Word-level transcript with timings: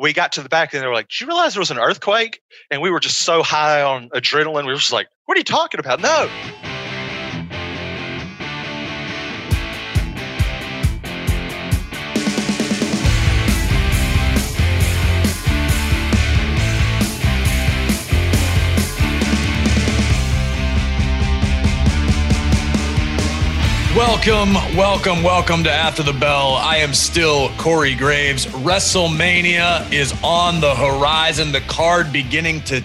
we 0.00 0.14
got 0.14 0.32
to 0.32 0.42
the 0.42 0.48
back 0.48 0.72
and 0.72 0.82
they 0.82 0.86
were 0.86 0.94
like, 0.94 1.08
"Did 1.08 1.20
you 1.20 1.26
realize 1.26 1.54
there 1.54 1.60
was 1.60 1.70
an 1.70 1.78
earthquake?" 1.78 2.40
And 2.70 2.80
we 2.80 2.90
were 2.90 3.00
just 3.00 3.18
so 3.18 3.42
high 3.42 3.82
on 3.82 4.08
adrenaline, 4.10 4.64
we 4.64 4.72
were 4.72 4.78
just 4.78 4.92
like, 4.92 5.08
"What 5.26 5.36
are 5.36 5.40
you 5.40 5.44
talking 5.44 5.78
about?" 5.78 6.00
No. 6.00 6.69
Welcome, 24.00 24.54
welcome, 24.78 25.22
welcome 25.22 25.62
to 25.64 25.70
After 25.70 26.02
the 26.02 26.14
Bell. 26.14 26.54
I 26.54 26.76
am 26.76 26.94
still 26.94 27.50
Corey 27.58 27.94
Graves. 27.94 28.46
WrestleMania 28.46 29.92
is 29.92 30.14
on 30.24 30.62
the 30.62 30.74
horizon. 30.74 31.52
The 31.52 31.60
card 31.60 32.10
beginning 32.10 32.62
to 32.62 32.82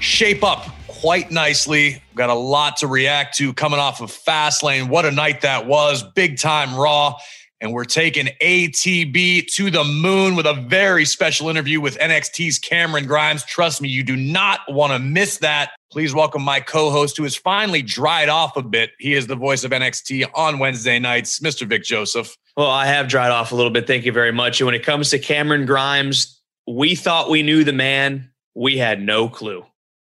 shape 0.00 0.42
up 0.42 0.66
quite 0.88 1.30
nicely. 1.30 2.02
Got 2.16 2.30
a 2.30 2.34
lot 2.34 2.76
to 2.78 2.88
react 2.88 3.36
to 3.36 3.52
coming 3.52 3.78
off 3.78 4.00
of 4.00 4.10
Fastlane. 4.10 4.88
What 4.88 5.06
a 5.06 5.12
night 5.12 5.42
that 5.42 5.68
was. 5.68 6.02
Big 6.02 6.38
time 6.38 6.74
Raw. 6.74 7.14
And 7.60 7.72
we're 7.72 7.84
taking 7.84 8.28
ATB 8.40 9.48
to 9.54 9.70
the 9.70 9.82
moon 9.82 10.36
with 10.36 10.46
a 10.46 10.54
very 10.54 11.04
special 11.04 11.48
interview 11.48 11.80
with 11.80 11.98
NXT's 11.98 12.58
Cameron 12.60 13.06
Grimes. 13.06 13.44
Trust 13.44 13.82
me, 13.82 13.88
you 13.88 14.04
do 14.04 14.14
not 14.14 14.60
want 14.68 14.92
to 14.92 15.00
miss 15.00 15.38
that. 15.38 15.72
Please 15.90 16.14
welcome 16.14 16.42
my 16.42 16.60
co 16.60 16.90
host 16.90 17.16
who 17.16 17.24
has 17.24 17.34
finally 17.34 17.82
dried 17.82 18.28
off 18.28 18.56
a 18.56 18.62
bit. 18.62 18.90
He 18.98 19.14
is 19.14 19.26
the 19.26 19.34
voice 19.34 19.64
of 19.64 19.72
NXT 19.72 20.30
on 20.34 20.60
Wednesday 20.60 21.00
nights, 21.00 21.40
Mr. 21.40 21.66
Vic 21.66 21.82
Joseph. 21.82 22.36
Well, 22.56 22.70
I 22.70 22.86
have 22.86 23.08
dried 23.08 23.32
off 23.32 23.50
a 23.50 23.56
little 23.56 23.72
bit. 23.72 23.86
Thank 23.86 24.04
you 24.04 24.12
very 24.12 24.32
much. 24.32 24.60
And 24.60 24.66
when 24.66 24.74
it 24.74 24.84
comes 24.84 25.10
to 25.10 25.18
Cameron 25.18 25.66
Grimes, 25.66 26.40
we 26.66 26.94
thought 26.94 27.30
we 27.30 27.42
knew 27.42 27.64
the 27.64 27.72
man. 27.72 28.30
We 28.54 28.78
had 28.78 29.00
no 29.00 29.28
clue. 29.28 29.64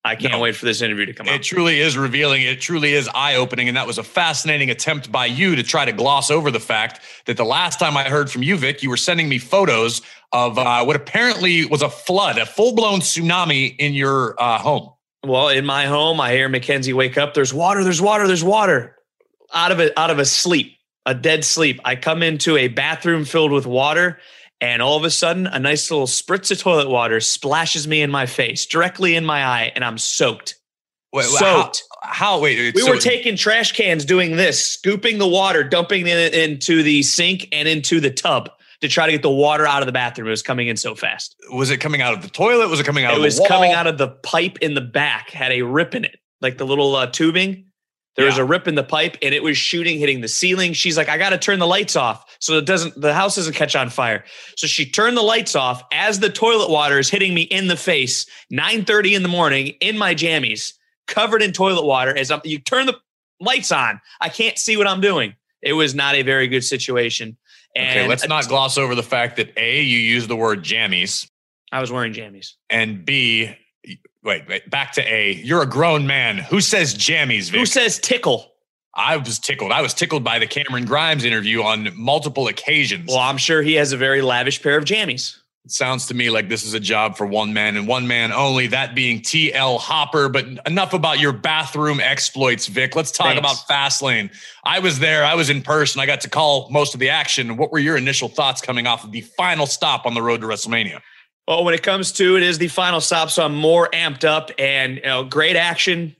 I 0.04 0.14
can't 0.14 0.32
no, 0.32 0.40
wait 0.40 0.56
for 0.56 0.64
this 0.64 0.80
interview 0.80 1.06
to 1.06 1.12
come 1.12 1.26
it 1.26 1.30
out. 1.30 1.36
It 1.36 1.42
truly 1.42 1.80
is 1.80 1.98
revealing. 1.98 2.42
It 2.42 2.60
truly 2.60 2.94
is 2.94 3.08
eye 3.14 3.34
opening. 3.34 3.68
And 3.68 3.76
that 3.76 3.86
was 3.86 3.98
a 3.98 4.02
fascinating 4.02 4.70
attempt 4.70 5.10
by 5.10 5.26
you 5.26 5.56
to 5.56 5.62
try 5.62 5.84
to 5.84 5.92
gloss 5.92 6.30
over 6.30 6.50
the 6.50 6.60
fact 6.60 7.00
that 7.26 7.36
the 7.36 7.44
last 7.44 7.78
time 7.78 7.96
I 7.96 8.04
heard 8.04 8.30
from 8.30 8.42
you, 8.42 8.56
Vic, 8.56 8.82
you 8.82 8.90
were 8.90 8.96
sending 8.96 9.28
me 9.28 9.38
photos 9.38 10.00
of 10.32 10.58
uh, 10.58 10.84
what 10.84 10.96
apparently 10.96 11.64
was 11.66 11.82
a 11.82 11.90
flood, 11.90 12.38
a 12.38 12.46
full 12.46 12.74
blown 12.74 13.00
tsunami 13.00 13.74
in 13.78 13.92
your 13.92 14.40
uh, 14.40 14.58
home. 14.58 14.90
Well, 15.26 15.48
in 15.48 15.66
my 15.66 15.86
home, 15.86 16.20
I 16.20 16.32
hear 16.32 16.48
Mackenzie 16.48 16.92
wake 16.92 17.18
up. 17.18 17.34
There's 17.34 17.52
water. 17.52 17.82
There's 17.82 18.00
water. 18.00 18.26
There's 18.26 18.44
water. 18.44 18.96
Out 19.52 19.72
of 19.72 19.80
it, 19.80 19.92
out 19.96 20.10
of 20.10 20.18
a 20.18 20.24
sleep, 20.24 20.76
a 21.06 21.14
dead 21.14 21.44
sleep. 21.44 21.80
I 21.84 21.96
come 21.96 22.22
into 22.22 22.56
a 22.56 22.68
bathroom 22.68 23.24
filled 23.24 23.50
with 23.50 23.66
water, 23.66 24.18
and 24.60 24.82
all 24.82 24.96
of 24.96 25.04
a 25.04 25.10
sudden, 25.10 25.46
a 25.46 25.58
nice 25.58 25.90
little 25.90 26.06
spritz 26.06 26.50
of 26.50 26.58
toilet 26.58 26.88
water 26.88 27.20
splashes 27.20 27.86
me 27.86 28.02
in 28.02 28.10
my 28.10 28.26
face, 28.26 28.66
directly 28.66 29.14
in 29.14 29.24
my 29.24 29.44
eye, 29.44 29.72
and 29.74 29.84
I'm 29.84 29.98
soaked. 29.98 30.56
Wait, 31.12 31.24
soaked. 31.24 31.84
How, 32.02 32.36
how 32.36 32.40
wait, 32.40 32.74
we 32.74 32.80
so, 32.80 32.90
were 32.90 32.98
taking 32.98 33.36
trash 33.36 33.72
cans, 33.72 34.04
doing 34.04 34.36
this, 34.36 34.64
scooping 34.64 35.18
the 35.18 35.28
water, 35.28 35.64
dumping 35.64 36.06
it 36.06 36.34
into 36.34 36.82
the 36.82 37.02
sink 37.02 37.48
and 37.52 37.68
into 37.68 38.00
the 38.00 38.10
tub 38.10 38.50
to 38.80 38.88
try 38.88 39.06
to 39.06 39.12
get 39.12 39.22
the 39.22 39.30
water 39.30 39.66
out 39.66 39.82
of 39.82 39.86
the 39.86 39.92
bathroom. 39.92 40.28
It 40.28 40.30
was 40.30 40.42
coming 40.42 40.68
in 40.68 40.76
so 40.76 40.94
fast. 40.94 41.36
Was 41.52 41.70
it 41.70 41.78
coming 41.78 42.02
out 42.02 42.14
of 42.14 42.22
the 42.22 42.28
toilet? 42.28 42.68
Was 42.68 42.80
it 42.80 42.86
coming 42.86 43.04
out? 43.04 43.12
It 43.12 43.14
of 43.14 43.20
the 43.20 43.22
It 43.22 43.40
was 43.40 43.40
coming 43.48 43.72
out 43.72 43.86
of 43.86 43.98
the 43.98 44.08
pipe 44.08 44.58
in 44.60 44.74
the 44.74 44.80
back. 44.80 45.30
Had 45.30 45.52
a 45.52 45.62
rip 45.62 45.94
in 45.94 46.04
it, 46.04 46.18
like 46.40 46.58
the 46.58 46.66
little 46.66 46.94
uh, 46.94 47.06
tubing. 47.06 47.67
There 48.18 48.26
yeah. 48.26 48.32
was 48.32 48.38
a 48.38 48.44
rip 48.44 48.66
in 48.66 48.74
the 48.74 48.82
pipe, 48.82 49.16
and 49.22 49.32
it 49.32 49.44
was 49.44 49.56
shooting, 49.56 50.00
hitting 50.00 50.22
the 50.22 50.28
ceiling. 50.28 50.72
She's 50.72 50.96
like, 50.96 51.08
"I 51.08 51.18
got 51.18 51.30
to 51.30 51.38
turn 51.38 51.60
the 51.60 51.68
lights 51.68 51.94
off 51.94 52.24
so 52.40 52.58
it 52.58 52.66
doesn't 52.66 53.00
the 53.00 53.14
house 53.14 53.36
doesn't 53.36 53.54
catch 53.54 53.76
on 53.76 53.90
fire." 53.90 54.24
So 54.56 54.66
she 54.66 54.90
turned 54.90 55.16
the 55.16 55.22
lights 55.22 55.54
off 55.54 55.84
as 55.92 56.18
the 56.18 56.28
toilet 56.28 56.68
water 56.68 56.98
is 56.98 57.08
hitting 57.08 57.32
me 57.32 57.42
in 57.42 57.68
the 57.68 57.76
face. 57.76 58.26
Nine 58.50 58.84
thirty 58.84 59.14
in 59.14 59.22
the 59.22 59.28
morning 59.28 59.68
in 59.80 59.96
my 59.96 60.16
jammies, 60.16 60.72
covered 61.06 61.42
in 61.42 61.52
toilet 61.52 61.84
water. 61.84 62.16
As 62.16 62.32
I'm, 62.32 62.40
you 62.42 62.58
turn 62.58 62.86
the 62.86 62.96
lights 63.38 63.70
on, 63.70 64.00
I 64.20 64.30
can't 64.30 64.58
see 64.58 64.76
what 64.76 64.88
I'm 64.88 65.00
doing. 65.00 65.36
It 65.62 65.74
was 65.74 65.94
not 65.94 66.16
a 66.16 66.22
very 66.22 66.48
good 66.48 66.64
situation. 66.64 67.36
And 67.76 68.00
okay, 68.00 68.08
let's 68.08 68.26
not 68.26 68.48
gloss 68.48 68.78
over 68.78 68.96
the 68.96 69.02
fact 69.04 69.36
that 69.36 69.52
A, 69.56 69.80
you 69.80 69.98
use 70.00 70.26
the 70.26 70.34
word 70.34 70.64
jammies. 70.64 71.30
I 71.70 71.80
was 71.80 71.92
wearing 71.92 72.14
jammies. 72.14 72.54
And 72.68 73.04
B, 73.04 73.54
wait, 74.28 74.46
wait, 74.46 74.68
back 74.68 74.92
to 74.92 75.02
A. 75.02 75.32
You're 75.32 75.62
a 75.62 75.66
grown 75.66 76.06
man. 76.06 76.36
Who 76.36 76.60
says 76.60 76.94
jammies, 76.94 77.50
Vic? 77.50 77.60
Who 77.60 77.66
says 77.66 77.98
tickle? 77.98 78.52
I 78.94 79.16
was 79.16 79.38
tickled. 79.38 79.72
I 79.72 79.80
was 79.80 79.94
tickled 79.94 80.22
by 80.22 80.38
the 80.38 80.46
Cameron 80.46 80.84
Grimes 80.84 81.24
interview 81.24 81.62
on 81.62 81.88
multiple 81.94 82.46
occasions. 82.46 83.08
Well, 83.08 83.18
I'm 83.18 83.38
sure 83.38 83.62
he 83.62 83.74
has 83.74 83.92
a 83.92 83.96
very 83.96 84.20
lavish 84.20 84.62
pair 84.62 84.76
of 84.76 84.84
jammies. 84.84 85.38
It 85.64 85.72
sounds 85.72 86.06
to 86.06 86.14
me 86.14 86.30
like 86.30 86.48
this 86.48 86.64
is 86.64 86.74
a 86.74 86.80
job 86.80 87.16
for 87.16 87.26
one 87.26 87.52
man 87.52 87.76
and 87.76 87.88
one 87.88 88.06
man 88.06 88.32
only, 88.32 88.66
that 88.68 88.94
being 88.94 89.20
TL 89.20 89.78
Hopper. 89.78 90.28
But 90.28 90.46
enough 90.66 90.92
about 90.92 91.20
your 91.20 91.32
bathroom 91.32 92.00
exploits, 92.00 92.66
Vic. 92.66 92.94
Let's 92.96 93.10
talk 93.10 93.34
Thanks. 93.34 93.38
about 93.38 93.56
Fastlane. 93.68 94.30
I 94.64 94.78
was 94.78 94.98
there, 94.98 95.24
I 95.24 95.34
was 95.34 95.48
in 95.48 95.62
person, 95.62 96.00
I 96.00 96.06
got 96.06 96.20
to 96.22 96.30
call 96.30 96.68
most 96.70 96.92
of 96.92 97.00
the 97.00 97.08
action. 97.08 97.56
What 97.56 97.72
were 97.72 97.78
your 97.78 97.96
initial 97.96 98.28
thoughts 98.28 98.60
coming 98.60 98.86
off 98.86 99.04
of 99.04 99.12
the 99.12 99.22
final 99.22 99.66
stop 99.66 100.04
on 100.06 100.14
the 100.14 100.22
road 100.22 100.42
to 100.42 100.46
WrestleMania? 100.46 101.00
Well, 101.48 101.64
when 101.64 101.72
it 101.72 101.82
comes 101.82 102.12
to 102.12 102.36
it 102.36 102.42
is 102.42 102.58
the 102.58 102.68
final 102.68 103.00
stop, 103.00 103.30
so 103.30 103.42
I'm 103.42 103.54
more 103.54 103.88
amped 103.94 104.22
up 104.22 104.50
and 104.58 104.96
you 104.96 105.02
know, 105.02 105.24
great 105.24 105.56
action, 105.56 106.14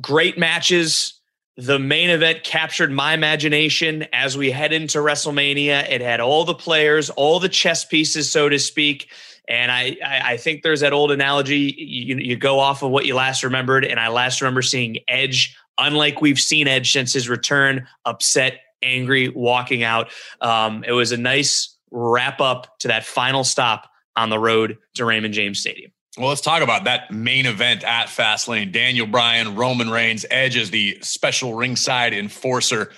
great 0.00 0.38
matches 0.38 1.20
the 1.58 1.78
main 1.78 2.08
event 2.08 2.44
captured 2.44 2.90
my 2.90 3.12
imagination 3.12 4.06
as 4.14 4.38
we 4.38 4.50
head 4.50 4.72
into 4.72 4.98
WrestleMania. 4.98 5.86
It 5.90 6.00
had 6.00 6.20
all 6.20 6.46
the 6.46 6.54
players, 6.54 7.10
all 7.10 7.38
the 7.38 7.48
chess 7.50 7.84
pieces, 7.84 8.30
so 8.30 8.48
to 8.48 8.58
speak. 8.58 9.10
And 9.46 9.70
I, 9.70 9.98
I 10.02 10.38
think 10.38 10.62
there's 10.62 10.80
that 10.80 10.94
old 10.94 11.10
analogy 11.10 11.74
you, 11.76 12.16
you 12.16 12.36
go 12.36 12.58
off 12.58 12.82
of 12.82 12.90
what 12.90 13.04
you 13.04 13.14
last 13.14 13.44
remembered. 13.44 13.84
And 13.84 14.00
I 14.00 14.08
last 14.08 14.40
remember 14.40 14.62
seeing 14.62 14.96
Edge, 15.08 15.54
unlike 15.76 16.22
we've 16.22 16.40
seen 16.40 16.66
Edge 16.66 16.90
since 16.90 17.12
his 17.12 17.28
return, 17.28 17.86
upset, 18.06 18.60
angry, 18.80 19.28
walking 19.28 19.82
out. 19.82 20.10
Um, 20.40 20.82
it 20.84 20.92
was 20.92 21.12
a 21.12 21.18
nice 21.18 21.76
wrap 21.90 22.40
up 22.40 22.78
to 22.78 22.88
that 22.88 23.04
final 23.04 23.44
stop 23.44 23.91
on 24.16 24.30
the 24.30 24.38
road 24.38 24.78
to 24.94 25.04
Raymond 25.04 25.34
James 25.34 25.60
Stadium. 25.60 25.92
Well, 26.18 26.28
let's 26.28 26.42
talk 26.42 26.62
about 26.62 26.84
that 26.84 27.10
main 27.10 27.46
event 27.46 27.84
at 27.84 28.08
Fastlane. 28.08 28.70
Daniel 28.70 29.06
Bryan, 29.06 29.56
Roman 29.56 29.88
Reigns, 29.88 30.26
Edge 30.30 30.56
is 30.56 30.70
the 30.70 30.98
special 31.00 31.54
ringside 31.54 32.12
enforcer. 32.12 32.92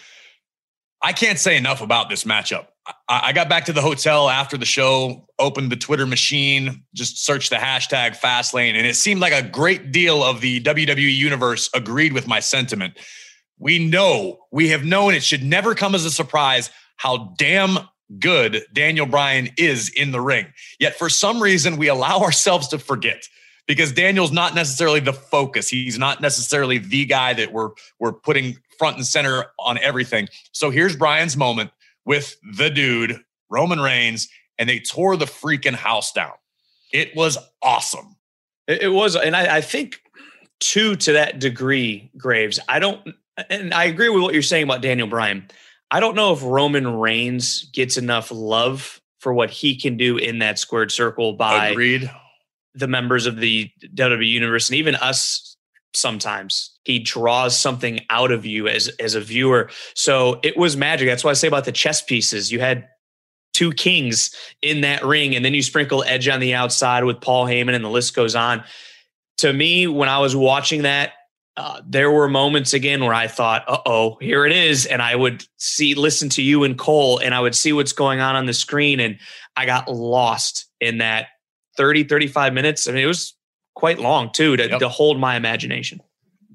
I 1.00 1.12
can't 1.12 1.38
say 1.38 1.56
enough 1.56 1.80
about 1.80 2.08
this 2.08 2.24
matchup. 2.24 2.66
I 3.08 3.32
got 3.32 3.48
back 3.48 3.66
to 3.66 3.72
the 3.72 3.80
hotel 3.80 4.28
after 4.28 4.58
the 4.58 4.66
show, 4.66 5.26
opened 5.38 5.70
the 5.70 5.76
Twitter 5.76 6.06
machine, 6.06 6.82
just 6.92 7.24
searched 7.24 7.50
the 7.50 7.56
hashtag 7.56 8.16
Fastlane, 8.16 8.74
and 8.74 8.86
it 8.86 8.96
seemed 8.96 9.20
like 9.20 9.32
a 9.32 9.46
great 9.46 9.90
deal 9.92 10.22
of 10.22 10.40
the 10.40 10.60
WWE 10.60 11.14
universe 11.14 11.70
agreed 11.72 12.12
with 12.12 12.26
my 12.26 12.40
sentiment. 12.40 12.98
We 13.58 13.78
know, 13.78 14.40
we 14.50 14.68
have 14.70 14.84
known 14.84 15.14
it 15.14 15.22
should 15.22 15.42
never 15.42 15.74
come 15.74 15.94
as 15.94 16.04
a 16.04 16.10
surprise 16.10 16.70
how 16.96 17.34
damn 17.38 17.78
good 18.18 18.62
Daniel 18.72 19.06
Bryan 19.06 19.48
is 19.56 19.88
in 19.90 20.12
the 20.12 20.20
ring. 20.20 20.46
Yet 20.78 20.96
for 20.96 21.08
some 21.08 21.42
reason, 21.42 21.76
we 21.76 21.88
allow 21.88 22.20
ourselves 22.20 22.68
to 22.68 22.78
forget 22.78 23.28
because 23.66 23.92
Daniel's 23.92 24.32
not 24.32 24.54
necessarily 24.54 25.00
the 25.00 25.12
focus. 25.12 25.68
He's 25.68 25.98
not 25.98 26.20
necessarily 26.20 26.78
the 26.78 27.04
guy 27.04 27.32
that 27.34 27.52
we're 27.52 27.70
we're 27.98 28.12
putting 28.12 28.56
front 28.78 28.96
and 28.96 29.06
center 29.06 29.46
on 29.58 29.78
everything. 29.78 30.28
So 30.52 30.70
here's 30.70 30.96
Bryan's 30.96 31.36
moment 31.36 31.70
with 32.04 32.36
the 32.56 32.70
dude, 32.70 33.20
Roman 33.48 33.80
Reigns, 33.80 34.28
and 34.58 34.68
they 34.68 34.80
tore 34.80 35.16
the 35.16 35.24
freaking 35.24 35.74
house 35.74 36.12
down. 36.12 36.32
It 36.92 37.14
was 37.16 37.38
awesome. 37.62 38.16
It, 38.66 38.92
was, 38.92 39.16
and 39.16 39.36
I, 39.36 39.56
I 39.56 39.60
think 39.60 40.00
too 40.60 40.96
to 40.96 41.12
that 41.12 41.38
degree, 41.38 42.10
Graves. 42.16 42.58
I 42.68 42.78
don't, 42.78 43.00
and 43.50 43.74
I 43.74 43.84
agree 43.84 44.08
with 44.08 44.22
what 44.22 44.32
you're 44.32 44.42
saying 44.42 44.64
about 44.64 44.80
Daniel 44.80 45.08
Bryan. 45.08 45.48
I 45.90 46.00
don't 46.00 46.16
know 46.16 46.32
if 46.32 46.42
Roman 46.42 46.98
Reigns 46.98 47.64
gets 47.72 47.96
enough 47.96 48.30
love 48.30 49.00
for 49.20 49.32
what 49.32 49.50
he 49.50 49.76
can 49.76 49.96
do 49.96 50.16
in 50.16 50.40
that 50.40 50.58
squared 50.58 50.92
circle 50.92 51.34
by 51.34 51.68
Agreed. 51.68 52.10
the 52.74 52.88
members 52.88 53.26
of 53.26 53.36
the 53.36 53.70
WWE 53.94 54.28
universe 54.28 54.68
and 54.68 54.76
even 54.76 54.94
us 54.96 55.56
sometimes. 55.94 56.78
He 56.84 56.98
draws 56.98 57.58
something 57.58 58.00
out 58.10 58.30
of 58.30 58.44
you 58.44 58.68
as 58.68 58.88
as 59.00 59.14
a 59.14 59.20
viewer. 59.20 59.70
So 59.94 60.40
it 60.42 60.56
was 60.56 60.76
magic. 60.76 61.08
That's 61.08 61.24
what 61.24 61.30
I 61.30 61.34
say 61.34 61.48
about 61.48 61.64
the 61.64 61.72
chess 61.72 62.02
pieces. 62.02 62.52
You 62.52 62.60
had 62.60 62.88
two 63.54 63.72
kings 63.72 64.34
in 64.60 64.82
that 64.82 65.04
ring, 65.04 65.34
and 65.34 65.44
then 65.44 65.54
you 65.54 65.62
sprinkle 65.62 66.04
Edge 66.04 66.28
on 66.28 66.40
the 66.40 66.54
outside 66.54 67.04
with 67.04 67.20
Paul 67.20 67.46
Heyman, 67.46 67.74
and 67.74 67.84
the 67.84 67.88
list 67.88 68.14
goes 68.14 68.34
on. 68.34 68.64
To 69.38 69.52
me, 69.52 69.86
when 69.86 70.08
I 70.08 70.18
was 70.18 70.36
watching 70.36 70.82
that, 70.82 71.12
uh, 71.56 71.80
there 71.86 72.10
were 72.10 72.28
moments 72.28 72.74
again 72.74 73.04
where 73.04 73.14
I 73.14 73.28
thought, 73.28 73.64
"Uh 73.68 73.78
oh, 73.86 74.18
here 74.20 74.44
it 74.44 74.52
is," 74.52 74.86
and 74.86 75.00
I 75.00 75.14
would 75.14 75.46
see, 75.56 75.94
listen 75.94 76.28
to 76.30 76.42
you 76.42 76.64
and 76.64 76.76
Cole, 76.76 77.18
and 77.18 77.34
I 77.34 77.40
would 77.40 77.54
see 77.54 77.72
what's 77.72 77.92
going 77.92 78.20
on 78.20 78.34
on 78.34 78.46
the 78.46 78.52
screen, 78.52 78.98
and 78.98 79.18
I 79.56 79.66
got 79.66 79.88
lost 79.88 80.66
in 80.80 80.98
that 80.98 81.28
30, 81.76 82.04
35 82.04 82.52
minutes. 82.52 82.88
I 82.88 82.92
mean, 82.92 83.04
it 83.04 83.06
was 83.06 83.34
quite 83.74 83.98
long 83.98 84.32
too 84.32 84.56
to, 84.56 84.68
yep. 84.68 84.78
to 84.80 84.88
hold 84.88 85.18
my 85.18 85.36
imagination. 85.36 86.00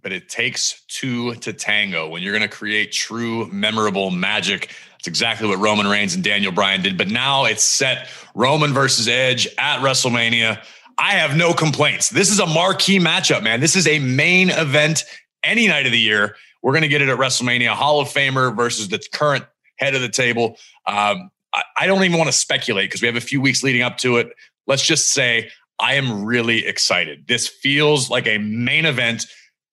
But 0.01 0.13
it 0.13 0.29
takes 0.29 0.81
two 0.87 1.35
to 1.35 1.51
tango 1.51 2.09
when 2.09 2.21
you're 2.21 2.31
going 2.31 2.49
to 2.49 2.55
create 2.55 2.91
true, 2.91 3.47
memorable 3.51 4.11
magic. 4.11 4.73
That's 4.93 5.07
exactly 5.07 5.47
what 5.47 5.59
Roman 5.59 5.87
Reigns 5.87 6.15
and 6.15 6.23
Daniel 6.23 6.51
Bryan 6.51 6.81
did. 6.81 6.97
But 6.97 7.09
now 7.09 7.45
it's 7.45 7.63
set 7.63 8.09
Roman 8.33 8.73
versus 8.73 9.07
Edge 9.07 9.47
at 9.57 9.79
WrestleMania. 9.79 10.63
I 10.99 11.13
have 11.13 11.35
no 11.35 11.53
complaints. 11.53 12.09
This 12.09 12.29
is 12.29 12.39
a 12.39 12.45
marquee 12.45 12.99
matchup, 12.99 13.41
man. 13.41 13.61
This 13.61 13.75
is 13.75 13.87
a 13.87 13.99
main 13.99 14.49
event 14.49 15.05
any 15.43 15.67
night 15.67 15.85
of 15.85 15.93
the 15.93 15.99
year. 15.99 16.35
We're 16.61 16.73
going 16.73 16.81
to 16.81 16.89
get 16.89 17.01
it 17.01 17.07
at 17.07 17.17
WrestleMania. 17.17 17.69
Hall 17.69 18.01
of 18.01 18.09
Famer 18.09 18.55
versus 18.55 18.89
the 18.89 19.01
current 19.13 19.45
head 19.77 19.95
of 19.95 20.01
the 20.01 20.09
table. 20.09 20.57
Um, 20.85 21.31
I, 21.53 21.63
I 21.77 21.87
don't 21.87 22.03
even 22.03 22.17
want 22.17 22.27
to 22.27 22.37
speculate 22.37 22.89
because 22.89 23.01
we 23.01 23.07
have 23.07 23.15
a 23.15 23.21
few 23.21 23.39
weeks 23.39 23.63
leading 23.63 23.81
up 23.81 23.97
to 23.99 24.17
it. 24.17 24.33
Let's 24.67 24.85
just 24.85 25.11
say 25.11 25.49
I 25.79 25.93
am 25.93 26.25
really 26.25 26.65
excited. 26.65 27.27
This 27.27 27.47
feels 27.47 28.09
like 28.09 28.27
a 28.27 28.37
main 28.37 28.85
event 28.85 29.25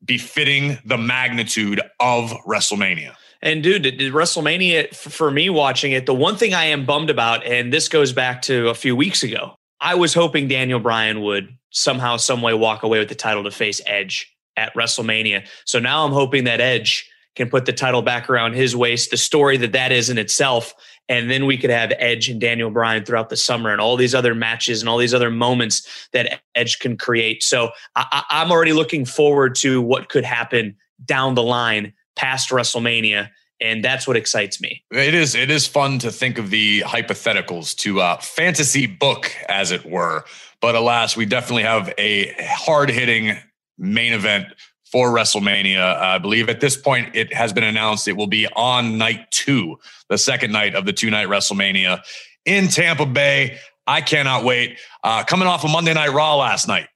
befitting 0.05 0.79
the 0.85 0.97
magnitude 0.97 1.81
of 1.99 2.31
WrestleMania. 2.47 3.15
And 3.43 3.63
dude, 3.63 3.83
did 3.83 3.99
WrestleMania 3.99 4.95
for 4.95 5.31
me 5.31 5.51
watching 5.51 5.93
it, 5.93 6.07
the 6.07 6.15
one 6.15 6.37
thing 6.37 6.55
I 6.55 6.67
am 6.67 6.87
bummed 6.87 7.11
about, 7.11 7.45
and 7.45 7.73
this 7.73 7.89
goes 7.89 8.13
back 8.13 8.43
to 8.43 8.69
a 8.69 8.75
few 8.75 8.95
weeks 8.95 9.23
ago, 9.23 9.57
I 9.81 9.95
was 9.95 10.15
hoping 10.15 10.49
Daniel 10.49 10.81
Bryan 10.81 11.23
would 11.23 11.57
somehow, 11.71 12.17
some 12.17 12.43
way 12.43 12.55
walk 12.55 12.83
away 12.83 12.99
with 12.99 13.09
the 13.09 13.15
title 13.15 13.45
to 13.45 13.51
face 13.51 13.81
Edge 13.87 14.35
at 14.57 14.75
WrestleMania. 14.75 15.47
So 15.65 15.79
now 15.79 16.05
I'm 16.05 16.13
hoping 16.13 16.45
that 16.45 16.61
Edge 16.61 17.11
can 17.35 17.51
put 17.51 17.67
the 17.67 17.73
title 17.73 18.01
back 18.01 18.31
around 18.31 18.55
his 18.55 18.75
waist, 18.75 19.11
the 19.11 19.17
story 19.17 19.59
that 19.59 19.73
that 19.73 19.93
is 19.93 20.09
in 20.09 20.17
itself. 20.17 20.75
And 21.09 21.31
then 21.31 21.45
we 21.45 21.59
could 21.59 21.71
have 21.71 21.93
Edge 21.99 22.29
and 22.31 22.41
Daniel 22.41 22.71
Bryan 22.71 23.05
throughout 23.05 23.29
the 23.29 23.37
summer 23.37 23.71
and 23.71 23.81
all 23.81 23.97
these 23.97 24.15
other 24.15 24.35
matches 24.35 24.81
and 24.81 24.89
all 24.89 24.99
these 24.99 25.15
other 25.15 25.31
moments 25.31 26.09
that 26.13 26.41
Edge 26.55 26.79
can 26.79 26.97
create. 26.97 27.43
So 27.43 27.71
I, 27.95 28.25
I'm 28.31 28.51
already 28.51 28.73
looking 28.73 29.05
forward 29.05 29.55
to 29.57 29.83
what 29.83 30.09
could 30.09 30.25
happen 30.25 30.77
down 31.05 31.35
the 31.35 31.43
line 31.43 31.93
past 32.17 32.49
WrestleMania 32.51 33.29
and 33.61 33.85
that's 33.85 34.07
what 34.07 34.17
excites 34.17 34.61
me. 34.61 34.83
It 34.91 35.15
is. 35.15 35.35
It 35.35 35.51
is 35.51 35.67
fun 35.67 35.99
to 36.01 36.11
think 36.11 36.39
of 36.39 36.51
the 36.51 36.81
hypotheticals 36.81 37.75
to 37.77 38.01
uh, 38.01 38.19
fantasy 38.19 38.87
book, 38.87 39.31
as 39.49 39.71
it 39.71 39.85
were. 39.87 40.25
But 40.61 40.75
alas, 40.75 41.17
we 41.17 41.27
definitely 41.27 41.63
have 41.63 41.93
a 41.99 42.35
hard 42.41 42.91
hitting 42.91 43.37
main 43.79 44.13
event 44.13 44.47
for 44.91 45.11
WrestleMania. 45.11 45.81
I 45.81 46.19
believe 46.19 46.49
at 46.49 46.61
this 46.61 46.77
point 46.77 47.15
it 47.15 47.33
has 47.33 47.53
been 47.53 47.65
announced 47.65 48.09
it 48.09 48.17
will 48.17 48.27
be 48.27 48.47
on 48.55 48.99
night 48.99 49.31
two, 49.31 49.79
the 50.09 50.19
second 50.19 50.53
night 50.53 50.75
of 50.75 50.87
the 50.87 50.93
two 50.93 51.11
night 51.11 51.29
WrestleMania 51.29 52.03
in 52.45 52.69
Tampa 52.69 53.07
Bay. 53.07 53.59
I 53.87 54.01
cannot 54.01 54.45
wait. 54.45 54.79
Uh, 55.05 55.25
coming 55.25 55.47
off 55.47 55.65
a 55.65 55.67
of 55.67 55.73
Monday 55.73 55.95
Night 55.95 56.13
Raw 56.13 56.37
last 56.37 56.67
night, 56.67 56.89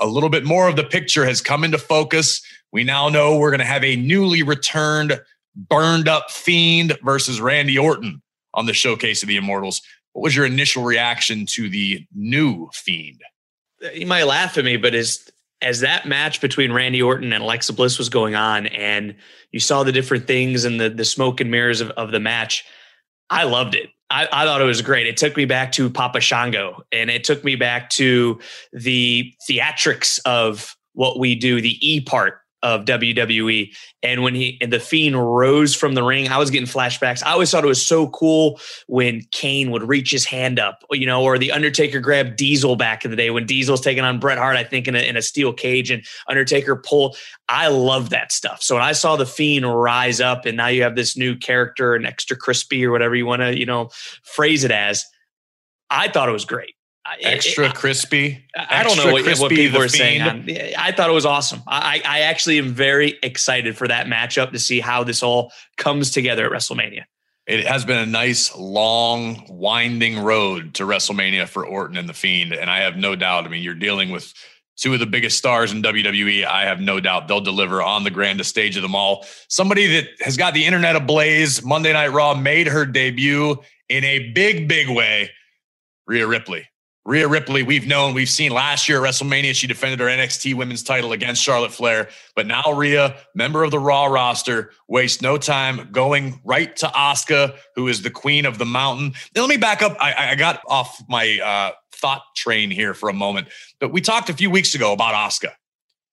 a 0.00 0.06
little 0.06 0.28
bit 0.28 0.44
more 0.44 0.68
of 0.68 0.76
the 0.76 0.84
picture 0.84 1.24
has 1.24 1.40
come 1.40 1.64
into 1.64 1.78
focus. 1.78 2.42
We 2.72 2.84
now 2.84 3.08
know 3.08 3.36
we're 3.36 3.50
going 3.50 3.60
to 3.60 3.66
have 3.66 3.84
a 3.84 3.96
newly 3.96 4.42
returned 4.42 5.20
burned 5.54 6.08
up 6.08 6.30
Fiend 6.30 6.96
versus 7.02 7.40
Randy 7.40 7.78
Orton 7.78 8.22
on 8.54 8.66
the 8.66 8.72
Showcase 8.72 9.22
of 9.22 9.28
the 9.28 9.36
Immortals. 9.36 9.82
What 10.12 10.22
was 10.22 10.36
your 10.36 10.46
initial 10.46 10.84
reaction 10.84 11.46
to 11.50 11.68
the 11.68 12.06
new 12.14 12.68
Fiend? 12.72 13.22
You 13.94 14.06
might 14.06 14.24
laugh 14.24 14.58
at 14.58 14.64
me, 14.64 14.76
but 14.76 14.94
as 14.94 15.28
as 15.60 15.80
that 15.80 16.06
match 16.06 16.40
between 16.40 16.72
Randy 16.72 17.00
Orton 17.00 17.32
and 17.32 17.42
Alexa 17.42 17.72
Bliss 17.72 17.96
was 17.96 18.08
going 18.08 18.34
on, 18.34 18.66
and 18.66 19.14
you 19.52 19.60
saw 19.60 19.84
the 19.84 19.92
different 19.92 20.26
things 20.26 20.64
and 20.64 20.80
the 20.80 20.90
the 20.90 21.04
smoke 21.04 21.40
and 21.40 21.50
mirrors 21.50 21.80
of, 21.80 21.90
of 21.90 22.10
the 22.12 22.20
match, 22.20 22.64
I 23.30 23.44
loved 23.44 23.74
it. 23.74 23.90
I, 24.10 24.28
I, 24.30 24.44
thought 24.44 24.60
it 24.60 24.64
was 24.64 24.82
great. 24.82 25.06
It 25.06 25.16
took 25.16 25.38
me 25.38 25.46
back 25.46 25.72
to 25.72 25.88
Papa 25.88 26.20
Shango, 26.20 26.82
and 26.92 27.10
it 27.10 27.24
took 27.24 27.44
me 27.44 27.56
back 27.56 27.88
to 27.90 28.38
the 28.72 29.32
theatrics 29.48 30.20
of 30.26 30.76
what 30.92 31.18
we 31.18 31.34
do, 31.34 31.62
the 31.62 31.78
E 31.80 32.02
part 32.02 32.41
of 32.62 32.84
WWE. 32.84 33.74
And 34.02 34.22
when 34.22 34.34
he 34.34 34.58
and 34.60 34.72
the 34.72 34.80
Fiend 34.80 35.16
rose 35.16 35.74
from 35.74 35.94
the 35.94 36.02
ring, 36.02 36.28
I 36.28 36.38
was 36.38 36.50
getting 36.50 36.66
flashbacks. 36.66 37.22
I 37.24 37.32
always 37.32 37.50
thought 37.50 37.64
it 37.64 37.68
was 37.68 37.84
so 37.84 38.08
cool 38.08 38.60
when 38.86 39.22
Kane 39.32 39.70
would 39.70 39.82
reach 39.82 40.10
his 40.10 40.24
hand 40.24 40.58
up, 40.58 40.84
you 40.90 41.06
know, 41.06 41.22
or 41.22 41.38
the 41.38 41.52
Undertaker 41.52 42.00
grabbed 42.00 42.36
Diesel 42.36 42.76
back 42.76 43.04
in 43.04 43.10
the 43.10 43.16
day 43.16 43.30
when 43.30 43.46
Diesel's 43.46 43.80
taking 43.80 44.04
on 44.04 44.20
Bret 44.20 44.38
Hart, 44.38 44.56
I 44.56 44.64
think 44.64 44.88
in 44.88 44.94
a, 44.94 45.00
in 45.00 45.16
a 45.16 45.22
steel 45.22 45.52
cage 45.52 45.90
and 45.90 46.04
Undertaker 46.28 46.76
pull. 46.76 47.16
I 47.48 47.68
love 47.68 48.10
that 48.10 48.32
stuff. 48.32 48.62
So 48.62 48.76
when 48.76 48.84
I 48.84 48.92
saw 48.92 49.16
the 49.16 49.26
Fiend 49.26 49.66
rise 49.72 50.20
up, 50.20 50.46
and 50.46 50.56
now 50.56 50.68
you 50.68 50.82
have 50.82 50.96
this 50.96 51.16
new 51.16 51.36
character, 51.36 51.94
an 51.94 52.06
extra 52.06 52.36
crispy 52.36 52.84
or 52.86 52.90
whatever 52.90 53.14
you 53.14 53.26
want 53.26 53.42
to, 53.42 53.58
you 53.58 53.66
know, 53.66 53.90
phrase 54.22 54.64
it 54.64 54.70
as. 54.70 55.04
I 55.90 56.08
thought 56.08 56.28
it 56.28 56.32
was 56.32 56.46
great 56.46 56.74
extra 57.20 57.72
crispy. 57.72 58.44
I, 58.56 58.82
don't 58.82 58.96
know 58.96 59.12
what, 59.12 59.38
what 59.38 59.50
people 59.50 59.80
are 59.80 59.88
saying. 59.88 60.22
On, 60.22 60.48
I 60.78 60.92
thought 60.92 61.10
it 61.10 61.14
was 61.14 61.26
awesome. 61.26 61.62
I, 61.66 62.00
I 62.04 62.20
actually 62.20 62.58
am 62.58 62.72
very 62.72 63.18
excited 63.22 63.76
for 63.76 63.88
that 63.88 64.06
matchup 64.06 64.52
to 64.52 64.58
see 64.58 64.80
how 64.80 65.04
this 65.04 65.22
all 65.22 65.52
comes 65.76 66.10
together 66.10 66.46
at 66.46 66.52
WrestleMania. 66.52 67.04
It 67.46 67.66
has 67.66 67.84
been 67.84 67.98
a 67.98 68.06
nice, 68.06 68.54
long, 68.56 69.44
winding 69.48 70.20
road 70.20 70.74
to 70.74 70.84
WrestleMania 70.84 71.48
for 71.48 71.66
Orton 71.66 71.96
and 71.96 72.08
the 72.08 72.14
Fiend, 72.14 72.52
and 72.52 72.70
I 72.70 72.80
have 72.80 72.96
no 72.96 73.16
doubt. 73.16 73.46
I 73.46 73.48
mean, 73.48 73.64
you're 73.64 73.74
dealing 73.74 74.10
with 74.10 74.32
two 74.76 74.94
of 74.94 75.00
the 75.00 75.06
biggest 75.06 75.38
stars 75.38 75.72
in 75.72 75.82
WWE. 75.82 76.44
I 76.44 76.62
have 76.66 76.80
no 76.80 77.00
doubt 77.00 77.26
they'll 77.26 77.40
deliver 77.40 77.82
on 77.82 78.04
the 78.04 78.10
grandest 78.10 78.50
stage 78.50 78.76
of 78.76 78.82
them 78.82 78.94
all. 78.94 79.26
Somebody 79.48 79.88
that 79.88 80.08
has 80.20 80.36
got 80.36 80.54
the 80.54 80.64
internet 80.64 80.94
ablaze. 80.94 81.64
Monday 81.64 81.92
Night 81.92 82.12
Raw 82.12 82.34
made 82.34 82.68
her 82.68 82.86
debut 82.86 83.56
in 83.88 84.04
a 84.04 84.30
big, 84.30 84.68
big 84.68 84.88
way. 84.88 85.30
Rhea 86.06 86.26
Ripley 86.26 86.66
Rhea 87.04 87.26
Ripley, 87.26 87.64
we've 87.64 87.86
known, 87.86 88.14
we've 88.14 88.28
seen 88.28 88.52
last 88.52 88.88
year 88.88 89.04
at 89.04 89.10
WrestleMania, 89.10 89.56
she 89.56 89.66
defended 89.66 89.98
her 89.98 90.06
NXT 90.06 90.54
women's 90.54 90.84
title 90.84 91.12
against 91.12 91.42
Charlotte 91.42 91.72
Flair. 91.72 92.08
But 92.36 92.46
now 92.46 92.62
Rhea, 92.72 93.16
member 93.34 93.64
of 93.64 93.72
the 93.72 93.80
Raw 93.80 94.06
roster, 94.06 94.70
wastes 94.86 95.20
no 95.20 95.36
time 95.36 95.88
going 95.90 96.40
right 96.44 96.74
to 96.76 96.86
Asuka, 96.86 97.56
who 97.74 97.88
is 97.88 98.02
the 98.02 98.10
queen 98.10 98.46
of 98.46 98.58
the 98.58 98.64
mountain. 98.64 99.14
Now, 99.34 99.42
let 99.42 99.50
me 99.50 99.56
back 99.56 99.82
up. 99.82 99.96
I, 100.00 100.30
I 100.30 100.34
got 100.36 100.62
off 100.68 101.02
my 101.08 101.40
uh, 101.40 101.72
thought 101.92 102.22
train 102.36 102.70
here 102.70 102.94
for 102.94 103.08
a 103.08 103.14
moment. 103.14 103.48
But 103.80 103.92
we 103.92 104.00
talked 104.00 104.30
a 104.30 104.34
few 104.34 104.50
weeks 104.50 104.74
ago 104.74 104.92
about 104.92 105.14
Asuka 105.14 105.50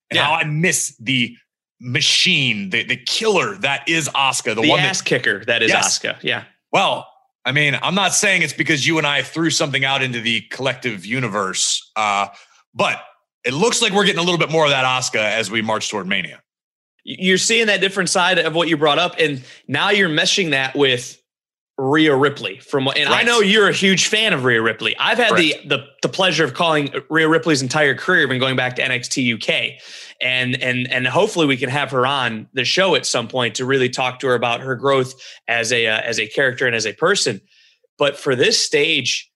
and 0.10 0.18
yeah. 0.18 0.24
how 0.24 0.34
I 0.34 0.44
miss 0.44 0.96
the 0.98 1.36
machine, 1.80 2.72
the, 2.72 2.84
the 2.84 2.98
killer 2.98 3.56
that 3.58 3.88
is 3.88 4.10
Asuka, 4.10 4.56
the, 4.56 4.62
the 4.62 4.70
one 4.70 4.80
ass 4.80 5.00
that, 5.00 5.06
kicker 5.06 5.46
that 5.46 5.62
is 5.62 5.70
yes. 5.70 6.00
Asuka. 6.00 6.18
Yeah. 6.24 6.46
Well, 6.72 7.08
I 7.50 7.52
mean, 7.52 7.80
I'm 7.82 7.96
not 7.96 8.14
saying 8.14 8.44
it's 8.44 8.54
because 8.54 8.86
you 8.86 9.00
and 9.00 9.08
I 9.08 9.24
threw 9.24 9.50
something 9.50 9.84
out 9.84 10.04
into 10.04 10.22
the 10.22 10.42
collective 10.52 11.04
universe, 11.04 11.92
uh, 11.96 12.28
but 12.76 13.04
it 13.44 13.56
looks 13.56 13.82
like 13.82 13.92
we're 13.92 14.06
getting 14.06 14.20
a 14.20 14.24
little 14.24 14.38
bit 14.38 14.52
more 14.52 14.66
of 14.66 14.70
that 14.70 14.86
Asuka 14.86 15.16
as 15.16 15.50
we 15.50 15.64
march 15.64 15.90
toward 15.90 16.06
Mania. 16.06 16.44
You're 17.04 17.40
seeing 17.40 17.66
that 17.66 17.82
different 17.82 18.10
side 18.10 18.38
of 18.38 18.54
what 18.54 18.68
you 18.68 18.78
brought 18.78 19.00
up, 19.00 19.16
and 19.18 19.44
now 19.68 19.90
you're 19.90 20.10
meshing 20.10 20.52
that 20.52 20.76
with 20.76 21.20
Rhea 21.80 22.16
Ripley. 22.16 22.60
From 22.60 22.88
and 22.90 23.10
right. 23.10 23.22
I 23.22 23.24
know 23.24 23.40
you're 23.40 23.68
a 23.68 23.74
huge 23.74 24.10
fan 24.10 24.32
of 24.32 24.44
Rhea 24.44 24.62
Ripley. 24.62 24.96
I've 25.00 25.18
had 25.18 25.36
the, 25.36 25.56
the 25.66 25.88
the 26.04 26.10
pleasure 26.10 26.44
of 26.44 26.54
calling 26.54 26.94
Rhea 27.10 27.28
Ripley's 27.28 27.64
entire 27.64 27.96
career, 27.96 28.28
been 28.28 28.40
going 28.40 28.58
back 28.58 28.76
to 28.76 28.84
NXT 28.84 29.42
UK, 29.42 29.82
and 30.22 30.62
and 30.62 30.92
and 30.92 31.08
hopefully 31.08 31.46
we 31.46 31.58
can 31.58 31.70
have 31.70 31.92
her 31.92 32.06
on 32.06 32.48
the 32.54 32.66
show 32.66 32.96
at 32.96 33.06
some 33.06 33.28
point 33.28 33.56
to 33.56 33.66
really 33.66 33.90
talk 33.90 34.20
to 34.20 34.28
her 34.28 34.36
about 34.36 34.62
her 34.62 34.76
growth 34.76 35.14
as 35.48 35.72
a 35.72 35.88
uh, 35.88 36.02
as 36.02 36.20
a 36.20 36.28
character 36.28 36.68
and 36.68 36.76
as 36.76 36.86
a 36.86 36.94
person. 36.94 37.42
But 37.98 38.18
for 38.18 38.36
this 38.36 38.64
stage, 38.64 39.30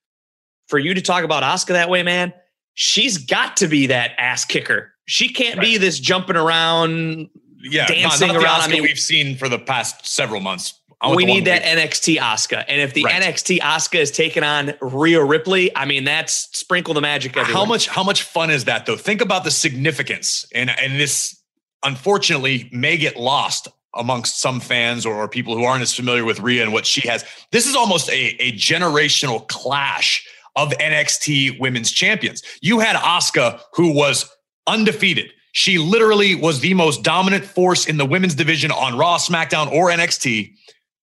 for 0.68 0.80
you 0.80 0.94
to 0.94 1.02
talk 1.02 1.24
about 1.24 1.44
Asuka 1.44 1.70
that 1.70 1.90
way, 1.90 2.04
man, 2.04 2.34
she's 2.74 3.18
got 3.18 3.58
to 3.58 3.68
be 3.68 3.88
that 3.88 4.12
ass 4.18 4.46
kicker. 4.46 4.94
She 5.06 5.30
can't 5.30 5.58
right. 5.58 5.66
be 5.66 5.78
this 5.78 6.00
jumping 6.00 6.38
around, 6.38 7.30
yeah, 7.62 7.88
dancing 7.88 8.30
not, 8.30 8.36
not 8.36 8.44
around. 8.44 8.62
I 8.62 8.68
mean, 8.70 8.84
we've 8.84 9.00
seen 9.00 9.36
for 9.36 9.50
the 9.50 9.60
past 9.60 10.06
several 10.06 10.40
months 10.40 10.80
we 11.12 11.26
need 11.26 11.46
that 11.46 11.64
NXT 11.64 12.18
Asuka. 12.18 12.64
And 12.68 12.82
if 12.82 12.94
the 12.94 13.04
right. 13.04 13.22
NXT 13.22 13.60
Asuka 13.60 14.00
is 14.00 14.12
taking 14.12 14.44
on 14.44 14.74
Rhea 14.82 15.24
Ripley, 15.24 15.76
I 15.76 15.86
mean, 15.86 16.04
that's 16.04 16.50
sprinkle 16.58 16.94
the 16.94 17.02
magic 17.02 17.36
everywhere. 17.36 17.54
How 17.54 17.66
much, 17.66 17.88
how 17.88 18.04
much 18.04 18.24
fun 18.24 18.50
is 18.50 18.66
that 18.66 18.86
though? 18.86 18.96
Think 18.98 19.22
about 19.22 19.44
the 19.44 19.52
significance. 19.52 20.46
And, 20.54 20.70
and 20.70 21.00
this 21.00 21.42
unfortunately 21.84 22.70
may 22.72 22.98
get 22.98 23.18
lost 23.18 23.68
amongst 23.96 24.40
some 24.40 24.60
fans 24.60 25.06
or, 25.06 25.16
or 25.16 25.28
people 25.28 25.56
who 25.56 25.64
aren't 25.64 25.84
as 25.84 25.94
familiar 25.94 26.26
with 26.26 26.40
Rhea 26.40 26.64
and 26.64 26.74
what 26.74 26.86
she 26.86 27.08
has. 27.08 27.24
This 27.52 27.68
is 27.68 27.76
almost 27.76 28.10
a, 28.10 28.42
a 28.42 28.52
generational 28.54 29.48
clash 29.48 30.28
of 30.56 30.72
NXT 30.72 31.60
women's 31.60 31.92
champions. 31.92 32.42
You 32.62 32.80
had 32.80 32.96
Asuka, 32.96 33.60
who 33.74 33.94
was 33.94 34.30
undefeated. 34.68 35.32
She 35.52 35.78
literally 35.78 36.34
was 36.34 36.62
the 36.62 36.74
most 36.74 37.04
dominant 37.04 37.46
force 37.46 37.86
in 37.86 37.98
the 37.98 38.06
women's 38.06 38.34
division 38.34 38.72
on 38.72 38.98
Raw, 38.98 39.18
SmackDown, 39.18 39.72
or 39.72 39.90
NXT. 39.90 40.56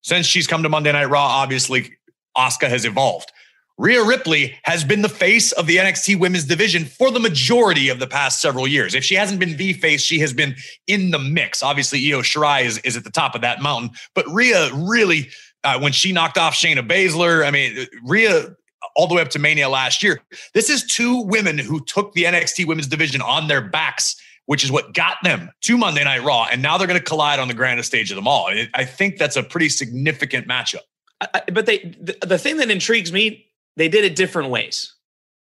Since 0.02 0.26
she's 0.26 0.46
come 0.46 0.62
to 0.62 0.68
Monday 0.68 0.92
Night 0.92 1.06
Raw, 1.06 1.24
obviously, 1.24 1.92
Asuka 2.36 2.68
has 2.68 2.84
evolved. 2.84 3.32
Rhea 3.80 4.04
Ripley 4.04 4.58
has 4.64 4.84
been 4.84 5.00
the 5.00 5.08
face 5.08 5.52
of 5.52 5.66
the 5.66 5.78
NXT 5.78 6.20
women's 6.20 6.44
division 6.44 6.84
for 6.84 7.10
the 7.10 7.18
majority 7.18 7.88
of 7.88 7.98
the 7.98 8.06
past 8.06 8.42
several 8.42 8.68
years. 8.68 8.94
If 8.94 9.04
she 9.04 9.14
hasn't 9.14 9.40
been 9.40 9.56
the 9.56 9.72
face, 9.72 10.02
she 10.02 10.18
has 10.18 10.34
been 10.34 10.54
in 10.86 11.12
the 11.12 11.18
mix. 11.18 11.62
Obviously, 11.62 11.98
Io 12.12 12.20
Shirai 12.20 12.64
is, 12.64 12.76
is 12.78 12.98
at 12.98 13.04
the 13.04 13.10
top 13.10 13.34
of 13.34 13.40
that 13.40 13.62
mountain, 13.62 13.90
but 14.14 14.26
Rhea 14.28 14.70
really, 14.74 15.30
uh, 15.64 15.78
when 15.80 15.92
she 15.92 16.12
knocked 16.12 16.36
off 16.36 16.54
Shayna 16.54 16.86
Baszler, 16.86 17.46
I 17.46 17.50
mean, 17.50 17.86
Rhea 18.04 18.54
all 18.96 19.06
the 19.06 19.14
way 19.14 19.22
up 19.22 19.30
to 19.30 19.38
Mania 19.38 19.70
last 19.70 20.02
year. 20.02 20.20
This 20.52 20.68
is 20.68 20.84
two 20.84 21.22
women 21.22 21.56
who 21.56 21.82
took 21.84 22.12
the 22.12 22.24
NXT 22.24 22.66
women's 22.66 22.86
division 22.86 23.22
on 23.22 23.48
their 23.48 23.62
backs 23.62 24.16
which 24.50 24.64
is 24.64 24.72
what 24.72 24.92
got 24.92 25.16
them 25.22 25.48
to 25.60 25.78
Monday 25.78 26.02
Night 26.02 26.24
Raw. 26.24 26.48
And 26.50 26.60
now 26.60 26.76
they're 26.76 26.88
going 26.88 26.98
to 26.98 27.04
collide 27.04 27.38
on 27.38 27.46
the 27.46 27.54
grandest 27.54 27.86
stage 27.86 28.10
of 28.10 28.16
them 28.16 28.26
all. 28.26 28.50
I 28.74 28.84
think 28.84 29.16
that's 29.16 29.36
a 29.36 29.44
pretty 29.44 29.68
significant 29.68 30.48
matchup. 30.48 30.80
I, 31.20 31.42
but 31.52 31.66
they 31.66 31.94
the, 32.00 32.16
the 32.26 32.36
thing 32.36 32.56
that 32.56 32.68
intrigues 32.68 33.12
me, 33.12 33.46
they 33.76 33.88
did 33.88 34.04
it 34.04 34.16
different 34.16 34.50
ways. 34.50 34.92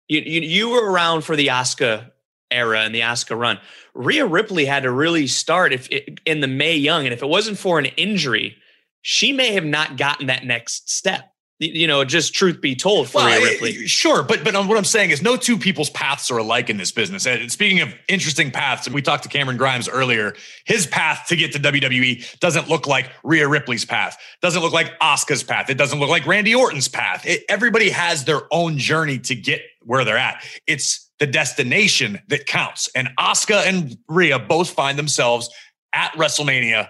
You, 0.08 0.22
you 0.22 0.42
you 0.42 0.70
were 0.70 0.92
around 0.92 1.22
for 1.22 1.36
the 1.36 1.46
Asuka 1.46 2.10
era 2.50 2.80
and 2.80 2.96
the 2.96 3.01
Asuka 3.01 3.38
run. 3.38 3.60
Rhea 3.94 4.25
Ripley 4.25 4.66
had 4.66 4.82
to 4.82 4.92
really 4.92 5.27
start 5.27 5.74
if 5.74 5.88
it, 5.92 6.20
in 6.25 6.39
the 6.39 6.48
Mae 6.48 6.75
Young, 6.75 7.06
and 7.06 7.13
if 7.13 7.22
it 7.22 7.30
wasn't 7.30 7.60
for 7.60 7.77
an 7.77 7.86
injury, 7.98 8.58
she 9.04 9.32
may 9.32 9.54
have 9.54 9.66
not 9.66 9.98
gotten 9.98 10.25
that 10.25 10.44
next 10.44 10.89
step 10.89 11.32
you 11.60 11.88
know, 11.88 12.06
just 12.06 12.36
truth 12.36 12.62
be 12.62 12.76
told 12.76 13.10
for 13.10 13.18
well, 13.18 13.28
Rhea 13.28 13.36
eh, 13.38 13.52
Ripley. 13.52 13.72
Eh, 13.72 13.88
sure, 13.88 14.22
but 14.22 14.44
but 14.44 14.56
um, 14.56 14.68
what 14.68 14.78
I'm 14.78 14.84
saying 14.84 15.10
is 15.10 15.22
no 15.22 15.36
two 15.36 15.58
people's 15.58 15.90
paths 15.90 16.30
are 16.30 16.38
alike 16.38 16.70
in 16.70 16.78
this 16.78 16.92
business. 16.92 17.26
And 17.26 17.52
speaking 17.52 17.80
of 17.80 17.94
interesting 18.08 18.52
paths, 18.52 18.86
and 18.86 18.94
we 18.94 19.02
talked 19.02 19.24
to 19.24 19.30
Cameron 19.30 19.58
Grimes 19.58 19.90
earlier, 19.90 20.36
his 20.66 20.86
path 20.86 21.26
to 21.30 21.36
get 21.36 21.52
to 21.54 21.60
WWE 21.60 22.40
doesn't 22.40 22.70
look 22.70 22.86
like 22.86 23.10
Rhea 23.24 23.48
Ripley's 23.48 23.86
path, 23.86 24.18
doesn't 24.42 24.62
look 24.62 24.74
like 24.74 24.98
Asuka's 25.00 25.44
path, 25.44 25.70
it 25.70 25.78
doesn't 25.78 26.00
look 26.00 26.10
like 26.10 26.28
Randy 26.28 26.54
Orton's 26.54 26.88
path. 26.88 27.26
It, 27.26 27.44
everybody 27.50 27.90
has 27.90 28.26
their 28.26 28.42
own 28.52 28.78
journey 28.78 29.18
to 29.20 29.36
get 29.36 29.62
where 29.84 30.06
they're 30.06 30.18
at. 30.18 30.44
It's 30.68 31.10
the 31.20 31.26
destination 31.26 32.20
that 32.28 32.46
counts. 32.46 32.90
And 32.94 33.10
Asuka 33.20 33.66
and 33.66 33.98
Rhea 34.08 34.38
both 34.38 34.70
find 34.70 35.00
themselves 35.00 35.50
at 35.94 36.12
WrestleMania 36.12 36.90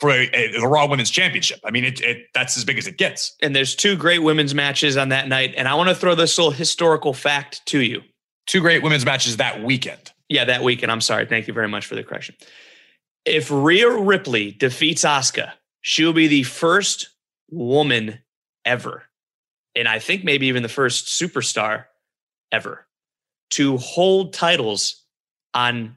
for 0.00 0.10
a, 0.10 0.28
a, 0.32 0.52
the 0.52 0.66
Raw 0.66 0.86
Women's 0.86 1.10
Championship. 1.10 1.60
I 1.64 1.70
mean, 1.70 1.84
it, 1.84 2.00
it, 2.00 2.26
that's 2.34 2.56
as 2.56 2.64
big 2.64 2.78
as 2.78 2.86
it 2.86 2.98
gets. 2.98 3.36
And 3.42 3.54
there's 3.54 3.74
two 3.74 3.96
great 3.96 4.20
women's 4.20 4.54
matches 4.54 4.96
on 4.96 5.10
that 5.10 5.28
night. 5.28 5.54
And 5.56 5.68
I 5.68 5.74
want 5.74 5.88
to 5.88 5.94
throw 5.94 6.14
this 6.14 6.36
little 6.36 6.50
historical 6.50 7.12
fact 7.12 7.64
to 7.66 7.80
you. 7.80 8.02
Two 8.46 8.60
great 8.60 8.82
women's 8.82 9.04
matches 9.04 9.36
that 9.36 9.62
weekend. 9.62 10.12
Yeah, 10.28 10.44
that 10.44 10.62
weekend. 10.62 10.90
I'm 10.90 11.00
sorry. 11.00 11.26
Thank 11.26 11.46
you 11.46 11.54
very 11.54 11.68
much 11.68 11.86
for 11.86 11.94
the 11.94 12.02
correction. 12.02 12.34
If 13.24 13.50
Rhea 13.50 13.90
Ripley 13.90 14.52
defeats 14.52 15.04
Asuka, 15.04 15.52
she'll 15.80 16.12
be 16.12 16.26
the 16.26 16.42
first 16.42 17.08
woman 17.50 18.18
ever, 18.64 19.04
and 19.74 19.88
I 19.88 19.98
think 19.98 20.24
maybe 20.24 20.46
even 20.46 20.62
the 20.62 20.68
first 20.68 21.06
superstar 21.06 21.86
ever 22.52 22.86
to 23.50 23.76
hold 23.78 24.32
titles 24.32 25.04
on 25.54 25.96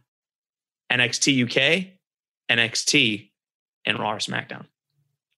NXT 0.91 1.43
UK, 1.45 1.87
NXT, 2.49 3.26
and 3.87 3.97
Raw 3.97 4.13
or 4.13 4.17
SmackDown. 4.17 4.65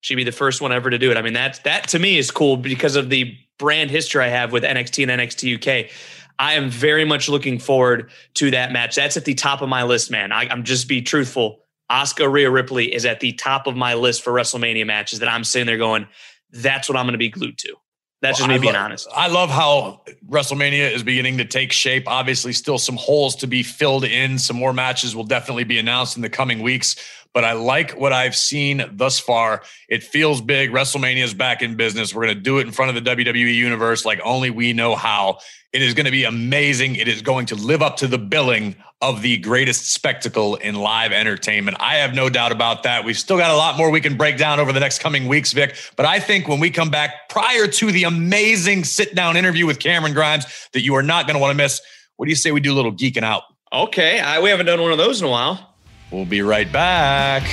She'd 0.01 0.15
be 0.15 0.23
the 0.23 0.31
first 0.31 0.61
one 0.61 0.71
ever 0.71 0.89
to 0.89 0.97
do 0.97 1.11
it. 1.11 1.17
I 1.17 1.21
mean, 1.21 1.33
that 1.33 1.61
that 1.63 1.87
to 1.89 1.99
me 1.99 2.17
is 2.17 2.31
cool 2.31 2.57
because 2.57 2.95
of 2.95 3.09
the 3.09 3.35
brand 3.57 3.91
history 3.91 4.23
I 4.23 4.29
have 4.29 4.51
with 4.51 4.63
NXT 4.63 5.07
and 5.07 5.21
NXT 5.21 5.85
UK. 5.85 5.91
I 6.39 6.53
am 6.53 6.69
very 6.69 7.03
much 7.03 7.27
looking 7.27 7.59
forward 7.59 8.09
to 8.35 8.51
that 8.51 8.71
match. 8.71 8.95
That's 8.95 9.17
at 9.17 9.25
the 9.25 9.33
top 9.33 9.61
of 9.61 9.67
my 9.67 9.83
list, 9.83 10.09
man. 10.09 10.31
I, 10.31 10.45
am 10.45 10.63
just 10.63 10.87
be 10.87 11.01
truthful. 11.01 11.59
Asuka 11.91 12.31
Rhea 12.31 12.49
Ripley 12.49 12.93
is 12.93 13.05
at 13.05 13.19
the 13.19 13.33
top 13.33 13.67
of 13.67 13.75
my 13.75 13.93
list 13.93 14.23
for 14.23 14.31
WrestleMania 14.31 14.85
matches 14.85 15.19
that 15.19 15.27
I'm 15.27 15.43
sitting 15.43 15.65
there 15.65 15.77
going, 15.77 16.07
that's 16.51 16.87
what 16.87 16.97
I'm 16.97 17.05
going 17.05 17.13
to 17.13 17.17
be 17.17 17.29
glued 17.29 17.57
to. 17.59 17.75
That's 18.21 18.37
just 18.37 18.49
me 18.49 18.57
being 18.57 18.75
honest. 18.75 19.07
I 19.15 19.27
love 19.27 19.49
how 19.49 20.01
WrestleMania 20.27 20.91
is 20.91 21.03
beginning 21.03 21.37
to 21.37 21.45
take 21.45 21.71
shape. 21.71 22.03
Obviously, 22.05 22.51
still 22.51 22.77
some 22.77 22.97
holes 22.97 23.35
to 23.37 23.47
be 23.47 23.63
filled 23.63 24.03
in. 24.03 24.37
Some 24.37 24.57
more 24.57 24.73
matches 24.73 25.15
will 25.15 25.23
definitely 25.23 25.63
be 25.63 25.79
announced 25.79 26.17
in 26.17 26.21
the 26.21 26.29
coming 26.29 26.61
weeks 26.61 26.97
but 27.33 27.43
I 27.43 27.53
like 27.53 27.91
what 27.91 28.13
I've 28.13 28.35
seen 28.35 28.83
thus 28.93 29.19
far. 29.19 29.61
It 29.87 30.03
feels 30.03 30.41
big. 30.41 30.71
WrestleMania 30.71 31.23
is 31.23 31.33
back 31.33 31.61
in 31.61 31.75
business. 31.75 32.13
We're 32.13 32.25
going 32.25 32.35
to 32.35 32.41
do 32.41 32.57
it 32.59 32.65
in 32.65 32.71
front 32.71 32.95
of 32.95 33.03
the 33.03 33.15
WWE 33.15 33.53
universe 33.53 34.05
like 34.05 34.19
only 34.23 34.49
we 34.49 34.73
know 34.73 34.95
how. 34.95 35.39
It 35.71 35.83
is 35.83 35.93
going 35.93 36.05
to 36.05 36.11
be 36.11 36.23
amazing. 36.23 36.95
It 36.95 37.07
is 37.07 37.21
going 37.21 37.45
to 37.47 37.55
live 37.55 37.83
up 37.83 37.97
to 37.97 38.07
the 38.07 38.17
billing 38.17 38.75
of 39.01 39.21
the 39.21 39.37
greatest 39.37 39.91
spectacle 39.91 40.55
in 40.55 40.75
live 40.75 41.11
entertainment. 41.11 41.77
I 41.79 41.97
have 41.97 42.15
no 42.15 42.27
doubt 42.27 42.51
about 42.51 42.83
that. 42.83 43.05
We've 43.05 43.17
still 43.17 43.37
got 43.37 43.51
a 43.51 43.55
lot 43.55 43.77
more 43.77 43.91
we 43.91 44.01
can 44.01 44.17
break 44.17 44.37
down 44.37 44.59
over 44.59 44.73
the 44.73 44.79
next 44.79 44.99
coming 44.99 45.27
weeks, 45.27 45.53
Vic. 45.53 45.75
But 45.95 46.07
I 46.07 46.19
think 46.19 46.47
when 46.47 46.59
we 46.59 46.71
come 46.71 46.89
back 46.89 47.29
prior 47.29 47.67
to 47.67 47.91
the 47.91 48.03
amazing 48.03 48.83
sit 48.83 49.13
down 49.13 49.37
interview 49.37 49.67
with 49.67 49.79
Cameron 49.79 50.13
Grimes 50.13 50.45
that 50.73 50.81
you 50.81 50.95
are 50.95 51.03
not 51.03 51.27
going 51.27 51.35
to 51.35 51.39
want 51.39 51.51
to 51.51 51.57
miss, 51.57 51.81
what 52.17 52.25
do 52.25 52.29
you 52.31 52.35
say 52.35 52.51
we 52.51 52.61
do 52.61 52.73
a 52.73 52.75
little 52.75 52.91
geeking 52.91 53.23
out? 53.23 53.43
Okay. 53.71 54.19
I, 54.19 54.41
we 54.41 54.49
haven't 54.49 54.65
done 54.65 54.81
one 54.81 54.91
of 54.91 54.97
those 54.97 55.21
in 55.21 55.27
a 55.27 55.31
while. 55.31 55.68
We'll 56.11 56.25
be 56.25 56.41
right 56.41 56.71
back. 56.71 57.43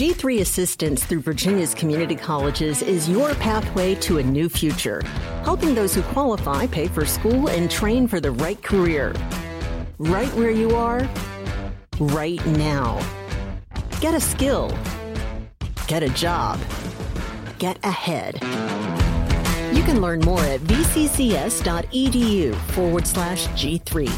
G3 0.00 0.40
Assistance 0.40 1.04
through 1.04 1.20
Virginia's 1.20 1.74
community 1.74 2.16
colleges 2.16 2.80
is 2.80 3.06
your 3.06 3.34
pathway 3.34 3.94
to 3.96 4.16
a 4.16 4.22
new 4.22 4.48
future, 4.48 5.02
helping 5.44 5.74
those 5.74 5.94
who 5.94 6.00
qualify 6.00 6.66
pay 6.66 6.88
for 6.88 7.04
school 7.04 7.50
and 7.50 7.70
train 7.70 8.08
for 8.08 8.18
the 8.18 8.30
right 8.30 8.62
career. 8.62 9.14
Right 9.98 10.32
where 10.34 10.50
you 10.50 10.74
are, 10.74 11.06
right 11.98 12.44
now. 12.46 12.98
Get 14.00 14.14
a 14.14 14.20
skill, 14.20 14.74
get 15.86 16.02
a 16.02 16.08
job, 16.08 16.58
get 17.58 17.78
ahead. 17.84 18.40
You 19.72 19.82
can 19.82 20.00
learn 20.00 20.20
more 20.20 20.40
at 20.40 20.60
vccs.edu 20.60 22.54
forward 22.72 23.06
slash 23.06 23.46
G3. 23.48 24.10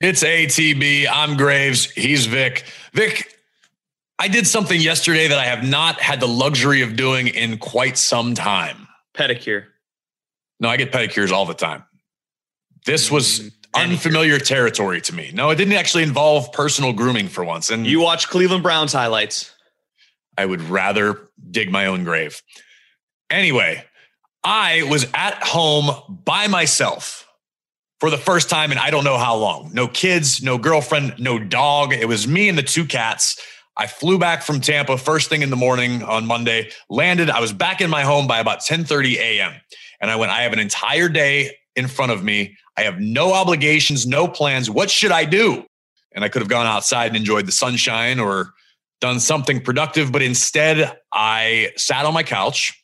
It's 0.00 0.22
ATB. 0.22 1.06
I'm 1.10 1.36
Graves. 1.36 1.90
He's 1.90 2.26
Vic. 2.26 2.64
Vic, 2.92 3.38
I 4.18 4.28
did 4.28 4.46
something 4.46 4.80
yesterday 4.80 5.28
that 5.28 5.38
I 5.38 5.44
have 5.44 5.64
not 5.64 6.00
had 6.00 6.20
the 6.20 6.28
luxury 6.28 6.82
of 6.82 6.96
doing 6.96 7.28
in 7.28 7.58
quite 7.58 7.96
some 7.96 8.34
time. 8.34 8.86
Pedicure. 9.14 9.64
No, 10.60 10.68
I 10.68 10.76
get 10.76 10.92
pedicures 10.92 11.30
all 11.30 11.46
the 11.46 11.54
time. 11.54 11.84
This 12.84 13.10
was 13.10 13.40
mm, 13.40 13.52
unfamiliar 13.74 14.38
territory 14.38 15.00
to 15.02 15.14
me. 15.14 15.30
No, 15.32 15.50
it 15.50 15.56
didn't 15.56 15.74
actually 15.74 16.02
involve 16.02 16.52
personal 16.52 16.92
grooming 16.92 17.28
for 17.28 17.42
once. 17.42 17.70
And 17.70 17.86
you 17.86 18.00
watch 18.00 18.28
Cleveland 18.28 18.62
Browns 18.62 18.92
highlights. 18.92 19.53
I 20.36 20.46
would 20.46 20.62
rather 20.62 21.28
dig 21.50 21.70
my 21.70 21.86
own 21.86 22.04
grave. 22.04 22.42
Anyway, 23.30 23.84
I 24.42 24.82
was 24.84 25.06
at 25.14 25.42
home 25.42 25.90
by 26.08 26.46
myself 26.46 27.26
for 28.00 28.10
the 28.10 28.18
first 28.18 28.50
time 28.50 28.72
in 28.72 28.78
I 28.78 28.90
don't 28.90 29.04
know 29.04 29.16
how 29.16 29.36
long. 29.36 29.70
No 29.72 29.88
kids, 29.88 30.42
no 30.42 30.58
girlfriend, 30.58 31.14
no 31.18 31.38
dog. 31.38 31.92
It 31.92 32.06
was 32.06 32.28
me 32.28 32.48
and 32.48 32.58
the 32.58 32.62
two 32.62 32.84
cats. 32.84 33.40
I 33.76 33.86
flew 33.86 34.18
back 34.18 34.42
from 34.42 34.60
Tampa 34.60 34.98
first 34.98 35.28
thing 35.28 35.42
in 35.42 35.50
the 35.50 35.56
morning 35.56 36.02
on 36.02 36.26
Monday, 36.26 36.70
landed. 36.88 37.30
I 37.30 37.40
was 37.40 37.52
back 37.52 37.80
in 37.80 37.90
my 37.90 38.02
home 38.02 38.26
by 38.26 38.38
about 38.38 38.60
10:30 38.60 39.16
a.m. 39.16 39.54
And 40.00 40.10
I 40.10 40.16
went, 40.16 40.30
I 40.30 40.42
have 40.42 40.52
an 40.52 40.58
entire 40.58 41.08
day 41.08 41.56
in 41.74 41.88
front 41.88 42.12
of 42.12 42.22
me. 42.22 42.56
I 42.76 42.82
have 42.82 43.00
no 43.00 43.32
obligations, 43.32 44.06
no 44.06 44.28
plans. 44.28 44.68
What 44.68 44.90
should 44.90 45.12
I 45.12 45.24
do? 45.24 45.64
And 46.14 46.24
I 46.24 46.28
could 46.28 46.42
have 46.42 46.48
gone 46.48 46.66
outside 46.66 47.08
and 47.08 47.16
enjoyed 47.16 47.46
the 47.46 47.52
sunshine 47.52 48.20
or 48.20 48.52
done 49.00 49.20
something 49.20 49.60
productive, 49.60 50.12
but 50.12 50.22
instead 50.22 50.98
I 51.12 51.72
sat 51.76 52.06
on 52.06 52.14
my 52.14 52.22
couch 52.22 52.82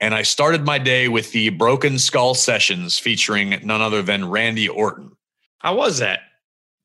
and 0.00 0.14
I 0.14 0.22
started 0.22 0.64
my 0.64 0.78
day 0.78 1.08
with 1.08 1.32
the 1.32 1.48
Broken 1.50 1.98
Skull 1.98 2.34
Sessions 2.34 2.98
featuring 2.98 3.58
none 3.62 3.80
other 3.80 4.02
than 4.02 4.28
Randy 4.28 4.68
Orton. 4.68 5.12
How 5.58 5.76
was 5.76 5.98
that? 5.98 6.20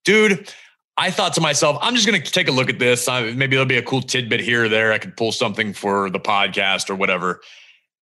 Dude, 0.05 0.49
I 0.97 1.11
thought 1.11 1.33
to 1.33 1.41
myself, 1.41 1.77
I'm 1.81 1.95
just 1.95 2.07
going 2.07 2.21
to 2.21 2.31
take 2.31 2.47
a 2.47 2.51
look 2.51 2.69
at 2.69 2.79
this. 2.79 3.07
Maybe 3.07 3.47
there'll 3.47 3.65
be 3.65 3.77
a 3.77 3.83
cool 3.83 4.01
tidbit 4.01 4.39
here 4.39 4.65
or 4.65 4.69
there. 4.69 4.93
I 4.93 4.97
could 4.97 5.17
pull 5.17 5.31
something 5.31 5.73
for 5.73 6.09
the 6.09 6.19
podcast 6.19 6.89
or 6.89 6.95
whatever. 6.95 7.41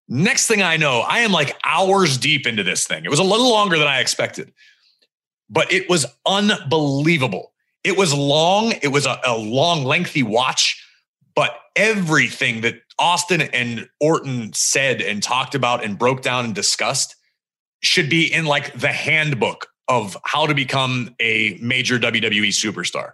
Next 0.08 0.46
thing 0.46 0.62
I 0.62 0.76
know, 0.76 1.00
I 1.00 1.20
am 1.20 1.32
like 1.32 1.56
hours 1.64 2.18
deep 2.18 2.46
into 2.46 2.62
this 2.62 2.86
thing. 2.86 3.04
It 3.04 3.10
was 3.10 3.20
a 3.20 3.24
little 3.24 3.50
longer 3.50 3.78
than 3.78 3.86
I 3.86 4.00
expected, 4.00 4.52
but 5.48 5.72
it 5.72 5.88
was 5.88 6.06
unbelievable. 6.26 7.49
It 7.84 7.96
was 7.96 8.12
long. 8.14 8.72
It 8.82 8.88
was 8.88 9.06
a, 9.06 9.20
a 9.26 9.36
long, 9.36 9.84
lengthy 9.84 10.22
watch, 10.22 10.84
but 11.34 11.56
everything 11.76 12.60
that 12.62 12.76
Austin 12.98 13.40
and 13.40 13.88
Orton 14.00 14.52
said 14.52 15.00
and 15.00 15.22
talked 15.22 15.54
about 15.54 15.82
and 15.82 15.98
broke 15.98 16.22
down 16.22 16.44
and 16.44 16.54
discussed 16.54 17.16
should 17.82 18.10
be 18.10 18.30
in 18.32 18.44
like 18.44 18.78
the 18.78 18.88
handbook 18.88 19.68
of 19.88 20.16
how 20.24 20.46
to 20.46 20.54
become 20.54 21.14
a 21.20 21.58
major 21.60 21.98
WWE 21.98 22.48
superstar. 22.48 23.12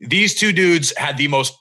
These 0.00 0.34
two 0.34 0.52
dudes 0.52 0.96
had 0.96 1.16
the 1.16 1.28
most 1.28 1.54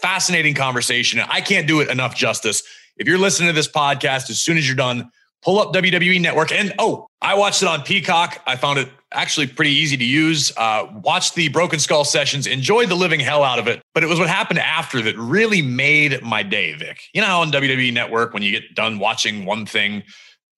fascinating 0.00 0.54
conversation. 0.54 1.20
And 1.20 1.30
I 1.30 1.40
can't 1.40 1.68
do 1.68 1.80
it 1.80 1.88
enough 1.88 2.14
justice. 2.14 2.62
If 2.96 3.06
you're 3.06 3.18
listening 3.18 3.48
to 3.48 3.54
this 3.54 3.70
podcast, 3.70 4.28
as 4.28 4.40
soon 4.40 4.58
as 4.58 4.66
you're 4.66 4.76
done, 4.76 5.10
pull 5.42 5.58
up 5.58 5.72
WWE 5.72 6.20
Network. 6.20 6.52
And 6.52 6.72
oh, 6.78 7.08
I 7.20 7.34
watched 7.34 7.62
it 7.62 7.68
on 7.68 7.82
Peacock. 7.82 8.40
I 8.46 8.56
found 8.56 8.78
it 8.78 8.88
actually 9.12 9.46
pretty 9.46 9.72
easy 9.72 9.96
to 9.96 10.04
use. 10.04 10.52
Uh, 10.56 10.86
watched 11.02 11.34
the 11.34 11.48
Broken 11.48 11.78
Skull 11.78 12.04
sessions, 12.04 12.46
enjoyed 12.46 12.88
the 12.88 12.94
living 12.94 13.20
hell 13.20 13.42
out 13.42 13.58
of 13.58 13.68
it. 13.68 13.82
But 13.94 14.02
it 14.02 14.06
was 14.06 14.18
what 14.18 14.28
happened 14.28 14.60
after 14.60 15.02
that 15.02 15.16
really 15.18 15.62
made 15.62 16.22
my 16.22 16.42
day, 16.42 16.72
Vic. 16.74 17.02
You 17.12 17.20
know 17.20 17.26
how 17.26 17.40
on 17.42 17.52
WWE 17.52 17.92
Network, 17.92 18.32
when 18.32 18.42
you 18.42 18.52
get 18.52 18.74
done 18.74 18.98
watching 18.98 19.44
one 19.44 19.66
thing, 19.66 20.02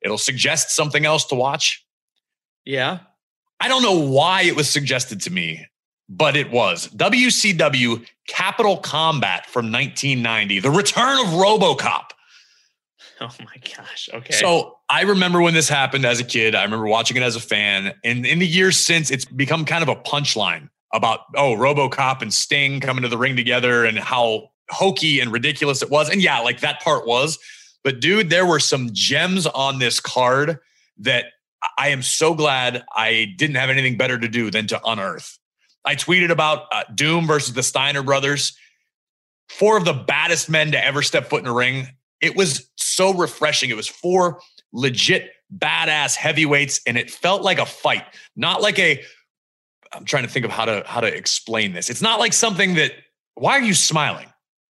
it'll 0.02 0.18
suggest 0.18 0.70
something 0.70 1.04
else 1.04 1.24
to 1.26 1.34
watch? 1.34 1.84
Yeah. 2.64 3.00
I 3.60 3.68
don't 3.68 3.82
know 3.82 3.98
why 3.98 4.42
it 4.42 4.56
was 4.56 4.68
suggested 4.68 5.20
to 5.22 5.30
me, 5.30 5.66
but 6.08 6.36
it 6.36 6.50
was 6.50 6.88
WCW 6.88 8.06
Capital 8.26 8.76
Combat 8.76 9.46
from 9.46 9.72
1990, 9.72 10.60
the 10.60 10.70
return 10.70 11.18
of 11.20 11.26
Robocop. 11.32 12.04
Oh 13.20 13.30
my 13.38 13.56
gosh. 13.76 14.08
Okay. 14.12 14.32
So 14.32 14.73
I 14.88 15.02
remember 15.02 15.40
when 15.40 15.54
this 15.54 15.68
happened 15.68 16.04
as 16.04 16.20
a 16.20 16.24
kid. 16.24 16.54
I 16.54 16.62
remember 16.62 16.86
watching 16.86 17.16
it 17.16 17.22
as 17.22 17.36
a 17.36 17.40
fan. 17.40 17.94
And 18.04 18.26
in 18.26 18.38
the 18.38 18.46
years 18.46 18.76
since, 18.76 19.10
it's 19.10 19.24
become 19.24 19.64
kind 19.64 19.82
of 19.82 19.88
a 19.88 19.96
punchline 19.96 20.68
about, 20.92 21.20
oh, 21.36 21.56
Robocop 21.56 22.22
and 22.22 22.32
Sting 22.32 22.80
coming 22.80 23.02
to 23.02 23.08
the 23.08 23.18
ring 23.18 23.34
together 23.34 23.84
and 23.84 23.98
how 23.98 24.50
hokey 24.70 25.20
and 25.20 25.32
ridiculous 25.32 25.82
it 25.82 25.90
was. 25.90 26.10
And 26.10 26.22
yeah, 26.22 26.40
like 26.40 26.60
that 26.60 26.82
part 26.82 27.06
was. 27.06 27.38
But 27.82 28.00
dude, 28.00 28.30
there 28.30 28.46
were 28.46 28.60
some 28.60 28.90
gems 28.92 29.46
on 29.46 29.78
this 29.78 30.00
card 30.00 30.58
that 30.98 31.26
I 31.78 31.88
am 31.88 32.02
so 32.02 32.34
glad 32.34 32.84
I 32.94 33.34
didn't 33.36 33.56
have 33.56 33.70
anything 33.70 33.96
better 33.96 34.18
to 34.18 34.28
do 34.28 34.50
than 34.50 34.66
to 34.68 34.80
unearth. 34.84 35.38
I 35.84 35.96
tweeted 35.96 36.30
about 36.30 36.66
uh, 36.72 36.84
Doom 36.94 37.26
versus 37.26 37.54
the 37.54 37.62
Steiner 37.62 38.02
brothers, 38.02 38.56
four 39.48 39.76
of 39.76 39.84
the 39.84 39.92
baddest 39.92 40.48
men 40.48 40.72
to 40.72 40.84
ever 40.84 41.02
step 41.02 41.28
foot 41.28 41.42
in 41.42 41.48
a 41.48 41.52
ring. 41.52 41.88
It 42.20 42.36
was 42.36 42.70
so 42.76 43.12
refreshing. 43.12 43.70
It 43.70 43.76
was 43.76 43.88
four 43.88 44.40
legit 44.74 45.30
badass 45.56 46.16
heavyweights, 46.16 46.82
and 46.86 46.98
it 46.98 47.10
felt 47.10 47.42
like 47.42 47.58
a 47.58 47.64
fight, 47.64 48.04
not 48.36 48.60
like 48.60 48.78
a. 48.78 49.02
I'm 49.92 50.04
trying 50.04 50.24
to 50.24 50.28
think 50.28 50.44
of 50.44 50.50
how 50.50 50.66
to 50.66 50.82
how 50.86 51.00
to 51.00 51.06
explain 51.06 51.72
this. 51.72 51.88
It's 51.88 52.02
not 52.02 52.20
like 52.20 52.34
something 52.34 52.74
that. 52.74 52.92
Why 53.36 53.52
are 53.52 53.62
you 53.62 53.74
smiling? 53.74 54.26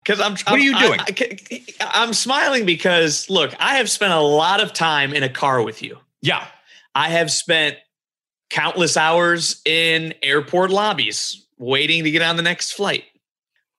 Because 0.04 0.20
I'm. 0.20 0.32
What 0.32 0.48
are 0.48 0.58
you 0.58 0.78
doing? 0.78 1.00
I, 1.00 2.02
am 2.02 2.12
smiling 2.12 2.66
because 2.66 3.30
look, 3.30 3.54
I 3.58 3.76
have 3.76 3.88
spent 3.88 4.12
a 4.12 4.20
lot 4.20 4.60
of 4.60 4.72
time 4.72 5.14
in 5.14 5.22
a 5.22 5.28
car 5.28 5.62
with 5.62 5.82
you. 5.82 5.98
Yeah, 6.20 6.46
I 6.94 7.08
have 7.08 7.30
spent 7.30 7.76
countless 8.50 8.96
hours 8.96 9.62
in 9.64 10.12
airport 10.22 10.70
lobbies 10.70 11.46
waiting 11.58 12.04
to 12.04 12.10
get 12.10 12.22
on 12.22 12.36
the 12.36 12.42
next 12.42 12.72
flight 12.72 13.04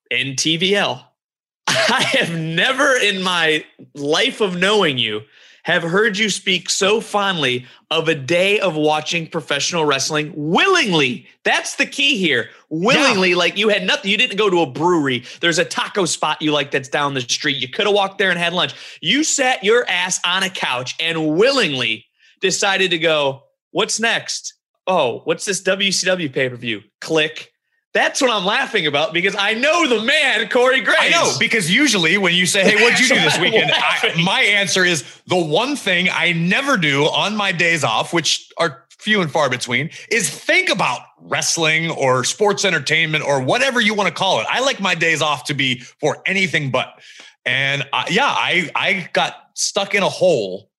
in 0.09 0.35
TVL. 0.35 1.03
I 1.67 2.03
have 2.11 2.37
never 2.37 2.95
in 2.95 3.21
my 3.21 3.63
life 3.93 4.41
of 4.41 4.57
knowing 4.57 4.97
you 4.97 5.21
have 5.63 5.83
heard 5.83 6.17
you 6.17 6.29
speak 6.29 6.69
so 6.69 7.01
fondly 7.01 7.65
of 7.89 8.07
a 8.07 8.15
day 8.15 8.59
of 8.59 8.75
watching 8.75 9.27
professional 9.27 9.85
wrestling 9.85 10.31
willingly. 10.35 11.27
That's 11.43 11.75
the 11.75 11.85
key 11.85 12.17
here. 12.17 12.49
Willingly, 12.69 13.31
yeah. 13.31 13.37
like 13.37 13.57
you 13.57 13.69
had 13.69 13.85
nothing, 13.85 14.11
you 14.11 14.17
didn't 14.17 14.37
go 14.37 14.49
to 14.49 14.61
a 14.61 14.65
brewery. 14.69 15.23
There's 15.39 15.59
a 15.59 15.65
taco 15.65 16.05
spot 16.05 16.41
you 16.41 16.51
like 16.51 16.71
that's 16.71 16.89
down 16.89 17.13
the 17.13 17.21
street. 17.21 17.57
You 17.57 17.69
could 17.69 17.85
have 17.85 17.95
walked 17.95 18.17
there 18.17 18.29
and 18.29 18.39
had 18.39 18.53
lunch. 18.53 18.73
You 19.01 19.23
sat 19.23 19.63
your 19.63 19.87
ass 19.89 20.19
on 20.25 20.43
a 20.43 20.49
couch 20.49 20.95
and 20.99 21.37
willingly 21.37 22.05
decided 22.41 22.91
to 22.91 22.97
go, 22.97 23.43
what's 23.71 23.99
next? 23.99 24.55
Oh, 24.85 25.21
what's 25.23 25.45
this 25.45 25.61
WCW 25.61 26.31
pay 26.33 26.49
per 26.49 26.57
view? 26.57 26.81
Click. 26.99 27.52
That's 27.93 28.21
what 28.21 28.31
I'm 28.31 28.43
laughing 28.43 28.87
about 28.87 29.13
because 29.13 29.35
I 29.37 29.53
know 29.53 29.87
the 29.87 30.03
man, 30.03 30.49
Corey 30.49 30.81
Graves. 30.81 30.99
I 30.99 31.09
know 31.09 31.33
because 31.39 31.69
usually 31.69 32.17
when 32.17 32.33
you 32.33 32.47
say, 32.47 32.63
"Hey, 32.63 32.83
what'd 32.83 32.99
you 32.99 33.07
do 33.07 33.21
this 33.21 33.37
weekend?" 33.39 33.71
I, 33.71 34.19
my 34.23 34.41
answer 34.41 34.83
is 34.83 35.03
the 35.27 35.37
one 35.37 35.75
thing 35.75 36.09
I 36.11 36.31
never 36.31 36.75
do 36.75 37.03
on 37.03 37.35
my 37.35 37.51
days 37.51 37.83
off, 37.83 38.11
which 38.11 38.51
are 38.57 38.85
few 38.89 39.21
and 39.21 39.31
far 39.31 39.49
between, 39.49 39.91
is 40.09 40.29
think 40.29 40.69
about 40.69 41.01
wrestling 41.19 41.91
or 41.91 42.23
sports 42.23 42.65
entertainment 42.65 43.23
or 43.23 43.41
whatever 43.41 43.79
you 43.79 43.93
want 43.93 44.07
to 44.07 44.13
call 44.13 44.39
it. 44.39 44.47
I 44.49 44.61
like 44.61 44.79
my 44.79 44.95
days 44.95 45.21
off 45.21 45.43
to 45.45 45.53
be 45.53 45.79
for 45.79 46.21
anything 46.25 46.71
but. 46.71 46.99
And 47.45 47.87
I, 47.93 48.07
yeah, 48.09 48.25
I 48.25 48.71
I 48.75 49.09
got 49.13 49.35
stuck 49.53 49.93
in 49.93 50.01
a 50.01 50.09
hole, 50.09 50.71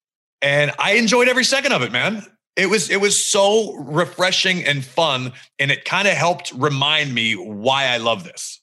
and 0.43 0.73
I 0.81 0.95
enjoyed 0.95 1.29
every 1.29 1.45
second 1.45 1.73
of 1.73 1.83
it, 1.83 1.93
man. 1.93 2.27
It 2.57 2.71
was 2.71 2.91
it 2.91 3.01
was 3.01 3.23
so 3.23 3.75
refreshing 3.75 4.65
and 4.65 4.85
fun, 4.85 5.33
and 5.59 5.71
it 5.71 5.85
kind 5.85 6.07
of 6.07 6.15
helped 6.15 6.53
remind 6.53 7.13
me 7.13 7.35
why 7.35 7.87
I 7.87 7.97
love 7.97 8.25
this. 8.25 8.61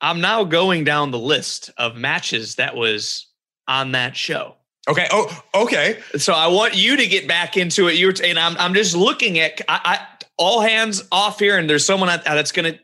I'm 0.00 0.20
now 0.20 0.44
going 0.44 0.84
down 0.84 1.12
the 1.12 1.18
list 1.18 1.70
of 1.78 1.96
matches 1.96 2.56
that 2.56 2.74
was 2.76 3.28
on 3.68 3.92
that 3.92 4.16
show. 4.16 4.56
Okay. 4.88 5.06
Oh, 5.12 5.44
okay. 5.54 6.00
So 6.16 6.32
I 6.32 6.48
want 6.48 6.74
you 6.74 6.96
to 6.96 7.06
get 7.06 7.28
back 7.28 7.56
into 7.56 7.86
it. 7.86 7.94
You're, 7.94 8.12
and 8.24 8.36
I'm, 8.38 8.56
I'm 8.58 8.74
just 8.74 8.96
looking 8.96 9.38
at 9.38 9.60
I, 9.68 9.80
I 9.84 10.06
all 10.36 10.60
hands 10.60 11.04
off 11.12 11.38
here, 11.38 11.56
and 11.56 11.70
there's 11.70 11.86
someone 11.86 12.08
that's 12.24 12.52
going 12.52 12.72
to 12.72 12.80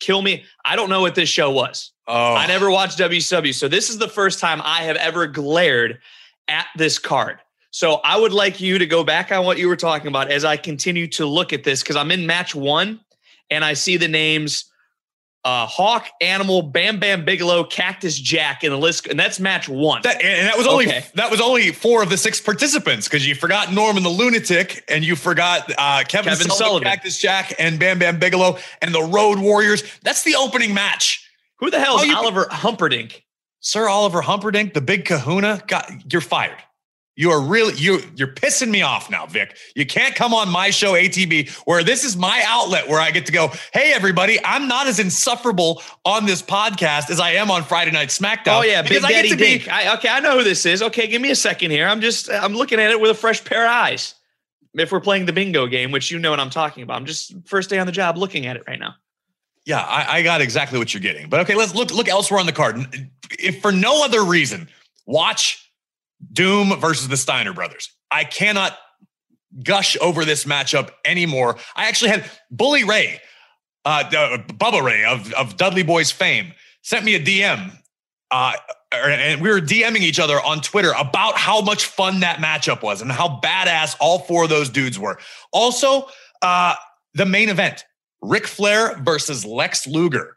kill 0.00 0.22
me. 0.22 0.44
I 0.64 0.76
don't 0.76 0.88
know 0.88 1.02
what 1.02 1.14
this 1.14 1.28
show 1.28 1.50
was. 1.50 1.92
Oh. 2.08 2.34
I 2.34 2.46
never 2.46 2.70
watched 2.70 2.98
WCW, 2.98 3.54
so 3.54 3.68
this 3.68 3.90
is 3.90 3.98
the 3.98 4.08
first 4.08 4.40
time 4.40 4.62
I 4.64 4.82
have 4.84 4.96
ever 4.96 5.26
glared 5.26 6.00
at 6.48 6.66
this 6.76 6.98
card. 6.98 7.38
So 7.72 7.94
I 8.04 8.18
would 8.18 8.32
like 8.32 8.60
you 8.60 8.78
to 8.78 8.86
go 8.86 9.02
back 9.02 9.32
on 9.32 9.44
what 9.46 9.58
you 9.58 9.66
were 9.66 9.76
talking 9.76 10.08
about 10.08 10.30
as 10.30 10.44
I 10.44 10.58
continue 10.58 11.06
to 11.08 11.26
look 11.26 11.52
at 11.54 11.64
this 11.64 11.82
because 11.82 11.96
I'm 11.96 12.10
in 12.10 12.26
match 12.26 12.54
one 12.54 13.00
and 13.50 13.64
I 13.64 13.72
see 13.72 13.96
the 13.96 14.08
names 14.08 14.66
uh, 15.44 15.66
Hawk, 15.66 16.06
Animal, 16.20 16.62
Bam 16.62 17.00
Bam 17.00 17.24
Bigelow, 17.24 17.64
Cactus 17.64 18.16
Jack 18.16 18.62
in 18.62 18.70
the 18.70 18.78
list, 18.78 19.08
and 19.08 19.18
that's 19.18 19.40
match 19.40 19.68
one. 19.68 20.02
That, 20.02 20.22
and 20.22 20.46
that 20.46 20.56
was 20.56 20.68
only 20.68 20.86
okay. 20.86 21.04
that 21.14 21.30
was 21.30 21.40
only 21.40 21.72
four 21.72 22.02
of 22.02 22.10
the 22.10 22.16
six 22.16 22.40
participants 22.40 23.08
because 23.08 23.26
you 23.26 23.34
forgot 23.34 23.72
Norman 23.72 24.04
the 24.04 24.08
Lunatic 24.08 24.84
and 24.88 25.04
you 25.04 25.16
forgot 25.16 25.68
uh, 25.76 26.04
Kevin, 26.06 26.32
Kevin 26.32 26.46
Sullivan, 26.46 26.50
Sullivan, 26.50 26.82
Cactus 26.84 27.18
Jack, 27.18 27.54
and 27.58 27.80
Bam 27.80 27.98
Bam 27.98 28.18
Bigelow 28.18 28.58
and 28.82 28.94
the 28.94 29.02
Road 29.02 29.40
Warriors. 29.40 29.82
That's 30.02 30.22
the 30.22 30.36
opening 30.36 30.74
match. 30.74 31.28
Who 31.56 31.70
the 31.70 31.80
hell 31.80 31.98
is 31.98 32.14
Oliver 32.14 32.44
Humperdink? 32.44 33.22
Sir 33.60 33.88
Oliver 33.88 34.22
Humperdink, 34.22 34.74
the 34.74 34.80
big 34.80 35.06
Kahuna. 35.06 35.62
God, 35.66 36.04
you're 36.10 36.20
fired. 36.20 36.58
You 37.14 37.30
are 37.30 37.40
really 37.42 37.74
you 37.74 38.00
you're 38.16 38.32
pissing 38.32 38.70
me 38.70 38.80
off 38.80 39.10
now, 39.10 39.26
Vic. 39.26 39.56
You 39.74 39.84
can't 39.84 40.14
come 40.14 40.32
on 40.32 40.48
my 40.48 40.70
show 40.70 40.94
ATB 40.94 41.50
where 41.66 41.84
this 41.84 42.04
is 42.04 42.16
my 42.16 42.42
outlet 42.46 42.88
where 42.88 43.00
I 43.00 43.10
get 43.10 43.26
to 43.26 43.32
go, 43.32 43.52
"Hey 43.74 43.92
everybody, 43.92 44.38
I'm 44.42 44.66
not 44.66 44.86
as 44.86 44.98
insufferable 44.98 45.82
on 46.06 46.24
this 46.24 46.40
podcast 46.40 47.10
as 47.10 47.20
I 47.20 47.32
am 47.32 47.50
on 47.50 47.64
Friday 47.64 47.90
Night 47.90 48.08
SmackDown." 48.08 48.60
Oh 48.60 48.62
yeah, 48.62 48.80
Big 48.80 49.02
Daddy 49.02 49.36
Dink. 49.36 49.64
Be- 49.64 49.70
I, 49.70 49.94
okay, 49.96 50.08
I 50.08 50.20
know 50.20 50.38
who 50.38 50.44
this 50.44 50.64
is. 50.64 50.80
Okay, 50.82 51.06
give 51.06 51.20
me 51.20 51.30
a 51.30 51.36
second 51.36 51.70
here. 51.70 51.86
I'm 51.86 52.00
just 52.00 52.30
I'm 52.30 52.54
looking 52.54 52.80
at 52.80 52.90
it 52.90 52.98
with 52.98 53.10
a 53.10 53.14
fresh 53.14 53.44
pair 53.44 53.66
of 53.66 53.70
eyes. 53.70 54.14
If 54.74 54.90
we're 54.90 55.00
playing 55.00 55.26
the 55.26 55.34
bingo 55.34 55.66
game, 55.66 55.90
which 55.90 56.10
you 56.10 56.18
know 56.18 56.30
what 56.30 56.40
I'm 56.40 56.48
talking 56.48 56.82
about, 56.82 56.96
I'm 56.96 57.04
just 57.04 57.34
first 57.44 57.68
day 57.68 57.78
on 57.78 57.84
the 57.84 57.92
job 57.92 58.16
looking 58.16 58.46
at 58.46 58.56
it 58.56 58.62
right 58.66 58.78
now. 58.78 58.94
Yeah, 59.66 59.80
I, 59.80 60.18
I 60.18 60.22
got 60.22 60.40
exactly 60.40 60.78
what 60.78 60.94
you're 60.94 61.02
getting. 61.02 61.28
But 61.28 61.40
okay, 61.40 61.56
let's 61.56 61.74
look 61.74 61.92
look 61.92 62.08
elsewhere 62.08 62.40
on 62.40 62.46
the 62.46 62.52
card. 62.52 62.78
If 63.38 63.60
for 63.60 63.70
no 63.70 64.02
other 64.02 64.24
reason, 64.24 64.70
watch 65.04 65.61
Doom 66.32 66.78
versus 66.80 67.08
the 67.08 67.16
Steiner 67.16 67.52
brothers. 67.52 67.90
I 68.10 68.24
cannot 68.24 68.76
gush 69.64 69.96
over 70.00 70.24
this 70.24 70.44
matchup 70.44 70.90
anymore. 71.04 71.56
I 71.76 71.86
actually 71.86 72.10
had 72.10 72.30
Bully 72.50 72.84
Ray, 72.84 73.20
uh, 73.84 74.04
uh, 74.06 74.38
Bubba 74.38 74.82
Ray 74.82 75.04
of, 75.04 75.32
of 75.34 75.56
Dudley 75.56 75.82
Boys 75.82 76.10
fame, 76.10 76.52
sent 76.82 77.04
me 77.04 77.14
a 77.14 77.20
DM. 77.20 77.76
Uh, 78.30 78.52
er, 78.94 79.10
and 79.10 79.42
we 79.42 79.50
were 79.50 79.60
DMing 79.60 80.00
each 80.00 80.18
other 80.18 80.40
on 80.40 80.60
Twitter 80.60 80.92
about 80.98 81.36
how 81.36 81.60
much 81.60 81.84
fun 81.84 82.20
that 82.20 82.38
matchup 82.38 82.82
was 82.82 83.02
and 83.02 83.12
how 83.12 83.40
badass 83.42 83.94
all 84.00 84.20
four 84.20 84.44
of 84.44 84.50
those 84.50 84.70
dudes 84.70 84.98
were. 84.98 85.18
Also, 85.52 86.06
uh, 86.40 86.74
the 87.14 87.26
main 87.26 87.48
event 87.48 87.84
Ric 88.22 88.46
Flair 88.46 88.96
versus 89.02 89.44
Lex 89.44 89.86
Luger. 89.86 90.36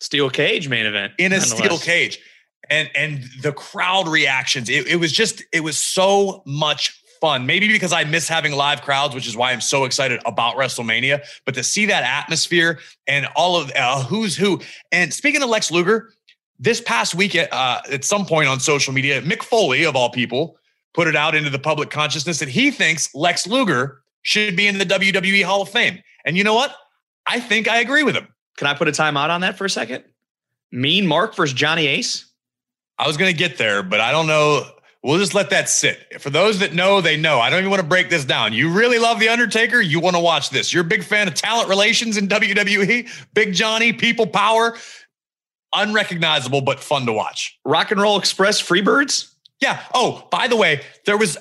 Steel 0.00 0.28
cage 0.28 0.68
main 0.68 0.84
event. 0.84 1.12
In 1.18 1.32
a 1.32 1.40
steel 1.40 1.78
cage 1.78 2.18
and 2.70 2.90
and 2.94 3.24
the 3.42 3.52
crowd 3.52 4.08
reactions 4.08 4.68
it, 4.68 4.86
it 4.86 4.96
was 4.96 5.12
just 5.12 5.42
it 5.52 5.60
was 5.60 5.78
so 5.78 6.42
much 6.46 7.02
fun. 7.22 7.46
Maybe 7.46 7.68
because 7.68 7.92
i 7.92 8.02
miss 8.02 8.26
having 8.26 8.50
live 8.50 8.82
crowds 8.82 9.14
which 9.14 9.28
is 9.28 9.36
why 9.36 9.52
i'm 9.52 9.60
so 9.60 9.84
excited 9.84 10.20
about 10.26 10.56
wrestlemania 10.56 11.24
but 11.46 11.54
to 11.54 11.62
see 11.62 11.86
that 11.86 12.02
atmosphere 12.02 12.80
and 13.06 13.28
all 13.36 13.56
of 13.56 13.70
uh, 13.76 14.02
who's 14.02 14.36
who. 14.36 14.60
And 14.90 15.14
speaking 15.14 15.40
of 15.40 15.48
lex 15.48 15.70
luger 15.70 16.10
this 16.58 16.80
past 16.80 17.14
week 17.14 17.36
uh, 17.36 17.80
at 17.90 18.04
some 18.04 18.26
point 18.26 18.48
on 18.48 18.58
social 18.58 18.92
media 18.92 19.22
mick 19.22 19.44
foley 19.44 19.84
of 19.84 19.94
all 19.94 20.10
people 20.10 20.58
put 20.94 21.06
it 21.06 21.14
out 21.14 21.36
into 21.36 21.48
the 21.48 21.60
public 21.60 21.90
consciousness 21.90 22.40
that 22.40 22.48
he 22.48 22.72
thinks 22.72 23.14
lex 23.14 23.46
luger 23.46 24.02
should 24.22 24.56
be 24.56 24.66
in 24.66 24.78
the 24.78 24.84
wwe 24.84 25.44
hall 25.44 25.62
of 25.62 25.68
fame. 25.68 26.02
And 26.24 26.36
you 26.36 26.42
know 26.42 26.54
what? 26.54 26.74
I 27.24 27.38
think 27.38 27.68
i 27.68 27.78
agree 27.78 28.02
with 28.02 28.16
him. 28.16 28.26
Can 28.56 28.66
i 28.66 28.74
put 28.74 28.88
a 28.88 28.92
timeout 28.92 29.30
on 29.30 29.42
that 29.42 29.56
for 29.56 29.64
a 29.64 29.70
second? 29.70 30.02
Mean 30.72 31.06
mark 31.06 31.36
versus 31.36 31.54
johnny 31.54 31.86
ace 31.86 32.31
I 32.98 33.06
was 33.06 33.16
going 33.16 33.30
to 33.32 33.36
get 33.36 33.58
there, 33.58 33.82
but 33.82 34.00
I 34.00 34.12
don't 34.12 34.26
know. 34.26 34.64
We'll 35.02 35.18
just 35.18 35.34
let 35.34 35.50
that 35.50 35.68
sit. 35.68 36.20
For 36.20 36.30
those 36.30 36.60
that 36.60 36.74
know, 36.74 37.00
they 37.00 37.16
know. 37.16 37.40
I 37.40 37.50
don't 37.50 37.58
even 37.58 37.70
want 37.70 37.82
to 37.82 37.88
break 37.88 38.08
this 38.08 38.24
down. 38.24 38.52
You 38.52 38.70
really 38.70 39.00
love 39.00 39.18
The 39.18 39.30
Undertaker? 39.30 39.80
You 39.80 39.98
want 39.98 40.14
to 40.14 40.22
watch 40.22 40.50
this. 40.50 40.72
You're 40.72 40.84
a 40.84 40.88
big 40.88 41.02
fan 41.02 41.26
of 41.26 41.34
talent 41.34 41.68
relations 41.68 42.16
in 42.16 42.28
WWE, 42.28 43.08
Big 43.34 43.52
Johnny, 43.52 43.92
people 43.92 44.28
power. 44.28 44.76
Unrecognizable, 45.74 46.60
but 46.60 46.78
fun 46.78 47.06
to 47.06 47.12
watch. 47.12 47.58
Rock 47.64 47.90
and 47.90 48.00
Roll 48.00 48.18
Express 48.18 48.62
Freebirds? 48.62 49.32
Yeah. 49.60 49.82
Oh, 49.94 50.28
by 50.30 50.46
the 50.46 50.56
way, 50.56 50.82
there 51.06 51.16
was 51.16 51.36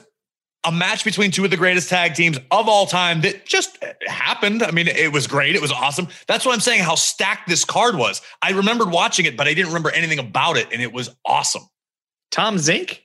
a 0.63 0.71
match 0.71 1.03
between 1.03 1.31
two 1.31 1.43
of 1.43 1.51
the 1.51 1.57
greatest 1.57 1.89
tag 1.89 2.13
teams 2.13 2.37
of 2.51 2.67
all 2.67 2.85
time 2.85 3.21
that 3.21 3.45
just 3.45 3.83
happened. 4.07 4.61
I 4.61 4.71
mean, 4.71 4.87
it 4.87 5.11
was 5.11 5.25
great. 5.25 5.55
It 5.55 5.61
was 5.61 5.71
awesome. 5.71 6.07
That's 6.27 6.45
what 6.45 6.53
I'm 6.53 6.59
saying, 6.59 6.83
how 6.83 6.95
stacked 6.95 7.49
this 7.49 7.65
card 7.65 7.95
was. 7.95 8.21
I 8.41 8.51
remembered 8.51 8.91
watching 8.91 9.25
it, 9.25 9.35
but 9.35 9.47
I 9.47 9.53
didn't 9.53 9.69
remember 9.69 9.89
anything 9.91 10.19
about 10.19 10.57
it, 10.57 10.67
and 10.71 10.81
it 10.81 10.93
was 10.93 11.15
awesome. 11.25 11.63
Tom 12.29 12.57
Zenk? 12.57 12.99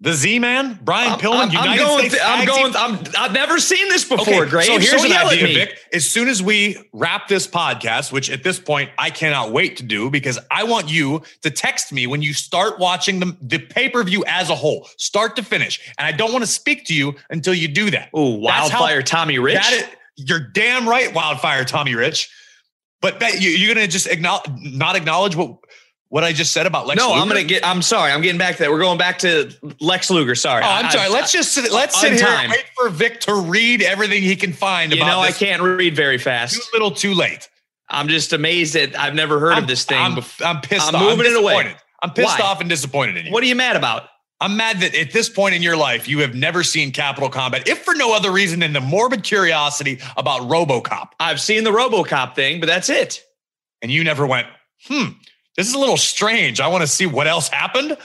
The 0.00 0.12
Z 0.12 0.38
Man, 0.38 0.78
Brian 0.82 1.12
I'm, 1.14 1.18
Pillman, 1.18 1.40
I'm, 1.46 1.50
United 1.50 1.70
I'm 1.70 1.76
going. 1.78 1.98
States. 2.10 2.14
th- 2.14 2.24
I'm 2.24 2.46
going. 2.46 2.76
I'm, 2.76 3.04
I've 3.18 3.32
never 3.32 3.58
seen 3.58 3.88
this 3.88 4.04
before, 4.08 4.42
Okay, 4.42 4.48
Graves. 4.48 4.66
so 4.68 4.78
here's 4.78 5.02
an 5.02 5.10
idea. 5.12 5.66
Vic. 5.66 5.78
As 5.92 6.08
soon 6.08 6.28
as 6.28 6.40
we 6.40 6.76
wrap 6.92 7.26
this 7.26 7.48
podcast, 7.48 8.12
which 8.12 8.30
at 8.30 8.44
this 8.44 8.60
point 8.60 8.90
I 8.96 9.10
cannot 9.10 9.50
wait 9.50 9.76
to 9.78 9.82
do 9.82 10.08
because 10.08 10.38
I 10.52 10.62
want 10.62 10.88
you 10.88 11.22
to 11.42 11.50
text 11.50 11.92
me 11.92 12.06
when 12.06 12.22
you 12.22 12.32
start 12.32 12.78
watching 12.78 13.18
the, 13.18 13.36
the 13.42 13.58
pay 13.58 13.88
per 13.88 14.04
view 14.04 14.24
as 14.28 14.50
a 14.50 14.54
whole, 14.54 14.86
start 14.98 15.34
to 15.34 15.42
finish. 15.42 15.80
And 15.98 16.06
I 16.06 16.12
don't 16.12 16.30
want 16.32 16.44
to 16.44 16.50
speak 16.50 16.84
to 16.86 16.94
you 16.94 17.16
until 17.30 17.54
you 17.54 17.66
do 17.66 17.90
that. 17.90 18.10
Oh, 18.14 18.40
That's 18.46 18.70
how- 18.70 18.78
wildfire, 18.80 19.02
Tommy 19.02 19.40
Rich. 19.40 19.58
Is, 19.72 19.84
you're 20.14 20.40
damn 20.40 20.88
right, 20.88 21.12
Wildfire 21.12 21.64
Tommy 21.64 21.96
Rich. 21.96 22.30
But 23.00 23.20
you, 23.40 23.50
you're 23.50 23.72
going 23.74 23.86
to 23.86 23.90
just 23.90 24.08
acknowledge, 24.08 24.50
not 24.60 24.96
acknowledge 24.96 25.36
what 25.36 25.58
what 26.10 26.24
I 26.24 26.32
just 26.32 26.52
said 26.52 26.66
about 26.66 26.86
Lex 26.86 26.98
no, 26.98 27.08
Luger? 27.08 27.20
I'm 27.20 27.28
gonna 27.28 27.44
get. 27.44 27.66
I'm 27.66 27.82
sorry. 27.82 28.12
I'm 28.12 28.22
getting 28.22 28.38
back 28.38 28.56
to 28.56 28.62
that. 28.62 28.70
We're 28.70 28.80
going 28.80 28.98
back 28.98 29.18
to 29.20 29.50
Lex 29.80 30.10
Luger. 30.10 30.34
Sorry. 30.34 30.62
Oh, 30.64 30.66
I'm 30.68 30.90
sorry. 30.90 31.06
I- 31.06 31.12
let's 31.12 31.32
just 31.32 31.52
sit, 31.52 31.70
let's 31.70 32.00
sit 32.00 32.14
here 32.14 32.26
and 32.26 32.50
wait 32.50 32.64
for 32.76 32.88
Vic 32.88 33.20
to 33.20 33.34
read 33.34 33.82
everything 33.82 34.22
he 34.22 34.36
can 34.36 34.52
find 34.52 34.92
You 34.92 35.02
about 35.02 35.08
know, 35.08 35.20
I 35.20 35.32
can't 35.32 35.62
read 35.62 35.94
very 35.94 36.18
fast. 36.18 36.54
Too 36.54 36.62
little, 36.72 36.90
too 36.90 37.14
late. 37.14 37.48
I'm 37.90 38.08
just 38.08 38.32
amazed 38.32 38.74
that 38.74 38.98
I've 38.98 39.14
never 39.14 39.38
heard 39.38 39.52
I'm, 39.54 39.62
of 39.64 39.68
this 39.68 39.84
thing. 39.84 39.98
I'm. 39.98 40.18
I'm 40.44 40.60
pissed 40.60 40.88
I'm 40.88 40.94
off. 40.94 41.02
moving 41.02 41.26
I'm 41.26 41.32
it 41.32 41.38
away. 41.38 41.74
I'm 42.02 42.10
pissed 42.10 42.38
Why? 42.38 42.46
off 42.46 42.60
and 42.60 42.68
disappointed 42.68 43.16
in 43.16 43.26
you. 43.26 43.32
what 43.32 43.42
are 43.42 43.46
you 43.46 43.56
mad 43.56 43.76
about? 43.76 44.04
I'm 44.40 44.56
mad 44.56 44.80
that 44.80 44.94
at 44.94 45.10
this 45.10 45.28
point 45.28 45.56
in 45.56 45.62
your 45.62 45.76
life, 45.76 46.06
you 46.06 46.20
have 46.20 46.34
never 46.34 46.62
seen 46.62 46.92
Capital 46.92 47.28
Combat, 47.28 47.66
if 47.66 47.82
for 47.82 47.94
no 47.94 48.14
other 48.14 48.30
reason 48.30 48.60
than 48.60 48.72
the 48.72 48.80
morbid 48.80 49.24
curiosity 49.24 49.98
about 50.16 50.42
RoboCop. 50.42 51.08
I've 51.18 51.40
seen 51.40 51.64
the 51.64 51.72
RoboCop 51.72 52.36
thing, 52.36 52.60
but 52.60 52.66
that's 52.66 52.88
it. 52.88 53.24
And 53.82 53.90
you 53.90 54.04
never 54.04 54.26
went, 54.26 54.46
hmm, 54.86 55.08
this 55.58 55.68
is 55.68 55.74
a 55.74 55.78
little 55.78 55.98
strange. 55.98 56.58
I 56.60 56.68
want 56.68 56.80
to 56.80 56.86
see 56.86 57.04
what 57.04 57.26
else 57.26 57.48
happened. 57.48 57.98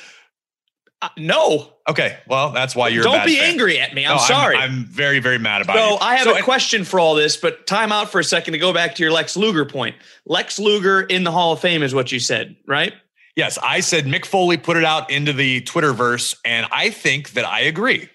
Uh, 1.01 1.09
no, 1.17 1.69
Okay, 1.87 2.17
well, 2.27 2.51
that's 2.51 2.77
why 2.77 2.87
you're 2.87 3.03
don't 3.03 3.25
be 3.25 3.35
fan. 3.35 3.51
angry 3.51 3.77
at 3.77 3.93
me. 3.93 4.05
I'm 4.05 4.15
No, 4.15 4.21
sorry. 4.23 4.55
I'm, 4.55 4.85
very, 4.85 5.19
very 5.19 5.37
mad 5.37 5.61
about 5.61 5.75
it. 5.75 5.79
So. 5.79 5.97
I 5.99 6.15
have 6.15 6.23
So, 6.23 6.37
a 6.37 6.41
question 6.41 6.85
for 6.85 6.97
all 6.97 7.13
this, 7.13 7.35
but 7.35 7.67
time 7.67 7.91
out 7.91 8.09
for 8.09 8.21
a 8.21 8.23
second 8.23 8.53
to 8.53 8.57
go 8.57 8.71
back 8.73 8.95
to 8.95 9.03
your 9.03 9.11
Lex 9.11 9.35
Luger 9.35 9.65
point. 9.65 9.97
Lex 10.25 10.59
Luger 10.59 11.01
in 11.01 11.25
the 11.25 11.31
Hall 11.31 11.51
of 11.51 11.59
Fame 11.59 11.83
is 11.83 11.93
what 11.93 12.13
you 12.13 12.19
said, 12.21 12.55
right? 12.67 12.93
Yes, 13.35 13.57
I 13.61 13.81
said 13.81 14.05
Mick 14.05 14.25
Foley 14.25 14.55
put 14.55 14.77
it 14.77 14.85
out 14.85 15.11
into 15.11 15.33
the 15.33 15.59
Twitterverse, 15.63 16.37
and 16.45 16.67
I 16.71 16.89
think 16.89 17.31
that 17.31 17.45
I 17.45 17.59
agree. 17.61 18.09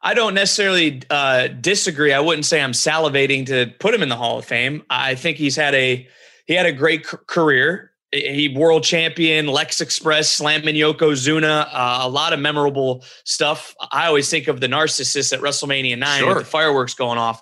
I 0.00 0.14
don't 0.14 0.32
necessarily 0.32 1.02
uh, 1.10 1.48
disagree. 1.48 2.14
I 2.14 2.20
wouldn't 2.20 2.46
say 2.46 2.62
I'm 2.62 2.72
salivating 2.72 3.44
to 3.46 3.66
put 3.80 3.92
him 3.92 4.02
in 4.02 4.08
the 4.08 4.16
Hall 4.16 4.38
of 4.38 4.46
Fame. 4.46 4.82
I 4.88 5.14
think 5.14 5.36
he's 5.36 5.56
had 5.56 5.74
a 5.74 6.08
he 6.46 6.54
had 6.54 6.64
a 6.64 6.72
great 6.72 7.04
c- 7.04 7.18
career. 7.26 7.89
He 8.12 8.48
world 8.48 8.82
champion, 8.82 9.46
Lex 9.46 9.80
Express, 9.80 10.28
slamming 10.30 10.74
Yokozuna, 10.74 11.68
uh, 11.72 11.98
a 12.02 12.08
lot 12.08 12.32
of 12.32 12.40
memorable 12.40 13.04
stuff. 13.24 13.74
I 13.92 14.06
always 14.06 14.28
think 14.28 14.48
of 14.48 14.60
the 14.60 14.66
narcissist 14.66 15.32
at 15.32 15.40
WrestleMania 15.40 15.96
nine 15.96 16.18
Sure. 16.18 16.28
with 16.34 16.38
the 16.38 16.44
fireworks 16.44 16.94
going 16.94 17.18
off 17.18 17.40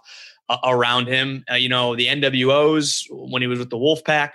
uh, 0.50 0.59
around 0.64 1.07
him. 1.09 1.44
Uh, 1.50 1.54
you 1.54 1.70
know 1.70 1.96
the 1.96 2.07
NWOs 2.09 3.04
when 3.11 3.40
he 3.40 3.48
was 3.48 3.59
with 3.61 3.70
the 3.70 3.78
Wolfpack. 3.78 4.33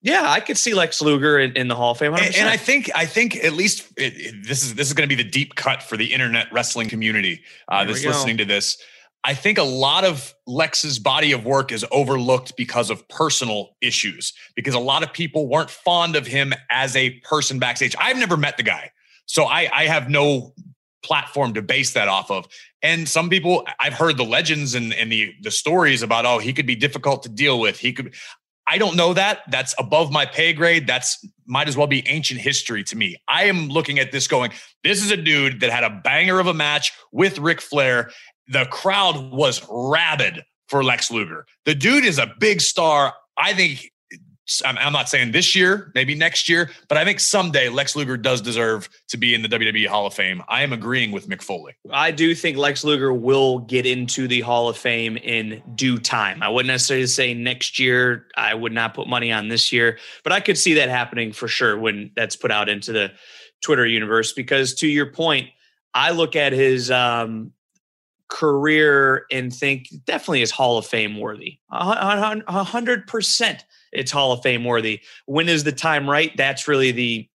Yeah, 0.00 0.24
I 0.30 0.40
could 0.40 0.56
see 0.56 0.74
Lex 0.74 1.02
Luger 1.02 1.38
in, 1.40 1.52
in 1.56 1.66
the 1.68 1.74
Hall 1.74 1.90
of 1.92 1.98
Fame. 1.98 2.14
And, 2.14 2.34
and 2.36 2.48
I 2.48 2.56
think 2.56 2.90
I 2.94 3.04
think 3.04 3.36
at 3.44 3.52
least 3.52 3.86
it, 3.96 4.14
it- 4.16 4.46
this 4.46 4.62
is 4.62 4.74
this 4.74 4.86
is 4.88 4.92
going 4.92 5.08
to 5.08 5.14
be 5.16 5.20
the 5.22 5.28
deep 5.28 5.54
cut 5.54 5.82
for 5.82 5.96
the 5.96 6.12
internet 6.12 6.52
wrestling 6.52 6.88
community 6.88 7.42
uh, 7.68 7.84
that's 7.84 8.04
listening 8.04 8.38
to 8.38 8.44
this. 8.44 8.76
I 9.24 9.34
think 9.34 9.58
a 9.58 9.64
lot 9.64 10.04
of 10.04 10.34
Lex's 10.46 10.98
body 10.98 11.32
of 11.32 11.44
work 11.44 11.72
is 11.72 11.84
overlooked 11.90 12.56
because 12.56 12.88
of 12.88 13.06
personal 13.08 13.76
issues. 13.80 14.32
Because 14.54 14.74
a 14.74 14.78
lot 14.78 15.02
of 15.02 15.12
people 15.12 15.48
weren't 15.48 15.70
fond 15.70 16.16
of 16.16 16.26
him 16.26 16.54
as 16.70 16.96
a 16.96 17.10
person 17.20 17.58
backstage. 17.58 17.94
I've 17.98 18.16
never 18.16 18.36
met 18.36 18.56
the 18.56 18.62
guy, 18.62 18.92
so 19.26 19.44
I, 19.44 19.68
I 19.72 19.86
have 19.86 20.08
no 20.08 20.54
platform 21.02 21.54
to 21.54 21.62
base 21.62 21.92
that 21.92 22.08
off 22.08 22.30
of. 22.30 22.46
And 22.82 23.08
some 23.08 23.28
people, 23.28 23.66
I've 23.80 23.94
heard 23.94 24.16
the 24.16 24.24
legends 24.24 24.74
and, 24.74 24.92
and 24.94 25.10
the 25.10 25.34
the 25.42 25.50
stories 25.50 26.02
about 26.02 26.26
oh 26.26 26.38
he 26.38 26.52
could 26.52 26.66
be 26.66 26.76
difficult 26.76 27.22
to 27.24 27.28
deal 27.28 27.58
with. 27.58 27.78
He 27.78 27.92
could. 27.92 28.14
I 28.70 28.76
don't 28.76 28.96
know 28.96 29.14
that. 29.14 29.40
That's 29.50 29.74
above 29.78 30.12
my 30.12 30.26
pay 30.26 30.52
grade. 30.52 30.86
That's 30.86 31.26
might 31.46 31.68
as 31.68 31.76
well 31.76 31.86
be 31.86 32.06
ancient 32.06 32.40
history 32.40 32.84
to 32.84 32.96
me. 32.96 33.16
I 33.26 33.44
am 33.44 33.68
looking 33.68 33.98
at 33.98 34.12
this 34.12 34.28
going, 34.28 34.52
this 34.84 35.02
is 35.02 35.10
a 35.10 35.16
dude 35.16 35.60
that 35.60 35.70
had 35.70 35.84
a 35.84 35.90
banger 36.04 36.38
of 36.38 36.46
a 36.46 36.54
match 36.54 36.92
with 37.10 37.38
Ric 37.38 37.62
Flair. 37.62 38.10
The 38.48 38.66
crowd 38.66 39.30
was 39.30 39.66
rabid 39.70 40.44
for 40.68 40.84
Lex 40.84 41.10
Luger. 41.10 41.46
The 41.64 41.74
dude 41.74 42.04
is 42.04 42.18
a 42.18 42.32
big 42.38 42.60
star. 42.60 43.14
I 43.36 43.54
think 43.54 43.90
I'm, 44.64 44.92
not 44.92 45.10
saying 45.10 45.32
this 45.32 45.54
year, 45.54 45.92
maybe 45.94 46.14
next 46.14 46.48
year, 46.48 46.70
but 46.88 46.96
I 46.96 47.04
think 47.04 47.20
someday 47.20 47.68
Lex 47.68 47.94
Luger 47.94 48.16
does 48.16 48.40
deserve 48.40 48.88
to 49.08 49.18
be 49.18 49.34
in 49.34 49.42
the 49.42 49.48
WWE 49.48 49.86
Hall 49.86 50.06
of 50.06 50.14
Fame. 50.14 50.42
I 50.48 50.62
am 50.62 50.72
agreeing 50.72 51.12
with 51.12 51.28
Mick 51.28 51.42
Foley. 51.42 51.74
I 51.90 52.10
do 52.10 52.34
think 52.34 52.56
Lex 52.56 52.82
Luger 52.82 53.12
will 53.12 53.58
get 53.58 53.84
into 53.84 54.26
the 54.26 54.40
Hall 54.40 54.68
of 54.68 54.78
Fame 54.78 55.18
in 55.18 55.62
due 55.74 55.98
time. 55.98 56.42
I 56.42 56.48
wouldn't 56.48 56.68
necessarily 56.68 57.06
say 57.06 57.34
next 57.34 57.78
year. 57.78 58.26
I 58.36 58.54
would 58.54 58.72
not 58.72 58.94
put 58.94 59.06
money 59.06 59.30
on 59.30 59.48
this 59.48 59.70
year, 59.70 59.98
but 60.24 60.32
I 60.32 60.40
could 60.40 60.56
see 60.56 60.74
that 60.74 60.88
happening 60.88 61.32
for 61.32 61.46
sure 61.46 61.78
when 61.78 62.10
that's 62.16 62.36
put 62.36 62.50
out 62.50 62.70
into 62.70 62.92
the 62.92 63.12
Twitter 63.60 63.86
universe. 63.86 64.32
Because 64.32 64.74
to 64.76 64.88
your 64.88 65.12
point, 65.12 65.50
I 65.92 66.12
look 66.12 66.36
at 66.36 66.52
his 66.54 66.90
um, 66.90 67.52
career 68.28 69.24
and 69.30 69.52
think 69.52 69.88
definitely 70.04 70.42
is 70.42 70.50
Hall 70.50 70.78
of 70.78 70.86
Fame 70.86 71.18
worthy. 71.18 71.58
A 71.70 72.64
hundred 72.64 73.06
percent, 73.06 73.64
it's 73.92 74.10
Hall 74.10 74.32
of 74.32 74.42
Fame 74.42 74.64
worthy. 74.64 75.00
When 75.26 75.48
is 75.48 75.64
the 75.64 75.72
time 75.72 76.08
right? 76.08 76.36
That's 76.36 76.68
really 76.68 76.92
the 76.92 77.28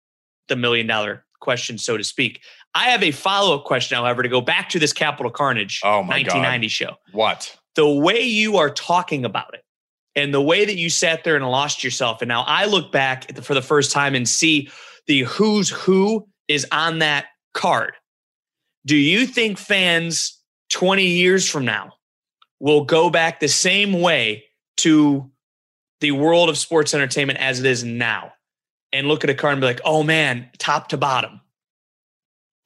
the 0.47 0.55
million 0.55 0.87
dollar 0.87 1.25
question, 1.39 1.77
so 1.77 1.97
to 1.97 2.03
speak. 2.03 2.41
I 2.73 2.89
have 2.89 3.03
a 3.03 3.11
follow 3.11 3.57
up 3.57 3.65
question, 3.65 3.97
however, 3.97 4.23
to 4.23 4.29
go 4.29 4.41
back 4.41 4.69
to 4.69 4.79
this 4.79 4.93
Capital 4.93 5.31
Carnage 5.31 5.81
Oh 5.83 6.03
my 6.03 6.23
God. 6.23 6.35
1990 6.35 6.67
show. 6.69 6.95
What? 7.11 7.57
The 7.75 7.89
way 7.89 8.21
you 8.21 8.57
are 8.57 8.69
talking 8.69 9.25
about 9.25 9.53
it 9.53 9.63
and 10.15 10.33
the 10.33 10.41
way 10.41 10.65
that 10.65 10.75
you 10.75 10.89
sat 10.89 11.23
there 11.23 11.35
and 11.35 11.45
lost 11.49 11.83
yourself. 11.83 12.21
And 12.21 12.29
now 12.29 12.43
I 12.47 12.65
look 12.65 12.91
back 12.91 13.29
at 13.29 13.35
the, 13.35 13.41
for 13.41 13.53
the 13.53 13.61
first 13.61 13.91
time 13.91 14.15
and 14.15 14.27
see 14.27 14.69
the 15.07 15.21
who's 15.21 15.69
who 15.69 16.27
is 16.47 16.65
on 16.71 16.99
that 16.99 17.25
card. 17.53 17.93
Do 18.85 18.95
you 18.95 19.25
think 19.25 19.57
fans 19.57 20.40
20 20.71 21.05
years 21.05 21.47
from 21.47 21.65
now 21.65 21.93
will 22.59 22.85
go 22.85 23.09
back 23.09 23.39
the 23.39 23.47
same 23.47 24.01
way 24.01 24.45
to 24.77 25.29
the 25.99 26.11
world 26.11 26.49
of 26.49 26.57
sports 26.57 26.93
entertainment 26.93 27.39
as 27.39 27.59
it 27.59 27.65
is 27.65 27.83
now 27.83 28.33
and 28.91 29.07
look 29.07 29.23
at 29.23 29.29
a 29.29 29.33
card 29.33 29.53
and 29.53 29.61
be 29.61 29.67
like, 29.67 29.81
oh 29.85 30.03
man, 30.03 30.49
top 30.57 30.89
to 30.89 30.97
bottom? 30.97 31.41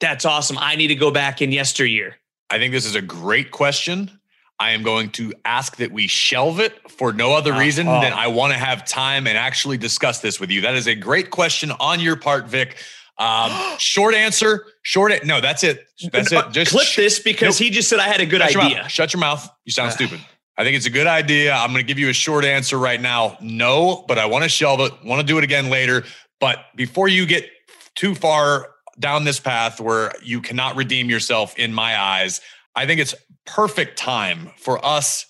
That's 0.00 0.24
awesome. 0.24 0.58
I 0.58 0.76
need 0.76 0.88
to 0.88 0.94
go 0.94 1.10
back 1.10 1.40
in 1.40 1.52
yesteryear. 1.52 2.16
I 2.50 2.58
think 2.58 2.72
this 2.72 2.84
is 2.84 2.94
a 2.94 3.02
great 3.02 3.50
question. 3.50 4.10
I 4.58 4.70
am 4.70 4.82
going 4.82 5.10
to 5.12 5.34
ask 5.44 5.76
that 5.76 5.92
we 5.92 6.06
shelve 6.06 6.60
it 6.60 6.90
for 6.90 7.12
no 7.12 7.34
other 7.34 7.52
Uh, 7.52 7.58
reason 7.58 7.88
oh. 7.88 8.00
than 8.00 8.12
I 8.12 8.28
want 8.28 8.52
to 8.52 8.58
have 8.58 8.86
time 8.86 9.26
and 9.26 9.36
actually 9.36 9.76
discuss 9.76 10.20
this 10.20 10.40
with 10.40 10.50
you. 10.50 10.62
That 10.62 10.74
is 10.74 10.86
a 10.86 10.94
great 10.94 11.30
question 11.30 11.72
on 11.72 12.00
your 12.00 12.16
part, 12.16 12.46
Vic. 12.46 12.78
Um, 13.18 13.50
short 13.78 14.14
answer, 14.14 14.66
short. 14.82 15.10
a- 15.12 15.24
no, 15.26 15.40
that's 15.40 15.64
it. 15.64 15.86
That's 16.12 16.30
it. 16.32 16.44
Just 16.52 16.70
clip 16.72 16.86
sh- 16.86 16.96
this 16.96 17.18
because 17.18 17.58
Nope. 17.60 17.64
he 17.66 17.70
just 17.70 17.88
said 17.88 17.98
I 17.98 18.08
had 18.08 18.20
a 18.20 18.26
good 18.26 18.42
shut 18.50 18.62
idea. 18.64 18.82
mouth. 18.82 18.90
Shut 18.90 19.12
your 19.14 19.20
mouth. 19.20 19.48
You 19.64 19.72
sound 19.72 19.88
Uh. 19.88 19.94
stupid. 19.94 20.20
I 20.58 20.64
think 20.64 20.76
it's 20.76 20.86
a 20.86 20.90
good 20.90 21.06
idea. 21.06 21.52
I'm 21.54 21.70
going 21.72 21.82
to 21.84 21.86
give 21.86 21.98
you 21.98 22.08
a 22.08 22.14
short 22.14 22.44
answer 22.44 22.78
right 22.78 23.00
now. 23.00 23.36
No, 23.42 24.04
but 24.08 24.18
I 24.18 24.24
want 24.26 24.42
to 24.44 24.48
shelve 24.48 24.80
it. 24.80 24.92
Want 25.04 25.20
to 25.20 25.26
do 25.26 25.36
it 25.38 25.44
again 25.44 25.68
later. 25.68 26.04
But 26.40 26.64
before 26.74 27.08
you 27.08 27.26
get 27.26 27.46
too 27.94 28.14
far 28.14 28.68
down 28.98 29.24
this 29.24 29.38
path 29.38 29.80
where 29.80 30.12
you 30.22 30.40
cannot 30.40 30.74
redeem 30.76 31.10
yourself 31.10 31.54
in 31.58 31.74
my 31.74 31.98
eyes, 32.00 32.40
I 32.74 32.86
think 32.86 33.00
it's 33.00 33.14
perfect 33.44 33.98
time 33.98 34.50
for 34.56 34.82
us 34.84 35.26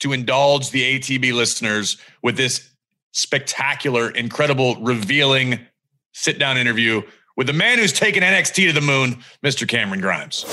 to 0.00 0.12
indulge 0.12 0.70
the 0.70 0.98
ATB 0.98 1.32
listeners 1.32 1.96
with 2.22 2.36
this 2.36 2.68
spectacular, 3.12 4.10
incredible, 4.10 4.76
revealing 4.76 5.58
sit 6.12 6.38
down 6.38 6.56
interview 6.58 7.02
with 7.36 7.46
the 7.46 7.52
man 7.52 7.78
who's 7.78 7.92
taken 7.92 8.22
NXT 8.22 8.68
to 8.68 8.72
the 8.72 8.80
moon, 8.80 9.22
Mr. 9.44 9.68
Cameron 9.68 10.00
Grimes. 10.00 10.44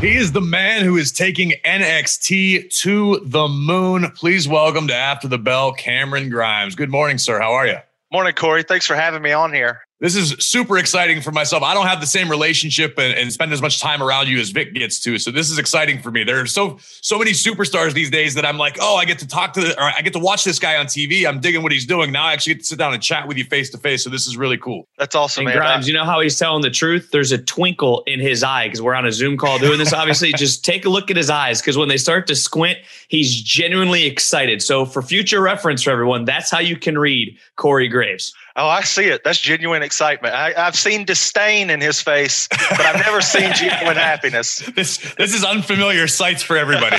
He 0.00 0.16
is 0.16 0.32
the 0.32 0.40
man 0.40 0.84
who 0.84 0.96
is 0.96 1.12
taking 1.12 1.52
NXT 1.64 2.72
to 2.80 3.20
the 3.24 3.48
moon. 3.48 4.10
Please 4.12 4.48
welcome 4.48 4.88
to 4.88 4.94
After 4.94 5.28
the 5.28 5.38
Bell, 5.38 5.72
Cameron 5.72 6.28
Grimes. 6.28 6.74
Good 6.74 6.90
morning, 6.90 7.18
sir. 7.18 7.40
How 7.40 7.52
are 7.52 7.66
you? 7.66 7.76
Morning, 8.12 8.34
Corey. 8.34 8.62
Thanks 8.62 8.86
for 8.86 8.94
having 8.94 9.22
me 9.22 9.32
on 9.32 9.52
here. 9.52 9.82
This 10.02 10.16
is 10.16 10.34
super 10.40 10.78
exciting 10.78 11.22
for 11.22 11.30
myself. 11.30 11.62
I 11.62 11.74
don't 11.74 11.86
have 11.86 12.00
the 12.00 12.08
same 12.08 12.28
relationship 12.28 12.98
and, 12.98 13.16
and 13.16 13.32
spend 13.32 13.52
as 13.52 13.62
much 13.62 13.80
time 13.80 14.02
around 14.02 14.26
you 14.26 14.40
as 14.40 14.50
Vic 14.50 14.74
gets 14.74 14.98
to. 14.98 15.16
So 15.16 15.30
this 15.30 15.48
is 15.48 15.58
exciting 15.58 16.02
for 16.02 16.10
me. 16.10 16.24
There 16.24 16.40
are 16.40 16.46
so 16.46 16.76
so 16.80 17.20
many 17.20 17.30
superstars 17.30 17.92
these 17.92 18.10
days 18.10 18.34
that 18.34 18.44
I'm 18.44 18.58
like, 18.58 18.78
oh, 18.80 18.96
I 18.96 19.04
get 19.04 19.20
to 19.20 19.28
talk 19.28 19.52
to 19.52 19.60
the, 19.60 19.80
or 19.80 19.84
I 19.84 20.00
get 20.00 20.12
to 20.14 20.18
watch 20.18 20.42
this 20.42 20.58
guy 20.58 20.76
on 20.76 20.86
TV. 20.86 21.24
I'm 21.24 21.38
digging 21.38 21.62
what 21.62 21.70
he's 21.70 21.86
doing. 21.86 22.10
Now 22.10 22.24
I 22.24 22.32
actually 22.32 22.54
get 22.54 22.62
to 22.62 22.66
sit 22.66 22.80
down 22.80 22.92
and 22.92 23.00
chat 23.00 23.28
with 23.28 23.38
you 23.38 23.44
face 23.44 23.70
to 23.70 23.78
face. 23.78 24.02
So 24.02 24.10
this 24.10 24.26
is 24.26 24.36
really 24.36 24.58
cool. 24.58 24.88
That's 24.98 25.14
awesome, 25.14 25.46
And 25.46 25.54
man. 25.54 25.58
Grimes, 25.58 25.86
you 25.86 25.94
know 25.94 26.04
how 26.04 26.18
he's 26.18 26.36
telling 26.36 26.62
the 26.62 26.70
truth? 26.70 27.12
There's 27.12 27.30
a 27.30 27.38
twinkle 27.38 28.02
in 28.08 28.18
his 28.18 28.42
eye 28.42 28.66
because 28.66 28.82
we're 28.82 28.94
on 28.94 29.06
a 29.06 29.12
Zoom 29.12 29.36
call 29.36 29.60
doing 29.60 29.78
this. 29.78 29.92
Obviously, 29.92 30.32
just 30.36 30.64
take 30.64 30.84
a 30.84 30.88
look 30.88 31.12
at 31.12 31.16
his 31.16 31.30
eyes 31.30 31.60
because 31.60 31.78
when 31.78 31.88
they 31.88 31.96
start 31.96 32.26
to 32.26 32.34
squint, 32.34 32.78
he's 33.06 33.40
genuinely 33.40 34.06
excited. 34.06 34.62
So, 34.62 34.84
for 34.84 35.00
future 35.00 35.40
reference 35.40 35.84
for 35.84 35.90
everyone, 35.90 36.24
that's 36.24 36.50
how 36.50 36.58
you 36.58 36.76
can 36.76 36.98
read 36.98 37.38
Corey 37.54 37.86
Graves. 37.86 38.34
Oh, 38.56 38.68
I 38.68 38.82
see 38.82 39.06
it. 39.06 39.22
That's 39.24 39.40
genuine 39.40 39.82
excitement. 39.82 40.34
I, 40.34 40.52
have 40.52 40.76
seen 40.76 41.04
disdain 41.04 41.70
in 41.70 41.80
his 41.80 42.02
face, 42.02 42.48
but 42.48 42.80
I've 42.80 43.04
never 43.04 43.20
seen 43.20 43.52
genuine 43.54 43.96
happiness. 43.96 44.58
This 44.74 45.14
this 45.14 45.34
is 45.34 45.44
unfamiliar 45.44 46.06
sights 46.06 46.42
for 46.42 46.56
everybody. 46.56 46.96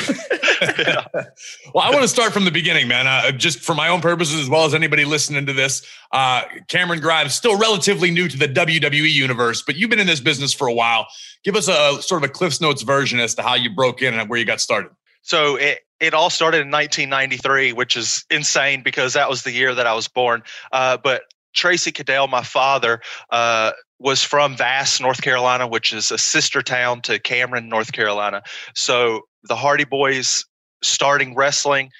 yeah. 0.77 1.05
Well, 1.73 1.83
I 1.83 1.89
want 1.89 2.03
to 2.03 2.07
start 2.07 2.33
from 2.33 2.45
the 2.45 2.51
beginning, 2.51 2.87
man. 2.87 3.07
Uh, 3.07 3.31
just 3.31 3.59
for 3.59 3.73
my 3.73 3.87
own 3.87 3.99
purposes, 3.99 4.39
as 4.39 4.49
well 4.49 4.65
as 4.65 4.75
anybody 4.75 5.05
listening 5.05 5.47
to 5.47 5.53
this. 5.53 5.85
Uh, 6.11 6.43
Cameron 6.67 6.99
Grimes, 6.99 7.33
still 7.33 7.57
relatively 7.57 8.11
new 8.11 8.27
to 8.27 8.37
the 8.37 8.47
WWE 8.47 9.11
universe, 9.11 9.63
but 9.63 9.75
you've 9.75 9.89
been 9.89 9.99
in 9.99 10.05
this 10.05 10.19
business 10.19 10.53
for 10.53 10.67
a 10.67 10.73
while. 10.73 11.07
Give 11.43 11.55
us 11.55 11.67
a 11.67 12.01
sort 12.01 12.23
of 12.23 12.29
a 12.29 12.31
Cliff's 12.31 12.61
Notes 12.61 12.83
version 12.83 13.19
as 13.19 13.33
to 13.35 13.41
how 13.41 13.55
you 13.55 13.73
broke 13.73 14.03
in 14.03 14.13
and 14.13 14.29
where 14.29 14.37
you 14.37 14.45
got 14.45 14.61
started. 14.61 14.91
So 15.23 15.55
it, 15.55 15.79
it 15.99 16.13
all 16.13 16.29
started 16.29 16.61
in 16.61 16.71
1993, 16.71 17.73
which 17.73 17.97
is 17.97 18.25
insane 18.29 18.83
because 18.83 19.13
that 19.13 19.29
was 19.29 19.43
the 19.43 19.51
year 19.51 19.73
that 19.73 19.87
I 19.87 19.93
was 19.93 20.07
born. 20.07 20.43
Uh, 20.71 20.97
but 20.97 21.23
Tracy 21.53 21.91
Caddell, 21.91 22.27
my 22.27 22.43
father, 22.43 23.01
uh, 23.29 23.71
was 23.99 24.23
from 24.23 24.57
Vass, 24.57 24.99
North 24.99 25.21
Carolina, 25.21 25.67
which 25.67 25.93
is 25.93 26.11
a 26.11 26.17
sister 26.17 26.61
town 26.61 27.01
to 27.01 27.19
Cameron, 27.19 27.69
North 27.69 27.91
Carolina. 27.93 28.43
So 28.75 29.21
the 29.43 29.55
Hardy 29.55 29.85
Boys 29.85 30.43
starting 30.81 31.35
wrestling, 31.35 31.91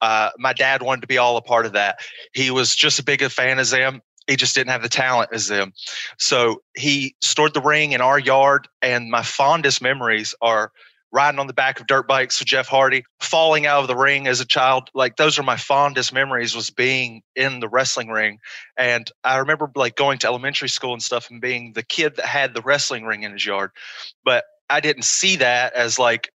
uh, 0.00 0.30
my 0.38 0.52
dad 0.52 0.82
wanted 0.82 1.02
to 1.02 1.06
be 1.06 1.18
all 1.18 1.36
a 1.36 1.42
part 1.42 1.66
of 1.66 1.72
that. 1.72 2.00
He 2.32 2.50
was 2.50 2.74
just 2.74 2.98
as 2.98 3.04
big 3.04 3.22
a 3.22 3.28
fan 3.28 3.58
as 3.58 3.70
them. 3.70 4.02
He 4.26 4.36
just 4.36 4.54
didn't 4.54 4.70
have 4.70 4.82
the 4.82 4.88
talent 4.88 5.30
as 5.32 5.48
them. 5.48 5.72
So 6.18 6.62
he 6.76 7.14
stored 7.20 7.54
the 7.54 7.60
ring 7.60 7.92
in 7.92 8.00
our 8.00 8.18
yard, 8.18 8.68
and 8.80 9.10
my 9.10 9.22
fondest 9.22 9.82
memories 9.82 10.34
are– 10.40 10.72
riding 11.12 11.38
on 11.38 11.46
the 11.46 11.52
back 11.52 11.78
of 11.78 11.86
dirt 11.86 12.08
bikes 12.08 12.40
with 12.40 12.48
Jeff 12.48 12.66
Hardy, 12.66 13.04
falling 13.20 13.66
out 13.66 13.82
of 13.82 13.88
the 13.88 13.96
ring 13.96 14.26
as 14.26 14.40
a 14.40 14.46
child. 14.46 14.88
Like 14.94 15.16
those 15.16 15.38
are 15.38 15.42
my 15.42 15.56
fondest 15.56 16.12
memories 16.12 16.56
was 16.56 16.70
being 16.70 17.22
in 17.36 17.60
the 17.60 17.68
wrestling 17.68 18.08
ring. 18.08 18.38
And 18.78 19.10
I 19.22 19.36
remember 19.36 19.70
like 19.74 19.94
going 19.94 20.18
to 20.20 20.26
elementary 20.26 20.68
school 20.68 20.94
and 20.94 21.02
stuff 21.02 21.30
and 21.30 21.40
being 21.40 21.74
the 21.74 21.82
kid 21.82 22.16
that 22.16 22.24
had 22.24 22.54
the 22.54 22.62
wrestling 22.62 23.04
ring 23.04 23.22
in 23.22 23.32
his 23.32 23.44
yard. 23.44 23.70
But 24.24 24.44
I 24.70 24.80
didn't 24.80 25.04
see 25.04 25.36
that 25.36 25.74
as 25.74 25.98
like 25.98 26.30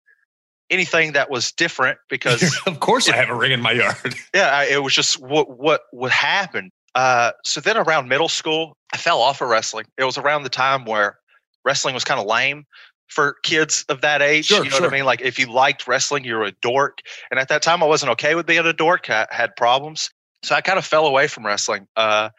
anything 0.69 1.13
that 1.13 1.29
was 1.29 1.51
different 1.51 1.97
because 2.09 2.59
of 2.67 2.79
course 2.79 3.07
it, 3.07 3.15
I 3.15 3.17
have 3.17 3.29
a 3.29 3.35
ring 3.35 3.51
in 3.51 3.61
my 3.61 3.71
yard. 3.71 4.15
yeah, 4.33 4.63
it 4.63 4.83
was 4.83 4.93
just 4.93 5.19
what 5.19 5.57
what 5.57 5.81
would 5.91 6.11
happen. 6.11 6.71
Uh, 6.93 7.31
so 7.43 7.61
then 7.61 7.77
around 7.77 8.09
middle 8.09 8.29
school, 8.29 8.75
I 8.93 8.97
fell 8.97 9.21
off 9.21 9.41
of 9.41 9.49
wrestling. 9.49 9.85
It 9.97 10.03
was 10.03 10.17
around 10.17 10.43
the 10.43 10.49
time 10.49 10.85
where 10.85 11.17
wrestling 11.63 11.93
was 11.93 12.03
kind 12.03 12.19
of 12.19 12.25
lame 12.25 12.65
for 13.07 13.35
kids 13.43 13.85
of 13.89 14.01
that 14.01 14.21
age. 14.21 14.45
Sure, 14.45 14.57
you 14.57 14.65
know 14.65 14.77
sure. 14.77 14.81
what 14.81 14.93
I 14.93 14.97
mean? 14.97 15.05
Like 15.05 15.21
if 15.21 15.39
you 15.39 15.51
liked 15.51 15.87
wrestling, 15.87 16.23
you're 16.23 16.43
a 16.43 16.51
dork. 16.51 16.99
And 17.31 17.39
at 17.39 17.49
that 17.49 17.61
time, 17.61 17.81
I 17.81 17.85
wasn't 17.85 18.11
okay 18.13 18.35
with 18.35 18.45
being 18.45 18.59
a 18.59 18.73
dork. 18.73 19.09
I 19.09 19.27
had 19.31 19.55
problems, 19.55 20.09
so 20.43 20.55
I 20.55 20.61
kind 20.61 20.77
of 20.77 20.85
fell 20.85 21.07
away 21.07 21.27
from 21.27 21.45
wrestling. 21.45 21.87
Uh, 21.95 22.29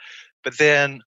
but 0.44 0.58
then 0.58 1.02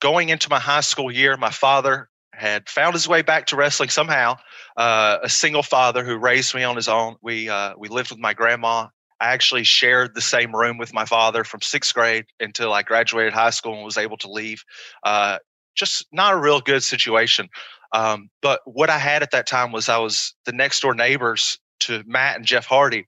going 0.00 0.28
into 0.28 0.48
my 0.50 0.58
high 0.58 0.80
school 0.80 1.10
year, 1.10 1.36
my 1.36 1.50
father 1.50 2.08
had 2.32 2.68
found 2.68 2.94
his 2.94 3.08
way 3.08 3.22
back 3.22 3.46
to 3.46 3.56
wrestling 3.56 3.88
somehow. 3.88 4.36
Uh, 4.76 5.18
a 5.22 5.28
single 5.28 5.62
father 5.62 6.04
who 6.04 6.16
raised 6.16 6.54
me 6.54 6.62
on 6.62 6.76
his 6.76 6.88
own. 6.88 7.16
We 7.22 7.48
uh, 7.48 7.74
we 7.78 7.88
lived 7.88 8.10
with 8.10 8.18
my 8.18 8.34
grandma. 8.34 8.88
I 9.18 9.32
actually 9.32 9.64
shared 9.64 10.14
the 10.14 10.20
same 10.20 10.54
room 10.54 10.76
with 10.76 10.92
my 10.92 11.06
father 11.06 11.42
from 11.44 11.62
sixth 11.62 11.94
grade 11.94 12.26
until 12.38 12.74
I 12.74 12.82
graduated 12.82 13.32
high 13.32 13.50
school 13.50 13.74
and 13.74 13.84
was 13.84 13.96
able 13.96 14.18
to 14.18 14.30
leave. 14.30 14.62
Uh, 15.02 15.38
just 15.74 16.06
not 16.12 16.34
a 16.34 16.38
real 16.38 16.60
good 16.60 16.82
situation. 16.82 17.48
Um, 17.92 18.30
but 18.42 18.60
what 18.64 18.90
I 18.90 18.98
had 18.98 19.22
at 19.22 19.30
that 19.30 19.46
time 19.46 19.72
was 19.72 19.88
I 19.88 19.98
was 19.98 20.34
the 20.44 20.52
next 20.52 20.80
door 20.80 20.94
neighbors 20.94 21.58
to 21.80 22.02
Matt 22.06 22.36
and 22.36 22.44
Jeff 22.44 22.66
Hardy. 22.66 23.06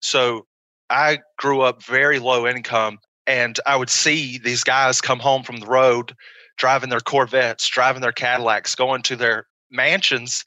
So 0.00 0.46
I 0.88 1.20
grew 1.38 1.60
up 1.62 1.82
very 1.82 2.18
low 2.18 2.46
income 2.46 2.98
and 3.26 3.58
I 3.66 3.76
would 3.76 3.90
see 3.90 4.38
these 4.38 4.64
guys 4.64 5.00
come 5.00 5.20
home 5.20 5.42
from 5.42 5.58
the 5.58 5.66
road 5.66 6.14
driving 6.56 6.90
their 6.90 7.00
Corvettes, 7.00 7.66
driving 7.68 8.02
their 8.02 8.12
Cadillacs, 8.12 8.74
going 8.74 9.02
to 9.02 9.16
their 9.16 9.46
mansions. 9.70 10.44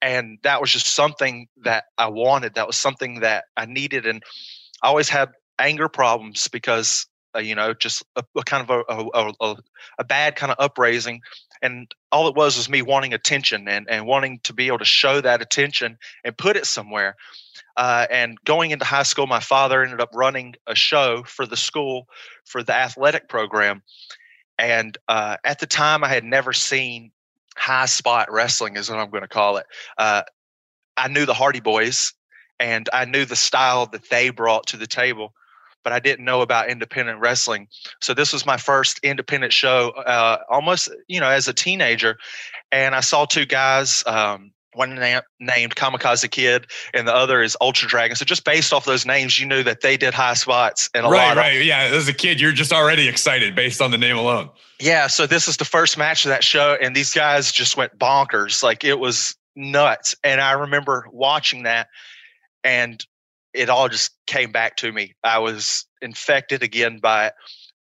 And 0.00 0.38
that 0.42 0.60
was 0.60 0.70
just 0.70 0.86
something 0.86 1.48
that 1.64 1.84
I 1.98 2.08
wanted. 2.08 2.54
That 2.54 2.66
was 2.66 2.76
something 2.76 3.20
that 3.20 3.44
I 3.56 3.66
needed. 3.66 4.06
And 4.06 4.22
I 4.82 4.88
always 4.88 5.08
had 5.08 5.30
anger 5.58 5.88
problems 5.88 6.46
because, 6.48 7.06
uh, 7.34 7.40
you 7.40 7.54
know, 7.54 7.74
just 7.74 8.04
a, 8.14 8.22
a 8.36 8.42
kind 8.42 8.68
of 8.68 8.84
a, 8.88 9.08
a, 9.14 9.32
a, 9.40 9.56
a 9.98 10.04
bad 10.04 10.36
kind 10.36 10.52
of 10.52 10.58
upraising 10.60 11.20
and 11.62 11.92
all 12.12 12.28
it 12.28 12.34
was 12.34 12.56
was 12.56 12.68
me 12.68 12.82
wanting 12.82 13.14
attention 13.14 13.68
and, 13.68 13.88
and 13.88 14.06
wanting 14.06 14.40
to 14.44 14.52
be 14.52 14.66
able 14.66 14.78
to 14.78 14.84
show 14.84 15.20
that 15.20 15.42
attention 15.42 15.98
and 16.24 16.36
put 16.36 16.56
it 16.56 16.66
somewhere. 16.66 17.16
Uh, 17.76 18.06
and 18.10 18.38
going 18.44 18.70
into 18.70 18.84
high 18.84 19.02
school 19.02 19.26
my 19.26 19.40
father 19.40 19.82
ended 19.82 20.00
up 20.00 20.10
running 20.14 20.54
a 20.66 20.74
show 20.74 21.22
for 21.24 21.46
the 21.46 21.56
school 21.56 22.08
for 22.44 22.62
the 22.62 22.74
athletic 22.74 23.28
program. 23.28 23.82
And 24.58 24.96
uh, 25.08 25.36
at 25.44 25.58
the 25.58 25.66
time 25.66 26.04
i 26.04 26.08
had 26.08 26.24
never 26.24 26.52
seen 26.52 27.10
high 27.56 27.86
spot 27.86 28.30
wrestling 28.30 28.76
is 28.76 28.90
what 28.90 28.98
i'm 28.98 29.10
going 29.10 29.22
to 29.22 29.28
call 29.28 29.56
it. 29.56 29.66
Uh, 29.98 30.22
i 30.96 31.08
knew 31.08 31.26
the 31.26 31.34
hardy 31.34 31.60
boys 31.60 32.12
and 32.60 32.88
i 32.92 33.04
knew 33.04 33.24
the 33.24 33.36
style 33.36 33.86
that 33.86 34.08
they 34.10 34.30
brought 34.30 34.66
to 34.68 34.76
the 34.76 34.86
table 34.86 35.34
but 35.86 35.92
I 35.92 36.00
didn't 36.00 36.24
know 36.24 36.40
about 36.40 36.68
independent 36.68 37.20
wrestling. 37.20 37.68
So 38.02 38.12
this 38.12 38.32
was 38.32 38.44
my 38.44 38.56
first 38.56 38.98
independent 39.04 39.52
show, 39.52 39.90
uh, 39.90 40.38
almost 40.50 40.90
you 41.06 41.20
know 41.20 41.28
as 41.28 41.46
a 41.46 41.52
teenager, 41.52 42.18
and 42.72 42.92
I 42.92 42.98
saw 42.98 43.24
two 43.24 43.46
guys. 43.46 44.02
Um, 44.04 44.50
one 44.72 44.96
na- 44.96 45.20
named 45.38 45.76
Kamikaze 45.76 46.28
Kid, 46.28 46.66
and 46.92 47.06
the 47.06 47.14
other 47.14 47.40
is 47.40 47.56
Ultra 47.60 47.88
Dragon. 47.88 48.16
So 48.16 48.24
just 48.24 48.44
based 48.44 48.72
off 48.72 48.84
those 48.84 49.06
names, 49.06 49.38
you 49.38 49.46
knew 49.46 49.62
that 49.62 49.80
they 49.80 49.96
did 49.96 50.12
high 50.12 50.34
spots 50.34 50.90
and 50.92 51.06
a 51.06 51.08
right, 51.08 51.28
lot. 51.28 51.36
Right, 51.36 51.56
right, 51.56 51.64
yeah. 51.64 51.88
As 51.92 52.08
a 52.08 52.12
kid, 52.12 52.40
you're 52.40 52.50
just 52.50 52.72
already 52.72 53.08
excited 53.08 53.54
based 53.54 53.80
on 53.80 53.92
the 53.92 53.96
name 53.96 54.16
alone. 54.16 54.50
Yeah. 54.80 55.06
So 55.06 55.28
this 55.28 55.46
is 55.46 55.56
the 55.56 55.64
first 55.64 55.96
match 55.96 56.24
of 56.24 56.30
that 56.30 56.42
show, 56.42 56.76
and 56.82 56.96
these 56.96 57.14
guys 57.14 57.52
just 57.52 57.76
went 57.76 57.96
bonkers. 57.96 58.64
Like 58.64 58.82
it 58.82 58.98
was 58.98 59.36
nuts. 59.54 60.16
And 60.24 60.40
I 60.40 60.50
remember 60.50 61.06
watching 61.12 61.62
that, 61.62 61.86
and 62.64 63.06
it 63.56 63.70
all 63.70 63.88
just 63.88 64.12
came 64.26 64.52
back 64.52 64.76
to 64.76 64.92
me. 64.92 65.14
I 65.24 65.38
was 65.38 65.86
infected 66.02 66.62
again 66.62 66.98
by 66.98 67.28
it. 67.28 67.34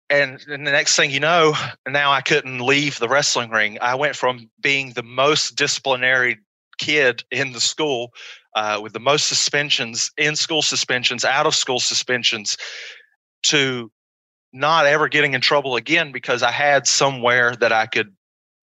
And, 0.10 0.44
and 0.48 0.66
the 0.66 0.72
next 0.72 0.96
thing 0.96 1.12
you 1.12 1.20
know, 1.20 1.54
now 1.88 2.12
I 2.12 2.22
couldn't 2.22 2.60
leave 2.60 2.98
the 2.98 3.08
wrestling 3.08 3.52
ring. 3.52 3.78
I 3.80 3.96
went 3.96 4.16
from 4.16 4.50
being 4.60 4.94
the 4.94 5.04
most 5.04 5.56
disciplinary 5.56 6.40
kid 6.80 7.24
in 7.30 7.52
the 7.52 7.60
school 7.60 8.12
uh, 8.56 8.80
with 8.82 8.94
the 8.94 9.00
most 9.00 9.28
suspensions, 9.28 10.12
in 10.18 10.36
school 10.36 10.64
suspensions, 10.64 11.24
out 11.24 11.46
of 11.46 11.54
school 11.54 11.80
suspensions, 11.80 12.58
to 13.44 13.92
not 14.52 14.88
ever 14.88 15.08
getting 15.08 15.36
in 15.36 15.42
trouble 15.42 15.76
again 15.76 16.12
because 16.12 16.42
I 16.42 16.52
had 16.52 16.88
somewhere 16.88 17.56
that 17.58 17.72
I 17.72 17.86
could 17.86 18.12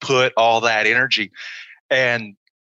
put 0.01 0.33
all 0.37 0.62
that 0.62 0.87
energy. 0.87 1.31
And 1.90 2.35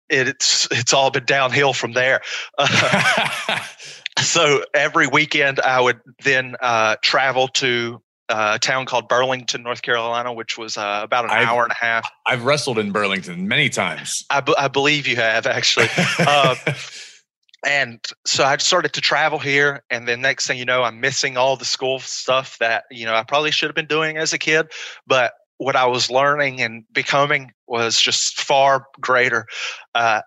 it's 0.08 0.68
it's 0.70 0.92
all 0.92 1.10
been 1.10 1.24
downhill 1.24 1.72
from 1.72 1.92
there. 1.92 2.20
Uh, 2.56 3.58
so 4.24 4.64
every 4.74 5.06
weekend 5.06 5.60
I 5.60 5.80
would 5.80 6.00
then 6.22 6.56
uh, 6.60 6.96
travel 7.02 7.48
to 7.48 8.02
uh, 8.28 8.52
a 8.54 8.58
town 8.58 8.86
called 8.86 9.08
Burlington, 9.08 9.62
North 9.62 9.82
Carolina, 9.82 10.32
which 10.32 10.56
was 10.56 10.76
uh, 10.76 11.00
about 11.02 11.24
an 11.24 11.30
I've, 11.30 11.48
hour 11.48 11.64
and 11.64 11.72
a 11.72 11.84
half. 11.84 12.10
I've 12.26 12.44
wrestled 12.44 12.78
in 12.78 12.92
Burlington 12.92 13.48
many 13.48 13.68
times. 13.68 14.24
I, 14.30 14.40
b- 14.40 14.54
I 14.56 14.68
believe 14.68 15.06
you 15.06 15.16
have 15.16 15.46
actually. 15.46 15.88
uh, 16.20 16.54
and 17.66 18.04
so 18.24 18.44
I 18.44 18.56
started 18.58 18.92
to 18.92 19.00
travel 19.00 19.38
here, 19.38 19.82
and 19.90 20.06
then 20.06 20.20
next 20.20 20.46
thing 20.46 20.58
you 20.58 20.64
know, 20.64 20.82
I'm 20.82 21.00
missing 21.00 21.36
all 21.36 21.56
the 21.56 21.64
school 21.64 21.98
stuff 21.98 22.56
that 22.58 22.84
you 22.90 23.04
know 23.04 23.14
I 23.14 23.24
probably 23.24 23.50
should 23.50 23.68
have 23.68 23.74
been 23.74 23.86
doing 23.86 24.16
as 24.16 24.32
a 24.32 24.38
kid, 24.38 24.70
but 25.06 25.32
what 25.58 25.76
I 25.76 25.86
was 25.86 26.10
learning 26.10 26.62
and 26.62 26.84
becoming 26.92 27.52
was 27.66 28.00
just 28.00 28.40
far 28.40 28.86
greater. 29.00 29.46
Uh, 29.94 30.22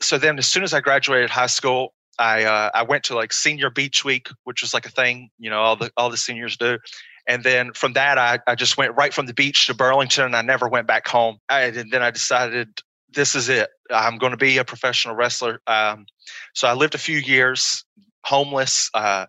so 0.00 0.18
then, 0.18 0.38
as 0.38 0.46
soon 0.46 0.62
as 0.62 0.74
I 0.74 0.80
graduated 0.80 1.30
high 1.30 1.46
school, 1.46 1.94
I 2.18 2.44
uh, 2.44 2.70
I 2.74 2.82
went 2.82 3.04
to 3.04 3.14
like 3.14 3.32
senior 3.32 3.70
beach 3.70 4.04
week, 4.04 4.28
which 4.44 4.62
was 4.62 4.74
like 4.74 4.86
a 4.86 4.90
thing, 4.90 5.30
you 5.38 5.50
know, 5.50 5.60
all 5.60 5.76
the 5.76 5.90
all 5.96 6.10
the 6.10 6.16
seniors 6.16 6.56
do. 6.56 6.78
And 7.26 7.44
then 7.44 7.72
from 7.74 7.92
that, 7.92 8.16
I, 8.16 8.38
I 8.46 8.54
just 8.54 8.78
went 8.78 8.96
right 8.96 9.12
from 9.12 9.26
the 9.26 9.34
beach 9.34 9.66
to 9.66 9.74
Burlington, 9.74 10.24
and 10.24 10.36
I 10.36 10.42
never 10.42 10.66
went 10.66 10.86
back 10.86 11.06
home. 11.06 11.36
I, 11.50 11.64
and 11.64 11.92
then 11.92 12.02
I 12.02 12.10
decided 12.10 12.80
this 13.12 13.34
is 13.34 13.50
it. 13.50 13.68
I'm 13.90 14.16
going 14.16 14.30
to 14.32 14.38
be 14.38 14.56
a 14.56 14.64
professional 14.64 15.14
wrestler. 15.14 15.60
Um, 15.66 16.06
so 16.54 16.66
I 16.68 16.72
lived 16.72 16.94
a 16.94 16.98
few 16.98 17.18
years 17.18 17.84
homeless. 18.24 18.90
Uh, 18.94 19.26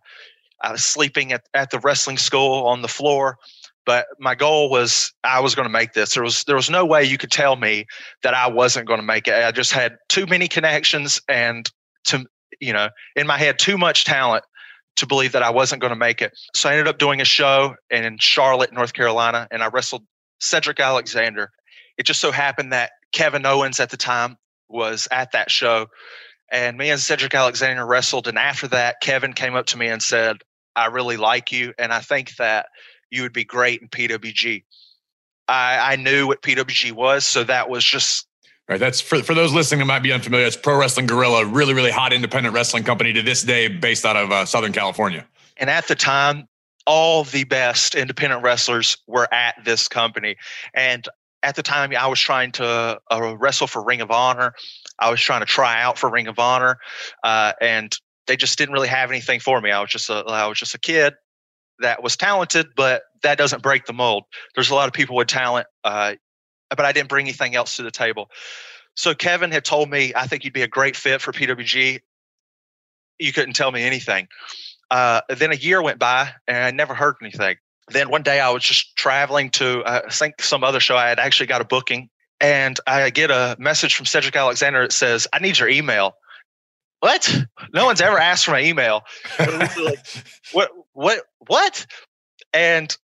I 0.61 0.71
was 0.71 0.83
sleeping 0.83 1.33
at, 1.33 1.43
at 1.53 1.71
the 1.71 1.79
wrestling 1.79 2.17
school 2.17 2.67
on 2.67 2.81
the 2.81 2.87
floor. 2.87 3.37
But 3.85 4.07
my 4.19 4.35
goal 4.35 4.69
was 4.69 5.13
I 5.23 5.39
was 5.39 5.55
going 5.55 5.67
to 5.67 5.71
make 5.71 5.93
this. 5.93 6.13
There 6.13 6.23
was 6.23 6.43
there 6.43 6.55
was 6.55 6.69
no 6.69 6.85
way 6.85 7.03
you 7.03 7.17
could 7.17 7.31
tell 7.31 7.55
me 7.55 7.85
that 8.21 8.33
I 8.33 8.47
wasn't 8.47 8.87
going 8.87 8.99
to 8.99 9.05
make 9.05 9.27
it. 9.27 9.33
I 9.33 9.51
just 9.51 9.71
had 9.71 9.97
too 10.09 10.25
many 10.27 10.47
connections 10.47 11.19
and 11.27 11.69
to 12.05 12.25
you 12.59 12.73
know, 12.73 12.89
in 13.15 13.27
my 13.27 13.37
head, 13.37 13.59
too 13.59 13.77
much 13.77 14.05
talent 14.05 14.43
to 14.97 15.07
believe 15.07 15.31
that 15.31 15.43
I 15.43 15.49
wasn't 15.49 15.81
going 15.81 15.93
to 15.93 15.99
make 15.99 16.21
it. 16.21 16.37
So 16.55 16.69
I 16.69 16.73
ended 16.73 16.87
up 16.87 16.97
doing 16.97 17.21
a 17.21 17.25
show 17.25 17.75
in 17.89 18.17
Charlotte, 18.19 18.73
North 18.73 18.93
Carolina, 18.93 19.47
and 19.49 19.63
I 19.63 19.67
wrestled 19.67 20.03
Cedric 20.39 20.79
Alexander. 20.79 21.51
It 21.97 22.05
just 22.05 22.19
so 22.19 22.31
happened 22.31 22.73
that 22.73 22.91
Kevin 23.11 23.45
Owens 23.45 23.79
at 23.79 23.89
the 23.89 23.97
time 23.97 24.37
was 24.67 25.07
at 25.11 25.31
that 25.31 25.51
show, 25.51 25.87
and 26.51 26.77
me 26.77 26.89
and 26.89 26.99
Cedric 26.99 27.33
Alexander 27.33 27.85
wrestled. 27.85 28.27
And 28.27 28.37
after 28.37 28.67
that, 28.69 29.01
Kevin 29.01 29.33
came 29.33 29.55
up 29.55 29.67
to 29.67 29.77
me 29.77 29.87
and 29.87 30.01
said, 30.01 30.37
I 30.75 30.87
really 30.87 31.17
like 31.17 31.51
you, 31.51 31.73
and 31.77 31.91
I 31.91 31.99
think 31.99 32.35
that 32.37 32.67
you 33.09 33.23
would 33.23 33.33
be 33.33 33.43
great 33.43 33.81
in 33.81 33.89
PWG. 33.89 34.63
I, 35.47 35.93
I 35.93 35.95
knew 35.95 36.27
what 36.27 36.41
PWG 36.41 36.91
was, 36.91 37.25
so 37.25 37.43
that 37.43 37.69
was 37.69 37.83
just 37.83 38.27
Right. 38.69 38.79
That's 38.79 39.01
for, 39.01 39.23
for 39.23 39.33
those 39.33 39.51
listening 39.51 39.79
who 39.79 39.87
might 39.87 40.03
be 40.03 40.13
unfamiliar. 40.13 40.45
It's 40.45 40.55
Pro 40.55 40.77
Wrestling 40.77 41.07
Guerrilla, 41.07 41.43
really, 41.43 41.73
really 41.73 41.89
hot 41.89 42.13
independent 42.13 42.53
wrestling 42.53 42.83
company 42.83 43.11
to 43.13 43.23
this 43.23 43.41
day, 43.41 43.67
based 43.67 44.05
out 44.05 44.15
of 44.15 44.31
uh, 44.31 44.45
Southern 44.45 44.73
California. 44.73 45.25
And 45.57 45.71
at 45.71 45.87
the 45.87 45.95
time, 45.95 46.47
all 46.85 47.23
the 47.23 47.45
best 47.45 47.95
independent 47.95 48.43
wrestlers 48.43 48.95
were 49.07 49.27
at 49.33 49.55
this 49.65 49.87
company. 49.87 50.35
And 50.75 51.09
at 51.41 51.55
the 51.55 51.63
time, 51.63 51.93
I 51.97 52.05
was 52.05 52.19
trying 52.19 52.51
to 52.53 52.99
uh, 53.09 53.35
wrestle 53.39 53.65
for 53.65 53.83
Ring 53.83 54.01
of 54.01 54.11
Honor. 54.11 54.53
I 54.99 55.09
was 55.09 55.19
trying 55.19 55.39
to 55.39 55.47
try 55.47 55.81
out 55.81 55.97
for 55.97 56.07
Ring 56.07 56.27
of 56.27 56.37
Honor, 56.37 56.77
uh, 57.23 57.53
and 57.59 57.97
they 58.27 58.35
just 58.35 58.55
didn't 58.59 58.73
really 58.73 58.87
have 58.87 59.09
anything 59.09 59.39
for 59.39 59.59
me. 59.61 59.71
I 59.71 59.81
was 59.81 59.89
just 59.89 60.11
a, 60.11 60.23
I 60.27 60.45
was 60.45 60.59
just 60.59 60.75
a 60.75 60.79
kid 60.79 61.15
that 61.79 62.03
was 62.03 62.15
talented, 62.15 62.67
but 62.75 63.01
that 63.23 63.39
doesn't 63.39 63.63
break 63.63 63.85
the 63.85 63.93
mold. 63.93 64.25
There's 64.53 64.69
a 64.69 64.75
lot 64.75 64.87
of 64.87 64.93
people 64.93 65.15
with 65.15 65.27
talent. 65.27 65.65
Uh, 65.83 66.15
but 66.69 66.85
I 66.85 66.91
didn't 66.91 67.09
bring 67.09 67.25
anything 67.25 67.55
else 67.55 67.77
to 67.77 67.83
the 67.83 67.91
table. 67.91 68.29
So 68.95 69.15
Kevin 69.15 69.51
had 69.51 69.63
told 69.65 69.89
me, 69.89 70.13
I 70.15 70.27
think 70.27 70.43
you'd 70.43 70.53
be 70.53 70.61
a 70.61 70.67
great 70.67 70.95
fit 70.95 71.21
for 71.21 71.31
PWG. 71.31 71.99
You 73.19 73.33
couldn't 73.33 73.53
tell 73.53 73.71
me 73.71 73.83
anything. 73.83 74.27
Uh, 74.91 75.21
then 75.29 75.51
a 75.51 75.55
year 75.55 75.81
went 75.81 75.99
by 75.99 76.31
and 76.47 76.57
I 76.57 76.71
never 76.71 76.93
heard 76.93 77.15
anything. 77.21 77.57
Then 77.89 78.09
one 78.09 78.23
day 78.23 78.39
I 78.39 78.49
was 78.49 78.63
just 78.63 78.95
traveling 78.95 79.51
to, 79.51 79.83
uh, 79.83 80.01
I 80.07 80.09
think 80.09 80.41
some 80.41 80.63
other 80.63 80.79
show. 80.79 80.95
I 80.95 81.09
had 81.09 81.19
actually 81.19 81.47
got 81.47 81.61
a 81.61 81.65
booking 81.65 82.09
and 82.39 82.79
I 82.87 83.09
get 83.09 83.31
a 83.31 83.55
message 83.59 83.95
from 83.95 84.05
Cedric 84.05 84.35
Alexander 84.35 84.81
that 84.81 84.91
says, 84.91 85.27
I 85.33 85.39
need 85.39 85.57
your 85.59 85.69
email. 85.69 86.15
What? 86.99 87.45
No 87.73 87.85
one's 87.85 88.01
ever 88.01 88.17
asked 88.17 88.45
for 88.45 88.51
my 88.51 88.63
email. 88.63 89.03
like, 89.39 89.99
what, 90.51 90.71
what, 90.93 91.23
what? 91.47 91.85
And 92.53 92.95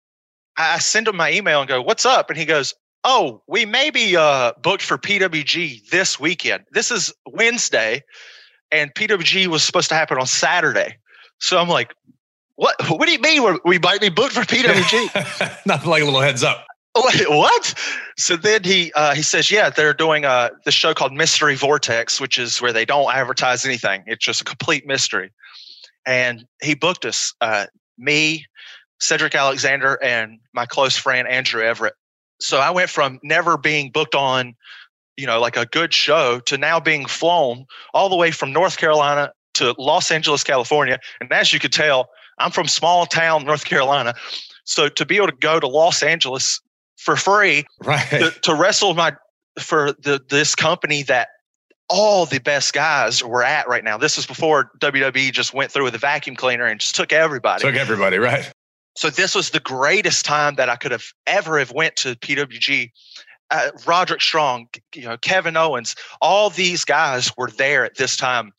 I 0.56 0.78
send 0.78 1.08
him 1.08 1.16
my 1.16 1.32
email 1.32 1.60
and 1.60 1.68
go, 1.68 1.82
what's 1.82 2.04
up? 2.04 2.30
And 2.30 2.38
he 2.38 2.44
goes, 2.44 2.74
oh, 3.04 3.42
we 3.46 3.66
may 3.66 3.90
be 3.90 4.16
uh, 4.16 4.52
booked 4.62 4.82
for 4.82 4.98
PWG 4.98 5.88
this 5.90 6.18
weekend. 6.18 6.64
This 6.72 6.90
is 6.90 7.12
Wednesday, 7.26 8.02
and 8.72 8.92
PWG 8.94 9.46
was 9.46 9.62
supposed 9.62 9.88
to 9.90 9.94
happen 9.94 10.18
on 10.18 10.26
Saturday. 10.26 10.96
So 11.38 11.58
I'm 11.58 11.68
like, 11.68 11.94
what? 12.56 12.76
What 12.88 13.06
do 13.06 13.12
you 13.12 13.20
mean 13.20 13.58
we 13.64 13.78
might 13.78 14.00
be 14.00 14.08
booked 14.08 14.32
for 14.32 14.42
PWG? 14.42 15.66
Nothing 15.66 15.90
like 15.90 16.02
a 16.02 16.04
little 16.04 16.20
heads 16.20 16.42
up. 16.42 16.66
Wait, 16.96 17.28
what? 17.28 17.74
So 18.16 18.36
then 18.36 18.62
he 18.62 18.92
uh, 18.94 19.14
he 19.14 19.22
says, 19.22 19.50
yeah, 19.50 19.68
they're 19.68 19.94
doing 19.94 20.24
uh, 20.24 20.50
the 20.64 20.70
show 20.70 20.94
called 20.94 21.12
Mystery 21.12 21.56
Vortex, 21.56 22.20
which 22.20 22.38
is 22.38 22.62
where 22.62 22.72
they 22.72 22.84
don't 22.84 23.12
advertise 23.12 23.64
anything. 23.64 24.04
It's 24.06 24.24
just 24.24 24.40
a 24.40 24.44
complete 24.44 24.86
mystery. 24.86 25.32
And 26.06 26.46
he 26.62 26.74
booked 26.74 27.04
us, 27.04 27.34
uh, 27.40 27.66
me, 27.98 28.44
Cedric 29.00 29.34
Alexander, 29.34 29.98
and 30.02 30.38
my 30.52 30.66
close 30.66 30.96
friend 30.96 31.26
Andrew 31.26 31.62
Everett 31.62 31.94
so 32.40 32.58
I 32.58 32.70
went 32.70 32.90
from 32.90 33.20
never 33.22 33.56
being 33.56 33.90
booked 33.90 34.14
on, 34.14 34.54
you 35.16 35.26
know, 35.26 35.40
like 35.40 35.56
a 35.56 35.66
good 35.66 35.94
show 35.94 36.40
to 36.40 36.58
now 36.58 36.80
being 36.80 37.06
flown 37.06 37.66
all 37.92 38.08
the 38.08 38.16
way 38.16 38.30
from 38.30 38.52
North 38.52 38.76
Carolina 38.76 39.32
to 39.54 39.74
Los 39.78 40.10
Angeles, 40.10 40.42
California. 40.44 40.98
And 41.20 41.32
as 41.32 41.52
you 41.52 41.60
could 41.60 41.72
tell, 41.72 42.08
I'm 42.38 42.50
from 42.50 42.66
small 42.66 43.06
town 43.06 43.44
North 43.44 43.64
Carolina. 43.64 44.14
So 44.64 44.88
to 44.88 45.06
be 45.06 45.16
able 45.16 45.28
to 45.28 45.36
go 45.36 45.60
to 45.60 45.68
Los 45.68 46.02
Angeles 46.02 46.60
for 46.96 47.16
free 47.16 47.64
right. 47.84 48.08
to, 48.10 48.30
to 48.42 48.54
wrestle 48.54 48.94
my 48.94 49.14
for 49.58 49.92
the 49.92 50.20
this 50.28 50.54
company 50.54 51.02
that 51.04 51.28
all 51.88 52.26
the 52.26 52.40
best 52.40 52.72
guys 52.72 53.22
were 53.22 53.44
at 53.44 53.68
right 53.68 53.84
now. 53.84 53.98
This 53.98 54.16
was 54.16 54.26
before 54.26 54.70
WWE 54.78 55.30
just 55.32 55.52
went 55.54 55.70
through 55.70 55.84
with 55.84 55.94
a 55.94 55.98
vacuum 55.98 56.34
cleaner 56.34 56.64
and 56.64 56.80
just 56.80 56.94
took 56.94 57.12
everybody. 57.12 57.62
Took 57.62 57.76
everybody, 57.76 58.18
right? 58.18 58.50
So 58.96 59.10
this 59.10 59.34
was 59.34 59.50
the 59.50 59.60
greatest 59.60 60.24
time 60.24 60.54
that 60.54 60.68
I 60.68 60.76
could 60.76 60.92
have 60.92 61.06
ever 61.26 61.58
have 61.58 61.72
went 61.72 61.96
to 61.96 62.14
PWG. 62.14 62.90
Uh, 63.50 63.70
Roderick 63.86 64.22
Strong, 64.22 64.68
you 64.94 65.02
know, 65.02 65.16
Kevin 65.18 65.56
Owens, 65.56 65.96
all 66.20 66.50
these 66.50 66.84
guys 66.84 67.30
were 67.36 67.50
there 67.50 67.84
at 67.84 67.96
this 67.96 68.16
time. 68.16 68.52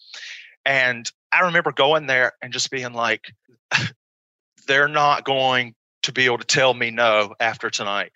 And 0.66 1.10
I 1.32 1.42
remember 1.42 1.72
going 1.72 2.08
there 2.08 2.34
and 2.42 2.54
just 2.54 2.70
being 2.70 2.94
like, 2.94 3.34
they're 4.68 4.88
not 4.88 5.24
going 5.24 5.76
to 6.04 6.12
be 6.12 6.26
able 6.26 6.38
to 6.38 6.46
tell 6.46 6.74
me 6.74 6.92
no 6.92 7.34
after 7.40 7.70
tonight. 7.70 8.12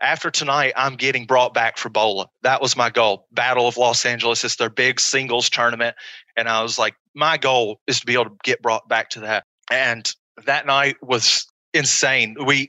After 0.00 0.30
tonight, 0.30 0.72
I'm 0.76 0.94
getting 0.94 1.26
brought 1.26 1.54
back 1.54 1.76
for 1.76 1.88
Bola. 1.88 2.28
That 2.42 2.62
was 2.62 2.76
my 2.76 2.88
goal. 2.88 3.26
Battle 3.32 3.66
of 3.66 3.76
Los 3.76 4.06
Angeles 4.06 4.44
is 4.44 4.56
their 4.56 4.70
big 4.70 5.00
singles 5.00 5.50
tournament. 5.50 5.96
And 6.36 6.48
I 6.48 6.62
was 6.62 6.78
like, 6.78 6.94
my 7.14 7.36
goal 7.36 7.80
is 7.86 8.00
to 8.00 8.06
be 8.06 8.14
able 8.14 8.26
to 8.26 8.36
get 8.44 8.62
brought 8.62 8.88
back 8.88 9.10
to 9.10 9.20
that. 9.20 9.44
And 9.72 10.12
that 10.46 10.66
night 10.66 10.96
was 11.02 11.46
insane. 11.78 12.36
We 12.44 12.68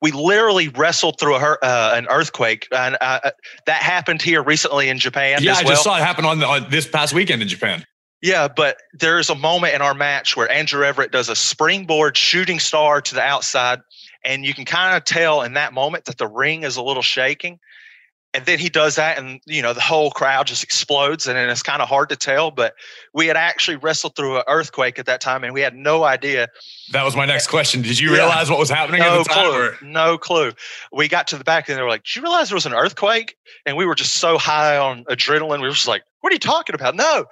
we 0.00 0.12
literally 0.12 0.68
wrestled 0.68 1.18
through 1.18 1.36
a, 1.36 1.38
uh, 1.38 1.94
an 1.96 2.06
earthquake, 2.08 2.68
and 2.70 2.96
uh, 3.00 3.20
uh, 3.24 3.30
that 3.66 3.82
happened 3.82 4.22
here 4.22 4.42
recently 4.42 4.88
in 4.88 4.98
Japan. 4.98 5.42
Yeah, 5.42 5.52
I 5.52 5.62
well. 5.62 5.72
just 5.72 5.84
saw 5.84 5.96
it 5.96 6.02
happen 6.02 6.24
on, 6.24 6.38
the, 6.38 6.46
on 6.46 6.70
this 6.70 6.86
past 6.86 7.12
weekend 7.12 7.42
in 7.42 7.48
Japan. 7.48 7.84
Yeah, 8.22 8.48
but 8.48 8.76
there's 8.92 9.30
a 9.30 9.34
moment 9.34 9.74
in 9.74 9.80
our 9.80 9.94
match 9.94 10.36
where 10.36 10.50
Andrew 10.50 10.84
Everett 10.84 11.10
does 11.10 11.30
a 11.30 11.36
springboard 11.36 12.16
shooting 12.16 12.58
star 12.58 13.00
to 13.00 13.14
the 13.14 13.22
outside, 13.22 13.80
and 14.24 14.44
you 14.44 14.52
can 14.52 14.66
kind 14.66 14.96
of 14.96 15.04
tell 15.04 15.42
in 15.42 15.54
that 15.54 15.72
moment 15.72 16.04
that 16.04 16.18
the 16.18 16.28
ring 16.28 16.62
is 16.62 16.76
a 16.76 16.82
little 16.82 17.02
shaking 17.02 17.58
and 18.32 18.46
then 18.46 18.58
he 18.58 18.68
does 18.68 18.96
that 18.96 19.18
and 19.18 19.40
you 19.46 19.62
know 19.62 19.72
the 19.72 19.80
whole 19.80 20.10
crowd 20.10 20.46
just 20.46 20.62
explodes 20.62 21.26
and 21.26 21.38
it's 21.38 21.62
kind 21.62 21.82
of 21.82 21.88
hard 21.88 22.08
to 22.08 22.16
tell 22.16 22.50
but 22.50 22.74
we 23.12 23.26
had 23.26 23.36
actually 23.36 23.76
wrestled 23.76 24.14
through 24.14 24.36
an 24.36 24.42
earthquake 24.46 24.98
at 24.98 25.06
that 25.06 25.20
time 25.20 25.44
and 25.44 25.52
we 25.52 25.60
had 25.60 25.74
no 25.74 26.04
idea 26.04 26.48
that 26.92 27.04
was 27.04 27.14
my 27.14 27.24
next 27.24 27.46
question. 27.46 27.82
Did 27.82 28.00
you 28.00 28.10
yeah. 28.10 28.16
realize 28.16 28.50
what 28.50 28.58
was 28.58 28.70
happening 28.70 29.00
no 29.00 29.22
clue. 29.22 29.72
no 29.82 30.18
clue. 30.18 30.52
We 30.92 31.06
got 31.06 31.28
to 31.28 31.38
the 31.38 31.44
back 31.44 31.68
and 31.68 31.78
they 31.78 31.82
were 31.82 31.88
like 31.88 32.02
did 32.02 32.16
you 32.16 32.22
realize 32.22 32.48
there 32.48 32.56
was 32.56 32.66
an 32.66 32.74
earthquake? 32.74 33.36
And 33.64 33.76
we 33.76 33.86
were 33.86 33.94
just 33.94 34.14
so 34.14 34.38
high 34.38 34.76
on 34.76 35.04
adrenaline 35.04 35.60
we 35.60 35.68
were 35.68 35.74
just 35.74 35.88
like 35.88 36.02
what 36.20 36.32
are 36.32 36.34
you 36.34 36.40
talking 36.40 36.74
about? 36.74 36.96
No! 36.96 37.24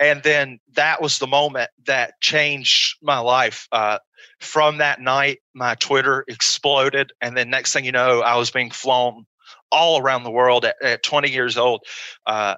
And 0.00 0.22
then 0.24 0.58
that 0.74 1.00
was 1.00 1.18
the 1.18 1.28
moment 1.28 1.70
that 1.86 2.14
changed 2.20 2.96
my 3.00 3.18
life 3.18 3.68
uh, 3.70 3.98
from 4.40 4.78
that 4.78 5.00
night 5.00 5.38
my 5.54 5.76
twitter 5.76 6.24
exploded 6.26 7.12
and 7.20 7.36
then 7.36 7.48
next 7.48 7.72
thing 7.72 7.84
you 7.84 7.92
know 7.92 8.22
i 8.22 8.36
was 8.36 8.50
being 8.50 8.70
flown 8.70 9.24
all 9.72 10.00
around 10.00 10.22
the 10.22 10.30
world 10.30 10.64
at, 10.64 10.76
at 10.82 11.02
20 11.02 11.30
years 11.30 11.56
old. 11.56 11.82
Uh, 12.26 12.54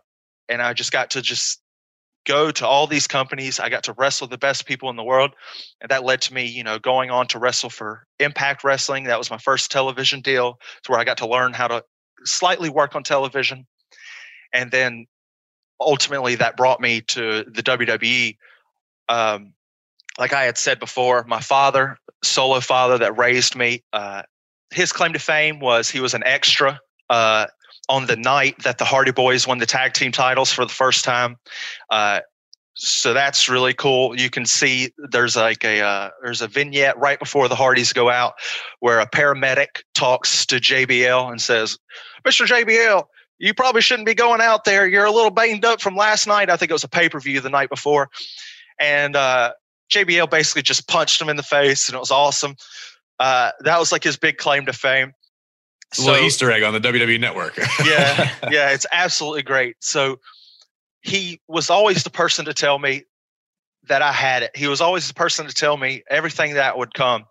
and 0.48 0.60
I 0.60 0.74
just 0.74 0.92
got 0.92 1.10
to 1.10 1.22
just 1.22 1.60
go 2.26 2.50
to 2.50 2.66
all 2.66 2.86
these 2.86 3.06
companies. 3.06 3.60
I 3.60 3.68
got 3.68 3.84
to 3.84 3.94
wrestle 3.94 4.26
the 4.26 4.38
best 4.38 4.66
people 4.66 4.90
in 4.90 4.96
the 4.96 5.04
world. 5.04 5.32
And 5.80 5.90
that 5.90 6.04
led 6.04 6.20
to 6.22 6.34
me, 6.34 6.46
you 6.46 6.64
know, 6.64 6.78
going 6.78 7.10
on 7.10 7.26
to 7.28 7.38
wrestle 7.38 7.70
for 7.70 8.06
Impact 8.18 8.64
Wrestling. 8.64 9.04
That 9.04 9.18
was 9.18 9.30
my 9.30 9.38
first 9.38 9.70
television 9.70 10.20
deal. 10.20 10.58
It's 10.78 10.88
where 10.88 10.98
I 10.98 11.04
got 11.04 11.18
to 11.18 11.28
learn 11.28 11.52
how 11.52 11.68
to 11.68 11.84
slightly 12.24 12.68
work 12.68 12.94
on 12.94 13.02
television. 13.02 13.66
And 14.52 14.70
then 14.70 15.06
ultimately 15.80 16.36
that 16.36 16.56
brought 16.56 16.80
me 16.80 17.02
to 17.02 17.44
the 17.44 17.62
WWE. 17.62 18.36
Um, 19.08 19.52
like 20.18 20.32
I 20.32 20.44
had 20.44 20.56
said 20.56 20.78
before, 20.78 21.24
my 21.24 21.40
father, 21.40 21.98
solo 22.22 22.60
father 22.60 22.98
that 22.98 23.18
raised 23.18 23.56
me, 23.56 23.82
uh, 23.92 24.22
his 24.70 24.92
claim 24.92 25.12
to 25.12 25.18
fame 25.18 25.60
was 25.60 25.90
he 25.90 26.00
was 26.00 26.14
an 26.14 26.22
extra 26.24 26.80
uh, 27.10 27.46
on 27.88 28.06
the 28.06 28.16
night 28.16 28.62
that 28.62 28.78
the 28.78 28.84
Hardy 28.84 29.12
Boys 29.12 29.46
won 29.46 29.58
the 29.58 29.66
tag 29.66 29.92
team 29.92 30.12
titles 30.12 30.52
for 30.52 30.64
the 30.64 30.72
first 30.72 31.04
time. 31.04 31.36
Uh, 31.90 32.20
so 32.74 33.14
that's 33.14 33.48
really 33.48 33.72
cool. 33.72 34.18
You 34.18 34.30
can 34.30 34.46
see 34.46 34.90
there's 35.10 35.36
like 35.36 35.64
a 35.64 35.80
uh, 35.80 36.10
there's 36.22 36.42
a 36.42 36.48
vignette 36.48 36.98
right 36.98 37.18
before 37.18 37.48
the 37.48 37.54
Hardys 37.54 37.92
go 37.92 38.10
out 38.10 38.34
where 38.80 38.98
a 38.98 39.08
paramedic 39.08 39.82
talks 39.94 40.44
to 40.46 40.56
JBL 40.56 41.30
and 41.30 41.40
says, 41.40 41.78
"Mr. 42.26 42.46
JBL, 42.46 43.04
you 43.38 43.54
probably 43.54 43.80
shouldn't 43.80 44.06
be 44.06 44.14
going 44.14 44.40
out 44.40 44.64
there. 44.64 44.88
You're 44.88 45.04
a 45.04 45.12
little 45.12 45.30
banged 45.30 45.64
up 45.64 45.80
from 45.80 45.94
last 45.94 46.26
night. 46.26 46.50
I 46.50 46.56
think 46.56 46.70
it 46.70 46.74
was 46.74 46.84
a 46.84 46.88
pay 46.88 47.08
per 47.08 47.20
view 47.20 47.40
the 47.40 47.50
night 47.50 47.70
before." 47.70 48.10
And 48.80 49.14
uh, 49.14 49.52
JBL 49.92 50.28
basically 50.28 50.62
just 50.62 50.88
punched 50.88 51.22
him 51.22 51.28
in 51.28 51.36
the 51.36 51.44
face, 51.44 51.88
and 51.88 51.94
it 51.94 52.00
was 52.00 52.10
awesome. 52.10 52.56
Uh, 53.20 53.52
that 53.60 53.78
was 53.78 53.92
like 53.92 54.02
his 54.02 54.16
big 54.16 54.38
claim 54.38 54.66
to 54.66 54.72
fame. 54.72 55.12
It's 55.94 56.04
so, 56.04 56.10
little 56.10 56.26
Easter 56.26 56.50
egg 56.50 56.64
on 56.64 56.72
the 56.72 56.80
WWE 56.80 57.20
network. 57.20 57.56
yeah, 57.84 58.30
yeah, 58.50 58.70
it's 58.70 58.84
absolutely 58.90 59.42
great. 59.42 59.76
So 59.78 60.18
he 61.02 61.40
was 61.46 61.70
always 61.70 62.02
the 62.02 62.10
person 62.10 62.46
to 62.46 62.52
tell 62.52 62.80
me 62.80 63.04
that 63.86 64.02
I 64.02 64.10
had 64.10 64.42
it. 64.42 64.56
He 64.56 64.66
was 64.66 64.80
always 64.80 65.06
the 65.06 65.14
person 65.14 65.46
to 65.46 65.54
tell 65.54 65.76
me 65.76 66.02
everything 66.10 66.54
that 66.54 66.76
would 66.76 66.94
come. 66.94 67.26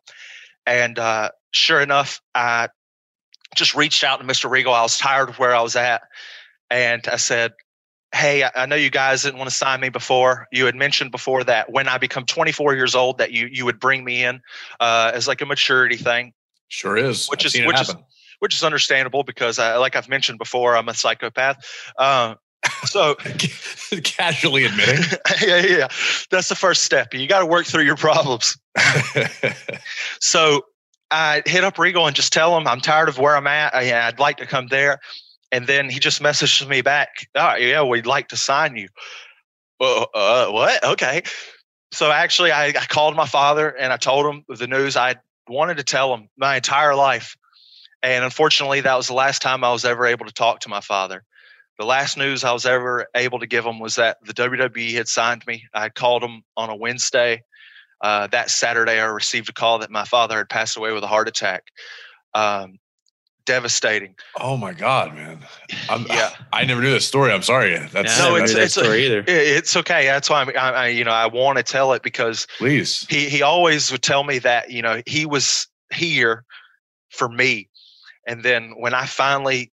And 0.65 0.97
uh, 0.97 1.31
sure 1.51 1.81
enough, 1.81 2.21
I 2.33 2.69
just 3.53 3.75
reached 3.75 4.01
out 4.05 4.21
to 4.21 4.25
Mr. 4.25 4.49
Regal. 4.49 4.73
I 4.73 4.81
was 4.81 4.97
tired 4.97 5.27
of 5.27 5.39
where 5.39 5.53
I 5.53 5.61
was 5.61 5.75
at. 5.75 6.03
And 6.69 7.05
I 7.05 7.17
said, 7.17 7.51
Hey, 8.15 8.45
I 8.55 8.65
know 8.67 8.77
you 8.77 8.91
guys 8.91 9.23
didn't 9.23 9.39
want 9.39 9.49
to 9.49 9.55
sign 9.55 9.81
me 9.81 9.89
before. 9.89 10.47
You 10.53 10.67
had 10.67 10.75
mentioned 10.75 11.11
before 11.11 11.43
that 11.43 11.69
when 11.69 11.89
I 11.89 11.97
become 11.97 12.25
24 12.25 12.75
years 12.75 12.95
old, 12.95 13.17
that 13.17 13.33
you 13.33 13.49
you 13.51 13.65
would 13.65 13.79
bring 13.79 14.05
me 14.05 14.23
in 14.23 14.39
uh, 14.79 15.11
as 15.13 15.27
like 15.27 15.41
a 15.41 15.45
maturity 15.45 15.97
thing. 15.97 16.31
Sure 16.69 16.95
is. 16.95 17.27
Which 17.27 17.43
I've 17.45 17.55
is 17.55 17.67
which 17.67 17.81
is 17.81 17.95
which 18.43 18.55
is 18.55 18.61
understandable 18.61 19.23
because, 19.23 19.57
I, 19.57 19.77
like 19.77 19.95
I've 19.95 20.09
mentioned 20.09 20.37
before, 20.37 20.75
I'm 20.75 20.89
a 20.89 20.93
psychopath. 20.93 21.65
Uh, 21.97 22.35
so 22.83 23.15
casually 24.03 24.65
admitting, 24.65 25.01
yeah, 25.41 25.65
yeah, 25.65 25.87
that's 26.29 26.49
the 26.49 26.55
first 26.55 26.83
step. 26.83 27.13
You 27.13 27.25
got 27.25 27.39
to 27.39 27.45
work 27.45 27.65
through 27.65 27.85
your 27.85 27.95
problems. 27.95 28.57
so 30.19 30.65
I 31.09 31.41
hit 31.45 31.63
up 31.63 31.79
Regal 31.79 32.05
and 32.05 32.13
just 32.13 32.33
tell 32.33 32.57
him 32.57 32.67
I'm 32.67 32.81
tired 32.81 33.07
of 33.07 33.17
where 33.17 33.37
I'm 33.37 33.47
at. 33.47 33.73
I, 33.73 34.07
would 34.07 34.19
like 34.19 34.35
to 34.39 34.45
come 34.45 34.67
there. 34.67 34.99
And 35.53 35.65
then 35.65 35.89
he 35.89 35.97
just 35.97 36.21
messaged 36.21 36.67
me 36.67 36.81
back. 36.81 37.29
Oh, 37.35 37.55
yeah, 37.55 37.81
we'd 37.81 38.05
like 38.05 38.27
to 38.27 38.35
sign 38.35 38.75
you. 38.75 38.89
Uh, 39.79 40.05
uh, 40.13 40.47
what? 40.49 40.83
Okay. 40.83 41.21
So 41.93 42.11
actually, 42.11 42.51
I, 42.51 42.65
I 42.65 42.85
called 42.89 43.15
my 43.15 43.25
father 43.25 43.69
and 43.69 43.93
I 43.93 43.97
told 43.97 44.25
him 44.25 44.43
the 44.49 44.67
news 44.67 44.97
I 44.97 45.15
wanted 45.47 45.77
to 45.77 45.83
tell 45.83 46.13
him 46.13 46.27
my 46.35 46.57
entire 46.57 46.93
life. 46.93 47.37
And 48.03 48.23
unfortunately, 48.23 48.81
that 48.81 48.95
was 48.95 49.07
the 49.07 49.13
last 49.13 49.41
time 49.41 49.63
I 49.63 49.71
was 49.71 49.85
ever 49.85 50.05
able 50.05 50.25
to 50.25 50.33
talk 50.33 50.59
to 50.61 50.69
my 50.69 50.81
father. 50.81 51.23
The 51.79 51.85
last 51.85 52.17
news 52.17 52.43
I 52.43 52.51
was 52.51 52.65
ever 52.65 53.07
able 53.15 53.39
to 53.39 53.47
give 53.47 53.65
him 53.65 53.79
was 53.79 53.95
that 53.95 54.17
the 54.23 54.33
WWE 54.33 54.93
had 54.93 55.07
signed 55.07 55.43
me. 55.47 55.65
I 55.73 55.89
called 55.89 56.23
him 56.23 56.43
on 56.55 56.69
a 56.69 56.75
Wednesday. 56.75 57.43
Uh, 58.01 58.27
that 58.27 58.51
Saturday, 58.51 58.99
I 58.99 59.05
received 59.05 59.49
a 59.49 59.53
call 59.53 59.79
that 59.79 59.89
my 59.89 60.03
father 60.03 60.37
had 60.37 60.49
passed 60.49 60.77
away 60.77 60.91
with 60.91 61.03
a 61.03 61.07
heart 61.07 61.29
attack. 61.29 61.63
Um, 62.35 62.79
devastating. 63.45 64.15
Oh 64.39 64.57
my 64.57 64.73
God, 64.73 65.13
man! 65.15 65.39
I'm, 65.89 66.05
yeah, 66.07 66.31
I 66.51 66.65
never 66.65 66.81
knew 66.81 66.91
this 66.91 67.07
story. 67.07 67.31
I'm 67.31 67.41
sorry. 67.41 67.77
That's 67.77 68.19
no, 68.19 68.35
it's, 68.35 68.53
it's 68.53 68.73
story 68.73 69.05
either. 69.05 69.23
It's 69.27 69.75
okay. 69.77 70.05
That's 70.05 70.29
why 70.29 70.41
I'm, 70.41 70.49
I, 70.49 70.71
I 70.71 70.87
you 70.87 71.03
know, 71.03 71.11
I 71.11 71.27
want 71.27 71.57
to 71.57 71.63
tell 71.63 71.93
it 71.93 72.03
because 72.03 72.47
please. 72.57 73.05
He 73.09 73.29
he 73.29 73.41
always 73.41 73.91
would 73.91 74.01
tell 74.01 74.23
me 74.23 74.39
that 74.39 74.71
you 74.71 74.81
know 74.81 75.01
he 75.05 75.25
was 75.25 75.67
here 75.93 76.45
for 77.09 77.29
me, 77.29 77.69
and 78.27 78.43
then 78.43 78.73
when 78.77 78.93
I 78.93 79.05
finally 79.05 79.71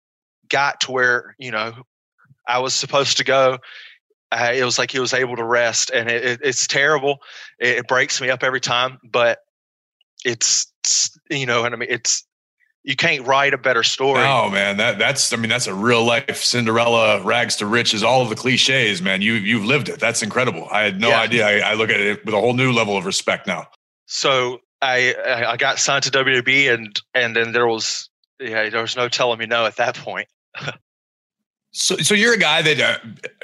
got 0.50 0.82
to 0.82 0.92
where 0.92 1.36
you 1.38 1.52
know 1.52 1.74
I 2.48 2.60
was 2.60 2.74
supposed 2.74 3.18
to 3.18 3.24
go, 3.24 3.58
uh, 4.32 4.52
it 4.54 4.64
was 4.64 4.78
like 4.78 4.92
he 4.92 5.00
was 5.00 5.14
able 5.14 5.36
to 5.36 5.44
rest, 5.44 5.92
and 5.94 6.10
it, 6.10 6.24
it, 6.24 6.40
it's 6.44 6.68
terrible. 6.68 7.20
It, 7.60 7.78
it 7.78 7.88
breaks 7.88 8.22
me 8.22 8.30
up 8.30 8.44
every 8.44 8.62
time, 8.62 9.00
but 9.04 9.40
it's 10.26 10.72
you 11.30 11.46
know, 11.46 11.66
and 11.66 11.74
I 11.74 11.78
mean, 11.78 11.90
it's 11.90 12.26
you 12.84 12.96
can't 12.96 13.28
write 13.28 13.54
a 13.54 13.58
better 13.58 13.84
story. 13.84 14.24
Oh 14.24 14.50
man, 14.50 14.78
that 14.78 14.98
that's 14.98 15.34
I 15.34 15.36
mean 15.36 15.50
that's 15.50 15.68
a 15.68 15.74
real 15.74 16.06
life 16.06 16.42
Cinderella 16.42 17.22
rags 17.22 17.58
to 17.58 17.66
riches, 17.66 18.02
all 18.02 18.22
of 18.22 18.30
the 18.30 18.36
cliches, 18.36 19.02
man. 19.02 19.22
You 19.22 19.34
you've 19.34 19.66
lived 19.66 19.90
it. 19.90 20.00
That's 20.00 20.24
incredible. 20.24 20.68
I 20.72 20.84
had 20.84 21.00
no 21.00 21.10
yeah. 21.10 21.20
idea. 21.20 21.48
I, 21.48 21.72
I, 21.72 21.74
look 21.74 21.90
at 21.90 22.00
it 22.00 22.26
with 22.26 22.34
a 22.34 22.40
whole 22.40 22.54
new 22.54 22.72
level 22.72 22.96
of 22.96 23.06
respect 23.06 23.46
now. 23.46 23.68
So 24.06 24.60
I 24.82 25.16
I 25.48 25.58
got 25.58 25.80
signed 25.80 26.04
to 26.04 26.12
WB 26.12 26.74
and 26.74 27.02
and 27.14 27.36
then 27.36 27.52
there 27.52 27.68
was 27.68 28.10
yeah 28.40 28.70
there 28.70 28.82
was 28.82 28.96
no 28.96 29.10
telling 29.10 29.40
me 29.40 29.46
no 29.46 29.66
at 29.66 29.78
that 29.78 29.96
point. 29.96 30.28
So, 31.72 31.96
so 31.98 32.16
you're 32.16 32.34
a 32.34 32.40
guy 32.40 32.64
that 32.64 32.80
uh, 32.80 32.98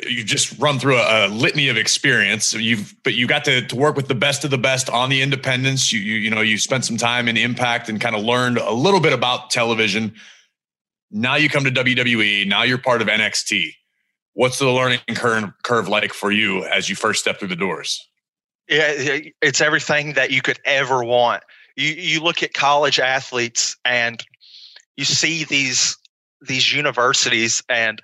you 0.07 0.23
just 0.23 0.57
run 0.57 0.79
through 0.79 0.97
a, 0.97 1.27
a, 1.27 1.29
litany 1.29 1.69
of 1.69 1.77
experience. 1.77 2.51
You've, 2.51 2.95
but 3.03 3.13
you 3.13 3.27
got 3.27 3.45
to, 3.45 3.61
to 3.67 3.75
work 3.75 3.95
with 3.95 4.07
the 4.07 4.15
best 4.15 4.43
of 4.43 4.49
the 4.49 4.57
best 4.57 4.89
on 4.89 5.09
the 5.09 5.21
independents. 5.21 5.91
You, 5.91 5.99
you, 5.99 6.15
you 6.15 6.29
know, 6.31 6.41
you 6.41 6.57
spent 6.57 6.83
some 6.83 6.97
time 6.97 7.27
in 7.27 7.37
Impact 7.37 7.89
and 7.89 8.01
kind 8.01 8.15
of 8.15 8.23
learned 8.23 8.57
a 8.57 8.73
little 8.73 8.99
bit 8.99 9.13
about 9.13 9.51
television. 9.51 10.15
Now 11.11 11.35
you 11.35 11.47
come 11.47 11.63
to 11.65 11.69
WWE. 11.69 12.47
Now 12.47 12.63
you're 12.63 12.79
part 12.79 13.03
of 13.03 13.07
NXT. 13.07 13.67
What's 14.33 14.57
the 14.57 14.67
learning 14.67 15.01
curve, 15.09 15.51
curve 15.63 15.87
like 15.87 16.11
for 16.11 16.31
you 16.31 16.63
as 16.65 16.89
you 16.89 16.95
first 16.95 17.19
step 17.19 17.37
through 17.37 17.49
the 17.49 17.55
doors? 17.55 18.03
Yeah, 18.67 19.19
it's 19.43 19.61
everything 19.61 20.13
that 20.13 20.31
you 20.31 20.41
could 20.41 20.59
ever 20.65 21.03
want. 21.03 21.43
You, 21.75 21.89
you 21.89 22.19
look 22.19 22.41
at 22.41 22.53
college 22.53 22.99
athletes 22.99 23.77
and 23.85 24.25
you 24.97 25.05
see 25.05 25.43
these 25.43 25.97
these 26.41 26.73
universities 26.73 27.63
and 27.69 28.01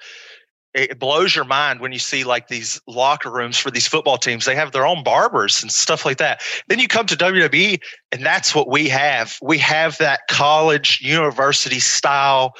it 0.73 0.99
blows 0.99 1.35
your 1.35 1.45
mind 1.45 1.79
when 1.79 1.91
you 1.91 1.99
see 1.99 2.23
like 2.23 2.47
these 2.47 2.79
locker 2.87 3.31
rooms 3.31 3.57
for 3.57 3.71
these 3.71 3.87
football 3.87 4.17
teams. 4.17 4.45
They 4.45 4.55
have 4.55 4.71
their 4.71 4.85
own 4.85 5.03
barbers 5.03 5.61
and 5.63 5.71
stuff 5.71 6.05
like 6.05 6.17
that. 6.17 6.41
Then 6.67 6.79
you 6.79 6.87
come 6.87 7.07
to 7.07 7.15
WWE, 7.15 7.81
and 8.11 8.25
that's 8.25 8.53
what 8.53 8.69
we 8.69 8.87
have. 8.89 9.35
We 9.41 9.57
have 9.57 9.97
that 9.97 10.21
college 10.29 11.01
university 11.01 11.79
style 11.79 12.53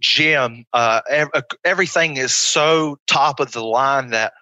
gym. 0.00 0.66
Uh, 0.74 1.00
uh 1.10 1.42
everything 1.64 2.18
is 2.18 2.34
so 2.34 2.98
top 3.06 3.40
of 3.40 3.52
the 3.52 3.64
line 3.64 4.10
that 4.10 4.34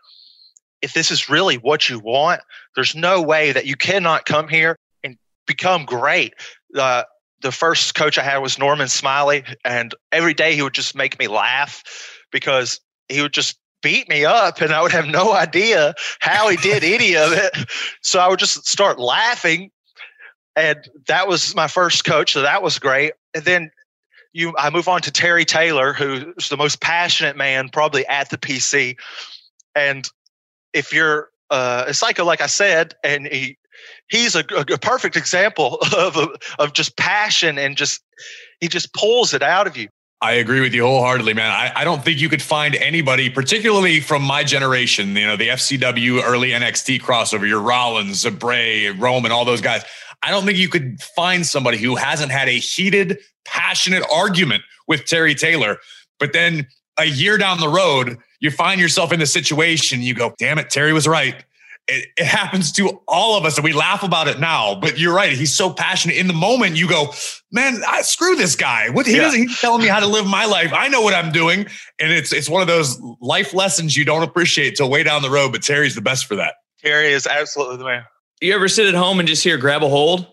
if 0.81 0.95
this 0.95 1.13
is 1.13 1.29
really 1.29 1.57
what 1.57 1.89
you 1.89 2.01
want, 2.01 2.41
there's 2.75 2.97
no 2.97 3.23
way 3.23 3.53
that 3.53 3.67
you 3.67 3.77
cannot 3.77 4.25
come 4.25 4.49
here 4.49 4.77
and 5.05 5.17
become 5.47 5.85
great. 5.85 6.35
Uh, 6.77 7.05
the 7.43 7.53
first 7.53 7.95
coach 7.95 8.19
I 8.19 8.23
had 8.23 8.39
was 8.39 8.59
Norman 8.59 8.89
Smiley, 8.89 9.45
and 9.65 9.95
every 10.11 10.35
day 10.35 10.55
he 10.55 10.63
would 10.63 10.75
just 10.75 10.95
make 10.95 11.19
me 11.19 11.29
laugh 11.29 11.83
because 12.31 12.81
he 13.09 13.21
would 13.21 13.33
just 13.33 13.59
beat 13.83 14.09
me 14.09 14.25
up 14.25 14.61
and 14.61 14.73
I 14.73 14.81
would 14.81 14.93
have 14.93 15.07
no 15.07 15.33
idea 15.33 15.95
how 16.21 16.49
he 16.49 16.57
did 16.57 16.85
any 16.85 17.17
of 17.17 17.33
it. 17.33 17.53
So 18.01 18.21
I 18.21 18.29
would 18.29 18.39
just 18.39 18.67
start 18.67 18.99
laughing. 18.99 19.71
And 20.55 20.89
that 21.09 21.29
was 21.29 21.55
my 21.55 21.67
first 21.67 22.05
coach. 22.05 22.33
So 22.33 22.43
that 22.43 22.63
was 22.63 22.79
great. 22.79 23.15
And 23.35 23.45
then 23.45 23.71
you 24.33 24.55
I 24.57 24.71
move 24.71 24.89
on 24.89 25.03
to 25.03 25.11
Terry 25.11 25.45
Taylor, 25.45 25.93
who's 25.93 26.49
the 26.49 26.57
most 26.57 26.81
passionate 26.81 27.37
man 27.37 27.69
probably 27.69 28.07
at 28.07 28.31
the 28.31 28.39
PC. 28.39 28.97
And 29.75 30.09
if 30.73 30.93
you're 30.93 31.31
uh, 31.51 31.85
a 31.89 31.95
psycho, 31.95 32.25
like 32.25 32.41
I 32.41 32.47
said, 32.47 32.95
and 33.05 33.27
he 33.27 33.59
he's 34.09 34.35
a, 34.35 34.45
a 34.57 34.79
perfect 34.79 35.17
example 35.17 35.79
of 35.97 36.17
of 36.59 36.73
just 36.73 36.97
passion 36.97 37.59
and 37.59 37.77
just 37.77 38.03
he 38.61 38.69
just 38.69 38.93
pulls 38.95 39.35
it 39.35 39.43
out 39.43 39.67
of 39.67 39.77
you. 39.77 39.89
I 40.21 40.35
agree 40.35 40.61
with 40.61 40.73
you 40.73 40.85
wholeheartedly, 40.85 41.35
man. 41.35 41.51
I, 41.51 41.73
I 41.75 41.85
don't 41.85 42.05
think 42.05 42.21
you 42.21 42.29
could 42.29 42.41
find 42.43 42.77
anybody, 42.77 43.29
particularly 43.29 43.99
from 43.99 44.23
my 44.23 44.45
generation, 44.45 45.17
you 45.17 45.27
know, 45.27 45.37
the 45.37 45.49
FCW 45.49 46.23
early 46.23 46.51
NXT 46.51 47.01
crossover, 47.01 47.49
your 47.49 47.61
Rollins, 47.61 48.25
Bray, 48.31 48.91
Roman, 48.91 49.33
all 49.33 49.45
those 49.45 49.61
guys. 49.61 49.83
I 50.23 50.31
don't 50.31 50.45
think 50.45 50.59
you 50.59 50.69
could 50.69 51.03
find 51.17 51.45
somebody 51.45 51.79
who 51.79 51.97
hasn't 51.97 52.31
had 52.31 52.49
a 52.49 52.53
heated, 52.53 53.19
passionate 53.45 54.05
argument 54.13 54.63
with 54.87 55.07
Terry 55.07 55.35
Taylor. 55.35 55.79
But 56.21 56.33
then 56.33 56.69
a 57.01 57.07
year 57.07 57.37
down 57.37 57.59
the 57.59 57.69
road, 57.69 58.17
you 58.39 58.53
find 58.53 58.81
yourself 58.81 59.13
in 59.13 59.19
the 59.19 59.27
situation, 59.27 60.03
you 60.03 60.15
go, 60.15 60.35
damn 60.39 60.59
it, 60.59 60.71
Terry 60.71 60.93
was 60.93 61.09
right 61.09 61.45
it, 61.89 62.09
it, 62.17 62.25
happens 62.25 62.73
to 62.73 63.01
all 63.09 63.37
of 63.37 63.45
us 63.45 63.57
and 63.57 63.65
we 63.65 63.73
laugh 63.73 64.03
about 64.03 64.29
it 64.29 64.39
now 64.39 64.75
but 64.75 64.99
you're 64.99 65.15
right 65.15 65.33
he's 65.33 65.55
so 65.55 65.73
passionate. 65.73 66.17
In 66.17 66.27
the 66.27 66.33
moment 66.33 66.77
you 66.77 66.89
go 66.89 67.13
man 67.51 67.81
I, 67.87 68.03
screw 68.03 68.37
this 68.37 68.57
guy. 68.57 68.91
What 68.91 69.07
he 69.07 69.17
yeah. 69.17 69.23
doesn't 69.23 69.41
he's 69.41 69.61
telling 69.61 69.83
me 69.83 69.89
how 69.89 70.01
to 70.01 70.07
live 70.07 70.27
my 70.27 70.45
life. 70.45 70.73
I 70.73 70.89
know 70.89 71.01
what 71.01 71.15
i'm 71.15 71.33
doing. 71.33 71.67
And 71.99 72.13
it's 72.13 72.33
it's 72.33 72.49
one 72.49 72.63
of 72.63 72.69
those 72.69 73.01
life 73.21 73.55
lessons 73.55 73.97
you 73.97 74.05
don't 74.05 74.23
appreciate 74.23 74.77
till 74.77 74.91
way 74.91 75.03
down 75.03 75.23
the 75.23 75.31
road 75.31 75.53
but 75.53 75.63
terry's 75.63 75.95
the 75.95 76.03
best 76.03 76.27
for 76.27 76.37
that. 76.37 76.55
Terry 76.83 77.13
is 77.13 77.27
absolutely 77.27 77.77
the 77.77 77.85
man. 77.85 78.05
You 78.41 78.55
ever 78.55 78.69
sit 78.69 78.87
at 78.87 78.95
home 78.95 79.19
and 79.21 79.29
just 79.29 79.45
hear 79.45 79.57
grab 79.57 79.83
a 79.83 79.89
hold 79.89 80.27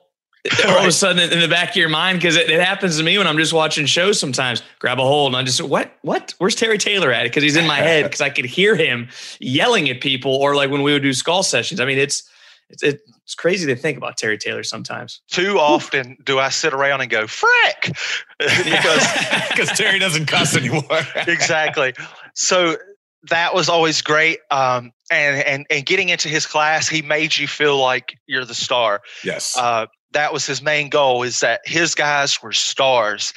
all 0.66 0.74
right. 0.74 0.82
of 0.82 0.88
a 0.88 0.92
sudden 0.92 1.32
in 1.32 1.40
the 1.40 1.48
back 1.48 1.70
of 1.72 1.76
your 1.76 1.90
mind 1.90 2.20
because 2.20 2.36
it, 2.36 2.50
it, 2.50 2.60
happens 2.60 2.98
to 2.98 3.04
me 3.04 3.18
when 3.18 3.28
I'm 3.28 3.38
just 3.38 3.54
watching 3.54 3.86
shows 3.86 4.20
sometimes 4.20 4.62
grab 4.80 5.00
a 5.00 5.04
hold 5.04 5.34
and 5.34 5.38
I 5.38 5.44
just 5.44 5.62
what 5.62 5.92
what 6.02 6.34
where's 6.38 6.56
Terry 6.56 6.78
Taylor 6.78 7.12
at 7.12 7.24
because 7.24 7.44
he's 7.44 7.56
in 7.56 7.68
my 7.68 7.78
head 7.78 8.04
because 8.06 8.22
I 8.22 8.30
could 8.30 8.46
hear 8.46 8.76
him 8.76 9.10
yelling 9.40 9.90
at 9.90 10.02
people 10.02 10.36
or 10.36 10.56
like 10.56 10.70
when 10.70 10.82
we 10.82 10.94
would 10.94 11.02
do 11.02 11.14
skull 11.14 11.44
sessions 11.44 11.80
I 11.80 11.86
mean 11.86 11.98
it's 11.98 12.30
it's 12.70 12.84
it's 12.84 13.36
crazy 13.36 13.68
to 13.68 13.76
think 13.76 13.98
about 13.98 14.18
Terry 14.18 14.38
Taylor 14.38 14.64
sometimes 14.64 15.22
too 15.28 15.60
often 15.60 16.18
do 16.24 16.40
I 16.40 16.50
sit 16.50 16.74
around 16.74 17.02
and 17.02 17.10
go 17.10 17.28
frick 17.28 17.96
because 18.40 19.08
because 19.50 19.70
Terry 19.78 20.00
doesn't 20.00 20.26
cuss 20.26 20.56
anymore 20.56 20.84
exactly 21.28 21.94
so 22.34 22.76
that 23.24 23.54
was 23.54 23.70
always 23.70 24.02
great. 24.02 24.40
Um, 24.52 24.92
and, 25.12 25.46
and, 25.46 25.66
and 25.70 25.86
getting 25.86 26.10
into 26.10 26.30
his 26.30 26.46
class, 26.46 26.88
he 26.88 27.02
made 27.02 27.38
you 27.38 27.48
feel 27.48 27.78
like 27.78 28.18
you're 28.28 28.46
the 28.46 28.56
star. 28.56 29.02
Yes. 29.24 29.58
Uh, 29.58 29.88
that 30.12 30.34
was 30.34 30.46
his 30.46 30.62
main 30.62 30.90
goal 30.90 31.24
is 31.24 31.40
that 31.42 31.62
his 31.66 31.96
guys 31.96 32.42
were 32.42 32.52
stars. 32.52 33.34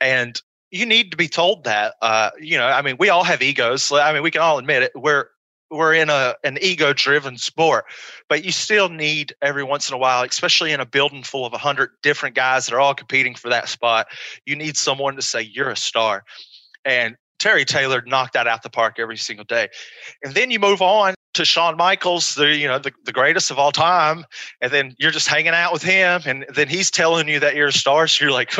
And 0.00 0.40
you 0.70 0.86
need 0.86 1.10
to 1.10 1.16
be 1.16 1.28
told 1.28 1.64
that 1.64 1.94
uh, 2.00 2.30
you 2.38 2.56
know 2.56 2.66
i 2.66 2.80
mean 2.82 2.96
we 2.98 3.08
all 3.08 3.24
have 3.24 3.42
egos. 3.42 3.90
I 3.92 4.12
mean 4.12 4.22
we 4.22 4.30
can 4.30 4.40
all 4.40 4.58
admit 4.58 4.82
it. 4.82 4.92
We're 4.94 5.26
we're 5.70 5.94
in 5.94 6.10
a 6.10 6.34
an 6.44 6.58
ego 6.60 6.92
driven 6.92 7.38
sport. 7.38 7.84
But 8.28 8.44
you 8.44 8.52
still 8.52 8.88
need 8.88 9.34
every 9.42 9.64
once 9.64 9.88
in 9.88 9.94
a 9.94 9.98
while 9.98 10.22
especially 10.22 10.72
in 10.72 10.80
a 10.80 10.86
building 10.86 11.22
full 11.22 11.44
of 11.44 11.52
100 11.52 11.90
different 12.02 12.34
guys 12.34 12.66
that 12.66 12.74
are 12.74 12.80
all 12.80 12.94
competing 12.94 13.34
for 13.34 13.48
that 13.48 13.68
spot 13.68 14.06
you 14.46 14.56
need 14.56 14.76
someone 14.76 15.16
to 15.16 15.22
say 15.22 15.42
you're 15.42 15.70
a 15.70 15.76
star. 15.76 16.24
And 16.84 17.16
Terry 17.40 17.64
Taylor 17.64 18.02
knocked 18.06 18.34
that 18.34 18.46
out 18.46 18.62
the 18.62 18.70
park 18.70 18.98
every 18.98 19.16
single 19.16 19.44
day. 19.46 19.68
And 20.22 20.34
then 20.34 20.50
you 20.50 20.60
move 20.60 20.82
on 20.82 21.14
to 21.34 21.44
Shawn 21.44 21.76
Michaels, 21.76 22.34
the 22.34 22.54
you 22.54 22.68
know 22.68 22.78
the, 22.78 22.92
the 23.04 23.12
greatest 23.12 23.50
of 23.50 23.58
all 23.58 23.72
time, 23.72 24.24
and 24.60 24.72
then 24.72 24.94
you're 24.98 25.10
just 25.10 25.28
hanging 25.28 25.52
out 25.52 25.72
with 25.72 25.82
him, 25.82 26.22
and 26.26 26.44
then 26.54 26.68
he's 26.68 26.90
telling 26.90 27.28
you 27.28 27.40
that 27.40 27.54
you're 27.54 27.68
a 27.68 27.72
star. 27.72 28.06
So 28.06 28.24
you're 28.24 28.32
like, 28.32 28.52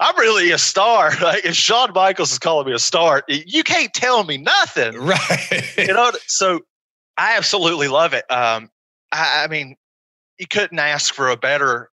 I'm 0.00 0.16
really 0.16 0.50
a 0.50 0.58
star. 0.58 1.12
Like 1.22 1.44
if 1.44 1.54
Shawn 1.54 1.92
Michaels 1.94 2.32
is 2.32 2.38
calling 2.38 2.66
me 2.66 2.74
a 2.74 2.78
star, 2.78 3.22
you 3.28 3.62
can't 3.62 3.92
tell 3.92 4.24
me 4.24 4.38
nothing, 4.38 4.96
right? 4.96 5.78
You 5.78 5.94
know. 5.94 6.10
So 6.26 6.60
I 7.16 7.36
absolutely 7.36 7.88
love 7.88 8.12
it. 8.12 8.24
Um, 8.30 8.70
I, 9.12 9.44
I 9.44 9.48
mean, 9.48 9.76
you 10.38 10.46
couldn't 10.48 10.78
ask 10.78 11.14
for 11.14 11.28
a 11.28 11.36
better 11.36 11.90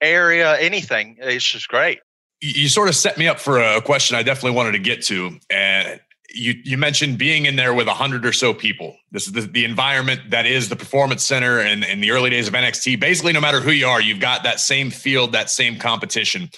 area, 0.00 0.58
anything. 0.58 1.16
It's 1.20 1.44
just 1.44 1.68
great 1.68 2.00
you 2.44 2.68
sort 2.68 2.88
of 2.88 2.96
set 2.96 3.16
me 3.16 3.26
up 3.28 3.40
for 3.40 3.60
a 3.60 3.80
question 3.80 4.16
I 4.16 4.22
definitely 4.22 4.56
wanted 4.56 4.72
to 4.72 4.78
get 4.78 5.02
to. 5.04 5.38
And 5.50 6.00
you 6.34 6.54
you 6.64 6.76
mentioned 6.76 7.16
being 7.16 7.46
in 7.46 7.56
there 7.56 7.72
with 7.72 7.86
a 7.86 7.94
hundred 7.94 8.26
or 8.26 8.32
so 8.32 8.52
people. 8.52 8.96
This 9.12 9.26
is 9.26 9.32
the, 9.32 9.42
the 9.42 9.64
environment 9.64 10.30
that 10.30 10.46
is 10.46 10.68
the 10.68 10.76
performance 10.76 11.24
center 11.24 11.60
and 11.60 11.84
in 11.84 12.00
the 12.00 12.10
early 12.10 12.30
days 12.30 12.48
of 12.48 12.54
NXT. 12.54 13.00
Basically, 13.00 13.32
no 13.32 13.40
matter 13.40 13.60
who 13.60 13.70
you 13.70 13.86
are, 13.86 14.00
you've 14.00 14.20
got 14.20 14.42
that 14.42 14.60
same 14.60 14.90
field, 14.90 15.32
that 15.32 15.48
same 15.48 15.78
competition. 15.78 16.50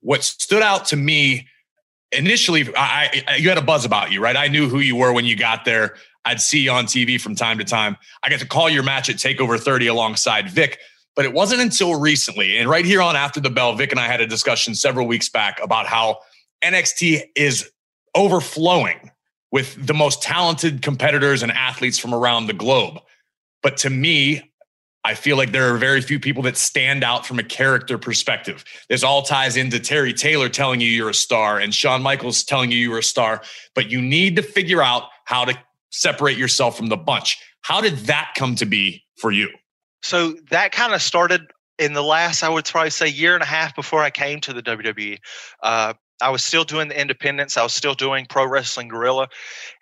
What 0.00 0.24
stood 0.24 0.62
out 0.62 0.86
to 0.86 0.96
me 0.96 1.46
initially, 2.10 2.68
I, 2.76 3.22
I 3.28 3.36
you 3.36 3.48
had 3.48 3.58
a 3.58 3.62
buzz 3.62 3.84
about 3.84 4.10
you, 4.12 4.20
right? 4.20 4.36
I 4.36 4.48
knew 4.48 4.68
who 4.68 4.80
you 4.80 4.96
were 4.96 5.12
when 5.12 5.24
you 5.24 5.36
got 5.36 5.64
there. 5.64 5.96
I'd 6.24 6.40
see 6.40 6.60
you 6.60 6.70
on 6.70 6.86
TV 6.86 7.20
from 7.20 7.34
time 7.34 7.58
to 7.58 7.64
time. 7.64 7.96
I 8.22 8.30
got 8.30 8.40
to 8.40 8.46
call 8.46 8.70
your 8.70 8.82
match 8.82 9.10
at 9.10 9.16
Takeover 9.16 9.58
30 9.58 9.88
alongside 9.88 10.48
Vic. 10.48 10.78
But 11.14 11.24
it 11.26 11.32
wasn't 11.32 11.60
until 11.60 12.00
recently, 12.00 12.56
and 12.56 12.70
right 12.70 12.84
here 12.84 13.02
on 13.02 13.16
After 13.16 13.40
the 13.40 13.50
Bell, 13.50 13.74
Vic 13.74 13.90
and 13.90 14.00
I 14.00 14.06
had 14.06 14.20
a 14.20 14.26
discussion 14.26 14.74
several 14.74 15.06
weeks 15.06 15.28
back 15.28 15.60
about 15.62 15.86
how 15.86 16.20
NXT 16.64 17.22
is 17.36 17.70
overflowing 18.14 19.10
with 19.50 19.86
the 19.86 19.94
most 19.94 20.22
talented 20.22 20.80
competitors 20.80 21.42
and 21.42 21.52
athletes 21.52 21.98
from 21.98 22.14
around 22.14 22.46
the 22.46 22.54
globe. 22.54 22.98
But 23.62 23.76
to 23.78 23.90
me, 23.90 24.52
I 25.04 25.14
feel 25.14 25.36
like 25.36 25.50
there 25.52 25.74
are 25.74 25.78
very 25.78 26.00
few 26.00 26.20
people 26.20 26.44
that 26.44 26.56
stand 26.56 27.02
out 27.02 27.26
from 27.26 27.38
a 27.38 27.42
character 27.42 27.98
perspective. 27.98 28.64
This 28.88 29.02
all 29.02 29.22
ties 29.22 29.56
into 29.56 29.80
Terry 29.80 30.14
Taylor 30.14 30.48
telling 30.48 30.80
you 30.80 30.86
you're 30.86 31.10
a 31.10 31.14
star 31.14 31.58
and 31.58 31.74
Shawn 31.74 32.02
Michaels 32.02 32.44
telling 32.44 32.70
you 32.70 32.78
you're 32.78 32.98
a 32.98 33.02
star, 33.02 33.42
but 33.74 33.90
you 33.90 34.00
need 34.00 34.36
to 34.36 34.42
figure 34.42 34.80
out 34.80 35.04
how 35.24 35.44
to 35.44 35.58
separate 35.90 36.38
yourself 36.38 36.76
from 36.76 36.86
the 36.86 36.96
bunch. 36.96 37.38
How 37.62 37.80
did 37.80 37.96
that 38.06 38.32
come 38.36 38.54
to 38.56 38.66
be 38.66 39.04
for 39.16 39.32
you? 39.32 39.48
So 40.02 40.34
that 40.50 40.72
kind 40.72 40.94
of 40.94 41.02
started 41.02 41.42
in 41.78 41.92
the 41.92 42.02
last, 42.02 42.42
I 42.42 42.48
would 42.48 42.64
probably 42.64 42.90
say, 42.90 43.08
year 43.08 43.34
and 43.34 43.42
a 43.42 43.46
half 43.46 43.74
before 43.74 44.02
I 44.02 44.10
came 44.10 44.40
to 44.42 44.52
the 44.52 44.62
WWE. 44.62 45.18
Uh, 45.62 45.94
I 46.20 46.30
was 46.30 46.44
still 46.44 46.64
doing 46.64 46.88
the 46.88 47.00
independents. 47.00 47.56
I 47.56 47.62
was 47.62 47.72
still 47.72 47.94
doing 47.94 48.26
Pro 48.26 48.46
Wrestling 48.46 48.88
Guerrilla. 48.88 49.28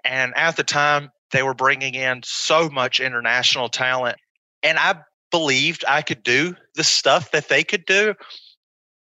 And 0.04 0.32
at 0.36 0.56
the 0.56 0.64
time, 0.64 1.10
they 1.32 1.42
were 1.42 1.54
bringing 1.54 1.94
in 1.94 2.22
so 2.24 2.68
much 2.70 3.00
international 3.00 3.68
talent. 3.68 4.16
And 4.62 4.78
I 4.78 4.96
believed 5.30 5.84
I 5.86 6.02
could 6.02 6.22
do 6.22 6.56
the 6.74 6.84
stuff 6.84 7.30
that 7.32 7.48
they 7.48 7.62
could 7.62 7.84
do. 7.84 8.14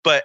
But 0.02 0.24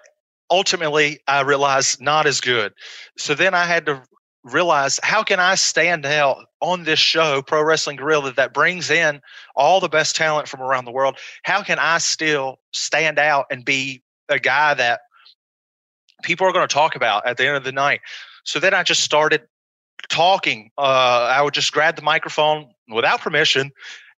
ultimately, 0.50 1.20
I 1.28 1.42
realized 1.42 2.02
not 2.02 2.26
as 2.26 2.42
good. 2.42 2.74
So 3.18 3.34
then 3.34 3.54
I 3.54 3.66
had 3.66 3.86
to 3.88 4.04
realize 4.50 5.00
how 5.04 5.24
can 5.24 5.39
I 5.39 5.56
stand 5.56 6.06
out 6.06 6.45
on 6.62 6.84
this 6.84 7.00
show, 7.00 7.41
Pro 7.41 7.64
Wrestling 7.64 7.97
Guerrilla, 7.97 8.34
that 8.34 8.54
brings 8.54 8.89
in 8.89 9.22
all 9.56 9.80
the 9.80 9.89
best 9.89 10.16
talent 10.16 10.47
from 10.47 10.62
around 10.62 10.86
the 10.86 10.91
world? 10.91 11.18
How 11.43 11.64
can 11.64 11.80
I 11.80 11.97
still 12.00 12.60
stand 12.74 13.20
out 13.20 13.45
and 13.52 13.64
be 13.64 14.04
a 14.30 14.39
guy 14.39 14.74
that 14.74 15.02
people 16.24 16.47
are 16.47 16.54
going 16.54 16.68
to 16.68 16.74
talk 16.74 16.95
about 16.95 17.26
at 17.26 17.38
the 17.38 17.47
end 17.47 17.58
of 17.58 17.64
the 17.64 17.72
night. 17.72 18.02
So 18.43 18.60
then 18.60 18.74
I 18.74 18.84
just 18.84 19.04
started 19.04 19.41
talking. 20.10 20.72
Uh, 20.78 21.30
I 21.32 21.41
would 21.41 21.54
just 21.54 21.72
grab 21.72 21.95
the 21.95 22.02
microphone 22.02 22.70
without 22.88 23.22
permission 23.22 23.72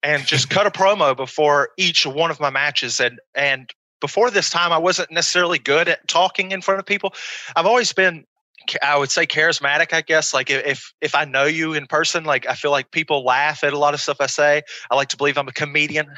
and 0.02 0.24
just 0.24 0.50
cut 0.50 0.66
a 0.66 0.70
promo 0.78 1.16
before 1.16 1.70
each 1.76 2.06
one 2.06 2.30
of 2.30 2.40
my 2.40 2.50
matches. 2.50 3.00
And 3.00 3.18
and 3.34 3.70
before 4.00 4.30
this 4.30 4.50
time, 4.50 4.72
I 4.72 4.78
wasn't 4.78 5.10
necessarily 5.10 5.58
good 5.58 5.88
at 5.88 6.06
talking 6.08 6.52
in 6.52 6.62
front 6.62 6.80
of 6.80 6.86
people. 6.86 7.12
I've 7.54 7.66
always 7.66 7.92
been, 7.92 8.24
I 8.82 8.96
would 8.96 9.10
say, 9.10 9.26
charismatic. 9.26 9.92
I 9.92 10.02
guess 10.02 10.34
like 10.34 10.50
if 10.50 10.92
if 11.00 11.14
I 11.14 11.24
know 11.24 11.44
you 11.44 11.74
in 11.74 11.86
person, 11.86 12.24
like 12.24 12.48
I 12.48 12.54
feel 12.54 12.70
like 12.70 12.90
people 12.90 13.24
laugh 13.24 13.64
at 13.64 13.72
a 13.72 13.78
lot 13.78 13.94
of 13.94 14.00
stuff 14.00 14.18
I 14.20 14.26
say. 14.26 14.62
I 14.90 14.94
like 14.96 15.08
to 15.08 15.16
believe 15.16 15.38
I'm 15.38 15.48
a 15.48 15.52
comedian, 15.52 16.08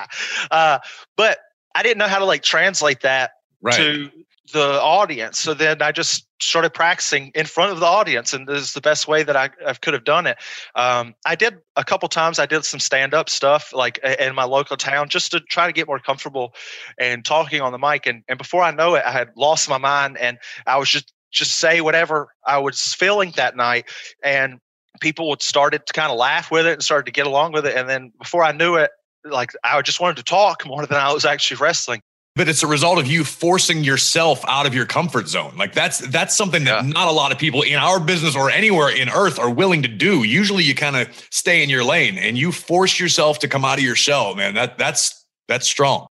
uh, 0.50 0.78
but 1.16 1.38
I 1.74 1.82
didn't 1.82 1.98
know 1.98 2.08
how 2.08 2.18
to 2.18 2.24
like 2.24 2.42
translate 2.42 3.00
that 3.00 3.32
right. 3.62 3.76
to 3.76 4.10
the 4.52 4.80
audience. 4.80 5.38
So 5.38 5.54
then 5.54 5.82
I 5.82 5.92
just 5.92 6.26
started 6.40 6.70
practicing 6.70 7.30
in 7.34 7.46
front 7.46 7.72
of 7.72 7.80
the 7.80 7.86
audience, 7.86 8.32
and 8.32 8.48
this 8.48 8.62
is 8.62 8.72
the 8.72 8.80
best 8.80 9.06
way 9.06 9.22
that 9.22 9.36
I, 9.36 9.50
I 9.64 9.74
could 9.74 9.94
have 9.94 10.04
done 10.04 10.26
it. 10.26 10.38
Um, 10.74 11.14
I 11.24 11.34
did 11.34 11.58
a 11.76 11.84
couple 11.84 12.08
times. 12.08 12.38
I 12.38 12.46
did 12.46 12.64
some 12.64 12.80
stand 12.80 13.14
up 13.14 13.30
stuff 13.30 13.72
like 13.72 13.98
in 13.98 14.34
my 14.34 14.44
local 14.44 14.76
town 14.76 15.08
just 15.08 15.32
to 15.32 15.40
try 15.40 15.66
to 15.66 15.72
get 15.72 15.86
more 15.86 15.98
comfortable 15.98 16.54
and 16.98 17.24
talking 17.24 17.60
on 17.60 17.72
the 17.72 17.78
mic. 17.78 18.06
And 18.06 18.24
and 18.28 18.38
before 18.38 18.62
I 18.62 18.70
know 18.70 18.94
it, 18.94 19.04
I 19.04 19.12
had 19.12 19.30
lost 19.36 19.68
my 19.68 19.78
mind, 19.78 20.18
and 20.18 20.38
I 20.66 20.78
was 20.78 20.88
just 20.88 21.12
just 21.30 21.58
say 21.58 21.80
whatever 21.80 22.28
I 22.46 22.58
was 22.58 22.94
feeling 22.94 23.32
that 23.36 23.56
night, 23.56 23.86
and 24.22 24.58
people 25.00 25.28
would 25.30 25.42
started 25.42 25.86
to 25.86 25.92
kind 25.92 26.10
of 26.10 26.18
laugh 26.18 26.50
with 26.50 26.66
it 26.66 26.74
and 26.74 26.82
started 26.82 27.06
to 27.06 27.12
get 27.12 27.26
along 27.26 27.52
with 27.52 27.66
it. 27.66 27.76
And 27.76 27.88
then 27.88 28.12
before 28.18 28.44
I 28.44 28.52
knew 28.52 28.76
it, 28.76 28.90
like 29.24 29.52
I 29.64 29.80
just 29.82 30.00
wanted 30.00 30.16
to 30.18 30.24
talk 30.24 30.66
more 30.66 30.86
than 30.86 30.98
I 30.98 31.12
was 31.12 31.24
actually 31.24 31.58
wrestling 31.58 32.02
but 32.36 32.48
it's 32.48 32.62
a 32.62 32.66
result 32.66 32.98
of 32.98 33.06
you 33.06 33.24
forcing 33.24 33.82
yourself 33.82 34.44
out 34.46 34.64
of 34.64 34.74
your 34.74 34.86
comfort 34.86 35.28
zone. 35.28 35.54
Like 35.56 35.74
that's 35.74 35.98
that's 35.98 36.36
something 36.36 36.64
that 36.64 36.84
yeah. 36.84 36.90
not 36.90 37.08
a 37.08 37.10
lot 37.10 37.32
of 37.32 37.38
people 37.38 37.62
in 37.62 37.74
our 37.74 37.98
business 37.98 38.36
or 38.36 38.50
anywhere 38.50 38.88
in 38.88 39.08
earth 39.08 39.38
are 39.38 39.50
willing 39.50 39.82
to 39.82 39.88
do. 39.88 40.22
Usually 40.22 40.62
you 40.62 40.74
kind 40.74 40.96
of 40.96 41.08
stay 41.30 41.62
in 41.62 41.68
your 41.68 41.84
lane 41.84 42.18
and 42.18 42.38
you 42.38 42.52
force 42.52 43.00
yourself 43.00 43.40
to 43.40 43.48
come 43.48 43.64
out 43.64 43.78
of 43.78 43.84
your 43.84 43.96
shell, 43.96 44.34
man. 44.36 44.54
That 44.54 44.78
that's 44.78 45.24
that's 45.48 45.66
strong. 45.66 46.06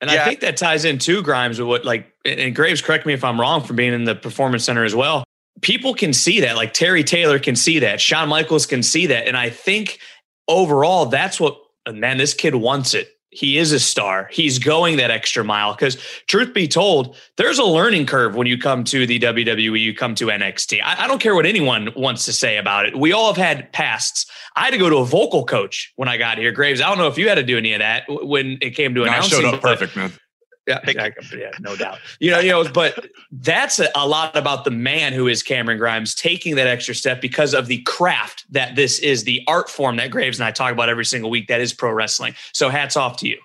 And 0.00 0.10
yeah. 0.10 0.22
I 0.22 0.24
think 0.24 0.40
that 0.40 0.56
ties 0.56 0.84
in 0.84 0.98
too, 0.98 1.22
Grimes, 1.22 1.58
with 1.58 1.68
what 1.68 1.84
like 1.84 2.12
and 2.26 2.54
Graves, 2.54 2.82
correct 2.82 3.06
me 3.06 3.12
if 3.12 3.24
I'm 3.24 3.40
wrong 3.40 3.62
for 3.62 3.74
being 3.74 3.92
in 3.92 4.04
the 4.04 4.14
performance 4.14 4.64
center 4.64 4.84
as 4.84 4.94
well. 4.94 5.24
People 5.62 5.94
can 5.94 6.12
see 6.12 6.40
that, 6.40 6.56
like 6.56 6.74
Terry 6.74 7.02
Taylor 7.02 7.38
can 7.38 7.56
see 7.56 7.78
that, 7.78 8.00
Shawn 8.00 8.28
Michaels 8.28 8.66
can 8.66 8.82
see 8.82 9.06
that. 9.06 9.26
And 9.26 9.36
I 9.36 9.50
think 9.50 9.98
overall, 10.48 11.06
that's 11.06 11.40
what 11.40 11.58
man, 11.90 12.18
this 12.18 12.34
kid 12.34 12.54
wants 12.54 12.94
it 12.94 13.16
he 13.36 13.58
is 13.58 13.72
a 13.72 13.80
star. 13.80 14.28
He's 14.32 14.58
going 14.58 14.96
that 14.96 15.10
extra 15.10 15.44
mile 15.44 15.74
because, 15.74 15.96
truth 16.26 16.54
be 16.54 16.66
told, 16.66 17.16
there's 17.36 17.58
a 17.58 17.64
learning 17.64 18.06
curve 18.06 18.34
when 18.34 18.46
you 18.46 18.56
come 18.56 18.82
to 18.84 19.06
the 19.06 19.18
WWE, 19.18 19.78
you 19.78 19.94
come 19.94 20.14
to 20.14 20.26
NXT. 20.26 20.80
I, 20.82 21.04
I, 21.04 21.06
don't 21.06 21.20
care 21.20 21.34
what 21.34 21.44
anyone 21.44 21.90
wants 21.94 22.24
to 22.24 22.32
say 22.32 22.56
about 22.56 22.86
it. 22.86 22.96
We 22.96 23.12
all 23.12 23.26
have 23.26 23.36
had 23.36 23.70
pasts. 23.72 24.24
I 24.54 24.64
had 24.64 24.70
to 24.70 24.78
go 24.78 24.88
to 24.88 24.96
a 24.96 25.04
vocal 25.04 25.44
coach 25.44 25.92
when 25.96 26.08
I 26.08 26.16
got 26.16 26.38
here. 26.38 26.50
Graves, 26.50 26.80
I 26.80 26.88
don't 26.88 26.96
know 26.96 27.08
if 27.08 27.18
you 27.18 27.28
had 27.28 27.34
to 27.34 27.42
do 27.42 27.58
any 27.58 27.74
of 27.74 27.80
that 27.80 28.04
when 28.08 28.56
it 28.62 28.70
came 28.70 28.94
to 28.94 29.00
no, 29.00 29.06
announcing. 29.06 29.38
I 29.38 29.42
showed 29.42 29.54
up 29.54 29.60
perfect, 29.60 29.96
man. 29.96 30.12
Yeah, 30.66 30.80
yeah, 30.84 31.10
yeah, 31.32 31.50
no 31.60 31.76
doubt. 31.76 31.98
You 32.18 32.32
know, 32.32 32.40
you 32.40 32.50
know, 32.50 32.68
but 32.68 33.06
that's 33.30 33.78
a, 33.78 33.88
a, 33.94 34.06
lot 34.06 34.36
about 34.36 34.64
the 34.64 34.70
man 34.70 35.12
who 35.12 35.28
is 35.28 35.42
Cameron 35.42 35.78
Grimes 35.78 36.14
taking 36.14 36.56
that 36.56 36.66
extra 36.66 36.94
step 36.94 37.20
because 37.20 37.54
of 37.54 37.68
the 37.68 37.82
craft 37.82 38.44
that 38.50 38.74
this 38.74 38.98
is, 38.98 39.24
the 39.24 39.42
art 39.46 39.68
form 39.68 39.96
that 39.96 40.10
Graves 40.10 40.40
and 40.40 40.46
I 40.46 40.50
talk 40.50 40.72
about 40.72 40.88
every 40.88 41.04
single 41.04 41.30
week. 41.30 41.46
That 41.48 41.60
is 41.60 41.72
pro 41.72 41.92
wrestling. 41.92 42.34
So 42.52 42.68
hats 42.68 42.96
off 42.96 43.16
to 43.18 43.28
you. 43.28 43.38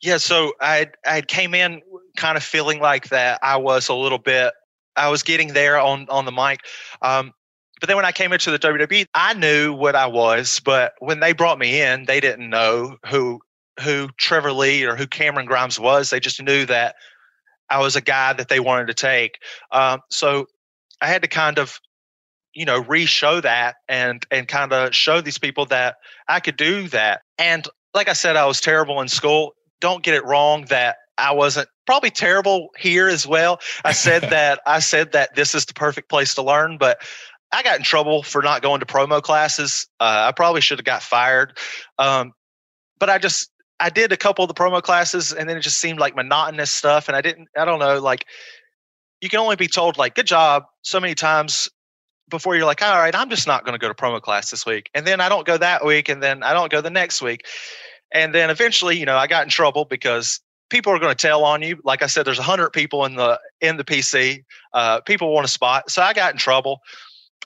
Yeah, 0.00 0.18
so 0.18 0.52
I 0.60 0.90
I 1.06 1.22
came 1.22 1.54
in 1.54 1.82
kind 2.16 2.36
of 2.36 2.44
feeling 2.44 2.80
like 2.80 3.08
that 3.08 3.40
I 3.42 3.56
was 3.56 3.88
a 3.88 3.94
little 3.94 4.18
bit 4.18 4.52
I 4.96 5.08
was 5.08 5.22
getting 5.22 5.52
there 5.52 5.78
on 5.78 6.06
on 6.08 6.24
the 6.24 6.32
mic. 6.32 6.60
Um, 7.02 7.32
but 7.80 7.88
then 7.88 7.96
when 7.96 8.06
I 8.06 8.12
came 8.12 8.32
into 8.32 8.50
the 8.50 8.58
WWE, 8.58 9.06
I 9.14 9.34
knew 9.34 9.74
what 9.74 9.94
I 9.94 10.06
was, 10.06 10.60
but 10.64 10.94
when 11.00 11.20
they 11.20 11.32
brought 11.32 11.58
me 11.58 11.82
in, 11.82 12.04
they 12.06 12.20
didn't 12.20 12.48
know 12.48 12.96
who 13.06 13.40
who 13.80 14.08
Trevor 14.16 14.52
Lee 14.52 14.84
or 14.84 14.96
who 14.96 15.06
Cameron 15.06 15.46
Grimes 15.46 15.78
was. 15.78 16.10
They 16.10 16.20
just 16.20 16.42
knew 16.42 16.66
that 16.66 16.96
I 17.68 17.80
was 17.80 17.96
a 17.96 18.00
guy 18.00 18.32
that 18.32 18.48
they 18.48 18.60
wanted 18.60 18.86
to 18.88 18.94
take. 18.94 19.38
Um, 19.70 20.00
so 20.10 20.46
I 21.00 21.06
had 21.06 21.22
to 21.22 21.28
kind 21.28 21.58
of, 21.58 21.80
you 22.54 22.64
know, 22.64 22.78
re-show 22.78 23.40
that 23.40 23.76
and 23.88 24.24
and 24.30 24.48
kind 24.48 24.72
of 24.72 24.94
show 24.94 25.20
these 25.20 25.38
people 25.38 25.66
that 25.66 25.96
I 26.28 26.40
could 26.40 26.56
do 26.56 26.88
that. 26.88 27.22
And 27.38 27.66
like 27.94 28.08
I 28.08 28.14
said, 28.14 28.36
I 28.36 28.46
was 28.46 28.60
terrible 28.60 29.00
in 29.00 29.08
school. 29.08 29.54
Don't 29.80 30.02
get 30.02 30.14
it 30.14 30.24
wrong 30.24 30.66
that 30.66 30.96
I 31.18 31.32
wasn't 31.32 31.68
probably 31.86 32.10
terrible 32.10 32.70
here 32.78 33.08
as 33.08 33.26
well. 33.26 33.60
I 33.84 33.92
said 33.92 34.22
that 34.30 34.60
I 34.66 34.78
said 34.78 35.12
that 35.12 35.34
this 35.34 35.54
is 35.54 35.66
the 35.66 35.74
perfect 35.74 36.08
place 36.08 36.34
to 36.34 36.42
learn, 36.42 36.78
but 36.78 36.98
I 37.52 37.62
got 37.62 37.78
in 37.78 37.84
trouble 37.84 38.22
for 38.22 38.42
not 38.42 38.62
going 38.62 38.80
to 38.80 38.86
promo 38.86 39.22
classes. 39.22 39.86
Uh, 40.00 40.26
I 40.28 40.32
probably 40.32 40.60
should 40.60 40.78
have 40.78 40.84
got 40.84 41.02
fired. 41.02 41.56
Um, 41.98 42.32
but 42.98 43.10
I 43.10 43.18
just 43.18 43.50
I 43.78 43.90
did 43.90 44.12
a 44.12 44.16
couple 44.16 44.44
of 44.44 44.48
the 44.48 44.54
promo 44.54 44.82
classes 44.82 45.32
and 45.32 45.48
then 45.48 45.56
it 45.56 45.60
just 45.60 45.78
seemed 45.78 45.98
like 45.98 46.16
monotonous 46.16 46.72
stuff. 46.72 47.08
And 47.08 47.16
I 47.16 47.20
didn't, 47.20 47.48
I 47.56 47.64
don't 47.64 47.78
know, 47.78 48.00
like 48.00 48.26
you 49.20 49.28
can 49.28 49.40
only 49.40 49.56
be 49.56 49.68
told 49.68 49.98
like, 49.98 50.14
good 50.14 50.26
job 50.26 50.64
so 50.82 51.00
many 51.00 51.14
times 51.14 51.68
before 52.28 52.56
you're 52.56 52.64
like, 52.64 52.82
all 52.82 52.96
right, 52.96 53.14
I'm 53.14 53.30
just 53.30 53.46
not 53.46 53.64
going 53.64 53.74
to 53.74 53.78
go 53.78 53.88
to 53.88 53.94
promo 53.94 54.20
class 54.20 54.50
this 54.50 54.66
week. 54.66 54.90
And 54.94 55.06
then 55.06 55.20
I 55.20 55.28
don't 55.28 55.46
go 55.46 55.56
that 55.58 55.84
week 55.84 56.08
and 56.08 56.22
then 56.22 56.42
I 56.42 56.52
don't 56.52 56.70
go 56.70 56.80
the 56.80 56.90
next 56.90 57.22
week. 57.22 57.46
And 58.12 58.34
then 58.34 58.50
eventually, 58.50 58.98
you 58.98 59.04
know, 59.04 59.16
I 59.16 59.26
got 59.26 59.44
in 59.44 59.50
trouble 59.50 59.84
because 59.84 60.40
people 60.70 60.92
are 60.92 60.98
going 60.98 61.14
to 61.14 61.26
tell 61.26 61.44
on 61.44 61.62
you. 61.62 61.78
Like 61.84 62.02
I 62.02 62.06
said, 62.06 62.24
there's 62.24 62.38
a 62.38 62.44
hundred 62.44 62.70
people 62.70 63.04
in 63.04 63.16
the, 63.16 63.38
in 63.60 63.76
the 63.76 63.84
PC. 63.84 64.44
Uh, 64.72 65.00
people 65.02 65.32
want 65.32 65.44
a 65.44 65.50
spot. 65.50 65.90
So 65.90 66.02
I 66.02 66.12
got 66.12 66.32
in 66.32 66.38
trouble. 66.38 66.80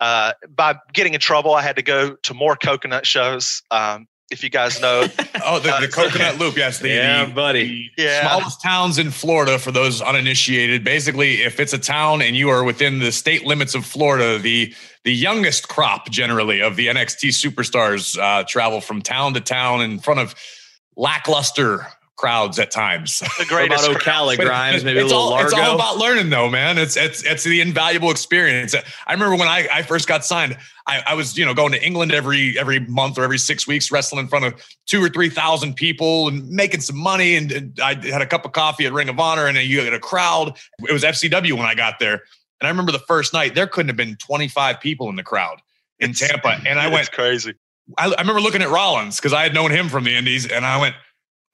Uh, 0.00 0.32
by 0.48 0.76
getting 0.94 1.12
in 1.12 1.20
trouble, 1.20 1.54
I 1.54 1.60
had 1.60 1.76
to 1.76 1.82
go 1.82 2.14
to 2.14 2.34
more 2.34 2.56
coconut 2.56 3.04
shows. 3.04 3.62
Um, 3.70 4.06
if 4.30 4.42
you 4.42 4.50
guys 4.50 4.80
know. 4.80 5.06
oh, 5.44 5.58
the, 5.58 5.76
the 5.80 5.88
coconut 5.88 6.38
loop. 6.38 6.56
Yes. 6.56 6.78
The, 6.78 6.88
yeah, 6.88 7.24
the, 7.24 7.32
buddy. 7.32 7.90
The 7.96 8.02
yeah. 8.04 8.28
Smallest 8.28 8.62
towns 8.62 8.98
in 8.98 9.10
Florida 9.10 9.58
for 9.58 9.72
those 9.72 10.00
uninitiated. 10.00 10.84
Basically, 10.84 11.42
if 11.42 11.60
it's 11.60 11.72
a 11.72 11.78
town 11.78 12.22
and 12.22 12.36
you 12.36 12.48
are 12.48 12.64
within 12.64 12.98
the 12.98 13.12
state 13.12 13.44
limits 13.44 13.74
of 13.74 13.84
Florida, 13.84 14.38
the 14.38 14.74
the 15.04 15.14
youngest 15.14 15.68
crop 15.68 16.10
generally 16.10 16.60
of 16.60 16.76
the 16.76 16.88
NXT 16.88 17.30
superstars 17.30 18.18
uh, 18.18 18.44
travel 18.44 18.80
from 18.80 19.00
town 19.00 19.34
to 19.34 19.40
town 19.40 19.80
in 19.80 19.98
front 19.98 20.20
of 20.20 20.34
lackluster 20.94 21.86
crowds 22.20 22.58
at 22.58 22.70
times. 22.70 23.22
The 23.40 23.46
greatest 23.46 23.86
about 23.86 23.98
Ocala 24.02 24.36
Grimes, 24.36 24.84
maybe 24.84 25.00
a 25.00 25.04
little 25.04 25.18
all, 25.18 25.30
Largo. 25.30 25.46
It's 25.46 25.54
all 25.54 25.74
about 25.74 25.96
learning, 25.96 26.28
though, 26.28 26.50
man. 26.50 26.76
It's 26.76 26.94
it's 26.94 27.24
it's 27.24 27.42
the 27.42 27.62
invaluable 27.62 28.10
experience. 28.10 28.74
I 29.06 29.12
remember 29.12 29.36
when 29.36 29.48
I, 29.48 29.66
I 29.72 29.82
first 29.82 30.06
got 30.06 30.26
signed, 30.26 30.58
I, 30.86 31.02
I 31.06 31.14
was 31.14 31.38
you 31.38 31.46
know 31.46 31.54
going 31.54 31.72
to 31.72 31.82
England 31.82 32.12
every 32.12 32.58
every 32.58 32.80
month 32.80 33.16
or 33.16 33.24
every 33.24 33.38
six 33.38 33.66
weeks, 33.66 33.90
wrestling 33.90 34.20
in 34.20 34.28
front 34.28 34.44
of 34.44 34.62
two 34.86 35.02
or 35.02 35.08
three 35.08 35.30
thousand 35.30 35.74
people 35.74 36.28
and 36.28 36.50
making 36.50 36.82
some 36.82 36.98
money. 36.98 37.36
And, 37.36 37.50
and 37.50 37.80
I 37.80 37.94
had 37.94 38.20
a 38.20 38.26
cup 38.26 38.44
of 38.44 38.52
coffee 38.52 38.84
at 38.84 38.92
Ring 38.92 39.08
of 39.08 39.18
Honor, 39.18 39.46
and 39.46 39.56
you 39.56 39.80
had 39.80 39.94
a 39.94 40.00
crowd. 40.00 40.58
It 40.86 40.92
was 40.92 41.02
FCW 41.02 41.52
when 41.54 41.66
I 41.66 41.74
got 41.74 41.98
there, 41.98 42.22
and 42.60 42.66
I 42.66 42.68
remember 42.68 42.92
the 42.92 42.98
first 42.98 43.32
night 43.32 43.54
there 43.54 43.66
couldn't 43.66 43.88
have 43.88 43.96
been 43.96 44.16
twenty 44.16 44.48
five 44.48 44.80
people 44.80 45.08
in 45.08 45.16
the 45.16 45.24
crowd 45.24 45.62
in 45.98 46.12
Tampa, 46.12 46.60
and 46.66 46.78
I 46.78 46.88
went 46.88 47.10
crazy. 47.12 47.54
I, 47.96 48.12
I 48.12 48.20
remember 48.20 48.42
looking 48.42 48.60
at 48.60 48.68
Rollins 48.68 49.16
because 49.16 49.32
I 49.32 49.42
had 49.44 49.54
known 49.54 49.70
him 49.70 49.88
from 49.88 50.04
the 50.04 50.14
Indies, 50.14 50.46
and 50.46 50.66
I 50.66 50.78
went, 50.78 50.94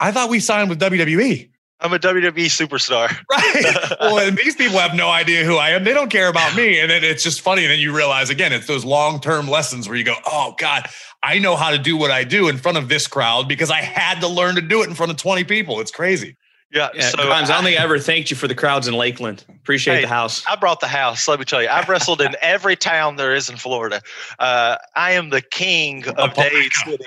I 0.01 0.13
thought 0.13 0.31
we 0.31 0.41
signed 0.41 0.69
with 0.69 0.81
WWE. 0.81 1.51
I'm 1.81 1.93
a 1.93 1.99
WWE 1.99 2.47
superstar. 2.47 3.15
Right. 3.31 4.01
well, 4.01 4.19
and 4.19 4.37
these 4.37 4.57
people 4.57 4.79
have 4.79 4.95
no 4.95 5.09
idea 5.09 5.45
who 5.45 5.57
I 5.57 5.71
am. 5.71 5.85
They 5.85 5.93
don't 5.93 6.11
care 6.11 6.29
about 6.29 6.57
me. 6.57 6.81
And 6.81 6.91
then 6.91 7.05
it's 7.05 7.23
just 7.23 7.43
funny. 7.43 7.63
And 7.63 7.71
then 7.71 7.79
you 7.79 7.95
realize 7.95 8.31
again, 8.31 8.53
it's 8.53 8.67
those 8.67 8.85
long 8.85 9.21
term 9.21 9.49
lessons 9.49 9.89
where 9.89 9.97
you 9.97 10.05
go, 10.05 10.15
oh, 10.27 10.55
God, 10.59 10.89
I 11.23 11.39
know 11.39 11.57
how 11.57 11.71
to 11.71 11.79
do 11.79 11.97
what 11.97 12.11
I 12.11 12.25
do 12.25 12.49
in 12.49 12.57
front 12.57 12.79
of 12.79 12.89
this 12.89 13.07
crowd 13.07 13.49
because 13.49 13.71
I 13.71 13.81
had 13.83 14.21
to 14.21 14.29
learn 14.29 14.55
to 14.55 14.63
do 14.63 14.83
it 14.83 14.89
in 14.89 14.95
front 14.95 15.13
of 15.13 15.19
20 15.19 15.45
people. 15.45 15.81
It's 15.81 15.91
crazy. 15.91 16.37
Yeah. 16.73 16.89
yeah 16.95 17.09
so 17.11 17.17
Grimes, 17.19 17.49
I, 17.49 17.55
I, 17.55 17.57
don't 17.57 17.65
think 17.65 17.81
I 17.81 17.83
ever 17.83 17.99
thanked 17.99 18.31
you 18.31 18.37
for 18.37 18.49
the 18.49 18.55
crowds 18.55 18.89
in 18.89 18.95
Lakeland. 18.95 19.45
Appreciate 19.49 19.97
hey, 19.97 20.01
the 20.03 20.09
house. 20.09 20.45
I 20.49 20.57
brought 20.57 20.81
the 20.81 20.89
house. 20.89 21.29
Let 21.29 21.39
me 21.39 21.45
tell 21.45 21.63
you, 21.63 21.69
I've 21.69 21.89
wrestled 21.89 22.21
in 22.21 22.35
every 22.43 22.77
town 22.77 23.17
there 23.17 23.35
is 23.35 23.49
in 23.49 23.57
Florida. 23.57 24.01
Uh, 24.39 24.77
I 24.95 25.13
am 25.13 25.31
the 25.31 25.43
king 25.43 26.07
of 26.09 26.35
Dade 26.35 26.73
City. 26.73 27.05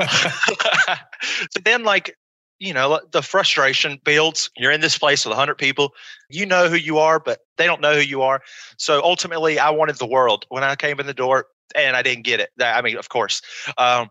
so 0.08 1.60
then, 1.64 1.82
like, 1.82 2.16
you 2.62 2.72
know, 2.72 3.00
the 3.10 3.22
frustration 3.22 3.98
builds. 4.04 4.48
You're 4.56 4.70
in 4.70 4.80
this 4.80 4.96
place 4.96 5.24
with 5.24 5.32
100 5.32 5.56
people. 5.56 5.94
You 6.30 6.46
know 6.46 6.68
who 6.68 6.76
you 6.76 6.98
are, 6.98 7.18
but 7.18 7.40
they 7.56 7.66
don't 7.66 7.80
know 7.80 7.94
who 7.94 8.00
you 8.00 8.22
are. 8.22 8.40
So 8.76 9.02
ultimately, 9.02 9.58
I 9.58 9.70
wanted 9.70 9.96
the 9.96 10.06
world 10.06 10.46
when 10.48 10.62
I 10.62 10.76
came 10.76 11.00
in 11.00 11.06
the 11.06 11.12
door, 11.12 11.46
and 11.74 11.96
I 11.96 12.02
didn't 12.02 12.22
get 12.22 12.38
it. 12.38 12.50
I 12.60 12.80
mean, 12.80 12.96
of 12.98 13.08
course. 13.08 13.42
Um, 13.76 14.10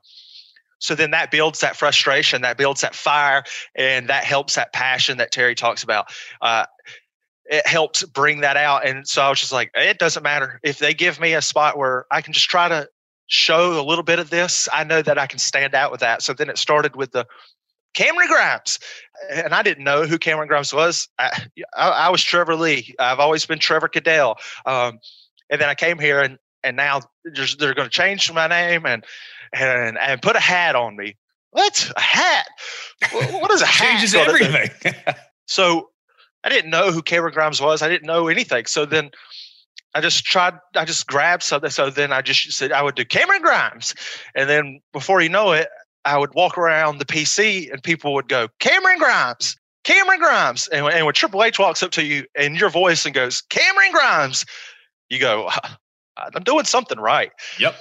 so 0.79 0.95
then 0.95 1.11
that 1.11 1.31
builds 1.31 1.61
that 1.61 1.77
frustration, 1.77 2.41
that 2.41 2.57
builds 2.57 2.81
that 2.81 2.93
fire, 2.93 3.43
and 3.73 4.09
that 4.09 4.25
helps 4.25 4.55
that 4.55 4.73
passion 4.73 5.17
that 5.19 5.31
Terry 5.31 5.55
talks 5.55 5.81
about. 5.81 6.07
Uh, 6.41 6.65
it 7.45 7.65
helps 7.65 8.03
bring 8.03 8.41
that 8.41 8.57
out. 8.57 8.85
And 8.85 9.07
so 9.07 9.21
I 9.21 9.29
was 9.29 9.39
just 9.39 9.53
like, 9.53 9.71
it 9.75 9.97
doesn't 9.97 10.23
matter 10.23 10.59
if 10.61 10.77
they 10.77 10.93
give 10.93 11.21
me 11.21 11.35
a 11.35 11.41
spot 11.41 11.77
where 11.77 12.05
I 12.11 12.21
can 12.21 12.33
just 12.33 12.49
try 12.49 12.67
to 12.67 12.89
show 13.27 13.79
a 13.79 13.85
little 13.85 14.03
bit 14.03 14.19
of 14.19 14.29
this. 14.29 14.67
I 14.73 14.83
know 14.83 15.01
that 15.01 15.17
I 15.17 15.25
can 15.25 15.39
stand 15.39 15.73
out 15.73 15.89
with 15.89 16.01
that. 16.01 16.21
So 16.21 16.33
then 16.33 16.49
it 16.49 16.57
started 16.57 16.97
with 16.97 17.11
the 17.11 17.25
Cameron 17.93 18.27
Grimes. 18.27 18.79
And 19.29 19.53
I 19.53 19.61
didn't 19.63 19.83
know 19.83 20.05
who 20.05 20.17
Cameron 20.17 20.47
Grimes 20.47 20.73
was. 20.73 21.07
I, 21.19 21.45
I, 21.75 21.89
I 21.89 22.09
was 22.09 22.23
Trevor 22.23 22.55
Lee. 22.55 22.95
I've 22.99 23.19
always 23.19 23.45
been 23.45 23.59
Trevor 23.59 23.87
Caddell. 23.87 24.37
Um, 24.65 24.99
and 25.49 25.61
then 25.61 25.69
I 25.69 25.75
came 25.75 25.99
here 25.99 26.21
and, 26.21 26.37
and 26.63 26.77
now 26.77 27.01
they're, 27.23 27.45
they're 27.57 27.73
going 27.73 27.89
to 27.89 27.93
change 27.93 28.31
my 28.31 28.47
name 28.47 28.85
and, 28.85 29.05
and, 29.53 29.97
and 29.97 30.21
put 30.21 30.35
a 30.35 30.39
hat 30.39 30.75
on 30.75 30.95
me. 30.95 31.17
What? 31.51 31.91
A 31.95 32.01
hat? 32.01 32.47
What 33.11 33.51
is 33.51 33.61
a 33.61 33.65
hat? 33.67 33.89
Changes 33.89 34.15
everything. 34.15 34.93
so 35.45 35.89
I 36.43 36.49
didn't 36.49 36.71
know 36.71 36.91
who 36.91 37.01
Cameron 37.01 37.33
Grimes 37.33 37.61
was. 37.61 37.81
I 37.81 37.89
didn't 37.89 38.07
know 38.07 38.27
anything. 38.27 38.65
So 38.65 38.85
then 38.85 39.11
I 39.93 40.01
just 40.01 40.23
tried, 40.23 40.53
I 40.75 40.85
just 40.85 41.07
grabbed 41.07 41.43
something. 41.43 41.69
So 41.69 41.89
then 41.89 42.13
I 42.13 42.21
just 42.21 42.51
said 42.53 42.71
I 42.71 42.81
would 42.81 42.95
do 42.95 43.05
Cameron 43.05 43.41
Grimes. 43.41 43.93
And 44.33 44.49
then 44.49 44.81
before 44.93 45.21
you 45.21 45.29
know 45.29 45.51
it, 45.51 45.67
I 46.05 46.17
would 46.17 46.33
walk 46.33 46.57
around 46.57 46.97
the 46.97 47.05
PC 47.05 47.71
and 47.71 47.81
people 47.83 48.13
would 48.13 48.27
go, 48.27 48.47
Cameron 48.59 48.97
Grimes, 48.97 49.55
Cameron 49.83 50.19
Grimes. 50.19 50.67
And, 50.67 50.85
and 50.87 51.05
when 51.05 51.13
Triple 51.13 51.43
H 51.43 51.59
walks 51.59 51.83
up 51.83 51.91
to 51.91 52.03
you 52.03 52.25
in 52.35 52.55
your 52.55 52.69
voice 52.69 53.05
and 53.05 53.13
goes, 53.13 53.41
Cameron 53.41 53.91
Grimes, 53.91 54.45
you 55.09 55.19
go, 55.19 55.49
I'm 56.17 56.43
doing 56.43 56.65
something 56.65 56.99
right. 56.99 57.31
Yep. 57.59 57.75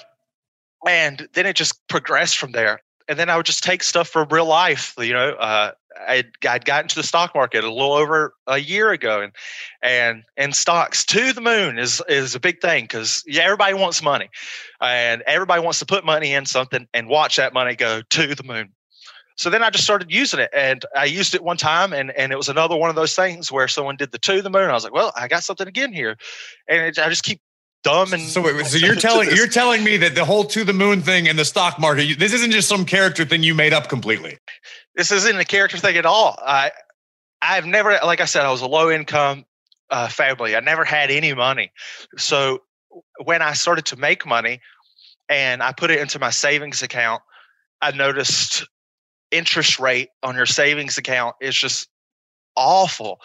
And 0.87 1.29
then 1.35 1.47
it 1.47 1.57
just 1.57 1.81
progressed 1.89 2.39
from 2.39 2.53
there. 2.53 2.81
And 3.09 3.18
then 3.18 3.29
I 3.29 3.37
would 3.37 3.47
just 3.47 3.64
take 3.64 3.83
stuff 3.83 4.09
from 4.09 4.29
real 4.31 4.47
life. 4.47 4.95
You 4.99 5.12
know, 5.12 5.31
uh, 5.31 5.73
I'd, 6.07 6.28
I'd 6.49 6.64
gotten 6.64 6.88
to 6.88 6.97
the 6.97 7.03
stock 7.03 7.34
market 7.34 7.64
a 7.64 7.72
little 7.72 7.93
over 7.93 8.34
a 8.47 8.59
year 8.59 8.91
ago, 8.91 9.20
and 9.20 9.32
and 9.82 10.24
and 10.36 10.55
stocks 10.55 11.05
to 11.07 11.32
the 11.32 11.41
moon 11.41 11.78
is 11.78 12.03
is 12.09 12.34
a 12.34 12.41
big 12.41 12.61
thing 12.61 12.84
because 12.84 13.22
yeah, 13.26 13.43
everybody 13.43 13.74
wants 13.74 14.03
money, 14.03 14.28
and 14.80 15.22
everybody 15.22 15.62
wants 15.62 15.78
to 15.80 15.86
put 15.86 16.05
money 16.05 16.32
in 16.32 16.47
something 16.47 16.86
and 16.95 17.09
watch 17.09 17.36
that 17.36 17.53
money 17.53 17.74
go 17.74 18.03
to 18.11 18.34
the 18.34 18.45
moon. 18.45 18.70
So 19.36 19.49
then 19.49 19.62
I 19.62 19.70
just 19.70 19.84
started 19.84 20.11
using 20.11 20.38
it, 20.38 20.51
and 20.55 20.84
I 20.95 21.07
used 21.07 21.34
it 21.34 21.43
one 21.43 21.57
time, 21.57 21.93
and 21.93 22.11
and 22.11 22.32
it 22.32 22.36
was 22.36 22.49
another 22.49 22.76
one 22.76 22.91
of 22.91 22.97
those 22.97 23.16
things 23.16 23.51
where 23.51 23.68
someone 23.68 23.97
did 23.97 24.12
the 24.12 24.18
to 24.18 24.43
the 24.43 24.51
moon. 24.51 24.68
I 24.70 24.74
was 24.74 24.84
like, 24.84 24.93
well, 24.93 25.12
I 25.16 25.28
got 25.28 25.45
something 25.45 25.66
again 25.66 25.93
here, 25.93 26.16
and 26.68 26.82
it, 26.82 26.99
I 26.99 27.09
just 27.09 27.24
keep 27.24 27.41
dumb 27.83 28.12
and 28.12 28.22
so 28.22 28.43
wait, 28.43 28.66
so 28.66 28.76
you're 28.76 28.95
telling 29.09 29.31
you're 29.35 29.47
telling 29.47 29.83
me 29.85 29.97
that 29.97 30.14
the 30.14 30.24
whole 30.24 30.45
to 30.45 30.64
the 30.64 30.72
moon 30.72 31.01
thing 31.01 31.28
and 31.28 31.39
the 31.39 31.45
stock 31.45 31.78
market 31.78 32.18
this 32.18 32.33
isn't 32.33 32.51
just 32.51 32.68
some 32.68 32.85
character 32.85 33.24
thing 33.24 33.43
you 33.43 33.55
made 33.55 33.72
up 33.72 33.89
completely. 33.89 34.39
This 34.95 35.12
isn't 35.12 35.39
a 35.39 35.45
character 35.45 35.78
thing 35.78 35.97
at 35.97 36.07
all. 36.07 36.39
I 36.45 36.72
i've 37.43 37.66
never 37.66 37.99
like 38.05 38.20
i 38.20 38.26
said 38.26 38.45
i 38.45 38.51
was 38.51 38.61
a 38.61 38.68
low 38.68 38.91
income 38.91 39.45
uh, 39.91 40.09
family. 40.09 40.55
I 40.55 40.61
never 40.61 40.85
had 40.85 41.11
any 41.11 41.35
money. 41.35 41.72
So 42.16 42.62
when 43.24 43.43
i 43.43 43.53
started 43.53 43.87
to 43.87 43.97
make 43.97 44.26
money 44.26 44.61
and 45.28 45.62
i 45.62 45.72
put 45.72 45.91
it 45.91 46.01
into 46.01 46.18
my 46.18 46.31
savings 46.31 46.83
account 46.83 47.22
i 47.81 47.91
noticed 47.93 48.66
interest 49.31 49.78
rate 49.78 50.09
on 50.22 50.35
your 50.35 50.47
savings 50.47 50.99
account 50.99 51.37
is 51.41 51.55
just 51.55 51.89
awful. 52.57 53.20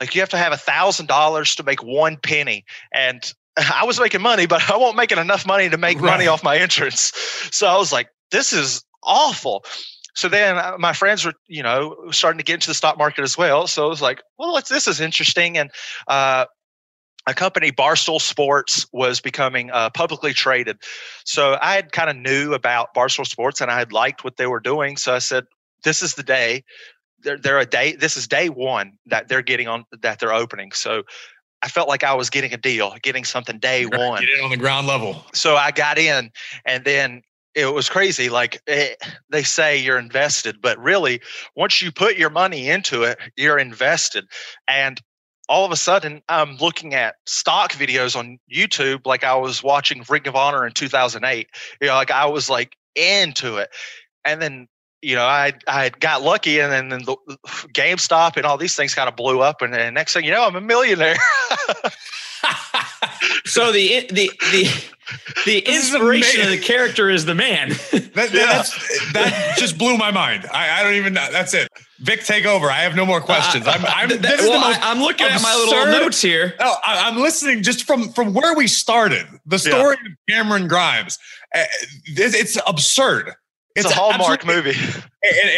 Like 0.00 0.14
you 0.14 0.22
have 0.22 0.30
to 0.30 0.38
have 0.38 0.52
a 0.52 0.56
thousand 0.56 1.06
dollars 1.06 1.56
to 1.56 1.62
make 1.62 1.82
one 1.82 2.16
penny. 2.16 2.64
And 2.92 3.32
I 3.74 3.84
was 3.84 4.00
making 4.00 4.22
money, 4.22 4.46
but 4.46 4.68
I 4.70 4.76
wasn't 4.76 4.96
making 4.96 5.18
enough 5.18 5.46
money 5.46 5.68
to 5.68 5.78
make 5.78 6.00
right. 6.00 6.10
money 6.10 6.26
off 6.26 6.42
my 6.42 6.56
insurance. 6.56 7.12
So 7.52 7.66
I 7.66 7.76
was 7.76 7.92
like, 7.92 8.08
this 8.30 8.52
is 8.52 8.82
awful. 9.02 9.64
So 10.14 10.28
then 10.28 10.58
uh, 10.58 10.76
my 10.78 10.92
friends 10.92 11.24
were, 11.24 11.34
you 11.46 11.62
know, 11.62 11.96
starting 12.10 12.38
to 12.38 12.44
get 12.44 12.54
into 12.54 12.68
the 12.68 12.74
stock 12.74 12.98
market 12.98 13.22
as 13.22 13.38
well. 13.38 13.66
So 13.66 13.84
I 13.84 13.88
was 13.88 14.02
like, 14.02 14.22
well, 14.38 14.60
this 14.68 14.86
is 14.86 15.00
interesting. 15.00 15.56
And 15.56 15.70
uh, 16.08 16.46
a 17.26 17.34
company, 17.34 17.70
Barstool 17.70 18.20
Sports, 18.20 18.86
was 18.92 19.20
becoming 19.20 19.70
uh, 19.70 19.90
publicly 19.90 20.32
traded. 20.32 20.78
So 21.24 21.56
I 21.60 21.74
had 21.74 21.92
kind 21.92 22.10
of 22.10 22.16
knew 22.16 22.54
about 22.54 22.94
Barstool 22.94 23.26
Sports 23.26 23.60
and 23.60 23.70
I 23.70 23.78
had 23.78 23.92
liked 23.92 24.24
what 24.24 24.36
they 24.36 24.46
were 24.46 24.60
doing. 24.60 24.96
So 24.96 25.14
I 25.14 25.18
said, 25.18 25.44
this 25.84 26.02
is 26.02 26.14
the 26.14 26.22
day. 26.22 26.64
They're, 27.22 27.38
they're 27.38 27.58
a 27.58 27.66
day. 27.66 27.92
This 27.92 28.16
is 28.16 28.26
day 28.26 28.48
one 28.48 28.92
that 29.06 29.28
they're 29.28 29.42
getting 29.42 29.68
on 29.68 29.84
that 30.02 30.18
they're 30.18 30.32
opening. 30.32 30.72
So 30.72 31.02
I 31.62 31.68
felt 31.68 31.88
like 31.88 32.04
I 32.04 32.14
was 32.14 32.30
getting 32.30 32.52
a 32.52 32.56
deal, 32.56 32.94
getting 33.02 33.24
something 33.24 33.58
day 33.58 33.84
one. 33.86 34.20
Get 34.20 34.30
in 34.30 34.44
on 34.44 34.50
the 34.50 34.56
ground 34.56 34.86
level. 34.86 35.24
So 35.34 35.56
I 35.56 35.70
got 35.70 35.98
in, 35.98 36.30
and 36.64 36.84
then 36.84 37.22
it 37.54 37.66
was 37.66 37.88
crazy. 37.88 38.28
Like 38.28 38.62
it, 38.66 38.96
eh, 39.00 39.06
they 39.28 39.42
say 39.42 39.76
you're 39.76 39.98
invested, 39.98 40.60
but 40.60 40.78
really, 40.78 41.20
once 41.54 41.82
you 41.82 41.92
put 41.92 42.16
your 42.16 42.30
money 42.30 42.68
into 42.68 43.02
it, 43.02 43.18
you're 43.36 43.58
invested. 43.58 44.24
And 44.68 45.00
all 45.48 45.64
of 45.64 45.72
a 45.72 45.76
sudden, 45.76 46.22
I'm 46.28 46.56
looking 46.56 46.94
at 46.94 47.16
stock 47.26 47.72
videos 47.72 48.16
on 48.16 48.38
YouTube 48.52 49.04
like 49.04 49.24
I 49.24 49.34
was 49.34 49.62
watching 49.62 50.04
Ring 50.08 50.28
of 50.28 50.36
Honor 50.36 50.64
in 50.64 50.72
2008. 50.72 51.48
You 51.80 51.88
know, 51.88 51.94
like 51.94 52.10
I 52.10 52.26
was 52.26 52.48
like 52.48 52.76
into 52.94 53.56
it. 53.56 53.70
And 54.24 54.40
then 54.40 54.68
you 55.02 55.14
know, 55.14 55.24
I 55.24 55.52
I 55.66 55.90
got 56.00 56.22
lucky, 56.22 56.60
and 56.60 56.72
then, 56.72 56.88
then 56.90 57.04
the 57.04 57.16
GameStop 57.72 58.36
and 58.36 58.44
all 58.44 58.58
these 58.58 58.76
things 58.76 58.94
kind 58.94 59.08
of 59.08 59.16
blew 59.16 59.40
up, 59.40 59.62
and 59.62 59.72
then 59.72 59.94
next 59.94 60.12
thing 60.12 60.24
you 60.24 60.30
know, 60.30 60.46
I'm 60.46 60.56
a 60.56 60.60
millionaire. 60.60 61.16
so 63.44 63.72
the 63.72 64.06
the 64.10 64.30
the 64.52 64.84
the 65.46 65.58
inspiration 65.60 66.42
of 66.42 66.50
the 66.50 66.58
character 66.58 67.08
is 67.08 67.24
the 67.24 67.34
man. 67.34 67.70
that, 67.70 68.30
yeah. 68.32 68.62
that 69.12 69.54
just 69.56 69.78
blew 69.78 69.96
my 69.96 70.10
mind. 70.10 70.46
I, 70.52 70.80
I 70.80 70.82
don't 70.82 70.94
even. 70.94 71.14
That's 71.14 71.54
it. 71.54 71.68
Vic, 72.00 72.24
take 72.24 72.46
over. 72.46 72.70
I 72.70 72.80
have 72.80 72.94
no 72.94 73.04
more 73.04 73.20
questions. 73.20 73.66
I'm. 73.66 73.84
I'm, 73.86 74.08
that, 74.08 74.22
this 74.22 74.40
well, 74.42 74.70
is 74.70 74.76
the 74.76 74.84
I, 74.84 74.90
am 74.90 75.00
looking 75.00 75.26
absurd, 75.26 75.36
at 75.36 75.42
my 75.42 75.54
little 75.54 76.00
notes 76.00 76.22
here. 76.22 76.54
No, 76.60 76.74
I, 76.84 77.08
am 77.08 77.18
listening 77.18 77.62
just 77.62 77.84
from 77.84 78.10
from 78.10 78.34
where 78.34 78.54
we 78.54 78.66
started. 78.66 79.26
The 79.46 79.58
story 79.58 79.96
yeah. 80.02 80.10
of 80.10 80.16
Cameron 80.28 80.68
Grimes. 80.68 81.18
Uh, 81.54 81.64
it's 82.06 82.58
absurd. 82.66 83.34
It's, 83.80 83.90
it's 83.90 83.94
a 83.94 84.00
Hallmark 84.00 84.46
movie. 84.46 84.74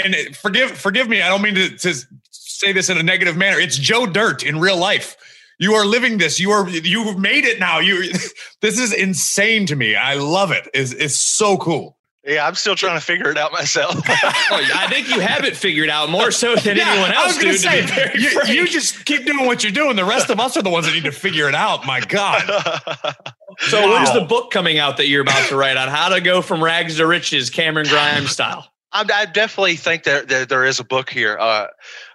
And, 0.04 0.14
and, 0.14 0.36
forgive 0.36 0.72
forgive 0.72 1.08
me, 1.08 1.22
I 1.22 1.28
don't 1.28 1.42
mean 1.42 1.54
to, 1.54 1.76
to 1.76 1.94
say 2.30 2.72
this 2.72 2.88
in 2.88 2.98
a 2.98 3.02
negative 3.02 3.36
manner. 3.36 3.58
It's 3.58 3.76
Joe 3.76 4.06
Dirt 4.06 4.42
in 4.42 4.58
real 4.58 4.76
life. 4.76 5.16
You 5.58 5.74
are 5.74 5.84
living 5.84 6.18
this. 6.18 6.40
You 6.40 6.50
are 6.50 6.68
you've 6.68 7.18
made 7.18 7.44
it 7.44 7.60
now. 7.60 7.78
You 7.78 8.12
this 8.60 8.78
is 8.78 8.92
insane 8.92 9.66
to 9.66 9.76
me. 9.76 9.94
I 9.94 10.14
love 10.14 10.50
it. 10.50 10.68
It's, 10.74 10.92
it's 10.92 11.16
so 11.16 11.56
cool. 11.56 11.96
Yeah, 12.24 12.46
I'm 12.46 12.54
still 12.54 12.76
trying 12.76 12.96
to 12.96 13.04
figure 13.04 13.30
it 13.30 13.36
out 13.36 13.50
myself. 13.50 13.96
I 14.06 14.86
think 14.88 15.08
you 15.08 15.18
have 15.18 15.44
it 15.44 15.56
figured 15.56 15.90
out 15.90 16.08
more 16.08 16.30
so 16.30 16.54
than 16.54 16.76
yeah, 16.76 16.90
anyone 16.90 17.10
else. 17.10 17.24
I 17.24 17.26
was 17.26 17.38
going 17.38 17.52
to 17.52 17.58
say, 17.58 18.12
you, 18.14 18.60
you, 18.62 18.68
just 18.68 19.04
keep 19.04 19.26
doing 19.26 19.44
what 19.44 19.64
you're 19.64 19.72
doing. 19.72 19.96
The 19.96 20.04
rest 20.04 20.30
of 20.30 20.38
us 20.38 20.56
are 20.56 20.62
the 20.62 20.70
ones 20.70 20.86
that 20.86 20.92
need 20.92 21.04
to 21.04 21.12
figure 21.12 21.48
it 21.48 21.54
out. 21.54 21.84
My 21.84 22.00
God. 22.00 22.42
So 23.58 23.86
wow. 23.86 23.92
when's 23.92 24.12
the 24.12 24.22
book 24.22 24.50
coming 24.50 24.78
out 24.78 24.96
that 24.96 25.08
you're 25.08 25.20
about 25.20 25.48
to 25.48 25.56
write 25.56 25.76
on 25.76 25.88
how 25.88 26.08
to 26.08 26.20
go 26.20 26.40
from 26.40 26.64
rags 26.64 26.96
to 26.96 27.06
riches, 27.06 27.50
Cameron 27.50 27.86
Grimes 27.86 28.30
style? 28.30 28.66
I, 28.92 29.04
I 29.12 29.26
definitely 29.26 29.76
think 29.76 30.04
that, 30.04 30.28
that 30.28 30.48
there 30.48 30.64
is 30.64 30.80
a 30.80 30.84
book 30.84 31.10
here. 31.10 31.36
Uh, 31.38 31.66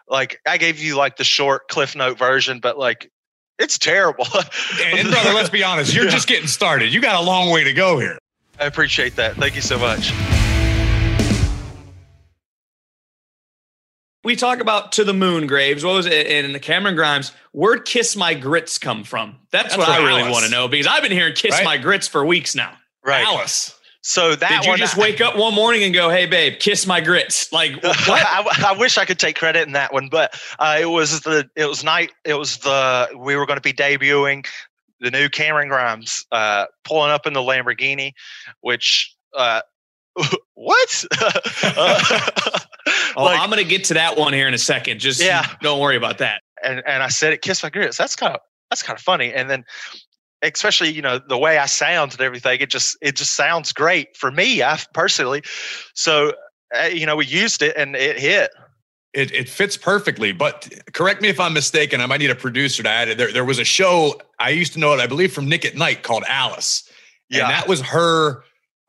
like 0.09 0.39
I 0.45 0.57
gave 0.57 0.81
you 0.81 0.95
like 0.95 1.17
the 1.17 1.23
short 1.23 1.67
Cliff 1.67 1.95
Note 1.95 2.17
version, 2.17 2.59
but 2.59 2.77
like 2.77 3.11
it's 3.59 3.77
terrible. 3.77 4.25
and, 4.83 4.99
and 4.99 5.09
brother, 5.09 5.33
let's 5.33 5.49
be 5.49 5.63
honest, 5.63 5.93
you're 5.93 6.05
yeah. 6.05 6.11
just 6.11 6.27
getting 6.27 6.47
started. 6.47 6.93
You 6.93 7.01
got 7.01 7.21
a 7.21 7.25
long 7.25 7.51
way 7.51 7.63
to 7.63 7.73
go 7.73 7.99
here. 7.99 8.17
I 8.59 8.65
appreciate 8.65 9.15
that. 9.17 9.35
Thank 9.35 9.55
you 9.55 9.61
so 9.61 9.77
much. 9.77 10.11
We 14.23 14.35
talk 14.35 14.59
about 14.59 14.91
to 14.93 15.05
the 15.05 15.13
moon, 15.13 15.47
Graves. 15.47 15.85
What 15.85 15.93
was 15.93 16.05
it? 16.05 16.27
And 16.27 16.53
the 16.53 16.59
Cameron 16.59 16.95
Grimes, 16.95 17.31
where'd 17.53 17.85
"kiss 17.85 18.15
my 18.15 18.33
grits" 18.33 18.77
come 18.77 19.05
from? 19.05 19.37
That's, 19.51 19.69
That's 19.69 19.77
what 19.77 19.87
I 19.87 20.05
really 20.05 20.29
want 20.29 20.43
to 20.43 20.51
know 20.51 20.67
because 20.67 20.85
I've 20.85 21.01
been 21.01 21.13
hearing 21.13 21.33
"kiss 21.33 21.53
right? 21.53 21.63
my 21.63 21.77
grits" 21.77 22.09
for 22.09 22.25
weeks 22.25 22.53
now. 22.53 22.73
Right, 23.05 23.25
Alice. 23.25 23.73
So 24.01 24.35
that 24.35 24.63
did 24.63 24.65
you 24.65 24.77
just 24.77 24.97
I, 24.97 25.01
wake 25.01 25.21
up 25.21 25.37
one 25.37 25.53
morning 25.53 25.83
and 25.83 25.93
go, 25.93 26.09
"Hey, 26.09 26.25
babe, 26.25 26.59
kiss 26.59 26.85
my 26.85 26.99
grits"? 26.99 27.53
Like, 27.53 27.73
I, 27.83 28.65
I, 28.67 28.77
wish 28.77 28.97
I 28.97 29.05
could 29.05 29.19
take 29.19 29.37
credit 29.37 29.65
in 29.65 29.73
that 29.73 29.93
one, 29.93 30.09
but 30.09 30.37
uh, 30.59 30.77
it 30.79 30.85
was 30.85 31.21
the 31.21 31.49
it 31.55 31.65
was 31.65 31.85
night. 31.85 32.11
It 32.25 32.33
was 32.33 32.57
the 32.57 33.09
we 33.17 33.35
were 33.37 33.45
going 33.45 33.57
to 33.57 33.61
be 33.61 33.73
debuting 33.73 34.45
the 34.99 35.11
new 35.11 35.29
Cameron 35.29 35.69
Grimes 35.69 36.25
uh, 36.31 36.65
pulling 36.83 37.11
up 37.11 37.27
in 37.27 37.33
the 37.33 37.39
Lamborghini, 37.39 38.13
which 38.61 39.15
uh, 39.35 39.61
what? 40.55 41.05
uh, 41.21 42.59
oh, 43.15 43.23
like, 43.23 43.39
I'm 43.39 43.49
going 43.49 43.63
to 43.63 43.69
get 43.69 43.83
to 43.85 43.93
that 43.95 44.17
one 44.17 44.33
here 44.33 44.47
in 44.47 44.53
a 44.53 44.59
second. 44.59 44.99
Just 44.99 45.21
yeah. 45.21 45.45
don't 45.61 45.79
worry 45.79 45.95
about 45.95 46.17
that. 46.19 46.41
And 46.63 46.81
and 46.87 47.03
I 47.03 47.09
said 47.09 47.33
it, 47.33 47.41
kiss 47.41 47.63
my 47.63 47.69
grits. 47.69 47.97
That's 47.97 48.15
kind 48.15 48.33
of 48.33 48.41
that's 48.69 48.83
kind 48.83 48.97
of 48.97 49.03
funny. 49.03 49.33
And 49.33 49.49
then 49.49 49.63
especially 50.41 50.91
you 50.91 51.01
know 51.01 51.19
the 51.19 51.37
way 51.37 51.57
I 51.57 51.65
sound 51.65 52.13
and 52.13 52.21
everything, 52.21 52.59
it 52.59 52.69
just 52.69 52.97
it 53.01 53.15
just 53.15 53.33
sounds 53.33 53.71
great 53.71 54.15
for 54.15 54.31
me. 54.31 54.63
I 54.63 54.79
personally, 54.93 55.43
so 55.93 56.33
uh, 56.77 56.85
you 56.85 57.05
know 57.05 57.15
we 57.15 57.25
used 57.25 57.61
it 57.61 57.75
and 57.77 57.95
it 57.95 58.19
hit. 58.19 58.51
It, 59.13 59.31
it 59.33 59.49
fits 59.49 59.77
perfectly, 59.77 60.31
but 60.31 60.71
correct 60.93 61.21
me 61.21 61.29
if 61.29 61.39
I'm 61.39 61.53
mistaken. 61.53 62.01
I 62.01 62.05
might 62.05 62.19
need 62.19 62.29
a 62.29 62.35
producer 62.35 62.83
to 62.83 62.89
add 62.89 63.07
it. 63.07 63.17
There, 63.17 63.31
there 63.31 63.45
was 63.45 63.57
a 63.57 63.63
show 63.63 64.19
I 64.39 64.49
used 64.49 64.73
to 64.73 64.79
know 64.79 64.93
it, 64.93 64.99
I 64.99 65.07
believe, 65.07 65.33
from 65.33 65.49
Nick 65.49 65.65
at 65.65 65.75
Nite 65.75 66.03
called 66.03 66.23
Alice, 66.27 66.89
yeah. 67.29 67.41
and 67.41 67.49
that 67.49 67.67
was 67.67 67.81
her 67.81 68.43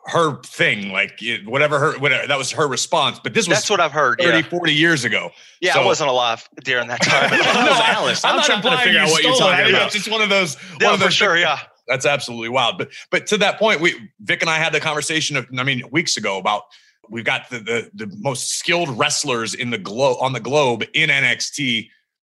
her 0.08 0.40
thing, 0.42 0.90
like 0.90 1.20
whatever 1.44 1.78
her 1.78 1.98
whatever 1.98 2.26
that 2.26 2.38
was 2.38 2.50
her 2.52 2.66
response. 2.66 3.20
But 3.22 3.34
this 3.34 3.46
was 3.46 3.58
that's 3.58 3.70
what 3.70 3.80
I've 3.80 3.92
heard 3.92 4.20
30, 4.20 4.38
yeah. 4.38 4.42
40 4.42 4.74
years 4.74 5.04
ago. 5.04 5.30
Yeah, 5.60 5.74
so, 5.74 5.82
I 5.82 5.84
wasn't 5.84 6.10
alive 6.10 6.48
during 6.64 6.88
that 6.88 7.02
time. 7.02 7.30
no, 7.30 7.80
Alice. 7.84 8.24
I'm, 8.24 8.38
I'm 8.38 8.44
trying 8.44 8.62
to 8.62 8.76
figure 8.78 9.00
out 9.00 9.10
what 9.10 9.22
you're 9.22 9.36
talking 9.36 9.66
it. 9.66 9.70
about. 9.70 9.86
It's 9.86 9.94
just 9.94 10.10
one 10.10 10.22
of 10.22 10.28
those. 10.28 10.56
Yeah, 10.80 10.86
one 10.86 10.94
of 10.94 11.00
those 11.00 11.08
for 11.08 11.12
sure. 11.12 11.38
Yeah. 11.38 11.60
That's 11.86 12.04
absolutely 12.04 12.50
wild. 12.50 12.78
But 12.78 12.90
but 13.10 13.26
to 13.28 13.38
that 13.38 13.58
point, 13.58 13.80
we 13.80 14.10
Vic 14.20 14.42
and 14.42 14.50
I 14.50 14.58
had 14.58 14.72
the 14.72 14.80
conversation 14.80 15.36
of 15.36 15.46
I 15.56 15.62
mean 15.62 15.82
weeks 15.90 16.16
ago 16.16 16.38
about 16.38 16.64
we've 17.10 17.24
got 17.24 17.48
the 17.50 17.58
the, 17.58 17.90
the 18.06 18.16
most 18.18 18.50
skilled 18.50 18.96
wrestlers 18.98 19.54
in 19.54 19.70
the 19.70 19.78
globe 19.78 20.18
on 20.20 20.32
the 20.32 20.40
globe 20.40 20.84
in 20.94 21.10
NXT. 21.10 21.88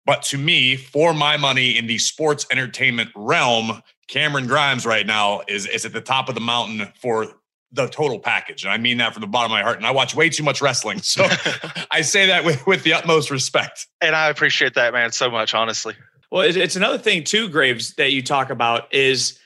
But 0.04 0.22
to 0.24 0.38
me, 0.38 0.76
for 0.76 1.14
my 1.14 1.36
money 1.36 1.78
in 1.78 1.86
the 1.86 1.98
sports 1.98 2.44
entertainment 2.50 3.10
realm, 3.14 3.82
Cameron 4.08 4.46
Grimes 4.46 4.84
right 4.84 5.06
now 5.06 5.42
is 5.48 5.66
is 5.66 5.84
at 5.84 5.92
the 5.92 6.00
top 6.00 6.28
of 6.28 6.34
the 6.34 6.40
mountain 6.40 6.88
for 7.00 7.28
the 7.72 7.86
total 7.86 8.18
package. 8.18 8.64
And 8.64 8.72
I 8.72 8.76
mean 8.76 8.98
that 8.98 9.14
from 9.14 9.22
the 9.22 9.26
bottom 9.26 9.50
of 9.50 9.56
my 9.56 9.62
heart. 9.62 9.78
And 9.78 9.86
I 9.86 9.90
watch 9.90 10.14
way 10.14 10.28
too 10.28 10.42
much 10.42 10.60
wrestling. 10.60 11.00
So 11.00 11.26
I 11.90 12.02
say 12.02 12.26
that 12.26 12.44
with, 12.44 12.66
with 12.66 12.82
the 12.82 12.92
utmost 12.92 13.30
respect. 13.30 13.86
And 14.00 14.14
I 14.14 14.28
appreciate 14.28 14.74
that, 14.74 14.92
man, 14.92 15.10
so 15.10 15.30
much, 15.30 15.54
honestly. 15.54 15.94
Well, 16.30 16.42
it's 16.42 16.76
another 16.76 16.98
thing, 16.98 17.24
too, 17.24 17.48
Graves, 17.48 17.94
that 17.94 18.12
you 18.12 18.22
talk 18.22 18.50
about 18.50 18.92
is 18.92 19.38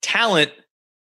talent 0.00 0.52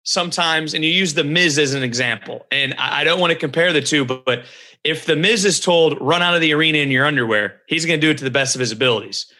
sometimes, 0.03 0.73
and 0.73 0.83
you 0.83 0.91
use 0.91 1.13
The 1.13 1.23
Miz 1.23 1.57
as 1.57 1.73
an 1.73 1.83
example. 1.83 2.45
And 2.51 2.73
I 2.75 3.03
don't 3.03 3.19
want 3.19 3.31
to 3.33 3.39
compare 3.39 3.73
the 3.73 3.81
two, 3.81 4.05
but, 4.05 4.25
but 4.25 4.45
if 4.83 5.05
The 5.05 5.15
Miz 5.15 5.45
is 5.45 5.59
told, 5.59 5.99
run 6.01 6.21
out 6.21 6.35
of 6.35 6.41
the 6.41 6.53
arena 6.53 6.79
in 6.79 6.91
your 6.91 7.05
underwear, 7.05 7.61
he's 7.67 7.85
going 7.85 7.99
to 7.99 8.05
do 8.05 8.11
it 8.11 8.17
to 8.17 8.23
the 8.23 8.31
best 8.31 8.55
of 8.55 8.59
his 8.59 8.71
abilities. 8.71 9.31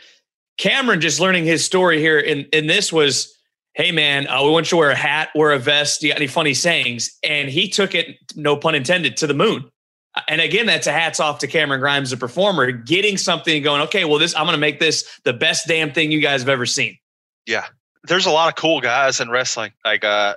Cameron 0.58 1.02
just 1.02 1.20
learning 1.20 1.46
his 1.46 1.66
story 1.66 2.00
here 2.00 2.20
in, 2.20 2.46
in 2.54 2.68
this 2.68 2.94
was 2.94 3.34
hey 3.74 3.92
man, 3.92 4.28
uh, 4.28 4.44
we 4.44 4.52
want 4.52 4.68
you 4.68 4.72
to 4.72 4.78
wear 4.78 4.92
a 4.92 4.96
hat, 4.96 5.30
wear 5.36 5.52
a 5.52 5.60
vest. 5.60 6.02
Do 6.02 6.08
you 6.08 6.14
got 6.14 6.18
any 6.18 6.28
funny 6.28 6.54
sayings? 6.54 7.18
And 7.24 7.50
he 7.50 7.68
took 7.68 7.96
it, 7.96 8.18
no 8.36 8.56
pun 8.56 8.76
intended, 8.76 9.18
to 9.18 9.28
the 9.28 9.34
moon. 9.34 9.70
And 10.28 10.42
again, 10.42 10.68
that's 10.68 10.86
a 10.86 10.92
hats 10.92 11.20
off 11.20 11.40
to 11.40 11.48
Cameron 11.48 11.80
Grimes, 11.80 12.12
the 12.12 12.18
performer, 12.18 12.72
getting 12.72 13.18
something 13.18 13.56
and 13.56 13.64
going, 13.64 13.82
okay, 13.82 14.06
well, 14.06 14.20
this 14.20 14.36
I'm 14.36 14.44
going 14.44 14.54
to 14.54 14.60
make 14.60 14.80
this 14.80 15.20
the 15.24 15.34
best 15.34 15.68
damn 15.68 15.92
thing 15.92 16.12
you 16.12 16.22
guys 16.22 16.42
have 16.42 16.50
ever 16.50 16.68
seen. 16.68 16.98
Yeah, 17.48 17.66
there's 18.06 18.26
a 18.26 18.32
lot 18.32 18.50
of 18.50 18.56
cool 18.56 18.82
guys 18.82 19.20
in 19.20 19.30
wrestling. 19.30 19.72
Like, 19.86 20.04
uh, 20.04 20.36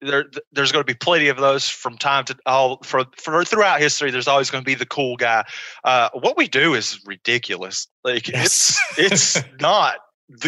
there, 0.00 0.26
there's 0.52 0.72
going 0.72 0.84
to 0.84 0.92
be 0.92 0.96
plenty 0.96 1.28
of 1.28 1.36
those 1.36 1.68
from 1.68 1.96
time 1.96 2.24
to 2.24 2.36
all 2.46 2.78
for, 2.82 3.04
for 3.16 3.44
throughout 3.44 3.80
history. 3.80 4.10
There's 4.10 4.28
always 4.28 4.50
going 4.50 4.62
to 4.62 4.66
be 4.66 4.74
the 4.74 4.86
cool 4.86 5.16
guy. 5.16 5.44
Uh, 5.84 6.10
what 6.12 6.36
we 6.36 6.48
do 6.48 6.74
is 6.74 7.00
ridiculous. 7.06 7.88
Like, 8.04 8.28
yes. 8.28 8.78
it's 8.98 9.38
it's 9.38 9.48
not 9.60 9.96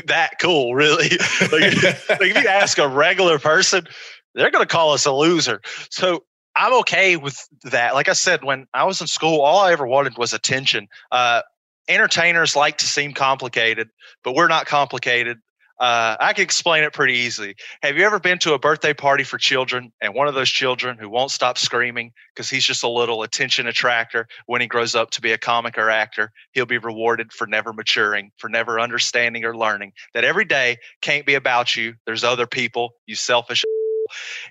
that 0.07 0.39
cool, 0.41 0.75
really. 0.75 1.11
like, 1.41 1.83
like 1.83 2.21
if 2.21 2.43
you 2.43 2.49
ask 2.49 2.79
a 2.79 2.89
regular 2.89 3.39
person, 3.39 3.87
they're 4.35 4.51
going 4.51 4.67
to 4.67 4.73
call 4.73 4.93
us 4.93 5.07
a 5.07 5.13
loser. 5.13 5.61
So 5.91 6.25
I'm 6.57 6.75
okay 6.81 7.17
with 7.17 7.39
that. 7.65 7.95
Like 7.95 8.09
I 8.09 8.13
said, 8.13 8.45
when 8.45 8.67
I 8.75 8.85
was 8.85 9.01
in 9.01 9.07
school, 9.07 9.41
all 9.41 9.61
I 9.61 9.73
ever 9.73 9.87
wanted 9.87 10.19
was 10.19 10.33
attention. 10.33 10.89
Uh, 11.13 11.43
entertainers 11.89 12.55
like 12.55 12.79
to 12.79 12.87
seem 12.87 13.15
complicated, 13.15 13.89
but 14.23 14.35
we're 14.35 14.49
not 14.49 14.67
complicated. 14.67 15.39
Uh, 15.81 16.17
I 16.19 16.33
can 16.33 16.43
explain 16.43 16.83
it 16.83 16.93
pretty 16.93 17.15
easily. 17.15 17.55
Have 17.83 17.97
you 17.97 18.05
ever 18.05 18.19
been 18.19 18.39
to 18.41 18.55
a 18.55 18.59
birthday 18.59 18.95
party 18.95 19.23
for 19.23 19.39
children 19.39 19.93
and 20.01 20.13
one 20.13 20.27
of 20.27 20.35
those 20.35 20.51
children 20.51 20.99
who 20.99 21.09
won't 21.09 21.31
stop 21.31 21.57
screaming 21.57 22.13
because 22.35 22.51
he's 22.51 22.65
just 22.65 22.83
a 22.83 22.89
little 22.89 23.23
attention 23.23 23.69
attractor 23.69 24.27
when 24.47 24.61
he 24.61 24.67
grows 24.67 24.97
up 24.97 25.11
to 25.11 25.21
be 25.21 25.31
a 25.33 25.39
comic 25.39 25.79
or 25.79 25.89
actor? 25.89 26.33
He'll 26.53 26.67
be 26.67 26.79
rewarded 26.79 27.33
for 27.33 27.47
never 27.47 27.73
maturing, 27.73 28.33
for 28.39 28.49
never 28.49 28.81
understanding 28.81 29.45
or 29.45 29.57
learning 29.57 29.93
that 30.15 30.25
every 30.25 30.45
day 30.45 30.79
can't 31.01 31.25
be 31.25 31.35
about 31.35 31.77
you. 31.77 31.95
There's 32.07 32.25
other 32.25 32.47
people, 32.47 32.95
you 33.07 33.15
selfish. 33.15 33.65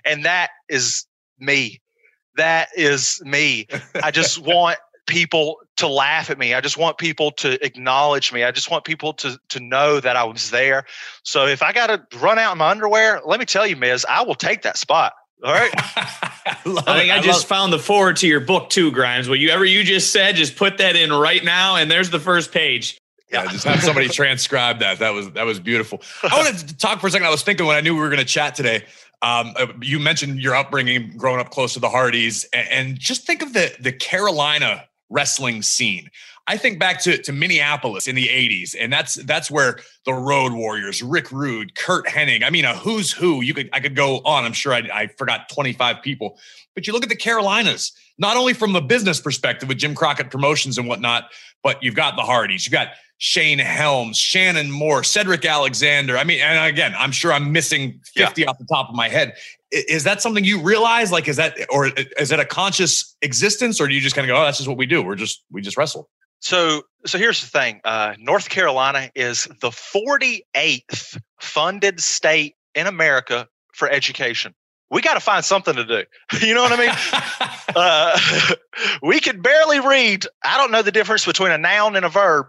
And 0.04 0.24
that 0.24 0.50
is 0.68 1.04
me. 1.38 1.80
That 2.36 2.68
is 2.74 3.20
me. 3.24 3.66
I 4.02 4.10
just 4.12 4.38
want 4.42 4.78
people 5.08 5.56
to 5.76 5.88
laugh 5.88 6.30
at 6.30 6.38
me. 6.38 6.54
I 6.54 6.60
just 6.60 6.76
want 6.76 6.98
people 6.98 7.32
to 7.32 7.64
acknowledge 7.64 8.32
me. 8.32 8.44
I 8.44 8.52
just 8.52 8.70
want 8.70 8.84
people 8.84 9.12
to 9.14 9.40
to 9.48 9.58
know 9.58 9.98
that 9.98 10.14
I 10.14 10.22
was 10.22 10.50
there. 10.50 10.84
So 11.24 11.46
if 11.46 11.62
I 11.62 11.72
got 11.72 11.88
to 11.88 12.18
run 12.18 12.38
out 12.38 12.52
in 12.52 12.58
my 12.58 12.70
underwear, 12.70 13.20
let 13.24 13.40
me 13.40 13.46
tell 13.46 13.66
you, 13.66 13.74
Miz, 13.74 14.06
I 14.08 14.22
will 14.22 14.36
take 14.36 14.62
that 14.62 14.76
spot. 14.76 15.14
All 15.42 15.52
right. 15.52 15.70
I, 15.76 16.56
I 16.64 16.98
think 16.98 17.10
I, 17.12 17.18
I 17.18 17.20
just 17.20 17.46
found 17.46 17.72
the 17.72 17.78
forward 17.78 18.16
to 18.18 18.28
your 18.28 18.40
book 18.40 18.70
too, 18.70 18.92
Grimes. 18.92 19.28
Whatever 19.28 19.64
you 19.64 19.82
just 19.82 20.12
said, 20.12 20.36
just 20.36 20.56
put 20.56 20.78
that 20.78 20.94
in 20.94 21.12
right 21.12 21.42
now, 21.42 21.76
and 21.76 21.90
there's 21.90 22.10
the 22.10 22.20
first 22.20 22.52
page. 22.52 22.98
Yeah, 23.30 23.46
just 23.46 23.64
have 23.64 23.82
somebody 23.82 24.08
transcribe 24.08 24.80
that. 24.80 24.98
That 25.00 25.10
was 25.10 25.30
that 25.32 25.44
was 25.44 25.60
beautiful. 25.60 26.00
I 26.22 26.36
wanted 26.36 26.68
to 26.68 26.76
talk 26.76 27.00
for 27.00 27.06
a 27.06 27.10
second. 27.10 27.26
I 27.26 27.30
was 27.30 27.42
thinking 27.42 27.66
when 27.66 27.76
I 27.76 27.80
knew 27.80 27.94
we 27.94 28.00
were 28.00 28.08
going 28.08 28.18
to 28.18 28.24
chat 28.24 28.54
today. 28.54 28.84
Um, 29.20 29.52
uh, 29.56 29.66
you 29.82 29.98
mentioned 29.98 30.40
your 30.40 30.54
upbringing, 30.54 31.12
growing 31.16 31.40
up 31.40 31.50
close 31.50 31.74
to 31.74 31.80
the 31.80 31.88
Hardys, 31.88 32.44
and, 32.52 32.68
and 32.68 32.98
just 32.98 33.26
think 33.26 33.42
of 33.42 33.52
the 33.52 33.74
the 33.78 33.92
Carolina 33.92 34.87
wrestling 35.10 35.62
scene. 35.62 36.10
I 36.48 36.56
think 36.56 36.78
back 36.78 37.00
to, 37.02 37.18
to 37.18 37.32
Minneapolis 37.32 38.08
in 38.08 38.14
the 38.14 38.26
80s, 38.26 38.74
and 38.78 38.90
that's 38.90 39.14
that's 39.14 39.50
where 39.50 39.78
the 40.06 40.14
Road 40.14 40.52
Warriors, 40.52 41.02
Rick 41.02 41.30
Rude, 41.30 41.76
Curt 41.76 42.06
Hennig, 42.06 42.42
I 42.42 42.48
mean 42.48 42.64
a 42.64 42.74
who's 42.74 43.12
who. 43.12 43.42
You 43.42 43.52
could 43.52 43.68
I 43.72 43.80
could 43.80 43.94
go 43.94 44.20
on. 44.24 44.44
I'm 44.44 44.54
sure 44.54 44.72
I, 44.72 44.88
I 44.92 45.06
forgot 45.18 45.50
25 45.50 46.02
people. 46.02 46.38
But 46.74 46.86
you 46.86 46.94
look 46.94 47.02
at 47.02 47.10
the 47.10 47.16
Carolinas, 47.16 47.92
not 48.16 48.36
only 48.36 48.54
from 48.54 48.72
the 48.72 48.80
business 48.80 49.20
perspective 49.20 49.68
with 49.68 49.76
Jim 49.76 49.94
Crockett 49.94 50.30
Promotions 50.30 50.78
and 50.78 50.88
whatnot, 50.88 51.24
but 51.62 51.82
you've 51.82 51.94
got 51.94 52.16
the 52.16 52.22
Hardys, 52.22 52.64
you've 52.64 52.72
got 52.72 52.88
Shane 53.18 53.58
Helms, 53.58 54.16
Shannon 54.16 54.70
Moore, 54.70 55.04
Cedric 55.04 55.44
Alexander. 55.44 56.16
I 56.16 56.24
mean, 56.24 56.40
and 56.40 56.66
again, 56.66 56.94
I'm 56.96 57.12
sure 57.12 57.32
I'm 57.32 57.52
missing 57.52 58.00
50 58.14 58.40
yeah. 58.40 58.48
off 58.48 58.58
the 58.58 58.64
top 58.64 58.88
of 58.88 58.94
my 58.94 59.08
head. 59.08 59.34
Is 59.70 60.04
that 60.04 60.22
something 60.22 60.44
you 60.44 60.62
realize? 60.62 61.12
Like, 61.12 61.28
is 61.28 61.36
that, 61.36 61.58
or 61.68 61.90
is 62.18 62.30
that 62.30 62.40
a 62.40 62.44
conscious 62.44 63.16
existence, 63.20 63.80
or 63.80 63.88
do 63.88 63.92
you 63.92 64.00
just 64.00 64.16
kind 64.16 64.24
of 64.24 64.34
go, 64.34 64.40
oh, 64.40 64.44
that's 64.44 64.56
just 64.58 64.68
what 64.68 64.78
we 64.78 64.86
do? 64.86 65.02
We're 65.02 65.16
just, 65.16 65.42
we 65.50 65.60
just 65.60 65.76
wrestle. 65.76 66.08
So, 66.40 66.82
so 67.06 67.18
here's 67.18 67.40
the 67.40 67.48
thing. 67.48 67.80
Uh, 67.84 68.14
North 68.18 68.48
Carolina 68.48 69.10
is 69.14 69.48
the 69.60 69.70
48th 69.70 71.20
funded 71.40 72.00
state 72.00 72.56
in 72.74 72.86
America 72.86 73.48
for 73.72 73.88
education. 73.88 74.54
We 74.90 75.02
got 75.02 75.14
to 75.14 75.20
find 75.20 75.44
something 75.44 75.74
to 75.74 75.84
do. 75.84 76.04
You 76.46 76.54
know 76.54 76.62
what 76.62 76.72
I 76.72 76.76
mean? 76.76 76.94
uh, 77.76 78.54
we 79.02 79.20
could 79.20 79.42
barely 79.42 79.80
read. 79.80 80.26
I 80.44 80.56
don't 80.56 80.70
know 80.70 80.82
the 80.82 80.92
difference 80.92 81.26
between 81.26 81.52
a 81.52 81.58
noun 81.58 81.96
and 81.96 82.04
a 82.04 82.08
verb, 82.08 82.46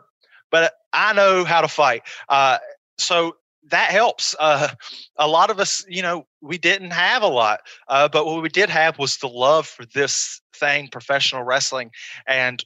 but 0.52 0.74
I 0.94 1.14
know 1.14 1.44
how 1.44 1.62
to 1.62 1.68
fight. 1.68 2.04
Uh, 2.28 2.60
so 2.98 3.36
that 3.70 3.92
helps. 3.92 4.36
Uh, 4.40 4.70
a 5.18 5.28
lot 5.28 5.50
of 5.50 5.60
us, 5.60 5.86
you 5.88 6.02
know, 6.02 6.28
we 6.42 6.58
didn't 6.58 6.92
have 6.92 7.24
a 7.24 7.28
lot, 7.28 7.62
uh, 7.88 8.08
but 8.08 8.26
what 8.26 8.42
we 8.42 8.50
did 8.50 8.70
have 8.70 8.98
was 8.98 9.18
the 9.18 9.28
love 9.28 9.68
for 9.68 9.86
this 9.86 10.42
thing, 10.56 10.88
professional 10.88 11.44
wrestling, 11.44 11.92
and 12.28 12.64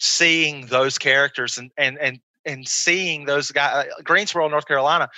seeing 0.00 0.66
those 0.66 0.98
characters 0.98 1.58
and 1.58 1.70
and 1.76 1.98
and 1.98 2.20
and 2.44 2.66
seeing 2.66 3.26
those 3.26 3.50
guys, 3.52 3.86
uh, 3.86 4.02
Greensboro, 4.02 4.48
North 4.48 4.66
Carolina, 4.66 5.10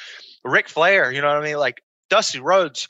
Ric 0.45 0.69
Flair, 0.69 1.13
you 1.13 1.23
know 1.23 1.29
what 1.29 1.37
I 1.37 1.43
mean, 1.43 1.57
like 1.57 1.83
Dusty 2.11 2.41
Rhodes, 2.41 2.89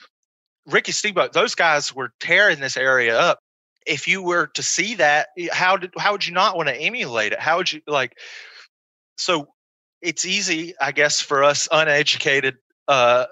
Ricky 0.66 0.92
Steamboat, 0.92 1.32
those 1.34 1.54
guys 1.54 1.94
were 1.94 2.12
tearing 2.18 2.60
this 2.60 2.76
area 2.76 3.18
up. 3.18 3.40
if 3.86 4.06
you 4.06 4.22
were 4.22 4.46
to 4.46 4.62
see 4.62 4.94
that, 4.94 5.28
how 5.50 5.76
did 5.76 5.92
how 5.98 6.12
would 6.12 6.26
you 6.26 6.32
not 6.32 6.56
want 6.56 6.68
to 6.68 6.76
emulate 6.76 7.32
it? 7.32 7.40
How 7.40 7.58
would 7.58 7.72
you 7.72 7.82
like? 7.86 8.16
So 9.18 9.48
it's 10.00 10.24
easy, 10.24 10.74
I 10.80 10.92
guess, 10.92 11.20
for 11.20 11.44
us 11.44 11.68
uneducated 11.70 12.56
uh, 12.88 13.26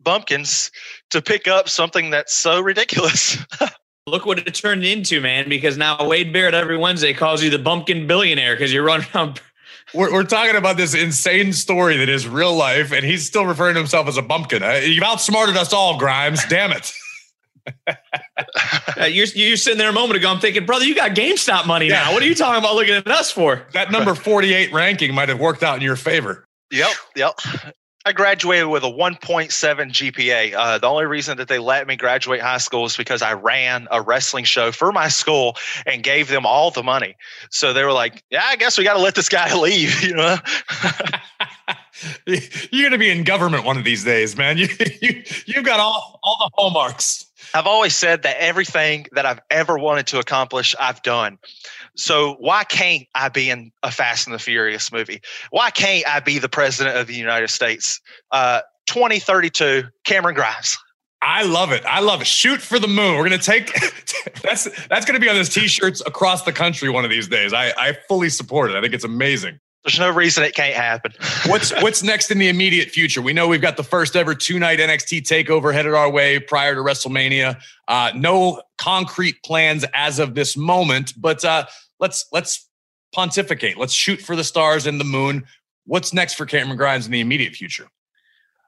bumpkins 0.00 0.70
to 1.10 1.22
pick 1.22 1.48
up 1.48 1.68
something 1.68 2.10
that's 2.10 2.34
so 2.34 2.60
ridiculous. 2.60 3.38
Look 4.06 4.26
what 4.26 4.38
it 4.38 4.54
turned 4.54 4.84
into, 4.84 5.20
man. 5.20 5.48
Because 5.48 5.76
now 5.76 6.06
Wade 6.06 6.32
Barrett 6.32 6.54
every 6.54 6.76
Wednesday 6.76 7.12
calls 7.12 7.42
you 7.42 7.50
the 7.50 7.58
bumpkin 7.58 8.06
billionaire 8.06 8.54
because 8.54 8.72
you're 8.72 8.84
running 8.84 9.06
around. 9.14 9.40
We're, 9.92 10.12
we're 10.12 10.22
talking 10.22 10.54
about 10.54 10.76
this 10.76 10.94
insane 10.94 11.52
story 11.52 11.96
that 11.96 12.08
is 12.08 12.28
real 12.28 12.54
life, 12.54 12.92
and 12.92 13.04
he's 13.04 13.26
still 13.26 13.44
referring 13.44 13.74
to 13.74 13.80
himself 13.80 14.06
as 14.06 14.16
a 14.16 14.22
bumpkin. 14.22 14.62
Uh, 14.62 14.74
you've 14.74 15.02
outsmarted 15.02 15.56
us 15.56 15.72
all, 15.72 15.98
Grimes. 15.98 16.44
Damn 16.46 16.70
it. 16.70 16.92
uh, 17.88 19.06
you're, 19.06 19.26
you're 19.26 19.56
sitting 19.56 19.78
there 19.78 19.90
a 19.90 19.92
moment 19.92 20.16
ago. 20.16 20.30
I'm 20.30 20.38
thinking, 20.38 20.64
brother, 20.64 20.84
you 20.84 20.94
got 20.94 21.16
GameStop 21.16 21.66
money 21.66 21.88
yeah. 21.88 22.04
now. 22.04 22.12
What 22.12 22.22
are 22.22 22.26
you 22.26 22.36
talking 22.36 22.60
about 22.60 22.76
looking 22.76 22.94
at 22.94 23.08
us 23.08 23.32
for? 23.32 23.66
That 23.72 23.90
number 23.90 24.14
48 24.14 24.72
ranking 24.72 25.12
might 25.12 25.28
have 25.28 25.40
worked 25.40 25.64
out 25.64 25.76
in 25.76 25.82
your 25.82 25.96
favor. 25.96 26.44
Yep. 26.70 26.90
Yep. 27.16 27.40
I 28.06 28.12
graduated 28.12 28.68
with 28.68 28.82
a 28.82 28.86
1.7 28.86 29.50
GPA. 29.50 30.54
Uh, 30.54 30.78
the 30.78 30.86
only 30.86 31.04
reason 31.04 31.36
that 31.36 31.48
they 31.48 31.58
let 31.58 31.86
me 31.86 31.96
graduate 31.96 32.40
high 32.40 32.56
school 32.56 32.86
is 32.86 32.96
because 32.96 33.20
I 33.20 33.34
ran 33.34 33.88
a 33.90 34.00
wrestling 34.00 34.44
show 34.44 34.72
for 34.72 34.90
my 34.90 35.08
school 35.08 35.56
and 35.84 36.02
gave 36.02 36.28
them 36.28 36.46
all 36.46 36.70
the 36.70 36.82
money. 36.82 37.14
So 37.50 37.74
they 37.74 37.84
were 37.84 37.92
like, 37.92 38.24
"Yeah, 38.30 38.42
I 38.44 38.56
guess 38.56 38.78
we 38.78 38.84
got 38.84 38.94
to 38.94 39.00
let 39.00 39.16
this 39.16 39.28
guy 39.28 39.54
leave." 39.60 40.02
You 40.02 40.14
know, 40.14 40.36
you're 42.26 42.82
going 42.88 42.92
to 42.92 42.98
be 42.98 43.10
in 43.10 43.22
government 43.22 43.64
one 43.64 43.76
of 43.76 43.84
these 43.84 44.02
days, 44.02 44.34
man. 44.36 44.56
You 44.60 44.68
you 45.00 45.22
you've 45.46 45.64
got 45.64 45.78
all 45.78 46.20
all 46.22 46.36
the 46.38 46.50
hallmarks. 46.54 47.29
I've 47.54 47.66
always 47.66 47.96
said 47.96 48.22
that 48.22 48.36
everything 48.38 49.06
that 49.12 49.26
I've 49.26 49.40
ever 49.50 49.78
wanted 49.78 50.06
to 50.08 50.18
accomplish, 50.18 50.74
I've 50.78 51.02
done. 51.02 51.38
So 51.96 52.36
why 52.38 52.64
can't 52.64 53.06
I 53.14 53.28
be 53.28 53.50
in 53.50 53.72
a 53.82 53.90
Fast 53.90 54.26
and 54.26 54.34
the 54.34 54.38
Furious 54.38 54.92
movie? 54.92 55.20
Why 55.50 55.70
can't 55.70 56.06
I 56.08 56.20
be 56.20 56.38
the 56.38 56.48
president 56.48 56.96
of 56.96 57.06
the 57.06 57.14
United 57.14 57.48
States? 57.48 58.00
Uh, 58.30 58.60
2032, 58.86 59.84
Cameron 60.04 60.34
Grimes. 60.34 60.78
I 61.22 61.44
love 61.44 61.72
it. 61.72 61.84
I 61.84 62.00
love 62.00 62.22
it. 62.22 62.26
Shoot 62.26 62.62
for 62.62 62.78
the 62.78 62.88
moon. 62.88 63.18
We're 63.18 63.24
gonna 63.24 63.38
take 63.38 63.74
that's 64.42 64.64
that's 64.86 65.04
gonna 65.04 65.20
be 65.20 65.28
on 65.28 65.34
those 65.34 65.50
t-shirts 65.50 66.02
across 66.06 66.44
the 66.44 66.52
country 66.52 66.88
one 66.88 67.04
of 67.04 67.10
these 67.10 67.28
days. 67.28 67.52
I, 67.52 67.72
I 67.76 67.98
fully 68.08 68.30
support 68.30 68.70
it. 68.70 68.76
I 68.76 68.80
think 68.80 68.94
it's 68.94 69.04
amazing. 69.04 69.60
There's 69.84 69.98
no 69.98 70.10
reason 70.10 70.44
it 70.44 70.54
can't 70.54 70.74
happen. 70.74 71.12
what's 71.46 71.72
what's 71.82 72.02
next 72.02 72.30
in 72.30 72.38
the 72.38 72.48
immediate 72.48 72.90
future? 72.90 73.22
We 73.22 73.32
know 73.32 73.48
we've 73.48 73.62
got 73.62 73.76
the 73.76 73.84
first 73.84 74.14
ever 74.14 74.34
two 74.34 74.58
night 74.58 74.78
NXT 74.78 75.22
takeover 75.22 75.72
headed 75.72 75.94
our 75.94 76.10
way 76.10 76.38
prior 76.38 76.74
to 76.74 76.80
WrestleMania. 76.80 77.60
Uh, 77.88 78.12
no 78.14 78.62
concrete 78.78 79.42
plans 79.42 79.84
as 79.94 80.18
of 80.18 80.34
this 80.34 80.56
moment, 80.56 81.14
but 81.16 81.44
uh, 81.44 81.66
let's 81.98 82.26
let's 82.30 82.68
pontificate. 83.14 83.78
Let's 83.78 83.94
shoot 83.94 84.20
for 84.20 84.36
the 84.36 84.44
stars 84.44 84.86
and 84.86 85.00
the 85.00 85.04
moon. 85.04 85.44
What's 85.86 86.12
next 86.12 86.34
for 86.34 86.46
Cameron 86.46 86.76
Grimes 86.76 87.06
in 87.06 87.12
the 87.12 87.20
immediate 87.20 87.54
future? 87.54 87.88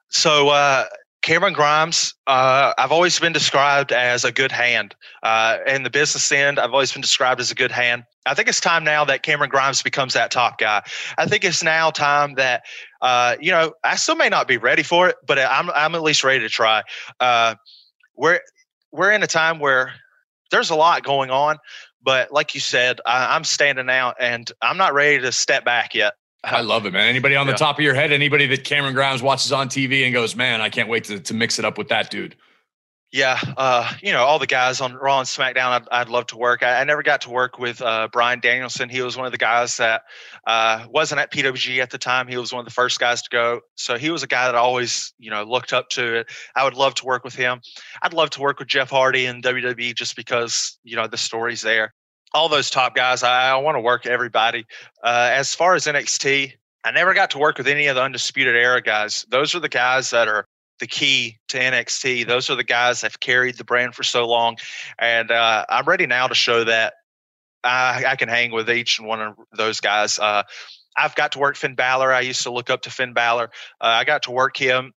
So 0.09 0.49
uh, 0.49 0.85
Cameron 1.21 1.53
Grimes, 1.53 2.13
uh, 2.27 2.73
I've 2.77 2.91
always 2.91 3.17
been 3.19 3.33
described 3.33 3.91
as 3.91 4.25
a 4.25 4.31
good 4.31 4.51
hand. 4.51 4.95
Uh, 5.23 5.57
in 5.65 5.83
the 5.83 5.89
business 5.89 6.31
end, 6.31 6.59
I've 6.59 6.73
always 6.73 6.91
been 6.91 7.01
described 7.01 7.39
as 7.39 7.49
a 7.49 7.55
good 7.55 7.71
hand. 7.71 8.03
I 8.25 8.33
think 8.33 8.47
it's 8.47 8.61
time 8.61 8.83
now 8.83 9.05
that 9.05 9.23
Cameron 9.23 9.49
Grimes 9.49 9.81
becomes 9.81 10.13
that 10.13 10.31
top 10.31 10.57
guy. 10.57 10.81
I 11.17 11.25
think 11.25 11.43
it's 11.43 11.63
now 11.63 11.91
time 11.91 12.35
that, 12.35 12.63
uh, 13.01 13.35
you 13.39 13.51
know, 13.51 13.73
I 13.83 13.95
still 13.95 14.15
may 14.15 14.29
not 14.29 14.47
be 14.47 14.57
ready 14.57 14.83
for 14.83 15.09
it, 15.09 15.17
but 15.25 15.37
I'm, 15.39 15.69
I'm 15.71 15.95
at 15.95 16.01
least 16.01 16.23
ready 16.23 16.39
to 16.39 16.49
try. 16.49 16.83
Uh, 17.19 17.55
we're, 18.15 18.39
we're 18.91 19.11
in 19.11 19.23
a 19.23 19.27
time 19.27 19.59
where 19.59 19.93
there's 20.51 20.69
a 20.69 20.75
lot 20.75 21.03
going 21.03 21.31
on, 21.31 21.57
but 22.01 22.31
like 22.31 22.53
you 22.53 22.61
said, 22.61 23.01
I, 23.05 23.35
I'm 23.35 23.43
standing 23.43 23.89
out 23.89 24.15
and 24.19 24.49
I'm 24.61 24.77
not 24.77 24.93
ready 24.93 25.19
to 25.21 25.31
step 25.31 25.65
back 25.65 25.93
yet. 25.93 26.13
I 26.43 26.61
love 26.61 26.85
it, 26.85 26.91
man. 26.91 27.07
Anybody 27.07 27.35
on 27.35 27.47
the 27.47 27.53
top 27.53 27.77
of 27.77 27.85
your 27.85 27.93
head? 27.93 28.11
Anybody 28.11 28.45
that 28.47 28.65
Cameron 28.65 28.93
Grimes 28.93 29.23
watches 29.23 29.53
on 29.53 29.69
TV 29.69 30.03
and 30.03 30.13
goes, 30.13 30.35
"Man, 30.35 30.59
I 30.59 30.69
can't 30.69 30.89
wait 30.89 31.05
to 31.05 31.17
to 31.21 31.33
mix 31.33 31.57
it 31.57 31.63
up 31.63 31.77
with 31.77 31.87
that 31.87 32.11
dude." 32.11 32.35
Yeah, 33.13 33.39
uh, 33.57 33.93
you 34.01 34.11
know 34.11 34.23
all 34.23 34.39
the 34.39 34.47
guys 34.47 34.81
on 34.81 34.95
Raw 34.95 35.19
and 35.19 35.27
SmackDown. 35.27 35.69
I'd, 35.69 35.87
I'd 35.91 36.09
love 36.09 36.25
to 36.27 36.37
work. 36.37 36.63
I, 36.63 36.81
I, 36.81 36.83
never 36.83 37.03
got 37.03 37.21
to 37.21 37.29
work 37.29 37.59
with 37.59 37.79
uh, 37.79 38.07
Bryan 38.11 38.39
Danielson. 38.39 38.89
He 38.89 39.03
was 39.03 39.15
one 39.15 39.27
of 39.27 39.31
the 39.31 39.37
guys 39.37 39.77
that 39.77 40.01
uh, 40.47 40.87
wasn't 40.89 41.21
at 41.21 41.31
PWG 41.31 41.77
at 41.77 41.91
the 41.91 41.99
time. 41.99 42.27
He 42.27 42.37
was 42.37 42.51
one 42.51 42.61
of 42.61 42.65
the 42.65 42.73
first 42.73 42.99
guys 42.99 43.21
to 43.21 43.29
go. 43.29 43.61
So 43.75 43.99
he 43.99 44.09
was 44.09 44.23
a 44.23 44.27
guy 44.27 44.47
that 44.47 44.55
I 44.55 44.57
always, 44.57 45.13
you 45.19 45.29
know, 45.29 45.43
looked 45.43 45.73
up 45.73 45.89
to. 45.89 46.25
I 46.55 46.63
would 46.63 46.73
love 46.73 46.95
to 46.95 47.05
work 47.05 47.23
with 47.23 47.35
him. 47.35 47.61
I'd 48.01 48.13
love 48.13 48.31
to 48.31 48.41
work 48.41 48.57
with 48.57 48.67
Jeff 48.67 48.89
Hardy 48.89 49.27
in 49.27 49.43
WWE 49.43 49.93
just 49.93 50.15
because 50.15 50.79
you 50.83 50.95
know 50.95 51.05
the 51.05 51.17
story's 51.17 51.61
there 51.61 51.93
all 52.33 52.49
those 52.49 52.71
top 52.71 52.95
guys. 52.95 53.21
I, 53.21 53.51
I 53.51 53.55
want 53.57 53.75
to 53.75 53.81
work 53.81 54.07
everybody. 54.07 54.65
Uh, 55.03 55.29
as 55.31 55.53
far 55.53 55.75
as 55.75 55.85
NXT, 55.85 56.53
I 56.83 56.91
never 56.91 57.13
got 57.13 57.29
to 57.31 57.37
work 57.37 57.59
with 57.59 57.67
any 57.67 57.85
of 57.85 57.95
the 57.95 58.01
Undisputed 58.01 58.55
Era 58.55 58.81
guys. 58.81 59.23
Those 59.29 59.53
are 59.53 59.59
the 59.59 59.69
guys 59.69 60.09
that 60.09 60.27
are 60.27 60.47
the 60.83 60.87
key 60.87 61.37
to 61.47 61.57
NXT. 61.57 62.27
Those 62.27 62.49
are 62.49 62.55
the 62.55 62.63
guys 62.65 62.99
that 62.99 63.13
have 63.13 63.19
carried 63.21 63.57
the 63.57 63.63
brand 63.63 63.95
for 63.95 64.03
so 64.03 64.27
long. 64.27 64.57
And 64.99 65.31
uh, 65.31 65.65
I'm 65.69 65.85
ready 65.85 66.07
now 66.07 66.27
to 66.27 66.35
show 66.35 66.65
that 66.65 66.95
I, 67.63 68.03
I, 68.05 68.15
can 68.17 68.27
hang 68.27 68.51
with 68.51 68.69
each 68.69 68.99
and 68.99 69.07
one 69.07 69.21
of 69.21 69.35
those 69.55 69.79
guys. 69.79 70.19
Uh, 70.19 70.43
I've 70.97 71.15
got 71.15 71.31
to 71.31 71.39
work 71.39 71.55
Finn 71.55 71.75
Balor. 71.75 72.11
I 72.11 72.19
used 72.19 72.43
to 72.43 72.51
look 72.51 72.69
up 72.69 72.81
to 72.81 72.89
Finn 72.89 73.13
Balor. 73.13 73.45
Uh, 73.79 73.85
I 73.85 74.03
got 74.03 74.23
to 74.23 74.31
work 74.31 74.57
him 74.57 74.91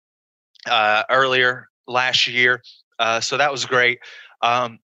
uh, 0.68 1.04
earlier 1.08 1.68
last 1.88 2.26
year. 2.26 2.64
Uh, 2.98 3.20
so 3.20 3.38
that 3.38 3.52
was 3.52 3.64
great. 3.68 4.00
Um, 4.42 4.80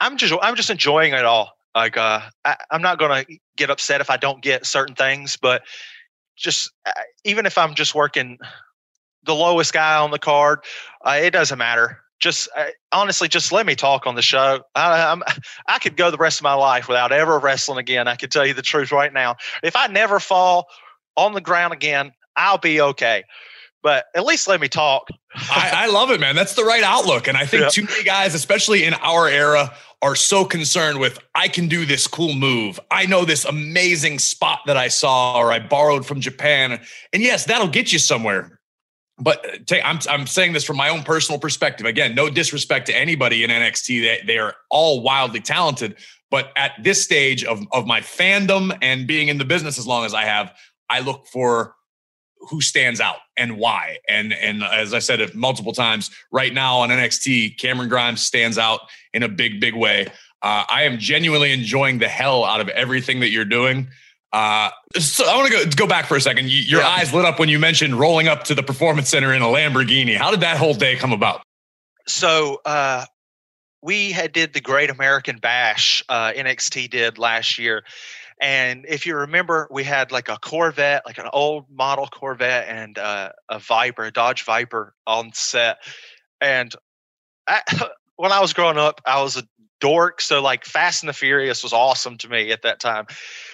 I'm 0.00 0.16
just 0.16 0.32
I'm 0.40 0.56
just 0.56 0.70
enjoying 0.70 1.12
it 1.12 1.26
all. 1.26 1.52
Like 1.74 1.98
uh, 1.98 2.22
I, 2.46 2.56
am 2.72 2.80
not 2.80 2.98
gonna 2.98 3.26
get 3.58 3.68
upset 3.68 4.00
if 4.00 4.08
I 4.08 4.16
don't 4.16 4.42
get 4.42 4.64
certain 4.64 4.94
things, 4.94 5.36
but 5.36 5.60
just 6.36 6.72
even 7.24 7.44
if 7.44 7.58
I'm 7.58 7.74
just 7.74 7.94
working 7.94 8.38
the 9.28 9.34
lowest 9.34 9.72
guy 9.72 9.96
on 9.96 10.10
the 10.10 10.18
card, 10.18 10.60
uh, 11.04 11.18
it 11.22 11.30
doesn't 11.30 11.58
matter. 11.58 12.00
Just 12.18 12.48
uh, 12.56 12.66
honestly, 12.90 13.28
just 13.28 13.52
let 13.52 13.64
me 13.64 13.76
talk 13.76 14.04
on 14.04 14.16
the 14.16 14.22
show. 14.22 14.60
I, 14.74 15.12
I'm, 15.12 15.22
I 15.68 15.78
could 15.78 15.96
go 15.96 16.10
the 16.10 16.16
rest 16.16 16.40
of 16.40 16.42
my 16.42 16.54
life 16.54 16.88
without 16.88 17.12
ever 17.12 17.38
wrestling 17.38 17.78
again. 17.78 18.08
I 18.08 18.16
can 18.16 18.28
tell 18.28 18.44
you 18.44 18.54
the 18.54 18.62
truth 18.62 18.90
right 18.90 19.12
now. 19.12 19.36
If 19.62 19.76
I 19.76 19.86
never 19.86 20.18
fall 20.18 20.66
on 21.16 21.34
the 21.34 21.40
ground 21.40 21.72
again, 21.72 22.12
I'll 22.36 22.58
be 22.58 22.80
okay 22.80 23.24
but 23.82 24.06
at 24.14 24.24
least 24.24 24.48
let 24.48 24.60
me 24.60 24.68
talk. 24.68 25.08
I, 25.34 25.70
I, 25.72 25.86
love 25.86 26.10
it, 26.10 26.20
man. 26.20 26.34
That's 26.34 26.54
the 26.54 26.64
right 26.64 26.82
outlook. 26.82 27.28
And 27.28 27.36
I 27.36 27.46
think 27.46 27.70
too 27.72 27.84
many 27.84 28.02
guys, 28.02 28.34
especially 28.34 28.84
in 28.84 28.94
our 28.94 29.28
era, 29.28 29.72
are 30.02 30.14
so 30.14 30.44
concerned 30.44 31.00
with 31.00 31.18
I 31.34 31.48
can 31.48 31.68
do 31.68 31.84
this 31.84 32.06
cool 32.06 32.34
move. 32.34 32.78
I 32.90 33.06
know 33.06 33.24
this 33.24 33.44
amazing 33.44 34.18
spot 34.18 34.60
that 34.66 34.76
I 34.76 34.88
saw 34.88 35.38
or 35.38 35.52
I 35.52 35.58
borrowed 35.58 36.06
from 36.06 36.20
Japan. 36.20 36.80
And 37.12 37.22
yes, 37.22 37.44
that'll 37.46 37.68
get 37.68 37.92
you 37.92 37.98
somewhere. 37.98 38.57
But 39.20 39.72
uh, 39.72 39.76
I'm, 39.84 39.98
I'm 40.08 40.26
saying 40.26 40.52
this 40.52 40.64
from 40.64 40.76
my 40.76 40.88
own 40.88 41.02
personal 41.02 41.40
perspective. 41.40 41.86
Again, 41.86 42.14
no 42.14 42.30
disrespect 42.30 42.86
to 42.86 42.96
anybody 42.96 43.44
in 43.44 43.50
NXT. 43.50 44.02
They, 44.02 44.20
they 44.26 44.38
are 44.38 44.54
all 44.70 45.02
wildly 45.02 45.40
talented. 45.40 45.96
But 46.30 46.52
at 46.56 46.72
this 46.82 47.02
stage 47.02 47.44
of, 47.44 47.62
of 47.72 47.86
my 47.86 48.00
fandom 48.00 48.76
and 48.82 49.06
being 49.06 49.28
in 49.28 49.38
the 49.38 49.44
business 49.44 49.78
as 49.78 49.86
long 49.86 50.04
as 50.04 50.14
I 50.14 50.24
have, 50.24 50.54
I 50.90 51.00
look 51.00 51.26
for 51.26 51.74
who 52.48 52.60
stands 52.60 53.00
out 53.00 53.16
and 53.36 53.58
why. 53.58 53.98
And 54.08 54.32
and 54.32 54.62
as 54.62 54.94
I 54.94 55.00
said 55.00 55.34
multiple 55.34 55.72
times, 55.72 56.10
right 56.30 56.52
now 56.52 56.78
on 56.78 56.90
NXT, 56.90 57.58
Cameron 57.58 57.88
Grimes 57.88 58.24
stands 58.24 58.58
out 58.58 58.80
in 59.12 59.22
a 59.22 59.28
big, 59.28 59.60
big 59.60 59.74
way. 59.74 60.06
Uh, 60.42 60.64
I 60.68 60.84
am 60.84 60.98
genuinely 60.98 61.52
enjoying 61.52 61.98
the 61.98 62.08
hell 62.08 62.44
out 62.44 62.60
of 62.60 62.68
everything 62.68 63.20
that 63.20 63.30
you're 63.30 63.44
doing. 63.44 63.88
Uh, 64.32 64.70
so 64.98 65.26
I 65.26 65.36
want 65.36 65.50
to 65.50 65.64
go 65.64 65.70
go 65.70 65.86
back 65.86 66.06
for 66.06 66.16
a 66.16 66.20
second. 66.20 66.50
You, 66.50 66.58
your 66.58 66.80
yeah. 66.80 66.88
eyes 66.88 67.14
lit 67.14 67.24
up 67.24 67.38
when 67.38 67.48
you 67.48 67.58
mentioned 67.58 67.98
rolling 67.98 68.28
up 68.28 68.44
to 68.44 68.54
the 68.54 68.62
performance 68.62 69.08
center 69.08 69.32
in 69.32 69.42
a 69.42 69.46
Lamborghini. 69.46 70.16
How 70.16 70.30
did 70.30 70.40
that 70.40 70.58
whole 70.58 70.74
day 70.74 70.96
come 70.96 71.12
about? 71.12 71.42
So 72.06 72.60
uh, 72.64 73.06
we 73.82 74.12
had 74.12 74.32
did 74.32 74.52
the 74.52 74.60
Great 74.60 74.90
American 74.90 75.38
Bash. 75.38 76.04
Uh, 76.08 76.32
NXT 76.32 76.90
did 76.90 77.18
last 77.18 77.58
year, 77.58 77.84
and 78.40 78.84
if 78.88 79.06
you 79.06 79.16
remember, 79.16 79.66
we 79.70 79.82
had 79.82 80.12
like 80.12 80.28
a 80.28 80.38
Corvette, 80.38 81.02
like 81.06 81.18
an 81.18 81.28
old 81.32 81.64
model 81.70 82.06
Corvette, 82.06 82.68
and 82.68 82.98
uh, 82.98 83.30
a 83.48 83.58
Viper, 83.58 84.04
a 84.04 84.12
Dodge 84.12 84.44
Viper 84.44 84.94
on 85.06 85.32
set. 85.32 85.78
And 86.40 86.74
I, 87.46 87.62
when 88.16 88.32
I 88.32 88.40
was 88.40 88.52
growing 88.52 88.78
up, 88.78 89.00
I 89.04 89.22
was 89.22 89.36
a 89.36 89.42
dork. 89.80 90.20
So 90.20 90.42
like 90.42 90.64
Fast 90.64 91.02
and 91.02 91.08
the 91.08 91.12
Furious 91.12 91.62
was 91.62 91.72
awesome 91.72 92.16
to 92.18 92.28
me 92.28 92.50
at 92.50 92.62
that 92.62 92.80
time. 92.80 93.06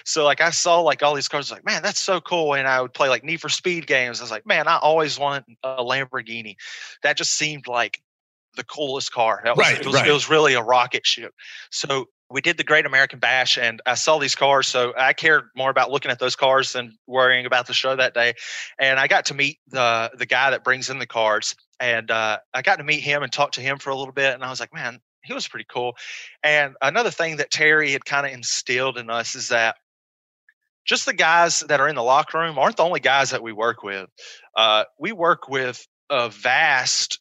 So 0.03 0.23
like 0.23 0.41
I 0.41 0.49
saw 0.49 0.79
like 0.81 1.03
all 1.03 1.13
these 1.13 1.27
cars, 1.27 1.51
like 1.51 1.65
man, 1.65 1.83
that's 1.83 1.99
so 1.99 2.21
cool. 2.21 2.55
And 2.55 2.67
I 2.67 2.81
would 2.81 2.93
play 2.93 3.09
like 3.09 3.23
Need 3.23 3.41
for 3.41 3.49
Speed 3.49 3.87
games. 3.87 4.19
I 4.19 4.23
was 4.23 4.31
like, 4.31 4.45
man, 4.45 4.67
I 4.67 4.77
always 4.77 5.19
want 5.19 5.45
a 5.63 5.83
Lamborghini. 5.83 6.55
That 7.03 7.17
just 7.17 7.33
seemed 7.33 7.67
like 7.67 8.01
the 8.55 8.63
coolest 8.63 9.11
car. 9.11 9.41
That 9.43 9.57
was, 9.57 9.67
right, 9.67 9.79
it 9.79 9.85
was, 9.85 9.95
right. 9.95 10.07
it 10.07 10.11
was 10.11 10.29
really 10.29 10.53
a 10.53 10.61
rocket 10.61 11.05
ship. 11.05 11.33
So 11.71 12.07
we 12.29 12.41
did 12.41 12.57
the 12.57 12.63
Great 12.63 12.85
American 12.85 13.19
Bash, 13.19 13.57
and 13.57 13.81
I 13.85 13.93
saw 13.93 14.17
these 14.17 14.35
cars, 14.35 14.67
so 14.67 14.93
I 14.97 15.13
cared 15.13 15.49
more 15.55 15.69
about 15.69 15.91
looking 15.91 16.09
at 16.09 16.19
those 16.19 16.35
cars 16.35 16.73
than 16.73 16.97
worrying 17.05 17.45
about 17.45 17.67
the 17.67 17.73
show 17.73 17.95
that 17.95 18.13
day. 18.13 18.33
And 18.79 18.99
I 18.99 19.07
got 19.07 19.25
to 19.25 19.35
meet 19.35 19.59
the 19.67 20.11
the 20.17 20.25
guy 20.25 20.49
that 20.49 20.63
brings 20.63 20.89
in 20.89 20.97
the 20.97 21.05
cars, 21.05 21.55
and 21.79 22.09
uh, 22.09 22.39
I 22.53 22.61
got 22.61 22.77
to 22.77 22.83
meet 22.83 23.01
him 23.01 23.21
and 23.21 23.31
talk 23.31 23.51
to 23.53 23.61
him 23.61 23.77
for 23.77 23.91
a 23.91 23.95
little 23.95 24.13
bit. 24.13 24.33
And 24.33 24.43
I 24.43 24.49
was 24.49 24.59
like, 24.59 24.73
man, 24.73 24.99
he 25.25 25.33
was 25.33 25.47
pretty 25.47 25.65
cool. 25.69 25.95
And 26.43 26.75
another 26.81 27.11
thing 27.11 27.37
that 27.37 27.51
Terry 27.51 27.91
had 27.91 28.05
kind 28.05 28.25
of 28.25 28.33
instilled 28.33 28.97
in 28.97 29.09
us 29.09 29.35
is 29.35 29.49
that 29.49 29.75
just 30.85 31.05
the 31.05 31.13
guys 31.13 31.61
that 31.61 31.79
are 31.79 31.89
in 31.89 31.95
the 31.95 32.03
locker 32.03 32.39
room 32.39 32.59
aren't 32.59 32.77
the 32.77 32.83
only 32.83 32.99
guys 32.99 33.31
that 33.31 33.41
we 33.41 33.51
work 33.51 33.83
with. 33.83 34.07
Uh, 34.55 34.83
we 34.99 35.11
work 35.11 35.49
with 35.49 35.85
a 36.09 36.29
vast 36.29 37.19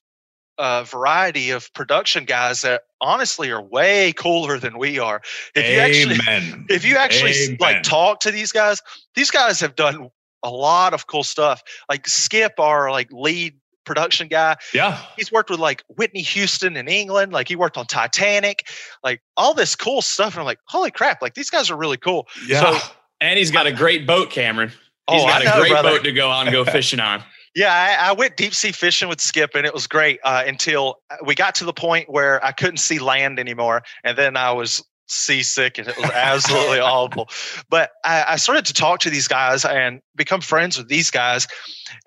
uh, 0.59 0.85
variety 0.85 1.51
of 1.51 1.73
production 1.73 2.25
guys 2.25 2.63
that 2.63 2.83
honestly 3.01 3.51
are 3.51 3.63
way 3.63 4.13
cooler 4.13 4.59
than 4.59 4.79
we 4.79 4.99
are. 4.99 5.23
If 5.55 5.69
you 5.69 5.79
actually, 5.79 6.67
if 6.69 6.85
you 6.85 6.97
actually 6.97 7.33
Amen. 7.33 7.57
like 7.61 7.83
talk 7.83 8.21
to 8.21 8.31
these 8.31 8.53
guys, 8.53 8.81
these 9.15 9.31
guys 9.31 9.61
have 9.61 9.75
done 9.75 10.11
a 10.43 10.51
lot 10.51 10.95
of 10.95 11.07
cool 11.07 11.25
stuff. 11.25 11.63
Like 11.89 12.07
Skip, 12.07 12.61
our 12.61 12.91
like 12.91 13.11
lead 13.11 13.55
production 13.85 14.29
guy. 14.29 14.57
Yeah. 14.73 15.01
He's 15.17 15.31
worked 15.31 15.51
with 15.51 15.61
like 15.61 15.83
Whitney 15.89 16.23
Houston 16.23 16.77
in 16.77 16.89
England. 16.89 17.33
Like 17.33 17.49
he 17.49 17.57
worked 17.57 17.77
on 17.77 17.87
Titanic, 17.87 18.69
like 19.03 19.23
all 19.37 19.55
this 19.55 19.77
cool 19.77 20.03
stuff. 20.03 20.35
And 20.35 20.41
I'm 20.41 20.47
like, 20.47 20.61
holy 20.67 20.91
crap, 20.91 21.23
like 21.23 21.35
these 21.35 21.51
guys 21.51 21.71
are 21.71 21.77
really 21.77 21.99
cool. 21.99 22.27
Yeah. 22.47 22.79
So, 22.79 22.89
and 23.21 23.39
he's 23.39 23.51
got 23.51 23.67
I, 23.67 23.71
a 23.71 23.73
great 23.73 24.07
boat, 24.07 24.31
Cameron. 24.31 24.71
He's 25.11 25.23
oh, 25.23 25.27
got 25.27 25.43
I 25.43 25.45
a 25.45 25.45
know, 25.45 25.61
great 25.61 25.71
brother. 25.71 25.91
boat 25.91 26.05
to 26.05 26.13
go 26.13 26.31
on 26.31 26.47
and 26.47 26.53
go 26.53 26.65
fishing 26.71 27.01
on. 27.01 27.23
Yeah, 27.55 27.73
I, 27.73 28.09
I, 28.09 28.13
went 28.13 28.37
deep 28.37 28.53
sea 28.53 28.73
fishing 28.73 29.09
with 29.09 29.21
Skip, 29.21 29.55
and 29.55 29.65
it 29.65 29.73
was 29.73 29.87
great 29.87 30.19
uh, 30.25 30.43
until 30.45 30.99
we 31.25 31.37
got 31.37 31.55
to 31.57 31.65
the 31.65 31.73
point 31.73 32.11
where 32.11 32.45
I 32.45 32.51
couldn't 32.51 32.79
see 32.79 32.99
land 32.99 33.39
anymore, 33.39 33.83
and 34.03 34.19
then 34.19 34.37
I 34.37 34.51
was 34.51 34.83
seasick, 35.07 35.79
and 35.79 35.87
it 35.87 35.97
was 35.97 36.11
absolutely 36.11 36.81
awful. 36.81 37.29
But 37.69 37.91
I, 38.05 38.25
I 38.31 38.37
started 38.37 38.65
to 38.67 38.73
talk 38.73 38.99
to 39.01 39.11
these 39.11 39.29
guys 39.29 39.65
and 39.65 40.01
become 40.17 40.41
friends 40.41 40.77
with 40.77 40.89
these 40.89 41.13
guys, 41.13 41.47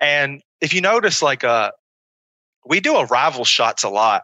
and 0.02 0.42
if 0.60 0.74
you 0.74 0.80
notice, 0.80 1.22
like 1.22 1.44
uh, 1.44 1.70
we 2.66 2.80
do 2.80 2.96
arrival 2.98 3.44
shots 3.44 3.84
a 3.84 3.88
lot. 3.88 4.22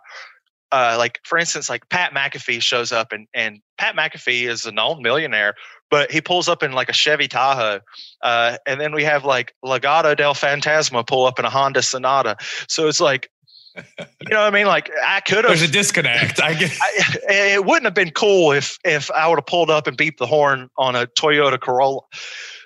Uh, 0.73 0.97
like 0.99 1.21
for 1.25 1.39
instance, 1.39 1.69
like 1.69 1.89
Pat 1.89 2.13
McAfee 2.13 2.61
shows 2.61 2.91
up, 2.91 3.13
and 3.13 3.29
and 3.35 3.61
Pat 3.79 3.95
McAfee 3.95 4.49
is 4.49 4.67
a 4.67 4.73
known 4.73 5.03
millionaire, 5.03 5.55
but 5.91 6.11
he 6.11 6.21
pulls 6.21 6.49
up 6.49 6.63
in 6.63 6.73
like 6.73 6.89
a 6.89 6.93
Chevy 6.93 7.29
Tahoe, 7.29 7.81
uh, 8.23 8.57
and 8.67 8.81
then 8.81 8.93
we 8.93 9.05
have 9.05 9.25
like 9.25 9.55
Legado 9.65 10.17
del 10.17 10.35
Fantasma 10.35 11.07
pull 11.07 11.27
up 11.27 11.39
in 11.39 11.45
a 11.45 11.51
Honda 11.51 11.83
Sonata. 11.83 12.37
So 12.69 12.89
it's 12.89 13.01
like 13.01 13.31
you 13.77 13.83
know 14.31 14.39
what 14.39 14.47
I 14.47 14.51
mean? 14.51 14.67
Like 14.67 14.91
I 15.05 15.21
could 15.21 15.45
have. 15.45 15.47
There's 15.47 15.63
a 15.63 15.69
disconnect. 15.69 16.41
I 16.41 16.55
get. 16.55 16.73
I, 16.81 17.35
it 17.55 17.65
wouldn't 17.65 17.85
have 17.85 17.95
been 17.95 18.11
cool 18.11 18.53
if 18.53 18.79
if 18.85 19.11
I 19.11 19.29
would 19.29 19.39
have 19.39 19.47
pulled 19.47 19.71
up 19.71 19.87
and 19.87 19.97
beeped 19.97 20.19
the 20.19 20.27
horn 20.27 20.71
on 20.77 20.95
a 20.95 21.07
Toyota 21.07 21.61
Corolla. 21.61 22.01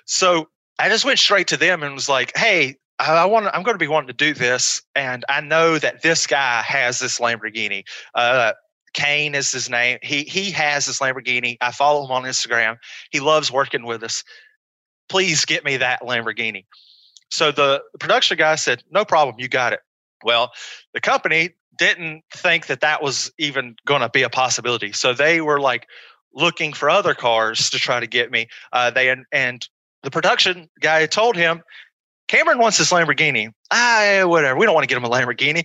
So 0.05 0.49
I 0.77 0.89
just 0.89 1.05
went 1.05 1.19
straight 1.19 1.47
to 1.47 1.57
them 1.57 1.83
and 1.83 1.95
was 1.95 2.09
like, 2.09 2.35
"Hey, 2.35 2.77
I 2.99 3.25
want. 3.25 3.47
I'm 3.47 3.63
going 3.63 3.75
to 3.75 3.79
be 3.79 3.87
wanting 3.87 4.07
to 4.07 4.13
do 4.13 4.33
this, 4.33 4.81
and 4.95 5.23
I 5.29 5.41
know 5.41 5.79
that 5.79 6.01
this 6.01 6.27
guy 6.27 6.61
has 6.61 6.99
this 6.99 7.19
Lamborghini. 7.19 7.83
Uh, 8.13 8.53
Kane 8.93 9.35
is 9.35 9.51
his 9.51 9.69
name. 9.69 9.99
He 10.03 10.23
he 10.23 10.51
has 10.51 10.85
this 10.85 10.99
Lamborghini. 10.99 11.57
I 11.61 11.71
follow 11.71 12.05
him 12.05 12.11
on 12.11 12.23
Instagram. 12.23 12.77
He 13.11 13.19
loves 13.19 13.51
working 13.51 13.85
with 13.85 14.03
us. 14.03 14.23
Please 15.07 15.45
get 15.45 15.63
me 15.63 15.77
that 15.77 16.01
Lamborghini. 16.01 16.65
So 17.29 17.51
the 17.51 17.81
production 17.99 18.37
guy 18.37 18.55
said, 18.55 18.83
"No 18.91 19.05
problem, 19.05 19.35
you 19.39 19.47
got 19.47 19.73
it." 19.73 19.79
Well, 20.23 20.51
the 20.93 20.99
company 20.99 21.51
didn't 21.77 22.23
think 22.33 22.67
that 22.67 22.81
that 22.81 23.01
was 23.01 23.31
even 23.37 23.75
going 23.85 24.01
to 24.01 24.09
be 24.09 24.23
a 24.23 24.29
possibility. 24.29 24.91
So 24.91 25.13
they 25.13 25.39
were 25.39 25.61
like 25.61 25.87
looking 26.33 26.73
for 26.73 26.89
other 26.89 27.13
cars 27.13 27.69
to 27.69 27.79
try 27.79 27.99
to 27.99 28.07
get 28.07 28.29
me. 28.29 28.47
Uh, 28.73 28.91
they 28.91 29.15
and 29.31 29.67
the 30.03 30.11
production 30.11 30.69
guy 30.79 31.05
told 31.05 31.35
him, 31.35 31.61
Cameron 32.29 32.59
wants 32.59 32.77
this 32.77 32.91
Lamborghini. 32.91 33.51
Ah, 33.71 34.21
whatever. 34.23 34.57
We 34.57 34.65
don't 34.65 34.75
want 34.75 34.87
to 34.87 34.87
get 34.87 34.97
him 34.97 35.03
a 35.03 35.09
Lamborghini. 35.09 35.63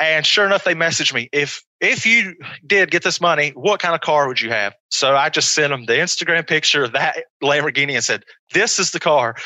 And 0.00 0.24
sure 0.24 0.46
enough, 0.46 0.64
they 0.64 0.74
messaged 0.74 1.12
me. 1.12 1.28
If 1.30 1.62
if 1.78 2.06
you 2.06 2.34
did 2.66 2.90
get 2.90 3.04
this 3.04 3.20
money, 3.20 3.50
what 3.50 3.80
kind 3.80 3.94
of 3.94 4.00
car 4.00 4.26
would 4.26 4.40
you 4.40 4.48
have? 4.48 4.74
So 4.90 5.14
I 5.14 5.28
just 5.28 5.52
sent 5.52 5.70
them 5.70 5.84
the 5.84 5.92
Instagram 5.92 6.46
picture 6.48 6.84
of 6.84 6.92
that 6.92 7.24
Lamborghini 7.42 7.92
and 7.92 8.02
said, 8.02 8.24
"This 8.52 8.78
is 8.78 8.92
the 8.92 8.98
car." 8.98 9.36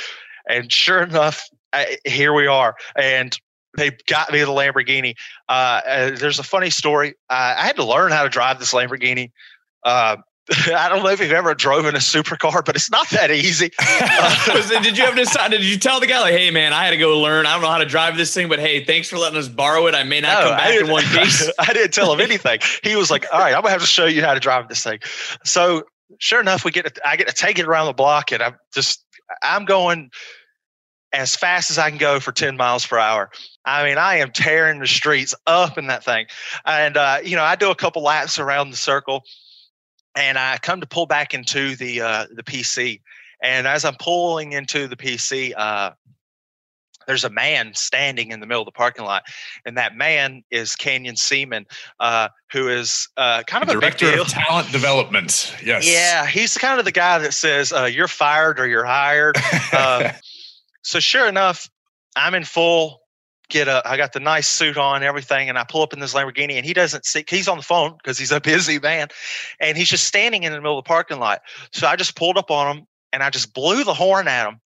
And 0.48 0.70
sure 0.70 1.02
enough, 1.02 1.42
I, 1.72 1.98
here 2.05 2.32
we 2.32 2.46
are. 2.46 2.76
And 2.94 3.36
they 3.76 3.90
got 4.07 4.30
me 4.30 4.38
the 4.40 4.46
Lamborghini. 4.46 5.14
Uh, 5.48 5.80
uh, 5.86 6.11
there's 6.16 6.38
a 6.38 6.44
funny 6.44 6.70
story. 6.70 7.14
Uh, 7.28 7.55
I 7.59 7.66
had 7.66 7.76
to 7.76 7.84
learn 7.84 8.12
how 8.12 8.22
to 8.22 8.28
drive 8.28 8.61
this 8.61 8.72
Lamborghini. 8.72 9.32
I 10.74 10.90
don't 10.90 11.03
know 11.03 11.09
if 11.09 11.20
you've 11.20 11.32
ever 11.32 11.55
drove 11.55 11.86
in 11.86 11.95
a 11.95 11.99
supercar, 11.99 12.64
but 12.64 12.76
it's 12.76 12.90
not 12.90 13.09
that 13.11 13.30
easy. 13.30 13.70
Uh, 14.16 14.80
did 14.82 14.97
you 14.97 15.05
have 15.05 15.14
to 15.14 15.51
did 15.51 15.64
you 15.64 15.78
tell 15.78 15.99
the 16.01 16.07
guy 16.07 16.20
like, 16.20 16.34
hey 16.34 16.51
man, 16.51 16.72
I 16.72 16.84
had 16.84 16.90
to 16.90 16.97
go 16.97 17.20
learn. 17.20 17.47
I 17.47 17.53
don't 17.53 17.62
know 17.62 17.70
how 17.70 17.78
to 17.78 17.86
drive 17.86 18.16
this 18.16 18.32
thing, 18.32 18.49
but 18.49 18.59
hey, 18.59 18.84
thanks 18.84 19.09
for 19.09 19.16
letting 19.16 19.38
us 19.38 19.49
borrow 19.49 19.86
it. 19.86 19.95
I 19.95 20.03
may 20.05 20.20
not 20.20 20.42
no, 20.42 20.49
come 20.49 20.57
back 20.59 20.80
in 20.80 20.90
one 20.90 21.05
piece. 21.24 21.51
I 21.59 21.72
didn't 21.72 21.92
tell 21.92 22.12
him 22.12 22.20
anything. 22.20 22.61
He 22.82 22.97
was 22.97 23.11
like, 23.11 23.26
all 23.32 23.40
right, 23.40 23.55
I'm 23.55 23.62
gonna 23.62 23.70
have 23.70 23.80
to 23.80 23.86
show 23.86 24.07
you 24.07 24.22
how 24.22 24.34
to 24.34 24.40
drive 24.40 24.68
this 24.68 24.82
thing. 24.82 24.99
So 25.45 25.84
sure 26.18 26.40
enough, 26.40 26.64
we 26.64 26.70
get 26.70 26.95
to, 26.95 27.09
I 27.09 27.16
get 27.16 27.28
to 27.28 27.34
take 27.34 27.59
it 27.59 27.66
around 27.66 27.86
the 27.86 27.92
block, 27.92 28.32
and 28.32 28.42
I'm 28.42 28.57
just 28.74 29.05
I'm 29.42 29.64
going 29.64 30.11
as 31.12 31.36
fast 31.36 31.70
as 31.70 31.78
I 31.78 31.88
can 31.88 31.99
go 31.99 32.20
for 32.20 32.32
10 32.32 32.57
miles 32.57 32.86
per 32.86 32.99
hour. 32.99 33.30
I 33.64 33.84
mean, 33.84 33.99
I 33.99 34.16
am 34.16 34.32
tearing 34.32 34.80
the 34.80 34.86
streets 34.86 35.34
up 35.47 35.78
in 35.78 35.86
that 35.86 36.05
thing. 36.05 36.26
And, 36.66 36.97
uh, 36.97 37.18
you 37.24 37.36
know, 37.36 37.45
I 37.45 37.57
do 37.57 37.70
a 37.70 37.74
couple 37.74 38.03
laps 38.03 38.38
around 38.38 38.70
the 38.70 38.76
circle 38.76 39.22
and 40.17 40.39
I 40.39 40.59
come 40.59 40.81
to 40.81 40.87
pull 40.87 41.07
back 41.07 41.35
into 41.35 41.77
the, 41.77 42.01
uh, 42.01 42.27
the 42.33 42.43
PC. 42.43 43.01
And 43.43 43.67
as 43.67 43.85
I'm 43.85 43.97
pulling 43.97 44.53
into 44.53 44.89
the 44.89 44.97
PC, 44.97 45.53
uh, 45.57 45.91
there's 47.07 47.25
a 47.25 47.31
man 47.31 47.75
standing 47.75 48.31
in 48.31 48.41
the 48.41 48.47
middle 48.47 48.62
of 48.62 48.67
the 48.67 48.73
parking 48.73 49.05
lot, 49.05 49.25
and 49.65 49.77
that 49.77 49.95
man 49.97 50.43
is 50.51 50.77
Canyon 50.77 51.17
Ceman, 51.17 51.67
uh, 52.01 52.29
who 52.53 52.69
is 52.69 53.09
uh, 53.17 53.43
kind 53.47 53.62
of 53.62 53.69
director 53.69 54.07
a 54.07 54.12
director 54.12 54.23
of 54.39 54.45
talent 54.45 54.73
development. 54.73 55.55
Yes, 55.65 55.91
yeah, 55.91 56.27
he's 56.27 56.57
kind 56.57 56.79
of 56.79 56.85
the 56.85 56.93
guy 56.93 57.19
that 57.19 57.35
says 57.35 57.73
uh, 57.73 57.85
you're 57.85 58.09
fired 58.09 58.59
or 58.59 58.67
you're 58.67 58.85
hired. 58.85 59.37
Uh, 59.73 60.12
so 60.83 61.01
sure 61.01 61.29
enough, 61.29 61.69
I'm 62.17 62.35
in 62.35 62.45
full 62.45 63.01
get 63.49 63.68
a 63.68 63.82
I 63.88 63.97
got 63.97 64.12
the 64.12 64.20
nice 64.20 64.49
suit 64.49 64.76
on 64.76 65.03
everything 65.03 65.49
and 65.49 65.59
I 65.59 65.64
pull 65.64 65.82
up 65.82 65.92
in 65.92 66.01
this 66.01 66.14
Lamborghini 66.14 66.55
and 66.55 66.64
he 66.64 66.72
doesn't 66.72 67.05
see 67.05 67.24
he's 67.28 67.49
on 67.49 67.57
the 67.57 67.62
phone 67.62 67.97
because 67.97 68.18
he's 68.18 68.32
a 68.32 68.40
busy 68.40 68.78
man 68.78 69.09
and 69.61 69.76
he's 69.76 69.88
just 69.88 70.05
standing 70.05 70.42
in 70.42 70.53
the 70.53 70.59
middle 70.59 70.78
of 70.78 70.84
the 70.84 70.88
parking 70.88 71.18
lot. 71.18 71.42
So 71.72 71.86
I 71.86 71.97
just 71.97 72.16
pulled 72.16 72.38
up 72.38 72.51
on 72.51 72.76
him 72.76 72.86
and 73.12 73.22
I 73.22 73.30
just 73.30 73.55
blew 73.55 73.84
the 73.84 73.95
horn 73.95 74.28
at 74.28 74.49
him. 74.49 74.61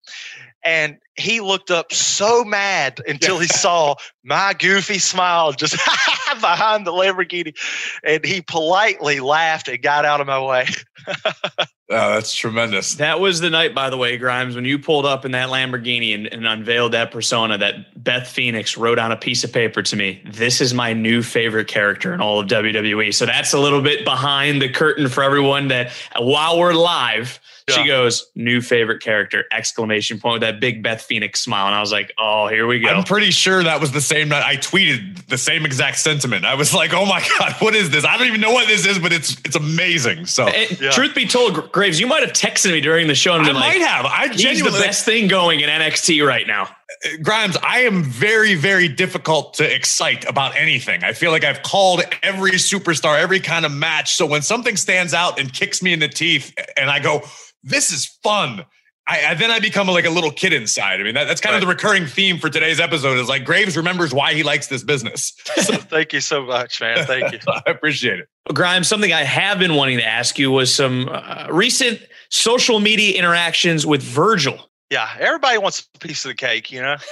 And 0.64 0.98
he 1.16 1.40
looked 1.40 1.72
up 1.72 1.92
so 1.92 2.44
mad 2.44 3.02
until 3.08 3.40
he 3.40 3.48
saw 3.48 3.96
my 4.24 4.54
goofy 4.58 5.00
smile 5.00 5.52
just 5.52 5.74
behind 6.42 6.86
the 6.86 6.92
Lamborghini. 6.92 7.56
And 8.04 8.24
he 8.24 8.42
politely 8.42 9.20
laughed 9.20 9.68
and 9.68 9.82
got 9.82 10.06
out 10.06 10.22
of 10.22 10.28
my 10.28 10.40
way. 10.40 10.68
oh, 11.08 11.66
that's 11.90 12.36
tremendous. 12.36 12.96
That 12.96 13.20
was 13.20 13.40
the 13.40 13.50
night, 13.50 13.74
by 13.74 13.90
the 13.90 13.98
way, 13.98 14.18
Grimes, 14.18 14.56
when 14.56 14.66
you 14.66 14.78
pulled 14.78 15.06
up 15.06 15.26
in 15.26 15.32
that 15.32 15.50
Lamborghini 15.50 16.14
and, 16.14 16.28
and 16.28 16.46
unveiled 16.46 16.92
that 16.94 17.12
persona 17.12 17.58
that 17.58 18.04
Beth 18.04 18.28
Phoenix 18.28 18.78
wrote 18.78 19.00
on 19.00 19.12
a 19.12 19.18
piece 19.18 19.44
of 19.44 19.54
paper 19.54 19.82
to 19.82 19.96
me. 19.96 20.22
This 20.26 20.62
is 20.62 20.74
my 20.74 20.94
new 20.94 21.24
favorite 21.24 21.68
character 21.68 22.14
in 22.14 22.22
all 22.22 22.40
of 22.40 22.48
WWE. 22.48 23.14
So 23.14 23.26
that's 23.26 23.54
a 23.54 23.60
little 23.60 23.82
bit 23.82 24.06
behind 24.06 24.62
the 24.62 24.70
curtain 24.70 25.08
for 25.08 25.24
everyone 25.24 25.70
that 25.70 25.92
while 26.18 26.60
we're 26.60 26.74
live, 26.74 27.40
she 27.70 27.86
goes, 27.86 28.32
new 28.34 28.62
favorite 28.62 29.02
character, 29.02 29.46
exclamation 29.52 30.20
point 30.20 30.34
with 30.36 30.42
that 30.42 30.62
big 30.62 30.82
Beth 30.82 31.02
Phoenix 31.02 31.42
smile. 31.42 31.68
And 31.68 31.76
I 31.76 31.82
was 31.82 31.92
like, 31.92 32.14
oh, 32.18 32.48
here 32.48 32.66
we 32.66 32.80
go. 32.80 32.88
I'm 32.88 33.04
pretty 33.04 33.32
sure 33.32 33.62
that 33.62 33.82
was 33.82 33.92
the 33.92 34.00
same 34.00 34.30
night 34.30 34.44
I 34.44 34.56
tweeted 34.56 35.28
the 35.28 35.38
same 35.38 35.66
exact 35.66 35.98
sentiment. 35.98 36.46
I 36.46 36.56
was 36.56 36.74
like, 36.74 36.94
oh 36.94 37.06
my 37.06 37.22
God, 37.40 37.54
what 37.60 37.76
is 37.76 37.90
this? 37.90 38.06
I 38.06 38.18
don't 38.18 38.28
even 38.28 38.40
know 38.40 38.54
what 38.54 38.68
this 38.68 38.86
is, 38.86 39.00
but 39.00 39.12
it's 39.12 39.38
it's 39.44 39.56
amazing. 39.56 40.28
So 40.28 40.48
yeah. 40.48 40.92
truth 40.92 41.14
be 41.14 41.28
told, 41.28 41.72
Graves, 41.72 42.00
you 42.00 42.08
might 42.08 42.24
have 42.24 42.34
texted 42.34 42.72
me 42.72 42.80
during 42.80 43.08
the 43.08 43.16
show 43.16 43.36
and 43.36 43.46
I 43.46 43.52
might 43.52 43.82
have. 43.82 44.06
I 44.06 44.28
genuinely, 44.28 44.50
he's 44.50 44.64
the 44.64 44.86
best 44.86 45.06
thing 45.06 45.28
going 45.28 45.60
in 45.60 45.70
NXT 45.70 46.26
right 46.26 46.48
now. 46.48 46.70
Uh, 46.90 47.10
Grimes, 47.22 47.58
I 47.58 47.80
am 47.80 48.04
very, 48.04 48.56
very 48.56 48.88
difficult 48.88 49.54
to 49.56 49.76
excite 49.76 50.28
about 50.30 50.56
anything. 50.56 51.04
I 51.04 51.14
feel 51.14 51.32
like 51.32 51.44
I've 51.44 51.64
called 51.64 52.04
every 52.24 52.52
superstar, 52.54 53.20
every 53.20 53.40
kind 53.40 53.66
of 53.66 53.72
match. 53.72 54.16
So 54.16 54.26
when 54.26 54.42
something 54.42 54.76
stands 54.78 55.14
out 55.14 55.40
and 55.40 55.52
kicks 55.52 55.82
me 55.82 55.94
in 55.94 56.00
the 56.00 56.08
teeth 56.08 56.54
and 56.78 56.90
I 56.90 57.00
go, 57.00 57.24
this 57.64 57.92
is 57.92 58.06
fun. 58.24 58.66
I, 59.10 59.28
I, 59.28 59.34
then 59.36 59.52
I 59.52 59.60
become 59.60 59.88
like 59.88 60.06
a 60.06 60.10
little 60.10 60.32
kid 60.32 60.52
inside. 60.52 61.00
I 61.00 61.04
mean, 61.04 61.14
that, 61.14 61.26
that's 61.26 61.40
kind 61.40 61.54
right. 61.54 61.64
of 61.64 61.68
the 61.68 61.74
recurring 61.74 62.06
theme 62.06 62.38
for 62.38 62.50
today's 62.50 62.80
episode 62.80 63.18
is 63.18 63.30
like 63.30 63.46
Graves 63.46 63.78
remembers 63.78 64.14
why 64.14 64.34
he 64.34 64.44
likes 64.44 64.68
this 64.68 64.84
business. 64.84 65.34
So, 65.58 65.74
thank 65.74 66.14
you 66.14 66.22
so 66.22 66.46
much, 66.46 66.80
man. 66.80 67.06
Thank 67.06 67.34
you. 67.34 67.40
I 67.48 67.72
appreciate 67.72 68.20
it. 68.20 68.30
Well, 68.48 68.54
Grimes, 68.54 68.88
something 68.88 69.12
I 69.12 69.24
have 69.24 69.60
been 69.60 69.76
wanting 69.76 69.98
to 69.98 70.06
ask 70.06 70.38
you 70.38 70.52
was 70.52 70.74
some 70.74 71.10
uh, 71.10 71.48
recent 71.50 72.00
social 72.30 72.80
media 72.80 73.18
interactions 73.18 73.86
with 73.86 74.02
Virgil. 74.04 74.70
Yeah, 74.90 75.10
everybody 75.20 75.58
wants 75.58 75.88
a 75.96 76.00
piece 76.00 76.24
of 76.26 76.30
the 76.30 76.36
cake, 76.36 76.72
you 76.72 76.82
know. 76.82 76.96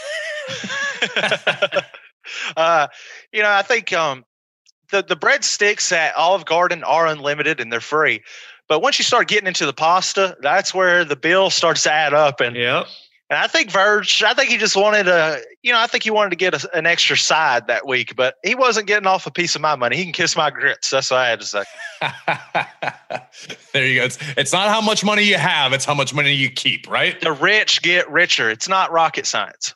uh, 2.57 2.88
you 3.32 3.41
know, 3.41 3.51
I 3.51 3.61
think 3.61 3.91
um, 3.93 4.26
the 4.91 5.03
the 5.03 5.15
breadsticks 5.15 5.91
at 5.91 6.15
Olive 6.15 6.45
Garden 6.45 6.84
are 6.84 7.07
unlimited 7.07 7.59
and 7.59 7.71
they're 7.71 7.82
free. 7.82 8.21
But 8.67 8.82
once 8.82 8.97
you 8.97 9.05
start 9.05 9.28
getting 9.28 9.47
into 9.47 9.65
the 9.65 9.73
pasta, 9.73 10.38
that's 10.41 10.73
where 10.73 11.05
the 11.05 11.15
bill 11.15 11.49
starts 11.49 11.84
to 11.84 11.91
add 11.91 12.13
up. 12.13 12.41
And 12.41 12.55
yep. 12.55 12.88
And 13.30 13.39
I 13.39 13.47
think 13.47 13.71
Verge, 13.71 14.21
I 14.21 14.36
think 14.36 14.51
he 14.51 14.57
just 14.57 14.76
wanted 14.76 15.07
a, 15.07 15.41
you 15.63 15.71
know, 15.71 15.80
I 15.80 15.88
think 15.88 16.03
he 16.03 16.11
wanted 16.11 16.30
to 16.30 16.36
get 16.36 16.53
a, 16.53 16.78
an 16.78 16.86
extra 16.86 17.17
side 17.17 17.65
that 17.67 17.88
week, 17.88 18.15
but 18.15 18.36
he 18.43 18.53
wasn't 18.53 18.86
getting 18.86 19.07
off 19.07 19.26
a 19.26 19.32
piece 19.32 19.55
of 19.55 19.61
my 19.61 19.76
money. 19.76 19.95
He 19.95 20.03
can 20.03 20.13
kiss 20.13 20.36
my 20.36 20.51
grits. 20.51 20.91
That's 20.91 21.09
what 21.09 21.21
I 21.21 21.30
had 21.30 21.39
to 21.39 21.45
say. 21.47 21.63
there 23.73 23.88
you 23.88 23.99
go. 23.99 24.05
It's, 24.05 24.19
it's 24.38 24.53
not 24.53 24.69
how 24.69 24.80
much 24.80 25.03
money 25.03 25.23
you 25.23 25.38
have, 25.38 25.73
it's 25.73 25.86
how 25.86 25.95
much 25.95 26.13
money 26.13 26.34
you 26.34 26.51
keep, 26.51 26.88
right? 26.88 27.19
The 27.19 27.32
rich 27.32 27.82
get 27.82 28.07
richer. 28.11 28.51
It's 28.51 28.69
not 28.69 28.91
rocket 28.91 29.26
science. 29.26 29.73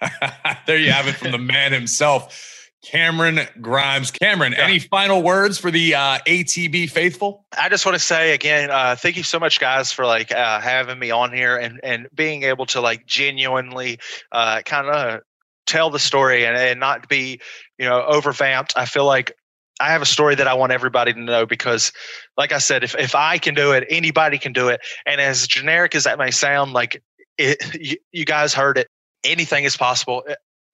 there 0.66 0.78
you 0.78 0.92
have 0.92 1.08
it 1.08 1.16
from 1.16 1.32
the 1.32 1.38
man 1.38 1.72
himself. 1.72 2.51
Cameron 2.82 3.40
Grimes. 3.60 4.10
Cameron, 4.10 4.52
yeah. 4.52 4.64
any 4.64 4.78
final 4.80 5.22
words 5.22 5.56
for 5.56 5.70
the 5.70 5.94
uh, 5.94 6.18
ATB 6.26 6.90
faithful? 6.90 7.46
I 7.56 7.68
just 7.68 7.86
want 7.86 7.94
to 7.94 8.04
say 8.04 8.34
again, 8.34 8.70
uh, 8.70 8.96
thank 8.96 9.16
you 9.16 9.22
so 9.22 9.38
much, 9.38 9.60
guys, 9.60 9.92
for 9.92 10.04
like 10.04 10.32
uh, 10.32 10.60
having 10.60 10.98
me 10.98 11.10
on 11.10 11.32
here 11.32 11.56
and 11.56 11.80
and 11.82 12.08
being 12.14 12.42
able 12.42 12.66
to 12.66 12.80
like 12.80 13.06
genuinely 13.06 13.98
uh, 14.32 14.62
kind 14.64 14.88
of 14.88 15.20
tell 15.66 15.90
the 15.90 16.00
story 16.00 16.44
and, 16.44 16.56
and 16.56 16.80
not 16.80 17.08
be 17.08 17.40
you 17.78 17.88
know 17.88 18.04
overvamped. 18.10 18.72
I 18.74 18.86
feel 18.86 19.04
like 19.04 19.32
I 19.78 19.90
have 19.90 20.02
a 20.02 20.06
story 20.06 20.34
that 20.34 20.48
I 20.48 20.54
want 20.54 20.72
everybody 20.72 21.12
to 21.12 21.20
know 21.20 21.46
because, 21.46 21.92
like 22.36 22.50
I 22.50 22.58
said, 22.58 22.82
if 22.82 22.96
if 22.98 23.14
I 23.14 23.38
can 23.38 23.54
do 23.54 23.72
it, 23.72 23.86
anybody 23.90 24.38
can 24.38 24.52
do 24.52 24.68
it. 24.68 24.80
And 25.06 25.20
as 25.20 25.46
generic 25.46 25.94
as 25.94 26.04
that 26.04 26.18
may 26.18 26.32
sound, 26.32 26.72
like 26.72 27.00
it, 27.38 27.58
you, 27.80 27.96
you 28.10 28.24
guys 28.24 28.54
heard 28.54 28.76
it 28.76 28.88
anything 29.24 29.62
is 29.62 29.76
possible 29.76 30.24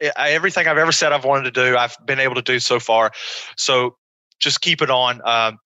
everything 0.00 0.66
I've 0.66 0.78
ever 0.78 0.92
said 0.92 1.12
I've 1.12 1.24
wanted 1.24 1.54
to 1.54 1.64
do, 1.64 1.76
I've 1.76 1.96
been 2.04 2.20
able 2.20 2.34
to 2.34 2.42
do 2.42 2.58
so 2.58 2.78
far. 2.80 3.12
So 3.56 3.96
just 4.40 4.60
keep 4.60 4.82
it 4.82 4.90
on. 4.90 5.20
Um, 5.24 5.58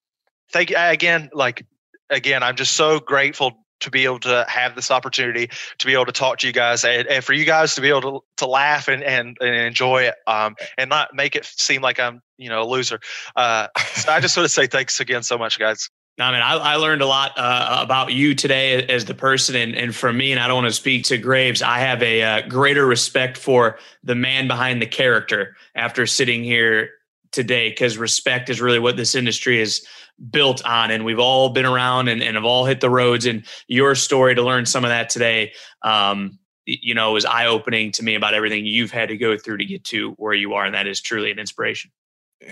thank 0.53 0.71
you 0.71 0.77
again. 0.79 1.31
Like 1.33 1.67
again, 2.11 2.43
I'm 2.43 2.57
just 2.57 2.73
so 2.75 3.01
grateful 3.01 3.63
to 3.81 3.91
be 3.91 4.05
able 4.05 4.21
to 4.21 4.45
have 4.49 4.75
this 4.77 4.91
opportunity 4.91 5.51
to 5.79 5.87
be 5.87 5.93
able 5.93 6.07
to 6.07 6.13
talk 6.13 6.39
to 6.39 6.47
you 6.47 6.53
guys 6.53 6.85
and, 6.85 7.07
and 7.09 7.25
for 7.25 7.33
you 7.33 7.45
guys 7.45 7.75
to 7.75 7.81
be 7.81 7.89
able 7.89 8.01
to, 8.01 8.21
to 8.37 8.47
laugh 8.47 8.89
and, 8.89 9.03
and, 9.03 9.37
and 9.41 9.55
enjoy 9.57 10.03
it 10.03 10.15
um, 10.27 10.55
and 10.79 10.89
not 10.89 11.15
make 11.15 11.35
it 11.35 11.45
seem 11.45 11.83
like 11.83 11.99
I'm, 11.99 12.23
you 12.39 12.49
know, 12.49 12.63
a 12.63 12.69
loser. 12.69 13.01
Uh, 13.35 13.67
so 13.95 14.13
I 14.13 14.21
just 14.21 14.37
want 14.37 14.45
to 14.45 14.53
say 14.53 14.67
thanks 14.67 15.01
again 15.01 15.23
so 15.23 15.37
much, 15.37 15.59
guys. 15.59 15.91
I 16.19 16.31
mean, 16.31 16.43
I, 16.43 16.55
I 16.57 16.77
learned 16.77 17.01
a 17.01 17.07
lot 17.07 17.33
uh, 17.37 17.79
about 17.81 18.13
you 18.13 18.35
today 18.35 18.87
as 18.87 19.07
the 19.07 19.15
person, 19.15 19.57
and, 19.57 19.75
and 19.75 19.95
for 19.95 20.13
me, 20.13 20.31
and 20.31 20.41
I 20.41 20.47
don't 20.47 20.63
want 20.63 20.69
to 20.69 20.73
speak 20.73 21.05
to 21.07 21.17
Graves. 21.17 21.63
I 21.63 21.79
have 21.79 22.03
a 22.03 22.23
uh, 22.23 22.49
greater 22.49 22.87
respect 22.87 23.39
for 23.39 23.79
the 24.05 24.15
man 24.15 24.47
behind 24.47 24.83
the 24.83 24.87
character 24.87 25.57
after 25.75 26.07
sitting 26.07 26.45
here 26.45 26.91
today, 27.31 27.71
because 27.71 27.97
respect 27.97 28.51
is 28.51 28.61
really 28.61 28.79
what 28.79 28.99
this 28.99 29.15
industry 29.15 29.59
is 29.59 29.87
built 30.31 30.63
on, 30.67 30.91
and 30.91 31.07
we've 31.07 31.19
all 31.19 31.49
been 31.49 31.65
around 31.65 32.09
and, 32.09 32.23
and 32.23 32.37
have 32.37 32.45
all 32.45 32.67
hit 32.67 32.81
the 32.83 32.91
roads. 32.91 33.25
And 33.25 33.45
your 33.67 33.95
story 33.95 34.35
to 34.35 34.43
learn 34.43 34.67
some 34.67 34.85
of 34.85 34.91
that 34.91 35.09
today, 35.09 35.53
um, 35.81 36.39
you 36.67 36.95
know, 36.95 37.13
was 37.13 37.25
eye 37.25 37.47
opening 37.47 37.91
to 37.93 38.05
me 38.05 38.15
about 38.17 38.35
everything 38.35 38.67
you've 38.67 38.93
had 38.93 39.09
to 39.09 39.17
go 39.17 39.39
through 39.39 39.57
to 39.57 39.65
get 39.65 39.83
to 39.85 40.11
where 40.19 40.35
you 40.35 40.53
are, 40.53 40.67
and 40.67 40.75
that 40.75 40.87
is 40.87 41.01
truly 41.01 41.31
an 41.31 41.39
inspiration. 41.39 41.91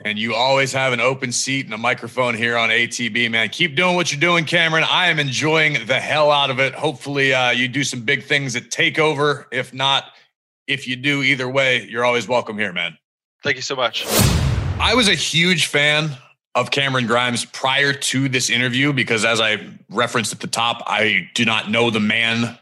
And 0.05 0.19
you 0.19 0.35
always 0.35 0.73
have 0.73 0.93
an 0.93 1.01
open 1.01 1.33
seat 1.33 1.67
and 1.67 1.75
a 1.75 1.79
microphone 1.79 2.35
here 2.35 2.57
on 2.57 2.71
ATB, 2.71 3.31
man. 3.31 3.49
Keep 3.49 3.77
doing 3.77 3.97
what 3.97 4.11
you're 4.11 4.21
doing, 4.21 4.45
Cameron. 4.45 4.85
I 4.89 5.09
am 5.09 5.19
enjoying 5.19 5.87
the 5.87 6.01
hell 6.01 6.31
out 6.31 6.51
of 6.51 6.59
it. 6.59 6.75
Hopefully, 6.75 7.35
uh, 7.35 7.51
you 7.51 7.69
do 7.69 7.85
some 7.85 8.03
big 8.03 8.25
things 8.25 8.57
at 8.57 8.71
Takeover. 8.71 9.47
If 9.53 9.75
not, 9.75 10.05
if 10.67 10.87
you 10.87 10.97
do, 10.97 11.23
either 11.23 11.49
way, 11.49 11.85
you're 11.85 12.05
always 12.05 12.29
welcome 12.29 12.57
here, 12.59 12.73
man. 12.73 12.97
Thank 13.43 13.57
you 13.57 13.63
so 13.63 13.77
much. 13.77 14.07
I 14.79 14.95
was 14.95 15.09
a 15.09 15.15
huge 15.15 15.67
fan 15.67 16.11
of 16.55 16.71
Cameron 16.71 17.07
Grimes 17.07 17.45
prior 17.45 17.93
to 17.93 18.29
this 18.29 18.51
interview 18.51 18.93
because, 18.93 19.25
as 19.25 19.41
I 19.41 19.59
referenced 19.89 20.33
at 20.33 20.41
the 20.41 20.47
top, 20.47 20.83
I 20.87 21.29
do 21.35 21.45
not 21.45 21.71
know 21.71 21.91
the 21.91 22.01
man 22.01 22.59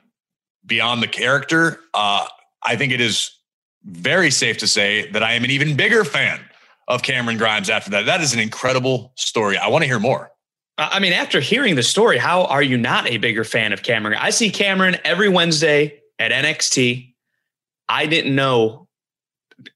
beyond 0.67 1.03
the 1.03 1.09
character. 1.09 1.81
Uh, 1.95 2.27
I 2.63 2.77
think 2.77 2.93
it 2.93 3.01
is 3.01 3.31
very 3.85 4.31
safe 4.31 4.59
to 4.59 4.67
say 4.67 5.11
that 5.13 5.23
I 5.23 5.33
am 5.33 5.45
an 5.45 5.51
even 5.51 5.77
bigger 5.77 6.05
fan 6.05 6.41
of 6.89 7.03
Cameron 7.03 7.37
Grimes 7.37 7.71
after 7.71 7.91
that. 7.91 8.07
That 8.07 8.21
is 8.21 8.35
an 8.35 8.41
incredible 8.41 9.13
story. 9.15 9.57
I 9.57 9.69
want 9.69 9.83
to 9.83 9.87
hear 9.87 10.01
more. 10.01 10.33
I 10.79 11.01
mean, 11.01 11.13
after 11.13 11.41
hearing 11.41 11.75
the 11.75 11.83
story, 11.83 12.19
how 12.19 12.45
are 12.45 12.63
you 12.63 12.77
not 12.79 13.09
a 13.09 13.19
bigger 13.19 13.45
fan 13.45 13.73
of 13.73 13.83
Cameron? 13.83 14.17
I 14.19 14.31
see 14.31 14.51
Cameron 14.51 14.97
every 15.05 15.29
Wednesday 15.29 16.01
at 16.19 16.31
NXT. 16.31 17.15
I 17.89 18.07
didn't 18.07 18.35
know 18.35 18.89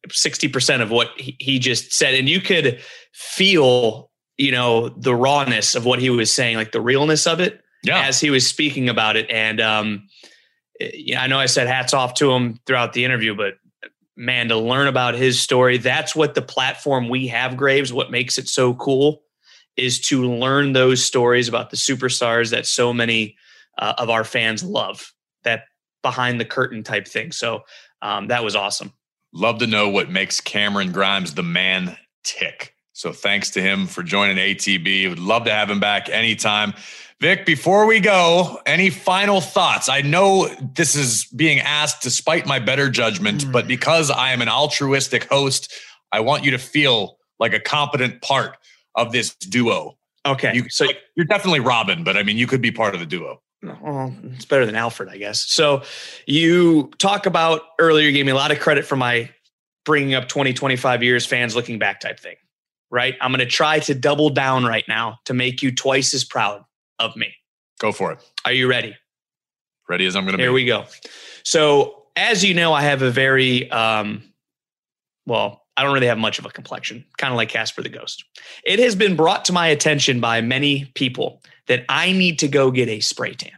60% 0.09 0.81
of 0.81 0.91
what 0.91 1.11
he 1.17 1.59
just 1.59 1.93
said. 1.93 2.15
And 2.15 2.29
you 2.29 2.41
could 2.41 2.81
feel, 3.13 4.11
you 4.39 4.53
know, 4.53 4.91
the 4.91 5.15
rawness 5.15 5.75
of 5.75 5.85
what 5.85 5.99
he 5.99 6.09
was 6.09 6.33
saying, 6.33 6.57
like 6.57 6.73
the 6.73 6.81
realness 6.81 7.27
of 7.27 7.41
it 7.41 7.61
yeah. 7.83 8.07
as 8.07 8.21
he 8.21 8.31
was 8.31 8.47
speaking 8.47 8.89
about 8.89 9.17
it. 9.17 9.29
And, 9.29 9.61
um, 9.61 10.09
yeah, 10.79 11.21
I 11.21 11.27
know 11.27 11.39
I 11.39 11.47
said 11.47 11.67
hats 11.67 11.93
off 11.93 12.15
to 12.15 12.33
him 12.33 12.61
throughout 12.65 12.93
the 12.93 13.05
interview, 13.05 13.35
but 13.35 13.55
man, 14.23 14.49
to 14.49 14.57
learn 14.57 14.87
about 14.87 15.15
his 15.15 15.43
story. 15.43 15.79
That's 15.79 16.15
what 16.15 16.35
the 16.35 16.43
platform 16.43 17.09
we 17.09 17.27
have, 17.29 17.57
Graves, 17.57 17.93
what 17.93 18.11
makes 18.11 18.39
it 18.39 18.49
so 18.49 18.73
cool 18.75 19.23
is 19.77 20.01
to 20.01 20.23
learn 20.23 20.73
those 20.73 21.05
stories 21.05 21.49
about 21.49 21.71
the 21.71 21.77
superstars 21.77 22.51
that 22.51 22.67
so 22.67 22.93
many 22.93 23.37
uh, 23.79 23.95
of 23.99 24.11
our 24.11 24.23
fans 24.23 24.63
love, 24.63 25.13
that 25.43 25.65
behind 26.03 26.39
the 26.39 26.45
curtain 26.45 26.85
type 26.85 27.09
thing. 27.09 27.33
So 27.33 27.65
um, 28.01 28.29
that 28.29 28.45
was 28.45 28.55
awesome. 28.55 28.93
Love 29.33 29.59
to 29.59 29.67
know 29.67 29.89
what 29.89 30.09
makes 30.09 30.41
Cameron 30.41 30.93
Grimes 30.93 31.35
the 31.35 31.43
man 31.43 31.97
tick. 32.23 32.75
So 32.93 33.13
thanks 33.13 33.51
to 33.51 33.63
him 33.63 33.87
for 33.87 34.03
joining 34.03 34.37
ATB. 34.37 35.09
Would 35.09 35.19
love 35.19 35.45
to 35.45 35.51
have 35.51 35.71
him 35.71 35.81
back 35.81 36.09
anytime. 36.09 36.75
Vic, 37.23 37.47
before 37.47 37.87
we 37.87 38.01
go, 38.01 38.61
any 38.67 38.91
final 38.91 39.41
thoughts? 39.41 39.89
I 39.89 40.01
know 40.01 40.49
this 40.75 40.97
is 40.97 41.27
being 41.27 41.61
asked 41.61 42.03
despite 42.03 42.47
my 42.47 42.59
better 42.59 42.91
judgment, 42.91 43.45
mm. 43.45 43.53
but 43.53 43.69
because 43.69 44.11
I 44.11 44.33
am 44.33 44.43
an 44.43 44.49
altruistic 44.49 45.29
host, 45.29 45.73
I 46.11 46.19
want 46.19 46.43
you 46.43 46.51
to 46.51 46.59
feel 46.59 47.19
like 47.39 47.55
a 47.55 47.61
competent 47.61 48.23
part 48.23 48.57
of 48.97 49.13
this 49.13 49.37
duo. 49.37 49.97
Okay. 50.27 50.53
You, 50.53 50.69
so 50.69 50.89
you're 51.15 51.25
definitely 51.25 51.61
Robin, 51.61 52.03
but 52.03 52.17
I 52.17 52.25
mean, 52.25 52.39
you 52.39 52.49
could 52.49 52.61
be 52.61 52.73
part 52.73 52.93
of 52.93 52.99
the 52.99 53.07
duo. 53.07 53.41
Well, 53.63 54.13
it's 54.33 54.45
better 54.45 54.67
than 54.67 54.75
Alfred, 54.75 55.09
I 55.09 55.17
guess. 55.17 55.45
So 55.49 55.85
you 56.27 56.91
talk 56.99 57.27
about 57.27 57.61
earlier, 57.79 58.09
you 58.09 58.13
gave 58.15 58.27
me 58.27 58.33
a 58.33 58.35
lot 58.35 58.51
of 58.51 58.59
credit 58.59 58.85
for 58.85 58.97
my 58.97 59.31
bringing 59.85 60.15
up 60.15 60.27
20, 60.27 60.55
25 60.55 61.05
years 61.05 61.25
fans 61.25 61.55
looking 61.55 61.79
back 61.79 62.01
type 62.01 62.19
thing, 62.19 62.35
right? 62.91 63.15
I'm 63.21 63.31
going 63.31 63.39
to 63.39 63.47
try 63.47 63.79
to 63.79 63.95
double 63.95 64.31
down 64.31 64.65
right 64.65 64.85
now 64.89 65.21
to 65.27 65.35
make 65.35 65.63
you 65.63 65.71
twice 65.71 66.15
as 66.15 66.25
proud 66.25 66.65
of 67.03 67.17
me. 67.17 67.35
Go 67.79 67.93
for 67.93 68.13
it. 68.13 68.19
Are 68.45 68.53
you 68.53 68.69
ready? 68.69 68.97
Ready 69.89 70.07
as 70.07 70.15
I'm 70.17 70.25
going 70.25 70.33
to 70.33 70.39
be. 70.39 70.45
Here 70.45 70.53
we 70.53 70.65
go. 70.65 70.85
So, 71.43 72.05
as 72.17 72.45
you 72.45 72.55
know, 72.55 72.73
I 72.73 72.83
have 72.83 73.03
a 73.03 73.11
very, 73.11 73.71
um, 73.71 74.23
well, 75.27 75.65
I 75.77 75.83
don't 75.83 75.93
really 75.93 76.07
have 76.07 76.19
much 76.19 76.39
of 76.39 76.47
a 76.47 76.51
complexion, 76.51 77.05
kind 77.17 77.33
of 77.33 77.37
like 77.37 77.49
Casper 77.49 77.83
the 77.83 77.89
Ghost. 77.89 78.25
It 78.65 78.79
has 78.79 78.95
been 78.95 79.17
brought 79.17 79.45
to 79.47 79.53
my 79.53 79.67
attention 79.67 80.21
by 80.21 80.41
many 80.41 80.85
people 80.95 81.43
that 81.67 81.85
I 81.89 82.13
need 82.13 82.39
to 82.41 82.49
go 82.49 82.71
get 82.71 82.89
a 82.89 83.01
spray 83.01 83.35
tan, 83.35 83.53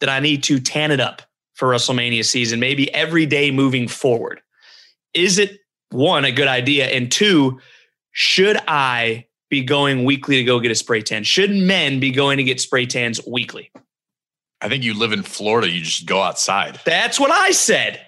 that 0.00 0.08
I 0.08 0.20
need 0.20 0.42
to 0.44 0.60
tan 0.60 0.90
it 0.90 1.00
up 1.00 1.22
for 1.54 1.68
WrestleMania 1.68 2.24
season, 2.24 2.60
maybe 2.60 2.92
every 2.94 3.26
day 3.26 3.50
moving 3.50 3.88
forward. 3.88 4.40
Is 5.14 5.38
it 5.38 5.58
one, 5.90 6.24
a 6.24 6.32
good 6.32 6.48
idea? 6.48 6.86
And 6.86 7.12
two, 7.12 7.60
should 8.12 8.56
I 8.68 9.26
be 9.52 9.62
going 9.62 10.04
weekly 10.04 10.36
to 10.36 10.44
go 10.44 10.58
get 10.60 10.70
a 10.70 10.74
spray 10.74 11.02
tan? 11.02 11.24
Should 11.24 11.50
men 11.50 12.00
be 12.00 12.10
going 12.10 12.38
to 12.38 12.42
get 12.42 12.58
spray 12.58 12.86
tans 12.86 13.20
weekly? 13.26 13.70
I 14.62 14.70
think 14.70 14.82
you 14.82 14.98
live 14.98 15.12
in 15.12 15.22
Florida. 15.22 15.68
You 15.68 15.82
just 15.82 16.06
go 16.06 16.22
outside. 16.22 16.80
That's 16.86 17.20
what 17.20 17.30
I 17.30 17.50
said. 17.50 18.00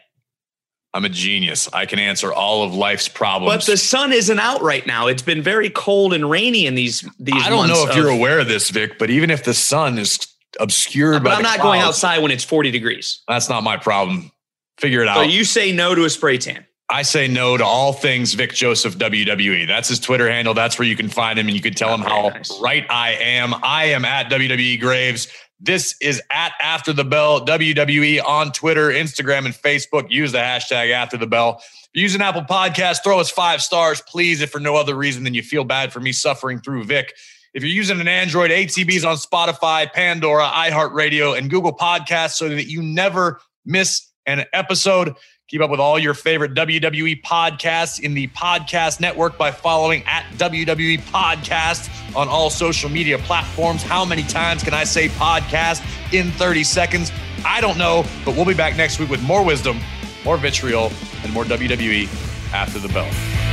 I'm 0.95 1.05
a 1.05 1.11
genius. 1.11 1.69
I 1.71 1.85
can 1.85 1.99
answer 1.99 2.33
all 2.33 2.63
of 2.63 2.75
life's 2.75 3.09
problems. 3.09 3.67
But 3.67 3.71
the 3.71 3.77
sun 3.77 4.15
isn't 4.15 4.39
out 4.39 4.63
right 4.63 4.87
now. 4.87 5.07
It's 5.09 5.21
been 5.21 5.43
very 5.43 5.69
cold 5.69 6.15
and 6.15 6.31
rainy 6.31 6.67
in 6.67 6.77
these 6.77 7.07
these. 7.19 7.45
I 7.45 7.51
don't 7.51 7.69
know 7.69 7.85
if 7.85 7.91
of, 7.91 7.97
you're 7.97 8.09
aware 8.09 8.39
of 8.39 8.49
this, 8.49 8.71
Vic, 8.71 8.99
but 8.99 9.11
even 9.11 9.29
if 9.31 9.45
the 9.45 9.53
sun 9.53 9.99
is 9.99 10.19
obscured 10.61 11.25
but 11.25 11.31
by, 11.31 11.35
I'm 11.35 11.43
not 11.43 11.57
clouds, 11.57 11.63
going 11.63 11.81
outside 11.83 12.23
when 12.23 12.31
it's 12.31 12.45
40 12.45 12.71
degrees. 12.71 13.23
That's 13.29 13.51
not 13.51 13.63
my 13.63 13.77
problem. 13.77 14.31
Figure 14.79 15.03
it 15.03 15.09
out. 15.09 15.17
So 15.17 15.23
you 15.23 15.45
say 15.45 15.73
no 15.73 15.95
to 15.95 16.05
a 16.05 16.11
spray 16.11 16.39
tan. 16.39 16.65
I 16.91 17.03
say 17.03 17.28
no 17.28 17.57
to 17.57 17.64
all 17.64 17.93
things 17.93 18.35
Vic 18.35 18.53
Joseph 18.53 18.99
WWE. 18.99 19.66
That's 19.66 19.89
his 19.89 19.99
Twitter 19.99 20.30
handle. 20.30 20.53
That's 20.53 20.78
where 20.78 20.87
you 20.87 20.97
can 20.97 21.09
find 21.09 21.39
him 21.39 21.47
and 21.47 21.57
you 21.57 21.62
can 21.62 21.74
tell 21.74 21.95
him 21.95 22.03
how 22.03 22.28
nice. 22.28 22.61
right 22.61 22.85
I 22.90 23.12
am. 23.12 23.55
I 23.62 23.86
am 23.86 24.05
at 24.05 24.31
WWE 24.31 24.81
Graves. 24.81 25.28
This 25.61 25.97
is 26.02 26.20
at 26.31 26.52
After 26.61 26.93
the 26.93 27.05
Bell 27.05 27.44
WWE 27.47 28.23
on 28.23 28.52
Twitter, 28.52 28.89
Instagram, 28.89 29.47
and 29.47 29.55
Facebook. 29.55 30.11
Use 30.11 30.32
the 30.32 30.39
hashtag 30.39 30.93
After 30.93 31.16
the 31.16 31.27
Bell. 31.27 31.62
Use 31.94 32.15
an 32.15 32.20
Apple 32.20 32.43
Podcast. 32.43 33.02
Throw 33.02 33.19
us 33.19 33.31
five 33.31 33.62
stars, 33.62 34.02
please, 34.02 34.43
if 34.43 34.51
for 34.51 34.61
no 34.61 34.77
other 34.77 34.94
reason 34.94 35.24
than 35.24 35.32
you 35.32 35.43
feel 35.43 35.65
bad 35.65 35.93
for 35.93 36.01
me 36.01 36.12
suffering 36.12 36.61
through 36.61 36.85
Vic. 36.85 37.15
If 37.55 37.62
you're 37.62 37.73
using 37.73 38.01
an 38.01 38.09
Android, 38.09 38.51
ATB's 38.51 39.05
on 39.05 39.16
Spotify, 39.16 39.90
Pandora, 39.90 40.44
iHeartRadio, 40.48 41.39
and 41.39 41.48
Google 41.48 41.74
Podcasts 41.74 42.32
so 42.32 42.48
that 42.48 42.69
you 42.69 42.82
never 42.82 43.40
miss 43.65 44.11
an 44.27 44.44
episode. 44.52 45.15
Keep 45.55 45.60
up 45.60 45.70
with 45.70 45.78
all 45.78 46.01
your 46.01 46.14
favorite 46.14 46.52
WWE 46.55 47.22
podcasts 47.22 48.01
in 48.01 48.12
the 48.12 48.26
podcast 48.26 48.98
network 48.98 49.39
by 49.39 49.52
following 49.52 50.02
at 50.05 50.24
WWE 50.32 50.98
Podcast 51.02 51.89
on 52.16 52.26
all 52.26 52.51
social 52.51 52.90
media 52.90 53.18
platforms. 53.18 53.81
How 53.81 54.05
many 54.05 54.24
times 54.24 54.64
can 54.64 54.74
I 54.74 54.82
say 54.82 55.10
podcast 55.10 55.81
in 56.12 56.32
30 56.32 56.64
seconds? 56.64 57.12
I 57.47 57.60
don't 57.60 57.78
know, 57.78 58.05
but 58.24 58.35
we'll 58.35 58.47
be 58.47 58.55
back 58.55 58.76
next 58.76 58.98
week 58.98 59.10
with 59.10 59.22
more 59.22 59.44
wisdom, 59.44 59.78
more 60.24 60.39
vitriol, 60.39 60.90
and 61.22 61.32
more 61.32 61.44
WWE 61.44 62.09
after 62.52 62.81
the 62.81 62.89
bell. 62.89 63.44